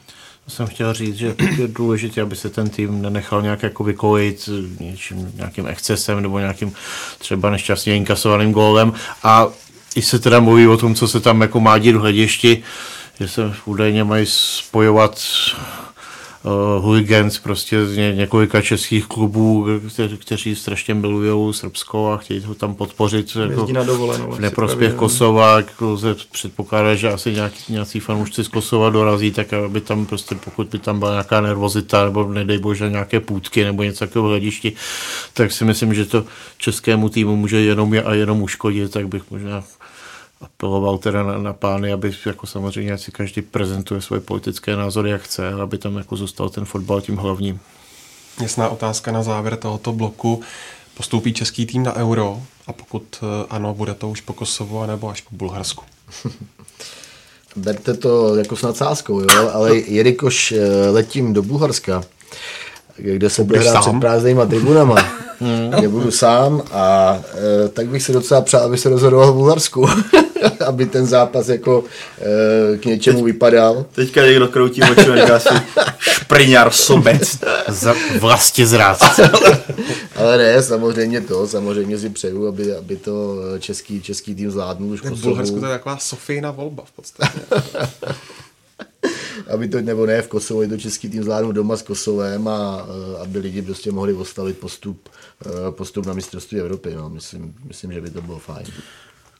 jsem 0.49 0.67
chtěl 0.67 0.93
říct, 0.93 1.15
že 1.15 1.35
je 1.57 1.67
důležité, 1.67 2.21
aby 2.21 2.35
se 2.35 2.49
ten 2.49 2.69
tým 2.69 3.01
nenechal 3.01 3.41
nějak 3.41 3.63
jako 3.63 3.83
vykojit 3.83 4.49
něčím, 4.79 5.31
nějakým 5.35 5.67
excesem 5.67 6.21
nebo 6.21 6.39
nějakým 6.39 6.73
třeba 7.17 7.49
nešťastně 7.49 7.95
inkasovaným 7.95 8.51
gólem. 8.51 8.93
A 9.23 9.47
i 9.95 10.01
se 10.01 10.19
teda 10.19 10.39
mluví 10.39 10.67
o 10.67 10.77
tom, 10.77 10.95
co 10.95 11.07
se 11.07 11.19
tam 11.19 11.41
jako 11.41 11.59
má 11.59 11.77
dít 11.77 11.95
v 11.95 11.99
hledišti, 11.99 12.63
že 13.19 13.27
se 13.27 13.53
údajně 13.65 14.03
mají 14.03 14.25
spojovat 14.29 15.21
uh, 16.43 16.83
hooligans 16.83 17.39
prostě 17.39 17.85
z 17.85 17.97
ně, 17.97 18.13
několika 18.15 18.61
českých 18.61 19.05
klubů, 19.05 19.67
kte, 19.87 20.07
kteří 20.07 20.55
strašně 20.55 20.93
milují 20.93 21.53
Srbsko 21.53 22.11
a 22.11 22.17
chtějí 22.17 22.43
ho 22.43 22.55
tam 22.55 22.75
podpořit 22.75 23.37
jako 23.49 23.67
na 23.71 23.83
dovolenou, 23.83 24.31
v 24.31 24.39
neprospěch 24.39 24.93
Kosova. 24.93 25.57
Jako 25.57 25.97
se 25.97 26.15
předpokládá, 26.31 26.95
že 26.95 27.11
asi 27.11 27.33
nějaký, 27.33 27.73
nějací 27.73 27.99
fanoušci 27.99 28.43
z 28.43 28.47
Kosova 28.47 28.89
dorazí, 28.89 29.31
tak 29.31 29.53
aby 29.53 29.81
tam 29.81 30.05
prostě, 30.05 30.35
pokud 30.35 30.67
by 30.67 30.79
tam 30.79 30.99
byla 30.99 31.11
nějaká 31.11 31.41
nervozita 31.41 32.05
nebo 32.05 32.33
nedej 32.33 32.57
bože 32.57 32.89
nějaké 32.89 33.19
půdky 33.19 33.63
nebo 33.63 33.83
něco 33.83 33.99
takového 33.99 34.29
hledišti, 34.29 34.73
tak 35.33 35.51
si 35.51 35.65
myslím, 35.65 35.93
že 35.93 36.05
to 36.05 36.25
českému 36.57 37.09
týmu 37.09 37.35
může 37.35 37.59
jenom 37.59 37.95
a 38.05 38.13
jenom 38.13 38.41
uškodit, 38.41 38.91
tak 38.91 39.07
bych 39.07 39.31
možná 39.31 39.63
apeloval 40.41 40.97
teda 40.97 41.23
na, 41.23 41.37
na 41.37 41.53
pány, 41.53 41.93
aby 41.93 42.11
jako 42.25 42.47
samozřejmě 42.47 42.97
si 42.97 43.11
každý 43.11 43.41
prezentuje 43.41 44.01
svoje 44.01 44.21
politické 44.21 44.75
názory, 44.75 45.09
jak 45.09 45.21
chce, 45.21 45.53
aby 45.53 45.77
tam 45.77 45.97
jako 45.97 46.15
zůstal 46.15 46.49
ten 46.49 46.65
fotbal 46.65 47.01
tím 47.01 47.17
hlavním. 47.17 47.59
Jasná 48.41 48.69
otázka 48.69 49.11
na 49.11 49.23
závěr 49.23 49.57
tohoto 49.57 49.91
bloku. 49.91 50.41
Postoupí 50.97 51.33
český 51.33 51.65
tým 51.65 51.83
na 51.83 51.95
euro 51.95 52.41
a 52.67 52.73
pokud 52.73 53.03
eh, 53.21 53.45
ano, 53.49 53.73
bude 53.73 53.93
to 53.93 54.09
už 54.09 54.21
po 54.21 54.33
Kosovu 54.33 54.85
nebo 54.85 55.09
až 55.09 55.21
po 55.21 55.35
Bulharsku? 55.35 55.83
Berte 57.55 57.93
to 57.93 58.35
jako 58.35 58.55
s 58.55 58.61
nadsázkou, 58.61 59.19
jo? 59.19 59.49
ale 59.53 59.77
jelikož 59.77 60.51
eh, 60.51 60.89
letím 60.89 61.33
do 61.33 61.43
Bulharska, 61.43 62.03
kde 62.97 63.29
se 63.29 63.43
bude 63.43 63.59
hrát 63.59 63.81
před 63.81 63.99
prázdnýma 63.99 64.45
tribunama, 64.45 64.95
kde 65.77 65.87
budu 65.87 66.11
sám 66.11 66.61
a 66.71 67.15
e, 67.65 67.69
tak 67.69 67.87
bych 67.87 68.03
se 68.03 68.11
docela 68.13 68.41
přál, 68.41 68.61
aby 68.61 68.77
se 68.77 68.89
rozhodoval 68.89 69.31
v 69.31 69.35
Bulharsku. 69.35 69.87
aby 70.65 70.85
ten 70.85 71.05
zápas 71.05 71.49
jako 71.49 71.83
e, 72.73 72.77
k 72.77 72.85
něčemu 72.85 73.17
Teď, 73.17 73.25
vypadal. 73.25 73.85
Teďka 73.91 74.25
někdo 74.25 74.47
kroutí 74.47 74.81
oči 74.81 75.09
a 75.09 75.15
říká 75.15 75.39
si 75.39 75.49
špriňar 75.99 76.71
sobec. 76.71 77.39
Za 77.67 77.95
vlastně 78.19 78.67
zrát. 78.67 78.99
Ale 80.15 80.37
ne, 80.37 80.63
samozřejmě 80.63 81.21
to, 81.21 81.47
samozřejmě 81.47 81.99
si 81.99 82.09
přeju, 82.09 82.47
aby, 82.47 82.75
aby 82.75 82.95
to 82.95 83.35
český, 83.59 84.01
český 84.01 84.35
tým 84.35 84.51
zvládnul 84.51 84.91
už 84.91 85.01
v 85.01 85.21
Bulharsku 85.21 85.59
to 85.59 85.65
je 85.65 85.71
taková 85.71 85.97
Sofijna 85.97 86.51
volba 86.51 86.83
v 86.85 86.91
podstatě. 86.91 87.39
aby 89.53 89.67
to, 89.67 89.81
nebo 89.81 90.05
ne 90.05 90.21
v 90.21 90.27
Kosovo, 90.27 90.67
to 90.67 90.77
český 90.77 91.09
tým 91.09 91.23
zvládnul 91.23 91.53
doma 91.53 91.77
s 91.77 91.81
Kosovem 91.81 92.47
a 92.47 92.87
e, 92.87 93.21
aby 93.21 93.39
lidi 93.39 93.61
prostě 93.61 93.91
mohli 93.91 94.13
ostavit 94.13 94.57
postup, 94.57 95.09
postup 95.69 96.05
na 96.05 96.13
mistrovství 96.13 96.59
Evropy. 96.59 96.95
No. 96.95 97.09
Myslím, 97.09 97.55
myslím, 97.67 97.93
že 97.93 98.01
by 98.01 98.09
to 98.09 98.21
bylo 98.21 98.39
fajn 98.39 98.65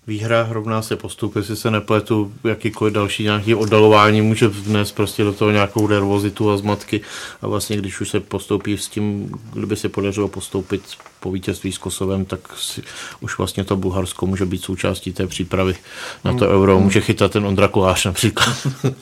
výhra 0.08 0.48
rovná 0.50 0.82
se 0.82 0.96
postup, 0.96 1.36
jestli 1.36 1.56
se 1.56 1.72
nepletu, 1.72 2.34
jakýkoliv 2.44 2.94
další 2.94 3.24
nějaký 3.24 3.56
oddalování 3.56 4.22
může 4.22 4.48
vnést 4.48 4.92
prostě 4.92 5.24
do 5.24 5.34
toho 5.34 5.52
nějakou 5.52 5.88
nervozitu 5.88 6.52
a 6.52 6.58
zmatky 6.58 7.02
a 7.42 7.48
vlastně 7.48 7.78
když 7.78 8.02
už 8.02 8.10
se 8.10 8.20
postoupí 8.20 8.78
s 8.78 8.88
tím, 8.88 9.32
kdyby 9.54 9.76
se 9.76 9.90
podařilo 9.90 10.28
postoupit 10.28 10.82
po 11.20 11.32
vítězství 11.32 11.72
s 11.72 11.78
Kosovem, 11.78 12.26
tak 12.26 12.40
si, 12.58 12.84
už 13.20 13.38
vlastně 13.38 13.64
to 13.64 13.76
Bulharsko 13.76 14.26
může 14.26 14.46
být 14.46 14.64
součástí 14.64 15.14
té 15.14 15.28
přípravy 15.28 15.76
na 16.24 16.34
to 16.34 16.50
euro. 16.50 16.80
Může 16.80 17.02
chytat 17.02 17.32
ten 17.32 17.46
Ondra 17.46 17.68
Kolář 17.68 18.06
například. 18.06 18.68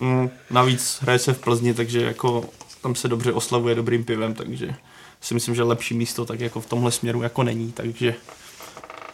Mm, 0.00 0.30
navíc 0.50 0.98
hraje 1.00 1.18
se 1.18 1.32
v 1.32 1.38
Plzni, 1.38 1.74
takže 1.74 2.02
jako 2.02 2.44
tam 2.82 2.94
se 2.94 3.08
dobře 3.08 3.32
oslavuje 3.32 3.74
dobrým 3.74 4.04
pivem, 4.04 4.34
takže 4.34 4.74
si 5.20 5.34
myslím, 5.34 5.54
že 5.54 5.62
lepší 5.62 5.94
místo 5.94 6.24
tak 6.24 6.40
jako 6.40 6.60
v 6.60 6.66
tomhle 6.66 6.92
směru 6.92 7.22
jako 7.22 7.42
není, 7.42 7.72
takže 7.72 8.14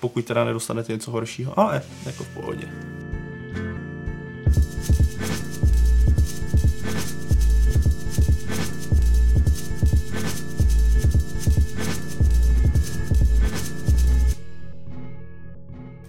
pokud 0.01 0.25
teda 0.25 0.45
nedostanete 0.45 0.93
něco 0.93 1.11
horšího, 1.11 1.59
ale 1.59 1.83
jako 2.07 2.25
v 2.25 2.29
pohodě. 2.29 2.69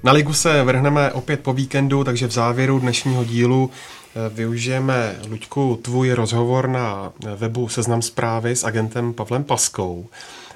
Na 0.05 0.11
ligu 0.11 0.33
se 0.33 0.63
vrhneme 0.63 1.11
opět 1.11 1.39
po 1.39 1.53
víkendu, 1.53 2.03
takže 2.03 2.27
v 2.27 2.31
závěru 2.31 2.79
dnešního 2.79 3.23
dílu 3.23 3.71
eh, 3.71 4.29
využijeme, 4.29 5.15
Luďku, 5.29 5.79
tvůj 5.81 6.11
rozhovor 6.11 6.67
na 6.67 7.13
webu 7.35 7.67
Seznam 7.69 8.01
zprávy 8.01 8.55
s 8.55 8.63
agentem 8.63 9.13
Pavlem 9.13 9.43
Paskou. 9.43 10.05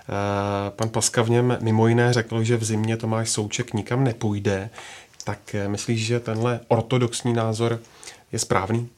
Eh, 0.10 0.72
pan 0.72 0.90
Paska 0.90 1.22
v 1.22 1.30
něm 1.30 1.58
mimo 1.62 1.88
jiné 1.88 2.14
řekl, 2.14 2.44
že 2.44 2.58
v 2.58 2.64
zimě 2.64 2.98
Tomáš 2.98 3.30
Souček 3.30 3.74
nikam 3.74 4.04
nepůjde. 4.04 4.70
Tak 5.24 5.56
eh, 5.56 5.68
myslíš, 5.68 6.06
že 6.06 6.20
tenhle 6.20 6.60
ortodoxní 6.68 7.34
názor 7.34 7.80
je 8.32 8.40
správný? 8.40 8.90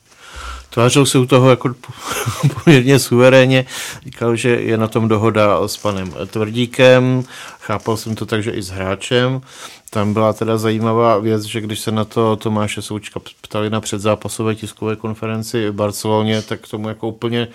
Tvářil 0.74 1.06
se 1.06 1.20
u 1.20 1.26
toho 1.26 1.50
jako 1.50 1.76
poměrně 2.64 3.00
suverénně, 3.00 3.66
říkal, 4.06 4.36
že 4.36 4.50
je 4.50 4.78
na 4.78 4.88
tom 4.88 5.08
dohoda 5.08 5.68
s 5.68 5.78
panem 5.78 6.14
Tvrdíkem, 6.28 7.24
chápal 7.60 7.98
jsem 7.98 8.16
to 8.16 8.26
tak, 8.26 8.44
že 8.44 8.52
i 8.52 8.62
s 8.62 8.70
hráčem. 8.70 9.42
Tam 9.90 10.14
byla 10.14 10.34
teda 10.34 10.58
zajímavá 10.58 11.18
věc, 11.18 11.44
že 11.44 11.62
když 11.62 11.80
se 11.80 11.92
na 11.92 12.06
to 12.06 12.36
Tomáše 12.36 12.82
Součka 12.82 13.20
ptali 13.42 13.70
na 13.70 13.82
předzápasové 13.82 14.56
tiskové 14.56 14.96
konferenci 14.96 15.70
v 15.70 15.74
Barceloně, 15.74 16.42
tak 16.42 16.68
tomu 16.68 16.90
jako 16.90 17.08
úplně 17.08 17.48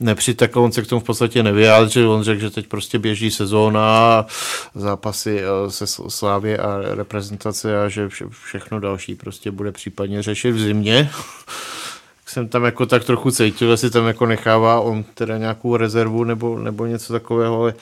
nepřitakl, 0.00 0.60
on 0.60 0.72
se 0.72 0.82
k 0.82 0.86
tomu 0.86 1.00
v 1.00 1.04
podstatě 1.04 1.42
nevyjádřil, 1.42 2.10
on 2.10 2.22
řekl, 2.22 2.40
že 2.40 2.50
teď 2.50 2.66
prostě 2.66 2.98
běží 2.98 3.30
sezóna, 3.30 4.26
zápasy 4.74 5.40
eh, 5.40 5.70
se 5.70 5.86
Slávě 5.86 6.58
a 6.58 6.80
reprezentace 6.94 7.82
a 7.82 7.88
že 7.88 8.08
všechno 8.30 8.80
další 8.80 9.14
prostě 9.14 9.50
bude 9.50 9.72
případně 9.72 10.22
řešit 10.22 10.52
v 10.52 10.60
zimě 10.60 11.10
jsem 12.30 12.48
tam 12.48 12.64
jako 12.64 12.86
tak 12.86 13.04
trochu 13.04 13.30
cítil, 13.30 13.70
jestli 13.70 13.90
tam 13.90 14.06
jako 14.06 14.26
nechává 14.26 14.80
on 14.80 15.04
teda 15.14 15.38
nějakou 15.38 15.76
rezervu 15.76 16.24
nebo, 16.24 16.58
nebo 16.58 16.86
něco 16.86 17.12
takového, 17.12 17.60
ale 17.60 17.74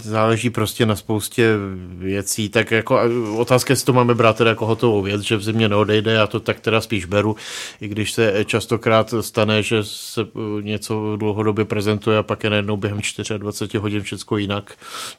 záleží 0.00 0.50
prostě 0.50 0.86
na 0.86 0.96
spoustě 0.96 1.54
věcí, 1.84 2.48
tak 2.48 2.70
jako 2.70 3.00
otázka, 3.36 3.72
jestli 3.72 3.86
to 3.86 3.92
máme 3.92 4.14
brát 4.14 4.36
teda 4.36 4.50
jako 4.50 4.66
hotovou 4.66 5.02
věc, 5.02 5.22
že 5.22 5.36
v 5.36 5.42
zimě 5.42 5.68
neodejde, 5.68 6.12
já 6.12 6.26
to 6.26 6.40
tak 6.40 6.60
teda 6.60 6.80
spíš 6.80 7.04
beru, 7.04 7.36
i 7.80 7.88
když 7.88 8.12
se 8.12 8.44
častokrát 8.44 9.14
stane, 9.20 9.62
že 9.62 9.84
se 9.84 10.20
něco 10.60 11.16
dlouhodobě 11.16 11.64
prezentuje 11.64 12.18
a 12.18 12.22
pak 12.22 12.44
je 12.44 12.50
najednou 12.50 12.76
během 12.76 13.00
24 13.38 13.82
hodin 13.82 14.02
všechno 14.02 14.36
jinak. 14.36 14.72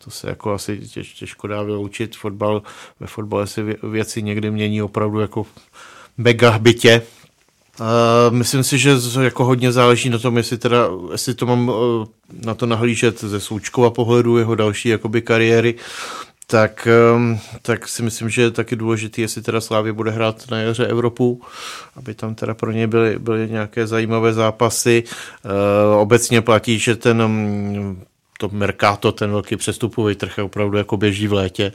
To 0.03 0.11
se 0.11 0.29
jako 0.29 0.53
asi 0.53 0.77
těž, 0.77 1.13
těžko 1.13 1.47
dá 1.47 1.61
vyloučit. 1.61 2.15
Fotbal, 2.15 2.61
ve 2.99 3.07
fotbale 3.07 3.47
se 3.47 3.63
věci 3.83 4.23
někdy 4.23 4.51
mění 4.51 4.81
opravdu 4.81 5.19
jako 5.19 5.45
mega 6.17 6.59
bytě, 6.59 7.01
Uh, 7.79 8.35
myslím 8.35 8.63
si, 8.63 8.77
že 8.77 8.97
jako 9.21 9.45
hodně 9.45 9.71
záleží 9.71 10.09
na 10.09 10.17
tom, 10.17 10.37
jestli, 10.37 10.57
teda, 10.57 10.87
jestli 11.11 11.33
to 11.33 11.45
mám 11.45 11.69
uh, 11.69 11.75
na 12.45 12.53
to 12.53 12.65
nahlížet 12.65 13.21
ze 13.21 13.39
Součkova 13.39 13.89
pohledu, 13.89 14.37
jeho 14.37 14.55
další 14.55 14.89
jakoby 14.89 15.21
kariéry, 15.21 15.75
tak, 16.47 16.87
um, 17.15 17.39
tak 17.61 17.87
si 17.87 18.03
myslím, 18.03 18.29
že 18.29 18.41
je 18.41 18.51
taky 18.51 18.75
důležité, 18.75 19.21
jestli 19.21 19.41
teda 19.41 19.61
Slávě 19.61 19.93
bude 19.93 20.11
hrát 20.11 20.51
na 20.51 20.57
jaře 20.57 20.87
Evropu, 20.87 21.41
aby 21.95 22.13
tam 22.13 22.35
teda 22.35 22.53
pro 22.53 22.71
ně 22.71 22.87
byly, 22.87 23.19
byly 23.19 23.49
nějaké 23.49 23.87
zajímavé 23.87 24.33
zápasy. 24.33 25.03
Uh, 25.45 26.01
obecně 26.01 26.41
platí, 26.41 26.79
že 26.79 26.95
ten 26.95 27.21
um, 27.21 28.01
to 28.49 28.55
Mercato, 28.55 29.11
ten 29.11 29.31
velký 29.31 29.55
přestupový 29.55 30.15
trh 30.15 30.37
je 30.37 30.43
opravdu 30.43 30.77
jako 30.77 30.97
běží 30.97 31.27
v 31.27 31.33
létě. 31.33 31.71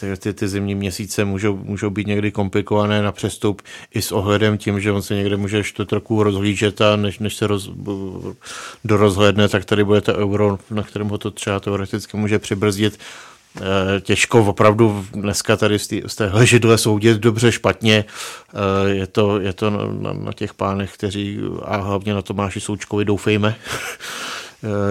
Takže 0.00 0.16
ty, 0.16 0.32
ty 0.32 0.48
zimní 0.48 0.74
měsíce 0.74 1.24
můžou, 1.24 1.56
můžou 1.56 1.90
být 1.90 2.06
někdy 2.06 2.30
komplikované 2.30 3.02
na 3.02 3.12
přestup 3.12 3.62
i 3.94 4.02
s 4.02 4.12
ohledem 4.12 4.58
tím, 4.58 4.80
že 4.80 4.92
on 4.92 5.02
se 5.02 5.14
někde 5.14 5.36
může 5.36 5.56
ještě 5.56 5.84
trochu 5.84 6.22
rozhlížet 6.22 6.80
a 6.80 6.96
než, 6.96 7.18
než 7.18 7.36
se 7.36 7.46
roz, 7.46 7.70
dorozhledne, 8.84 9.48
tak 9.48 9.64
tady 9.64 9.84
bude 9.84 10.00
to 10.00 10.14
euro, 10.14 10.58
na 10.70 10.82
kterém 10.82 11.08
ho 11.08 11.18
to 11.18 11.30
třeba 11.30 11.60
teoreticky 11.60 12.16
může 12.16 12.38
přibrzdit. 12.38 12.98
Eh, 13.60 14.00
těžko 14.00 14.44
opravdu 14.44 15.06
dneska 15.12 15.56
tady 15.56 15.78
z, 15.78 15.86
tý, 15.86 16.02
z 16.06 16.14
téhle 16.14 16.46
židle 16.46 16.78
soudit 16.78 17.18
dobře, 17.18 17.52
špatně. 17.52 18.04
Eh, 18.04 18.88
je 18.88 19.06
to, 19.06 19.40
je 19.40 19.52
to 19.52 19.70
na, 19.70 20.12
na 20.12 20.32
těch 20.32 20.54
pánech, 20.54 20.94
kteří 20.94 21.38
a 21.62 21.76
hlavně 21.76 22.14
na 22.14 22.22
Tomáši 22.22 22.60
Součkovi 22.60 23.04
doufejme, 23.04 23.56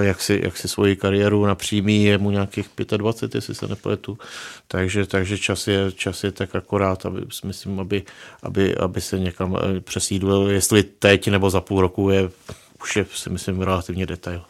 jak 0.02 0.22
si, 0.22 0.42
jak 0.44 0.58
si 0.58 0.68
svoji 0.68 0.96
kariéru 0.96 1.46
napřímí, 1.46 2.04
je 2.04 2.18
mu 2.18 2.32
nějakých 2.32 2.70
25, 2.98 3.36
jestli 3.36 3.56
se 3.56 3.68
nepletu, 3.68 4.18
takže, 4.68 5.06
takže 5.06 5.38
čas, 5.38 5.68
je, 5.68 5.92
čas 5.92 6.24
je 6.24 6.32
tak 6.32 6.56
akorát, 6.56 7.06
aby, 7.06 7.22
myslím, 7.46 7.80
aby, 7.80 8.04
aby, 8.44 8.76
aby 8.76 9.02
se 9.02 9.20
někam 9.20 9.58
eh, 9.58 9.80
přesídlil, 9.80 10.50
jestli 10.50 10.84
teď 10.84 11.28
nebo 11.28 11.50
za 11.50 11.62
půl 11.62 11.82
roku 11.82 12.10
je, 12.10 12.30
už 12.82 12.96
je 12.96 13.06
si 13.14 13.30
myslím 13.30 13.62
relativně 13.62 14.06
detail. 14.06 14.42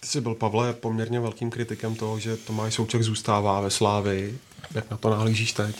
Ty 0.00 0.08
jsi 0.08 0.20
byl, 0.20 0.34
Pavle, 0.34 0.72
poměrně 0.72 1.20
velkým 1.20 1.50
kritikem 1.50 1.94
toho, 1.94 2.18
že 2.18 2.36
Tomáš 2.36 2.74
Souček 2.74 3.02
zůstává 3.02 3.60
ve 3.60 3.70
Slávi. 3.70 4.38
Jak 4.74 4.90
na 4.90 4.96
to 4.96 5.10
nahlížíš 5.10 5.52
teď? 5.52 5.76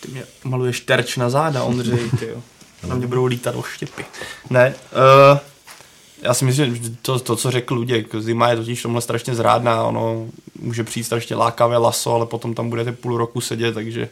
Ty 0.00 0.08
mě 0.08 0.24
maluješ 0.44 0.80
terč 0.80 1.16
na 1.16 1.30
záda, 1.30 1.62
Ondřej, 1.62 2.10
ty 2.18 2.26
jo. 2.26 2.42
Na 2.88 2.94
mě 2.94 3.06
budou 3.06 3.24
lítat 3.24 3.54
oštěpy. 3.54 4.04
Ne, 4.50 4.74
uh, 5.32 5.38
já 6.24 6.34
si 6.34 6.44
myslím, 6.44 6.76
že 6.76 6.90
to, 7.02 7.18
to 7.18 7.36
co 7.36 7.50
řekl 7.50 7.74
Luděk, 7.74 8.14
zima 8.14 8.48
je 8.48 8.56
totiž 8.56 8.82
tomhle 8.82 9.02
strašně 9.02 9.34
zrádná, 9.34 9.84
ono 9.84 10.26
může 10.58 10.84
přijít 10.84 11.04
strašně 11.04 11.36
lákavé 11.36 11.76
laso, 11.76 12.14
ale 12.14 12.26
potom 12.26 12.54
tam 12.54 12.70
budete 12.70 12.92
půl 12.92 13.16
roku 13.16 13.40
sedět, 13.40 13.74
takže 13.74 14.08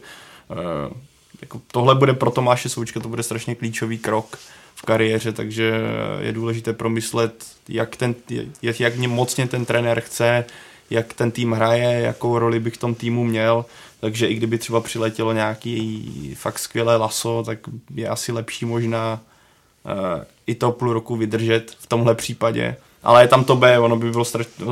uh, 0.49 0.97
jako 1.41 1.61
tohle 1.71 1.95
bude 1.95 2.13
pro 2.13 2.31
Tomáše 2.31 2.69
Součka, 2.69 2.99
to 2.99 3.09
bude 3.09 3.23
strašně 3.23 3.55
klíčový 3.55 3.97
krok 3.97 4.37
v 4.75 4.81
kariéře, 4.81 5.31
takže 5.31 5.73
je 6.19 6.31
důležité 6.31 6.73
promyslet, 6.73 7.45
jak, 7.69 7.95
ten, 7.95 8.15
jak, 8.61 8.79
jak 8.79 8.95
mocně 8.97 9.47
ten 9.47 9.65
trenér 9.65 10.01
chce, 10.01 10.45
jak 10.89 11.13
ten 11.13 11.31
tým 11.31 11.51
hraje, 11.51 12.01
jakou 12.01 12.39
roli 12.39 12.59
bych 12.59 12.73
v 12.73 12.77
tom 12.77 12.95
týmu 12.95 13.23
měl, 13.23 13.65
takže 13.99 14.27
i 14.27 14.35
kdyby 14.35 14.57
třeba 14.57 14.81
přiletělo 14.81 15.33
nějaký 15.33 16.35
fakt 16.39 16.59
skvělé 16.59 16.97
laso, 16.97 17.43
tak 17.45 17.59
je 17.95 18.07
asi 18.07 18.31
lepší 18.31 18.65
možná 18.65 19.19
i 20.47 20.55
to 20.55 20.71
půl 20.71 20.93
roku 20.93 21.15
vydržet 21.15 21.75
v 21.79 21.87
tomhle 21.87 22.15
případě. 22.15 22.75
Ale 23.03 23.23
je 23.23 23.27
tam 23.27 23.43
to 23.43 23.55
B, 23.55 23.79
ono 23.79 23.95
by 23.95 24.11
bylo 24.11 24.23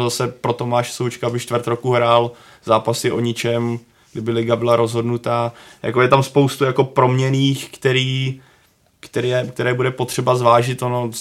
zase 0.04 0.28
pro 0.28 0.54
Tomáš 0.54 0.94
Součka, 0.94 1.28
aby 1.28 1.40
čtvrt 1.40 1.68
roku 1.68 1.92
hrál 1.92 2.32
zápasy 2.64 3.12
o 3.12 3.20
ničem, 3.20 3.80
kdyby 4.14 4.32
liga 4.32 4.56
byla 4.56 4.76
rozhodnutá. 4.76 5.54
Jako 5.84 6.02
je 6.02 6.08
tam 6.08 6.24
spoustu 6.24 6.64
jako 6.64 6.84
proměných, 6.84 7.70
který, 7.70 8.42
které, 9.00 9.48
které 9.48 9.74
bude 9.74 9.92
potřeba 9.92 10.36
zvážit. 10.36 10.82
Ono 10.82 11.12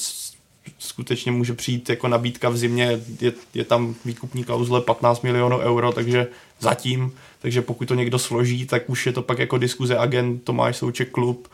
skutečně 0.78 1.32
může 1.32 1.54
přijít 1.54 1.88
jako 1.88 2.08
nabídka 2.08 2.48
v 2.48 2.56
zimě, 2.56 3.00
je, 3.20 3.32
je 3.54 3.64
tam 3.64 3.94
výkupní 4.04 4.44
klauzule 4.44 4.80
15 4.80 5.22
milionů 5.22 5.58
euro, 5.58 5.92
takže 5.92 6.26
zatím, 6.60 7.12
takže 7.38 7.62
pokud 7.62 7.88
to 7.88 7.94
někdo 7.94 8.18
složí, 8.18 8.66
tak 8.66 8.90
už 8.90 9.06
je 9.06 9.12
to 9.12 9.22
pak 9.22 9.38
jako 9.38 9.58
diskuze 9.58 9.98
agent 9.98 10.44
Tomáš 10.44 10.76
Souček 10.76 11.10
klub, 11.10 11.48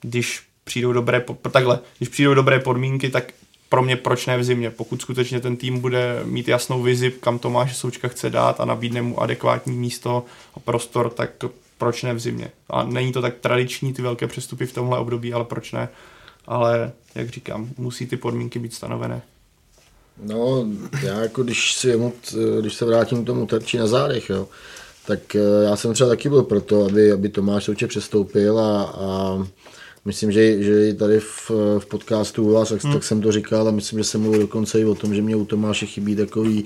když 0.00 0.42
přijdou 0.64 0.92
dobré, 0.92 1.24
takhle, 1.50 1.78
když 1.98 2.08
přijdou 2.08 2.34
dobré 2.34 2.60
podmínky, 2.60 3.10
tak 3.10 3.32
pro 3.68 3.82
mě 3.82 3.96
proč 3.96 4.26
ne 4.26 4.38
v 4.38 4.44
zimě, 4.44 4.70
pokud 4.70 5.00
skutečně 5.00 5.40
ten 5.40 5.56
tým 5.56 5.80
bude 5.80 6.20
mít 6.24 6.48
jasnou 6.48 6.82
vizi, 6.82 7.10
kam 7.10 7.38
Tomáš 7.38 7.76
Součka 7.76 8.08
chce 8.08 8.30
dát 8.30 8.60
a 8.60 8.64
nabídne 8.64 9.02
mu 9.02 9.20
adekvátní 9.20 9.76
místo 9.76 10.24
a 10.54 10.60
prostor, 10.60 11.10
tak 11.10 11.30
proč 11.78 12.02
ne 12.02 12.14
v 12.14 12.20
zimě. 12.20 12.50
A 12.70 12.84
není 12.84 13.12
to 13.12 13.22
tak 13.22 13.34
tradiční 13.40 13.92
ty 13.92 14.02
velké 14.02 14.26
přestupy 14.26 14.66
v 14.66 14.72
tomhle 14.72 14.98
období, 14.98 15.32
ale 15.32 15.44
proč 15.44 15.72
ne? 15.72 15.88
Ale, 16.46 16.92
jak 17.14 17.30
říkám, 17.30 17.70
musí 17.78 18.06
ty 18.06 18.16
podmínky 18.16 18.58
být 18.58 18.74
stanovené. 18.74 19.22
No, 20.22 20.66
já 21.02 21.20
jako 21.20 21.42
když, 21.42 21.74
si 21.74 21.88
jemu, 21.88 22.12
když 22.60 22.74
se 22.74 22.84
vrátím 22.84 23.24
k 23.24 23.26
tomu 23.26 23.46
terči 23.46 23.78
na 23.78 23.86
zádech, 23.86 24.30
jo, 24.30 24.48
tak 25.06 25.36
eh, 25.36 25.64
já 25.64 25.76
jsem 25.76 25.94
třeba 25.94 26.10
taky 26.10 26.28
byl 26.28 26.42
proto, 26.42 26.84
aby, 26.84 27.12
aby 27.12 27.28
Tomáš 27.28 27.64
Souček 27.64 27.88
přestoupil 27.88 28.58
a, 28.60 28.82
a 28.82 29.38
Myslím, 30.04 30.32
že, 30.32 30.62
že 30.62 30.94
tady 30.94 31.20
v, 31.20 31.50
v 31.78 31.86
podcastu 31.86 32.44
u 32.44 32.52
vás, 32.52 32.68
tak, 32.68 32.84
hmm. 32.84 32.92
tak 32.92 33.04
jsem 33.04 33.20
to 33.20 33.32
říkal 33.32 33.68
a 33.68 33.70
myslím, 33.70 33.98
že 33.98 34.04
jsem 34.04 34.20
mluvil 34.20 34.40
dokonce 34.40 34.80
i 34.80 34.84
o 34.84 34.94
tom, 34.94 35.14
že 35.14 35.22
mě 35.22 35.36
u 35.36 35.44
Tomáše 35.44 35.86
chybí 35.86 36.16
takový 36.16 36.64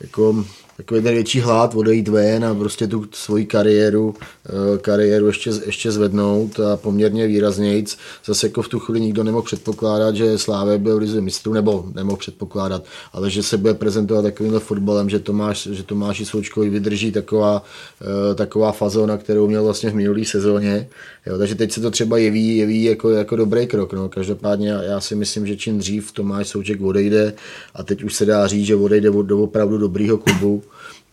jako 0.00 0.44
takový 0.76 1.02
ten 1.02 1.14
větší 1.14 1.40
hlad 1.40 1.74
odejít 1.74 2.08
ven 2.08 2.44
a 2.44 2.54
prostě 2.54 2.86
tu 2.86 3.04
svoji 3.12 3.46
kariéru, 3.46 4.14
eh, 4.46 4.78
kariéru 4.78 5.26
ještě, 5.26 5.50
ještě 5.66 5.92
zvednout 5.92 6.60
a 6.60 6.76
poměrně 6.76 7.26
výraznějc. 7.26 7.98
Zase 8.24 8.46
jako 8.46 8.62
v 8.62 8.68
tu 8.68 8.78
chvíli 8.78 9.00
nikdo 9.00 9.24
nemohl 9.24 9.42
předpokládat, 9.42 10.16
že 10.16 10.38
Sláve 10.38 10.78
byl 10.78 10.98
lize 10.98 11.20
mistrů, 11.20 11.52
nebo 11.52 11.84
nemohl 11.94 12.16
předpokládat, 12.16 12.84
ale 13.12 13.30
že 13.30 13.42
se 13.42 13.56
bude 13.56 13.74
prezentovat 13.74 14.22
takovýmhle 14.22 14.60
fotbalem, 14.60 15.10
že 15.10 15.18
Tomáš, 15.18 15.68
že 15.72 15.82
Tomáši 15.82 16.24
Součkovi 16.24 16.70
vydrží 16.70 17.12
taková, 17.12 17.62
eh, 18.02 18.34
taková 18.34 18.72
fazona, 18.72 19.16
kterou 19.16 19.48
měl 19.48 19.64
vlastně 19.64 19.90
v 19.90 19.94
minulé 19.94 20.24
sezóně. 20.24 20.88
Jo, 21.26 21.38
takže 21.38 21.54
teď 21.54 21.72
se 21.72 21.80
to 21.80 21.90
třeba 21.90 22.18
jeví, 22.18 22.56
jeví 22.56 22.84
jako, 22.84 23.10
jako 23.10 23.36
dobrý 23.36 23.66
krok. 23.66 23.92
No. 23.92 24.08
Každopádně 24.08 24.68
já 24.68 25.00
si 25.00 25.14
myslím, 25.14 25.46
že 25.46 25.56
čím 25.56 25.78
dřív 25.78 26.12
Tomáš 26.12 26.48
Souček 26.48 26.80
odejde 26.80 27.34
a 27.74 27.82
teď 27.82 28.02
už 28.02 28.14
se 28.14 28.24
dá 28.24 28.46
říct, 28.46 28.66
že 28.66 28.76
odejde 28.76 29.10
do 29.10 29.42
opravdu 29.42 29.78
dobrýho 29.78 30.18
klubu, 30.18 30.62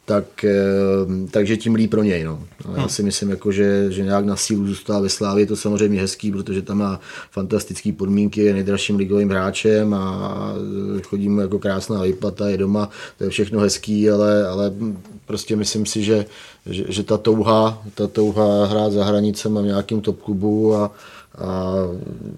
tak, 0.06 0.44
eh, 0.44 0.52
takže 1.32 1.58
tím 1.58 1.76
líp 1.76 1.92
pro 1.92 2.04
něj. 2.04 2.24
No. 2.24 2.44
Já 2.76 2.88
si 2.88 3.04
myslím, 3.04 3.30
jako, 3.30 3.52
že, 3.52 3.86
že 3.90 4.04
nějak 4.04 4.26
na 4.26 4.36
sílu 4.36 4.68
zůstává 4.68 5.00
ve 5.00 5.10
Slávě, 5.10 5.42
je 5.42 5.48
to 5.48 5.56
samozřejmě 5.56 6.02
hezký, 6.02 6.32
protože 6.32 6.62
tam 6.62 6.78
má 6.78 7.00
fantastické 7.32 7.92
podmínky, 7.92 8.42
je 8.42 8.54
nejdražším 8.54 8.96
ligovým 8.96 9.30
hráčem 9.30 9.94
a 9.94 10.56
chodí 11.04 11.30
mu 11.30 11.42
jako 11.42 11.60
krásná 11.60 12.04
výplata, 12.04 12.50
je 12.50 12.58
doma, 12.58 12.90
to 13.18 13.24
je 13.24 13.30
všechno 13.30 13.60
hezký, 13.60 14.10
ale, 14.10 14.48
ale 14.48 14.74
prostě 15.26 15.56
myslím 15.56 15.86
si, 15.86 16.04
že, 16.04 16.26
že, 16.66 16.86
že 16.88 17.04
ta 17.04 17.18
touha, 17.18 17.84
ta 17.96 18.08
touha 18.08 18.66
hrát 18.66 18.92
za 18.92 19.06
hranicem 19.06 19.58
v 19.58 19.66
nějakým 19.66 20.02
top 20.02 20.22
klubu 20.22 20.76
a, 20.76 20.92
a 21.38 21.74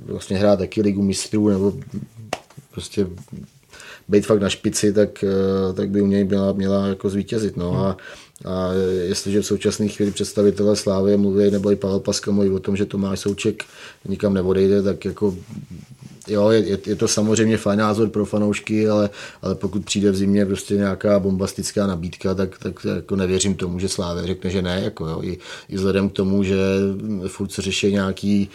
vlastně 0.06 0.38
hrát 0.38 0.60
taky 0.60 0.82
ligu 0.82 1.02
mistrů 1.02 1.50
nebo 1.50 1.74
prostě 2.72 3.08
být 4.08 4.26
fakt 4.26 4.42
na 4.42 4.50
špici, 4.50 4.94
tak, 4.94 5.24
eh, 5.24 5.74
tak 5.74 5.90
by 5.90 6.02
u 6.02 6.08
něj 6.08 6.24
měla, 6.24 6.52
měla 6.52 6.88
jako 6.88 7.10
zvítězit. 7.10 7.58
No. 7.58 7.86
A, 7.86 7.98
a 8.46 8.70
jestliže 9.04 9.42
v 9.42 9.46
současné 9.46 9.88
chvíli 9.88 10.12
představitelé 10.12 10.76
Slávy 10.76 11.18
mluví, 11.18 11.52
nebo 11.52 11.72
i 11.72 11.76
Pavel 11.76 12.00
Paska 12.00 12.32
mluví 12.32 12.50
o 12.50 12.60
tom, 12.60 12.76
že 12.76 12.86
Tomáš 12.86 13.20
Souček 13.20 13.64
nikam 14.06 14.34
neodejde, 14.34 14.84
tak 14.84 15.06
jako 15.06 15.36
jo, 16.28 16.50
je, 16.50 16.80
je, 16.86 16.96
to 16.96 17.08
samozřejmě 17.08 17.58
fajn 17.58 17.80
názor 17.80 18.10
pro 18.10 18.26
fanoušky, 18.26 18.90
ale, 18.90 19.10
ale 19.42 19.56
pokud 19.56 19.86
přijde 19.86 20.12
v 20.12 20.16
zimě 20.16 20.46
prostě 20.46 20.76
nějaká 20.76 21.20
bombastická 21.20 21.88
nabídka, 21.88 22.36
tak, 22.36 22.58
tak 22.58 22.86
jako 22.96 23.16
nevěřím 23.16 23.56
tomu, 23.56 23.80
že 23.80 23.90
Slávě 23.90 24.28
řekne, 24.28 24.50
že 24.50 24.62
ne. 24.62 24.82
Jako 24.84 25.08
jo, 25.08 25.20
i, 25.24 25.38
I 25.70 25.76
vzhledem 25.76 26.10
k 26.10 26.14
tomu, 26.14 26.44
že 26.44 26.58
furt 27.28 27.52
se 27.52 27.62
řeší 27.62 27.92
nějaký, 27.92 28.50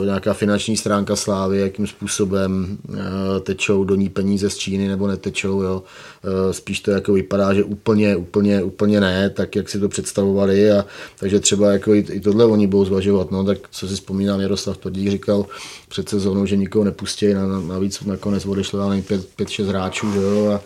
uh, 0.00 0.06
nějaká 0.06 0.34
finanční 0.34 0.76
stránka 0.76 1.16
Slávy, 1.16 1.60
jakým 1.60 1.86
způsobem 1.86 2.78
uh, 2.88 2.96
tečou 3.42 3.84
do 3.84 3.94
ní 3.94 4.08
peníze 4.08 4.50
z 4.50 4.56
Číny 4.56 4.88
nebo 4.88 5.06
netečou. 5.06 5.62
Jo. 5.62 5.82
Uh, 6.26 6.52
spíš 6.52 6.80
to 6.80 6.90
jako 6.90 7.12
vypadá, 7.12 7.54
že 7.54 7.64
úplně, 7.64 8.16
úplně, 8.16 8.62
úplně 8.62 9.00
ne, 9.00 9.30
tak 9.30 9.56
jak 9.56 9.68
si 9.68 9.80
to 9.80 9.88
představovali 9.88 10.72
a 10.72 10.84
takže 11.18 11.40
třeba 11.40 11.72
jako 11.72 11.94
i, 11.94 11.98
i 11.98 12.20
tohle 12.20 12.44
oni 12.44 12.66
budou 12.66 12.84
zvažovat, 12.84 13.30
no, 13.30 13.44
tak 13.44 13.58
co 13.70 13.88
si 13.88 13.94
vzpomínám, 13.94 14.40
Jaroslav 14.40 14.76
Tvrdík 14.76 15.10
říkal 15.10 15.46
před 15.88 16.08
sezónou, 16.08 16.46
že 16.46 16.56
nikoho 16.56 16.84
nepustí, 16.84 17.34
na, 17.34 17.46
na, 17.46 17.60
navíc 17.60 18.00
nakonec 18.04 18.46
odešlo 18.46 18.80
ale 18.80 18.96
5-6 18.96 19.64
hráčů, 19.64 20.12
že 20.12 20.18
jo, 20.18 20.46
a, 20.46 20.60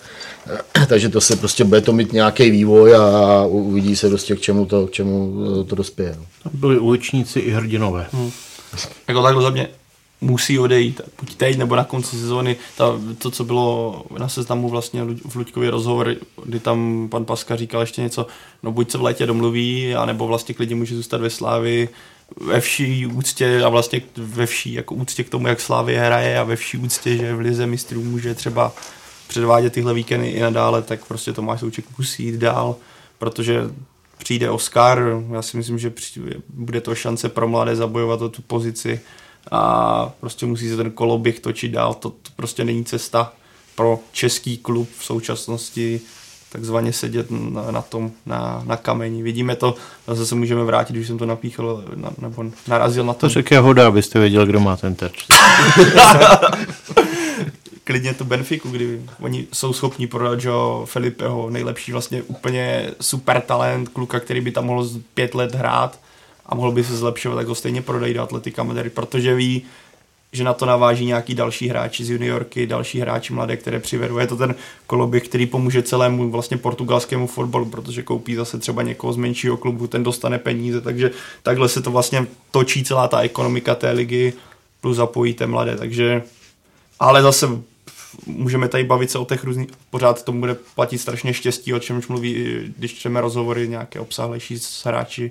a, 0.80 0.86
takže 0.88 1.08
to 1.08 1.20
se 1.20 1.36
prostě 1.36 1.64
bude 1.64 1.80
to 1.80 1.92
mít 1.92 2.12
nějaký 2.12 2.50
vývoj 2.50 2.94
a, 2.94 3.02
a 3.02 3.44
uvidí 3.46 3.96
se 3.96 4.08
prostě 4.08 4.36
k 4.36 4.40
čemu 4.40 4.66
to, 4.66 4.86
k 4.86 4.90
čemu 4.90 5.34
to 5.68 5.74
dospěje. 5.74 6.16
No. 6.18 6.50
Byli 6.54 6.78
uličníci 6.78 7.40
i 7.40 7.50
hrdinové. 7.50 8.06
Hmm. 8.12 8.30
Jako 9.08 9.22
takhle 9.22 9.42
za 9.42 9.50
mě 9.50 9.68
musí 10.20 10.58
odejít, 10.58 11.00
buď 11.20 11.34
teď 11.34 11.58
nebo 11.58 11.76
na 11.76 11.84
konci 11.84 12.16
sezóny. 12.16 12.56
Ta, 12.76 12.84
to, 13.18 13.30
co 13.30 13.44
bylo 13.44 14.04
na 14.18 14.28
seznamu 14.28 14.68
vlastně 14.68 15.04
v 15.04 15.36
Luďkově 15.36 15.70
rozhovor, 15.70 16.14
kdy 16.44 16.60
tam 16.60 17.08
pan 17.10 17.24
Paska 17.24 17.56
říkal 17.56 17.80
ještě 17.80 18.02
něco, 18.02 18.26
no 18.62 18.72
buď 18.72 18.90
se 18.90 18.98
v 18.98 19.02
létě 19.02 19.26
domluví, 19.26 19.94
anebo 19.94 20.26
vlastně 20.26 20.54
klidně 20.54 20.74
může 20.74 20.96
zůstat 20.96 21.20
ve 21.20 21.30
Slávi 21.30 21.88
ve 22.36 22.60
vší 22.60 23.06
úctě 23.06 23.62
a 23.64 23.68
vlastně 23.68 24.00
ve 24.16 24.46
vší 24.46 24.72
jako 24.72 24.94
úctě 24.94 25.24
k 25.24 25.28
tomu, 25.28 25.48
jak 25.48 25.60
Slávy 25.60 25.96
hraje 25.96 26.38
a 26.38 26.44
ve 26.44 26.56
vší 26.56 26.78
úctě, 26.78 27.16
že 27.16 27.34
v 27.34 27.40
Lize 27.40 27.66
mistrů 27.66 28.04
může 28.04 28.34
třeba 28.34 28.72
předvádět 29.28 29.72
tyhle 29.72 29.94
víkendy 29.94 30.28
i 30.28 30.40
nadále, 30.40 30.82
tak 30.82 31.04
prostě 31.04 31.32
Tomáš 31.32 31.60
Souček 31.60 31.84
musí 31.98 32.24
jít 32.24 32.34
dál, 32.34 32.76
protože 33.18 33.62
přijde 34.18 34.50
Oscar, 34.50 35.02
já 35.32 35.42
si 35.42 35.56
myslím, 35.56 35.78
že 35.78 35.92
bude 36.48 36.80
to 36.80 36.94
šance 36.94 37.28
pro 37.28 37.48
mladé 37.48 37.76
zabojovat 37.76 38.22
o 38.22 38.28
tu 38.28 38.42
pozici 38.42 39.00
a 39.50 40.12
prostě 40.20 40.46
musí 40.46 40.68
se 40.68 40.76
ten 40.76 40.90
koloběh 40.90 41.40
točit 41.40 41.72
dál, 41.72 41.94
to, 41.94 42.10
to 42.10 42.30
prostě 42.36 42.64
není 42.64 42.84
cesta 42.84 43.32
pro 43.74 43.98
český 44.12 44.58
klub 44.58 44.88
v 44.98 45.04
současnosti 45.04 46.00
takzvaně 46.52 46.92
sedět 46.92 47.26
na, 47.30 47.70
na 47.70 47.82
tom, 47.82 48.10
na, 48.26 48.62
na 48.66 48.76
kameni. 48.76 49.22
Vidíme 49.22 49.56
to, 49.56 49.74
zase 50.06 50.26
se 50.26 50.34
můžeme 50.34 50.64
vrátit, 50.64 50.92
když 50.92 51.06
jsem 51.06 51.18
to 51.18 51.26
napíchl, 51.26 51.84
na, 51.94 52.10
nebo 52.18 52.44
narazil 52.68 53.04
na 53.04 53.14
to. 53.14 53.30
To 53.30 53.40
je 53.50 53.58
hoda, 53.58 53.86
abyste 53.86 54.18
věděl, 54.18 54.46
kdo 54.46 54.60
má 54.60 54.76
ten 54.76 54.94
terč. 54.94 55.26
Klidně 57.84 58.14
to 58.14 58.24
Benfiku, 58.24 58.70
kdy 58.70 59.02
oni 59.20 59.46
jsou 59.52 59.72
schopni 59.72 60.06
prodat 60.06 60.44
Joe 60.44 60.86
Felipeho, 60.86 61.50
nejlepší 61.50 61.92
vlastně 61.92 62.22
úplně 62.22 62.90
super 63.00 63.40
talent, 63.40 63.88
kluka, 63.88 64.20
který 64.20 64.40
by 64.40 64.50
tam 64.50 64.66
mohl 64.66 64.88
pět 65.14 65.34
let 65.34 65.54
hrát 65.54 65.98
a 66.50 66.54
mohl 66.54 66.72
by 66.72 66.84
se 66.84 66.96
zlepšovat, 66.96 67.36
tak 67.36 67.46
ho 67.46 67.54
stejně 67.54 67.82
prodají 67.82 68.14
do 68.14 68.22
Atletika 68.22 68.62
Madrid, 68.62 68.92
protože 68.92 69.34
ví, 69.34 69.62
že 70.32 70.44
na 70.44 70.52
to 70.52 70.66
naváží 70.66 71.06
nějaký 71.06 71.34
další 71.34 71.68
hráči 71.68 72.04
z 72.04 72.10
juniorky, 72.10 72.66
další 72.66 73.00
hráči 73.00 73.32
mladé, 73.32 73.56
které 73.56 73.80
přivedou. 73.80 74.18
Je 74.18 74.26
to 74.26 74.36
ten 74.36 74.54
koloběh, 74.86 75.28
který 75.28 75.46
pomůže 75.46 75.82
celému 75.82 76.30
vlastně 76.30 76.56
portugalskému 76.56 77.26
fotbalu, 77.26 77.64
protože 77.64 78.02
koupí 78.02 78.34
zase 78.34 78.58
třeba 78.58 78.82
někoho 78.82 79.12
z 79.12 79.16
menšího 79.16 79.56
klubu, 79.56 79.86
ten 79.86 80.02
dostane 80.02 80.38
peníze, 80.38 80.80
takže 80.80 81.10
takhle 81.42 81.68
se 81.68 81.82
to 81.82 81.90
vlastně 81.90 82.26
točí 82.50 82.84
celá 82.84 83.08
ta 83.08 83.20
ekonomika 83.20 83.74
té 83.74 83.90
ligy, 83.90 84.32
plus 84.80 84.96
zapojíte 84.96 85.46
mladé, 85.46 85.76
takže 85.76 86.22
ale 87.00 87.22
zase 87.22 87.48
můžeme 88.26 88.68
tady 88.68 88.84
bavit 88.84 89.10
se 89.10 89.18
o 89.18 89.24
těch 89.24 89.44
různých, 89.44 89.68
pořád 89.90 90.22
tomu 90.22 90.40
bude 90.40 90.56
platit 90.74 90.98
strašně 90.98 91.34
štěstí, 91.34 91.74
o 91.74 91.78
čemž 91.78 92.08
mluví, 92.08 92.46
když 92.76 92.94
čteme 92.94 93.20
rozhovory 93.20 93.68
nějaké 93.68 94.00
obsáhlejší 94.00 94.58
s 94.58 94.86
hráči, 94.86 95.30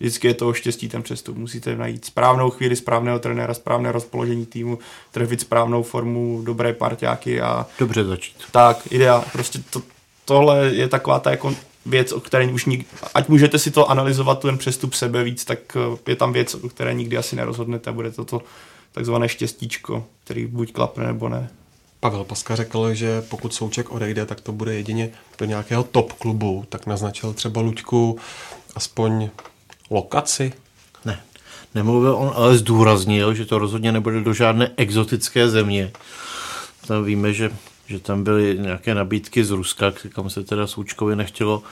vždycky 0.00 0.26
je 0.26 0.34
to 0.34 0.48
o 0.48 0.52
štěstí 0.52 0.88
ten 0.88 1.02
přestup. 1.02 1.36
Musíte 1.36 1.76
najít 1.76 2.04
správnou 2.04 2.50
chvíli, 2.50 2.76
správného 2.76 3.18
trenéra, 3.18 3.54
správné 3.54 3.92
rozpoložení 3.92 4.46
týmu, 4.46 4.78
trefit 5.10 5.40
správnou 5.40 5.82
formu, 5.82 6.42
dobré 6.44 6.72
parťáky 6.72 7.40
a... 7.40 7.66
Dobře 7.78 8.04
začít. 8.04 8.36
Tak, 8.52 8.88
ideál. 8.90 9.24
Prostě 9.32 9.58
to, 9.70 9.82
tohle 10.24 10.66
je 10.74 10.88
taková 10.88 11.18
ta 11.18 11.30
jako 11.30 11.54
věc, 11.86 12.12
o 12.12 12.20
které 12.20 12.46
už 12.46 12.64
nikdy, 12.64 12.84
ať 13.14 13.28
můžete 13.28 13.58
si 13.58 13.70
to 13.70 13.90
analyzovat, 13.90 14.40
ten 14.40 14.58
přestup 14.58 14.94
sebe 14.94 15.24
víc, 15.24 15.44
tak 15.44 15.58
eh, 15.76 16.10
je 16.10 16.16
tam 16.16 16.32
věc, 16.32 16.54
o 16.54 16.68
které 16.68 16.94
nikdy 16.94 17.16
asi 17.16 17.36
nerozhodnete 17.36 17.90
a 17.90 17.92
bude 17.92 18.10
to 18.10 18.24
to 18.24 18.42
takzvané 18.92 19.28
štěstíčko, 19.28 20.04
který 20.24 20.46
buď 20.46 20.72
klapne 20.72 21.06
nebo 21.06 21.28
ne. 21.28 21.50
Pavel 22.00 22.24
Paska 22.24 22.56
řekl, 22.56 22.94
že 22.94 23.22
pokud 23.22 23.54
Souček 23.54 23.90
odejde, 23.90 24.26
tak 24.26 24.40
to 24.40 24.52
bude 24.52 24.74
jedině 24.74 25.10
do 25.38 25.44
nějakého 25.44 25.82
top 25.82 26.12
klubu, 26.12 26.64
tak 26.68 26.86
naznačil 26.86 27.32
třeba 27.32 27.60
Luďku 27.60 28.18
aspoň 28.74 29.30
lokaci? 29.90 30.52
Ne, 31.04 31.20
nemluvil 31.74 32.14
on, 32.14 32.32
ale 32.34 32.58
zdůraznil, 32.58 33.34
že 33.34 33.44
to 33.44 33.58
rozhodně 33.58 33.92
nebude 33.92 34.20
do 34.20 34.32
žádné 34.34 34.70
exotické 34.76 35.48
země. 35.48 35.92
Tam 36.86 37.04
víme, 37.04 37.32
že, 37.32 37.50
že 37.86 37.98
tam 37.98 38.24
byly 38.24 38.58
nějaké 38.60 38.94
nabídky 38.94 39.44
z 39.44 39.50
Ruska, 39.50 39.92
kam 40.14 40.30
se 40.30 40.44
teda 40.44 40.66
Součkovi 40.66 41.16
nechtělo. 41.16 41.62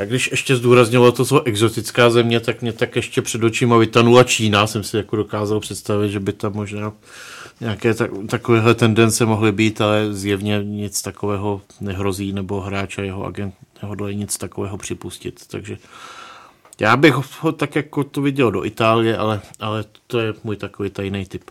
A 0.00 0.04
když 0.04 0.30
ještě 0.30 0.56
zdůraznilo 0.56 1.12
to 1.12 1.24
co 1.24 1.42
exotická 1.42 2.10
země, 2.10 2.40
tak 2.40 2.62
mě 2.62 2.72
tak 2.72 2.96
ještě 2.96 3.22
před 3.22 3.44
očima 3.44 3.76
vytanula 3.76 4.24
Čína. 4.24 4.66
Jsem 4.66 4.82
si 4.82 4.96
jako 4.96 5.16
dokázal 5.16 5.60
představit, 5.60 6.10
že 6.10 6.20
by 6.20 6.32
tam 6.32 6.52
možná 6.52 6.92
nějaké 7.60 7.94
tak, 7.94 8.10
takovéhle 8.28 8.74
tendence 8.74 9.24
mohly 9.24 9.52
být, 9.52 9.80
ale 9.80 10.14
zjevně 10.14 10.60
nic 10.64 11.02
takového 11.02 11.60
nehrozí, 11.80 12.32
nebo 12.32 12.60
hráč 12.60 12.98
a 12.98 13.02
jeho 13.02 13.24
agent 13.24 13.54
nehodlají 13.82 14.16
nic 14.16 14.36
takového 14.36 14.78
připustit. 14.78 15.46
Takže 15.46 15.78
já 16.80 16.96
bych 16.96 17.14
ho 17.40 17.52
tak 17.52 17.76
jako 17.76 18.04
to 18.04 18.22
viděl 18.22 18.50
do 18.50 18.64
Itálie, 18.64 19.16
ale, 19.16 19.40
ale 19.60 19.84
to 20.06 20.18
je 20.18 20.34
můj 20.44 20.56
takový 20.56 20.90
tajný 20.90 21.26
typ. 21.26 21.50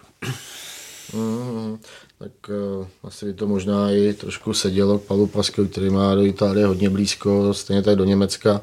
Mm, 1.13 1.77
tak 2.19 2.31
uh, 2.79 2.87
asi 3.03 3.25
by 3.25 3.33
to 3.33 3.47
možná 3.47 3.91
i 3.91 4.13
trošku 4.13 4.53
sedělo 4.53 4.99
k 4.99 5.03
Pavlu 5.03 5.27
Paskovi, 5.27 5.67
který 5.67 5.89
má 5.89 6.15
do 6.15 6.25
Itálie 6.25 6.65
hodně 6.65 6.89
blízko, 6.89 7.53
stejně 7.53 7.81
tak 7.81 7.95
do 7.95 8.03
Německa. 8.03 8.61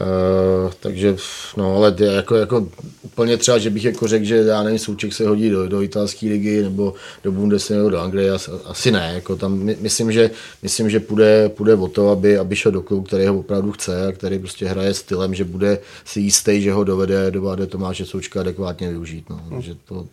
Uh, 0.00 0.72
takže, 0.80 1.16
no 1.56 1.76
ale 1.76 1.94
jako, 1.98 2.36
jako 2.36 2.68
úplně 3.02 3.36
třeba, 3.36 3.58
že 3.58 3.70
bych 3.70 3.84
jako 3.84 4.08
řekl, 4.08 4.24
že 4.24 4.36
já 4.36 4.62
nevím, 4.62 4.78
Souček 4.78 5.12
se 5.12 5.28
hodí 5.28 5.50
do, 5.50 5.68
do 5.68 5.82
italské 5.82 6.26
ligy 6.26 6.62
nebo 6.62 6.94
do 7.24 7.32
Bundesligy 7.32 7.78
nebo 7.78 7.90
do 7.90 7.98
Anglie, 7.98 8.30
asi, 8.30 8.50
asi 8.64 8.90
ne. 8.90 9.12
Jako 9.14 9.36
tam, 9.36 9.58
my, 9.58 9.76
myslím, 9.80 10.12
že, 10.12 10.30
myslím, 10.62 10.90
že 10.90 11.00
půjde, 11.00 11.48
půjde 11.48 11.74
o 11.74 11.88
to, 11.88 12.10
aby, 12.10 12.38
aby 12.38 12.56
šel 12.56 12.72
do 12.72 12.82
klubu, 12.82 13.02
který 13.02 13.26
ho 13.26 13.38
opravdu 13.38 13.72
chce 13.72 14.06
a 14.06 14.12
který 14.12 14.38
prostě 14.38 14.66
hraje 14.66 14.94
stylem, 14.94 15.34
že 15.34 15.44
bude 15.44 15.78
si 16.04 16.20
jistý, 16.20 16.62
že 16.62 16.72
ho 16.72 16.84
dovede, 16.84 17.30
dovede 17.30 17.66
Tomáše 17.66 18.06
Součka 18.06 18.40
adekvátně 18.40 18.88
využít. 18.88 19.30
No. 19.30 19.42
Takže 19.50 19.76
to 19.84 20.06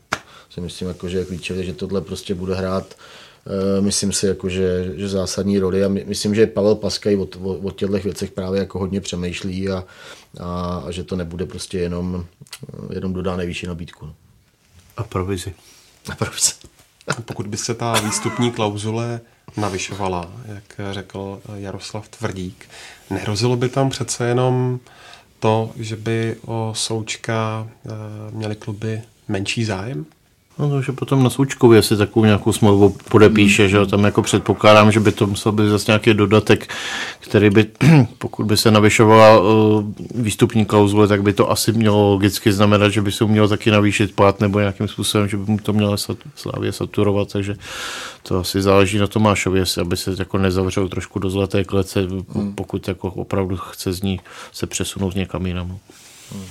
si 0.49 0.61
myslím, 0.61 0.87
jako, 0.87 1.09
že 1.09 1.17
je 1.17 1.25
klíčové, 1.25 1.63
že 1.63 1.73
tohle 1.73 2.01
prostě 2.01 2.35
bude 2.35 2.55
hrát 2.55 2.95
myslím 3.79 4.11
si, 4.11 4.25
jako, 4.25 4.49
že, 4.49 4.93
že 4.95 5.09
zásadní 5.09 5.59
roli 5.59 5.83
a 5.83 5.87
my, 5.87 6.05
myslím, 6.07 6.35
že 6.35 6.47
Pavel 6.47 6.75
Paskaj 6.75 7.15
o, 7.15 7.27
o, 7.41 7.53
o 7.53 7.71
těchto 7.71 7.97
věcech 7.97 8.31
právě 8.31 8.59
jako 8.59 8.79
hodně 8.79 9.01
přemýšlí 9.01 9.69
a, 9.69 9.83
a, 10.39 10.83
a 10.85 10.91
že 10.91 11.03
to 11.03 11.15
nebude 11.15 11.45
prostě 11.45 11.79
jenom, 11.79 12.25
jenom 12.93 13.13
dodá 13.13 13.35
nejvyšší 13.35 13.67
nabídku. 13.67 14.05
No. 14.05 14.13
A 14.97 15.03
provizi. 15.03 15.53
A 16.09 16.15
provizi. 16.15 16.51
Pokud 17.25 17.47
by 17.47 17.57
se 17.57 17.73
ta 17.73 17.93
výstupní 17.99 18.51
klauzule 18.51 19.21
navyšovala, 19.57 20.31
jak 20.45 20.63
řekl 20.91 21.41
Jaroslav 21.55 22.07
Tvrdík, 22.07 22.69
nehrozilo 23.09 23.55
by 23.55 23.69
tam 23.69 23.89
přece 23.89 24.27
jenom 24.27 24.79
to, 25.39 25.71
že 25.75 25.95
by 25.95 26.35
o 26.45 26.71
Součka 26.75 27.67
eh, 27.85 27.89
měli 28.31 28.55
kluby 28.55 29.01
menší 29.27 29.65
zájem? 29.65 30.05
No 30.59 30.69
to, 30.69 30.81
že 30.81 30.91
potom 30.91 31.23
na 31.23 31.29
Součkově 31.29 31.81
si 31.81 31.97
takovou 31.97 32.25
nějakou 32.25 32.53
smlouvu 32.53 32.95
podepíše, 33.09 33.63
hmm. 33.63 33.69
že 33.69 33.85
tam 33.85 34.03
jako 34.03 34.21
předpokládám, 34.21 34.91
že 34.91 34.99
by 34.99 35.11
to 35.11 35.27
musel 35.27 35.51
být 35.51 35.69
zase 35.69 35.91
nějaký 35.91 36.13
dodatek, 36.13 36.73
který 37.19 37.49
by, 37.49 37.65
pokud 38.17 38.45
by 38.45 38.57
se 38.57 38.71
navyšovala 38.71 39.39
uh, 39.39 39.83
výstupní 40.15 40.65
klauzule, 40.65 41.07
tak 41.07 41.21
by 41.21 41.33
to 41.33 41.51
asi 41.51 41.71
mělo 41.71 42.09
logicky 42.09 42.53
znamenat, 42.53 42.89
že 42.89 43.01
by 43.01 43.11
se 43.11 43.25
měl 43.25 43.47
taky 43.47 43.71
navýšit 43.71 44.15
plat 44.15 44.39
nebo 44.39 44.59
nějakým 44.59 44.87
způsobem, 44.87 45.27
že 45.27 45.37
by 45.37 45.51
mu 45.51 45.57
to 45.57 45.73
mělo 45.73 45.95
Slávě 46.35 46.71
saturovat, 46.71 47.31
takže 47.31 47.55
to 48.23 48.39
asi 48.39 48.61
záleží 48.61 48.97
na 48.97 49.07
Tomášově, 49.07 49.63
aby 49.81 49.97
se 49.97 50.15
jako 50.19 50.37
nezavřel 50.37 50.89
trošku 50.89 51.19
do 51.19 51.29
zlaté 51.29 51.63
klece, 51.63 52.07
hmm. 52.29 52.53
pokud 52.53 52.87
jako 52.87 53.07
opravdu 53.09 53.57
chce 53.57 53.93
z 53.93 54.01
ní 54.01 54.19
se 54.51 54.67
přesunout 54.67 55.15
někam 55.15 55.45
jinam. 55.45 55.77
Hmm 56.31 56.45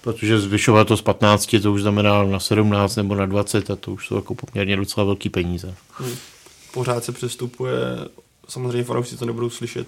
protože 0.00 0.40
zvyšovat 0.40 0.88
to 0.88 0.96
z 0.96 1.02
15, 1.02 1.56
to 1.62 1.72
už 1.72 1.82
znamená 1.82 2.22
na 2.22 2.40
17 2.40 2.96
nebo 2.96 3.14
na 3.14 3.26
20 3.26 3.70
a 3.70 3.76
to 3.76 3.92
už 3.92 4.06
jsou 4.06 4.16
jako 4.16 4.34
poměrně 4.34 4.76
docela 4.76 5.04
velký 5.04 5.28
peníze. 5.28 5.74
Hmm. 5.92 6.14
Pořád 6.72 7.04
se 7.04 7.12
přestupuje, 7.12 7.76
samozřejmě 8.48 8.84
fanoušci 8.84 9.16
to 9.16 9.24
nebudou 9.24 9.50
slyšet 9.50 9.86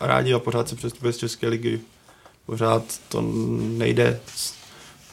rádi 0.00 0.34
a 0.34 0.38
pořád 0.38 0.68
se 0.68 0.76
přestupuje 0.76 1.12
z 1.12 1.16
České 1.16 1.48
ligy. 1.48 1.80
Pořád 2.46 2.82
to 3.08 3.24
nejde 3.78 4.20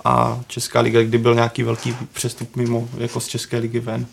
a 0.05 0.41
Česká 0.47 0.79
liga, 0.79 1.03
kdy 1.03 1.17
byl 1.17 1.35
nějaký 1.35 1.63
velký 1.63 1.95
přestup 2.13 2.55
mimo, 2.55 2.89
jako 2.97 3.19
z 3.19 3.27
České 3.27 3.57
ligy 3.57 3.79
ven, 3.79 4.05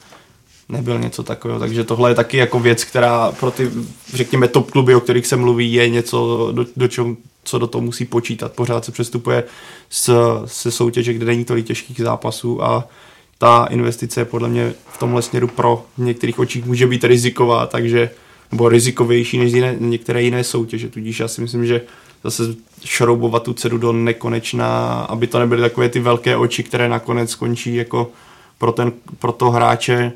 nebyl 0.69 0.99
něco 0.99 1.23
takového, 1.23 1.61
takže 1.61 1.85
tohle 1.85 2.11
je 2.11 2.15
taky 2.15 2.37
jako 2.37 2.61
věc, 2.61 2.85
která 2.85 3.33
pro 3.33 3.51
ty, 3.51 3.71
řekněme, 4.15 4.49
top 4.49 4.71
kluby, 4.71 4.95
o 4.95 5.01
kterých 5.01 5.27
se 5.27 5.37
mluví, 5.37 5.73
je 5.73 5.89
něco, 5.89 6.49
do, 6.53 6.67
do 6.77 6.89
čeho 6.89 7.17
co 7.49 7.59
do 7.59 7.67
toho 7.67 7.83
musí 7.83 8.05
počítat. 8.05 8.53
Pořád 8.53 8.85
se 8.85 8.93
přestupuje 8.93 9.45
z, 9.91 10.11
se 10.45 10.71
soutěže, 10.71 11.13
kde 11.13 11.27
není 11.27 11.45
tolik 11.45 11.67
těžkých 11.67 12.01
zápasů 12.01 12.65
a 12.65 12.89
ta 13.39 13.67
investice 13.71 14.21
je 14.21 14.25
podle 14.25 14.49
mě 14.49 14.75
v 14.93 14.99
tomhle 14.99 15.23
směru 15.23 15.49
pro 15.49 15.85
některých 15.99 16.39
očích 16.39 16.65
může 16.65 16.87
být 16.87 17.05
riziková, 17.05 17.67
takže 17.67 18.11
nebo 18.53 18.69
rizikovější 18.69 19.39
než 19.39 19.53
jiné, 19.53 19.77
některé 19.79 20.23
jiné 20.23 20.45
soutěže, 20.45 20.89
tudíž 20.89 21.21
já 21.21 21.29
si 21.29 21.41
myslím, 21.41 21.67
že 21.67 21.81
zase 22.25 22.43
šroubovat 22.85 23.43
tu 23.43 23.53
cenu 23.53 23.79
do 23.79 23.93
nekonečná, 23.93 25.01
aby 25.09 25.27
to 25.27 25.39
nebyly 25.39 25.61
takové 25.61 25.89
ty 25.89 26.01
velké 26.01 26.37
oči, 26.37 26.63
které 26.63 26.89
nakonec 26.89 27.31
skončí 27.31 27.75
jako 27.75 28.11
pro, 28.59 28.73
ten, 28.73 28.93
pro 29.19 29.33
to 29.33 29.51
hráče 29.51 30.13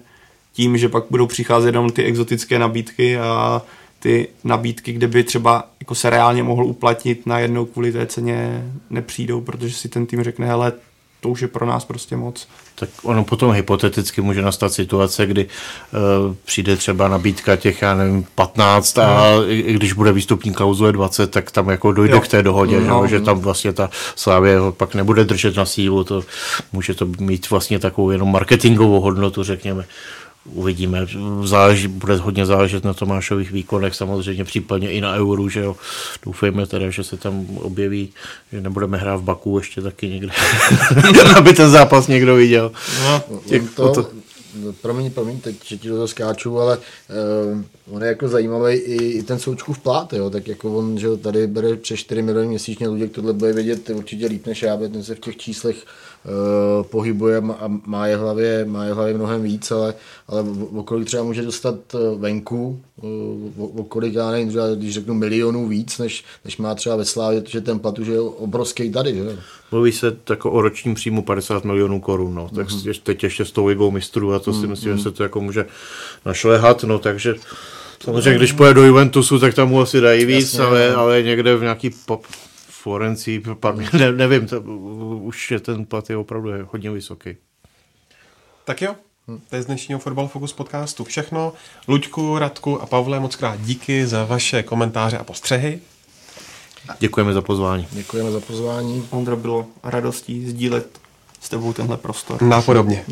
tím, 0.52 0.78
že 0.78 0.88
pak 0.88 1.04
budou 1.10 1.26
přicházet 1.26 1.68
jenom 1.68 1.90
ty 1.90 2.04
exotické 2.04 2.58
nabídky 2.58 3.18
a 3.18 3.62
ty 4.02 4.28
nabídky, 4.44 4.92
kde 4.92 5.08
by 5.08 5.24
třeba 5.24 5.68
jako 5.80 5.94
se 5.94 6.10
reálně 6.10 6.42
mohl 6.42 6.64
uplatnit 6.64 7.26
na 7.26 7.38
jednou 7.38 7.64
kvůli 7.64 7.92
té 7.92 8.06
ceně 8.06 8.64
nepřijdou, 8.90 9.40
protože 9.40 9.74
si 9.74 9.88
ten 9.88 10.06
tým 10.06 10.22
řekne, 10.22 10.46
hele, 10.46 10.72
to 11.20 11.28
už 11.28 11.42
je 11.42 11.48
pro 11.48 11.66
nás 11.66 11.84
prostě 11.84 12.16
moc. 12.16 12.48
Tak 12.74 12.88
ono 13.02 13.24
potom 13.24 13.52
hypoteticky 13.52 14.20
může 14.20 14.42
nastat 14.42 14.72
situace, 14.72 15.26
kdy 15.26 15.46
uh, 15.46 16.34
přijde 16.44 16.76
třeba 16.76 17.08
nabídka 17.08 17.56
těch, 17.56 17.82
já 17.82 17.94
nevím, 17.94 18.26
15 18.34 18.98
a 18.98 19.04
mm. 19.04 19.44
i 19.48 19.72
když 19.72 19.92
bude 19.92 20.12
výstupní 20.12 20.52
klauzule 20.52 20.92
20, 20.92 21.30
tak 21.30 21.50
tam 21.50 21.68
jako 21.68 21.92
dojde 21.92 22.14
jo. 22.14 22.20
k 22.20 22.28
té 22.28 22.42
dohodě, 22.42 22.80
no, 22.80 23.06
že, 23.06 23.18
že 23.18 23.20
tam 23.20 23.40
vlastně 23.40 23.72
ta 23.72 23.90
Slávě 24.16 24.56
pak 24.70 24.94
nebude 24.94 25.24
držet 25.24 25.56
na 25.56 25.64
sílu, 25.64 26.04
to 26.04 26.22
může 26.72 26.94
to 26.94 27.06
mít 27.06 27.50
vlastně 27.50 27.78
takovou 27.78 28.10
jenom 28.10 28.32
marketingovou 28.32 29.00
hodnotu, 29.00 29.42
řekněme 29.42 29.84
uvidíme. 30.44 31.06
Záleží, 31.44 31.88
bude 31.88 32.16
hodně 32.16 32.46
záležet 32.46 32.84
na 32.84 32.94
Tomášových 32.94 33.52
výkonech, 33.52 33.94
samozřejmě 33.94 34.44
případně 34.44 34.92
i 34.92 35.00
na 35.00 35.14
euru, 35.14 35.48
že 35.48 35.60
jo. 35.60 35.76
Doufejme 36.24 36.66
teda, 36.66 36.90
že 36.90 37.04
se 37.04 37.16
tam 37.16 37.46
objeví, 37.56 38.12
že 38.52 38.60
nebudeme 38.60 38.98
hrát 38.98 39.16
v 39.16 39.22
Baku 39.22 39.58
ještě 39.58 39.82
taky 39.82 40.08
někde, 40.08 40.32
aby 41.36 41.52
ten 41.52 41.70
zápas 41.70 42.08
někdo 42.08 42.34
viděl. 42.34 42.72
No, 43.04 43.40
Těch, 43.46 43.74
to, 43.74 43.94
to, 43.94 44.08
promiň, 44.82 45.10
promiň, 45.10 45.40
teď, 45.40 45.56
že 45.64 45.76
ti 45.78 45.88
do 45.88 45.94
toho 45.94 46.08
skáču, 46.08 46.58
ale 46.58 46.78
uh, 46.78 47.94
on 47.96 48.02
je 48.02 48.08
jako 48.08 48.28
zajímavý 48.28 48.74
i, 48.74 49.04
i 49.04 49.22
ten 49.22 49.38
součkův 49.38 49.78
plát, 49.78 50.12
jo, 50.12 50.30
tak 50.30 50.48
jako 50.48 50.76
on, 50.76 50.98
že 50.98 51.16
tady 51.16 51.46
bere 51.46 51.76
přes 51.76 52.00
4 52.00 52.22
miliony 52.22 52.48
měsíčně, 52.48 52.88
lidí 52.88 53.08
tohle 53.08 53.32
bude 53.32 53.52
vědět 53.52 53.90
určitě 53.90 54.26
líp 54.26 54.46
než 54.46 54.62
já, 54.62 54.76
ten 54.76 55.04
se 55.04 55.14
v 55.14 55.20
těch 55.20 55.36
číslech 55.36 55.76
pohybuje 56.82 57.36
a 57.38 57.70
má 57.86 58.06
je 58.06 58.16
hlavě, 58.16 58.64
má 58.64 58.84
je 58.84 58.92
hlavě 58.92 59.14
mnohem 59.14 59.42
víc, 59.42 59.70
ale, 59.70 59.94
ale 60.28 60.44
o 60.74 60.82
kolik 60.82 61.06
třeba 61.06 61.22
může 61.22 61.42
dostat 61.42 61.74
eh, 61.94 61.98
venku, 62.18 62.80
uh, 63.02 63.64
o, 63.64 63.66
o 63.66 63.84
kolik, 63.84 64.14
já 64.14 64.30
nevím, 64.30 64.48
třeba, 64.48 64.74
když 64.74 64.94
řeknu 64.94 65.14
milionů 65.14 65.68
víc, 65.68 65.98
než, 65.98 66.24
než 66.44 66.56
má 66.56 66.74
třeba 66.74 66.96
ve 66.96 67.04
Slávě, 67.04 67.42
že 67.48 67.60
ten 67.60 67.78
plat 67.78 67.98
už 67.98 68.06
je 68.06 68.20
obrovský 68.20 68.90
tady, 68.90 69.14
že? 69.14 69.38
Mluví 69.72 69.92
se 69.92 70.16
jako 70.30 70.50
o 70.50 70.60
ročním 70.60 70.94
příjmu 70.94 71.22
50 71.22 71.64
milionů 71.64 72.00
korun, 72.00 72.34
no. 72.34 72.48
tak 72.54 72.68
mm-hmm. 72.68 73.00
teď 73.02 73.22
ještě 73.22 73.44
s 73.44 73.52
tou 73.52 73.66
ligou 73.66 73.90
mistrů 73.90 74.32
a 74.32 74.38
to 74.38 74.52
si 74.52 74.58
mm-hmm. 74.58 74.68
myslím, 74.68 74.96
že 74.96 75.02
se 75.02 75.10
to 75.10 75.22
jako 75.22 75.40
může 75.40 75.66
našlehat, 76.26 76.84
no 76.84 76.98
takže 76.98 77.34
Samozřejmě, 78.04 78.38
když 78.38 78.52
pojede 78.52 78.74
do 78.74 78.86
Juventusu, 78.86 79.38
tak 79.38 79.54
tam 79.54 79.68
mu 79.68 79.80
asi 79.80 80.00
dají 80.00 80.24
víc, 80.24 80.54
Jasně, 80.54 80.64
ale, 80.64 80.90
no. 80.92 80.98
ale 80.98 81.22
někde 81.22 81.56
v 81.56 81.62
nějaký 81.62 81.90
pop, 82.06 82.26
Florencí, 82.82 83.42
ne, 83.98 84.12
nevím, 84.12 84.46
to, 84.46 84.60
už 85.22 85.50
je 85.50 85.60
ten 85.60 85.84
plat 85.86 86.10
je 86.10 86.16
opravdu 86.16 86.50
hodně 86.72 86.90
vysoký. 86.90 87.36
Tak 88.64 88.82
jo, 88.82 88.96
to 89.50 89.56
je 89.56 89.62
z 89.62 89.66
dnešního 89.66 90.00
Football 90.00 90.28
Focus 90.28 90.52
podcastu 90.52 91.04
všechno. 91.04 91.52
Luďku, 91.88 92.38
Radku 92.38 92.82
a 92.82 92.86
Pavle, 92.86 93.20
moc 93.20 93.36
krát 93.36 93.60
díky 93.60 94.06
za 94.06 94.24
vaše 94.24 94.62
komentáře 94.62 95.18
a 95.18 95.24
postřehy. 95.24 95.80
Děkujeme 96.98 97.32
za 97.32 97.42
pozvání. 97.42 97.86
Děkujeme 97.92 98.30
za 98.30 98.40
pozvání. 98.40 99.08
Ondra, 99.10 99.36
bylo 99.36 99.66
radostí 99.82 100.46
sdílet 100.50 101.01
s 101.42 101.48
tebou 101.48 101.72
tenhle 101.72 101.96
prostor. 101.96 102.42
Nápodobně. 102.42 103.04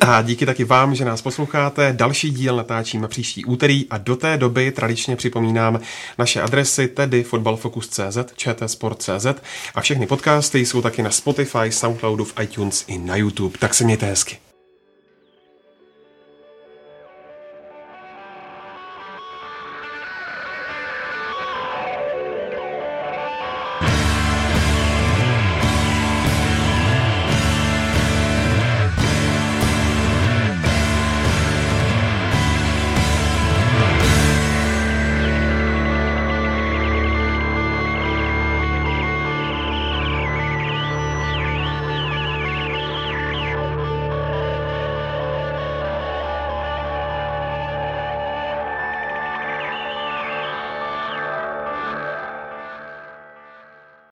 a 0.00 0.22
díky 0.22 0.46
taky 0.46 0.64
vám, 0.64 0.94
že 0.94 1.04
nás 1.04 1.22
posloucháte. 1.22 1.92
Další 1.92 2.30
díl 2.30 2.56
natáčíme 2.56 3.08
příští 3.08 3.44
úterý 3.44 3.86
a 3.90 3.98
do 3.98 4.16
té 4.16 4.36
doby 4.36 4.72
tradičně 4.72 5.16
připomínám 5.16 5.80
naše 6.18 6.42
adresy, 6.42 6.88
tedy 6.88 7.22
fotbalfocus.cz, 7.22 8.18
čtsport.cz 8.36 9.26
a 9.74 9.80
všechny 9.80 10.06
podcasty 10.06 10.66
jsou 10.66 10.82
taky 10.82 11.02
na 11.02 11.10
Spotify, 11.10 11.70
Soundcloudu, 11.70 12.24
v 12.24 12.34
iTunes 12.42 12.84
i 12.86 12.98
na 12.98 13.16
YouTube. 13.16 13.58
Tak 13.58 13.74
se 13.74 13.84
mějte 13.84 14.06
hezky. 14.06 14.45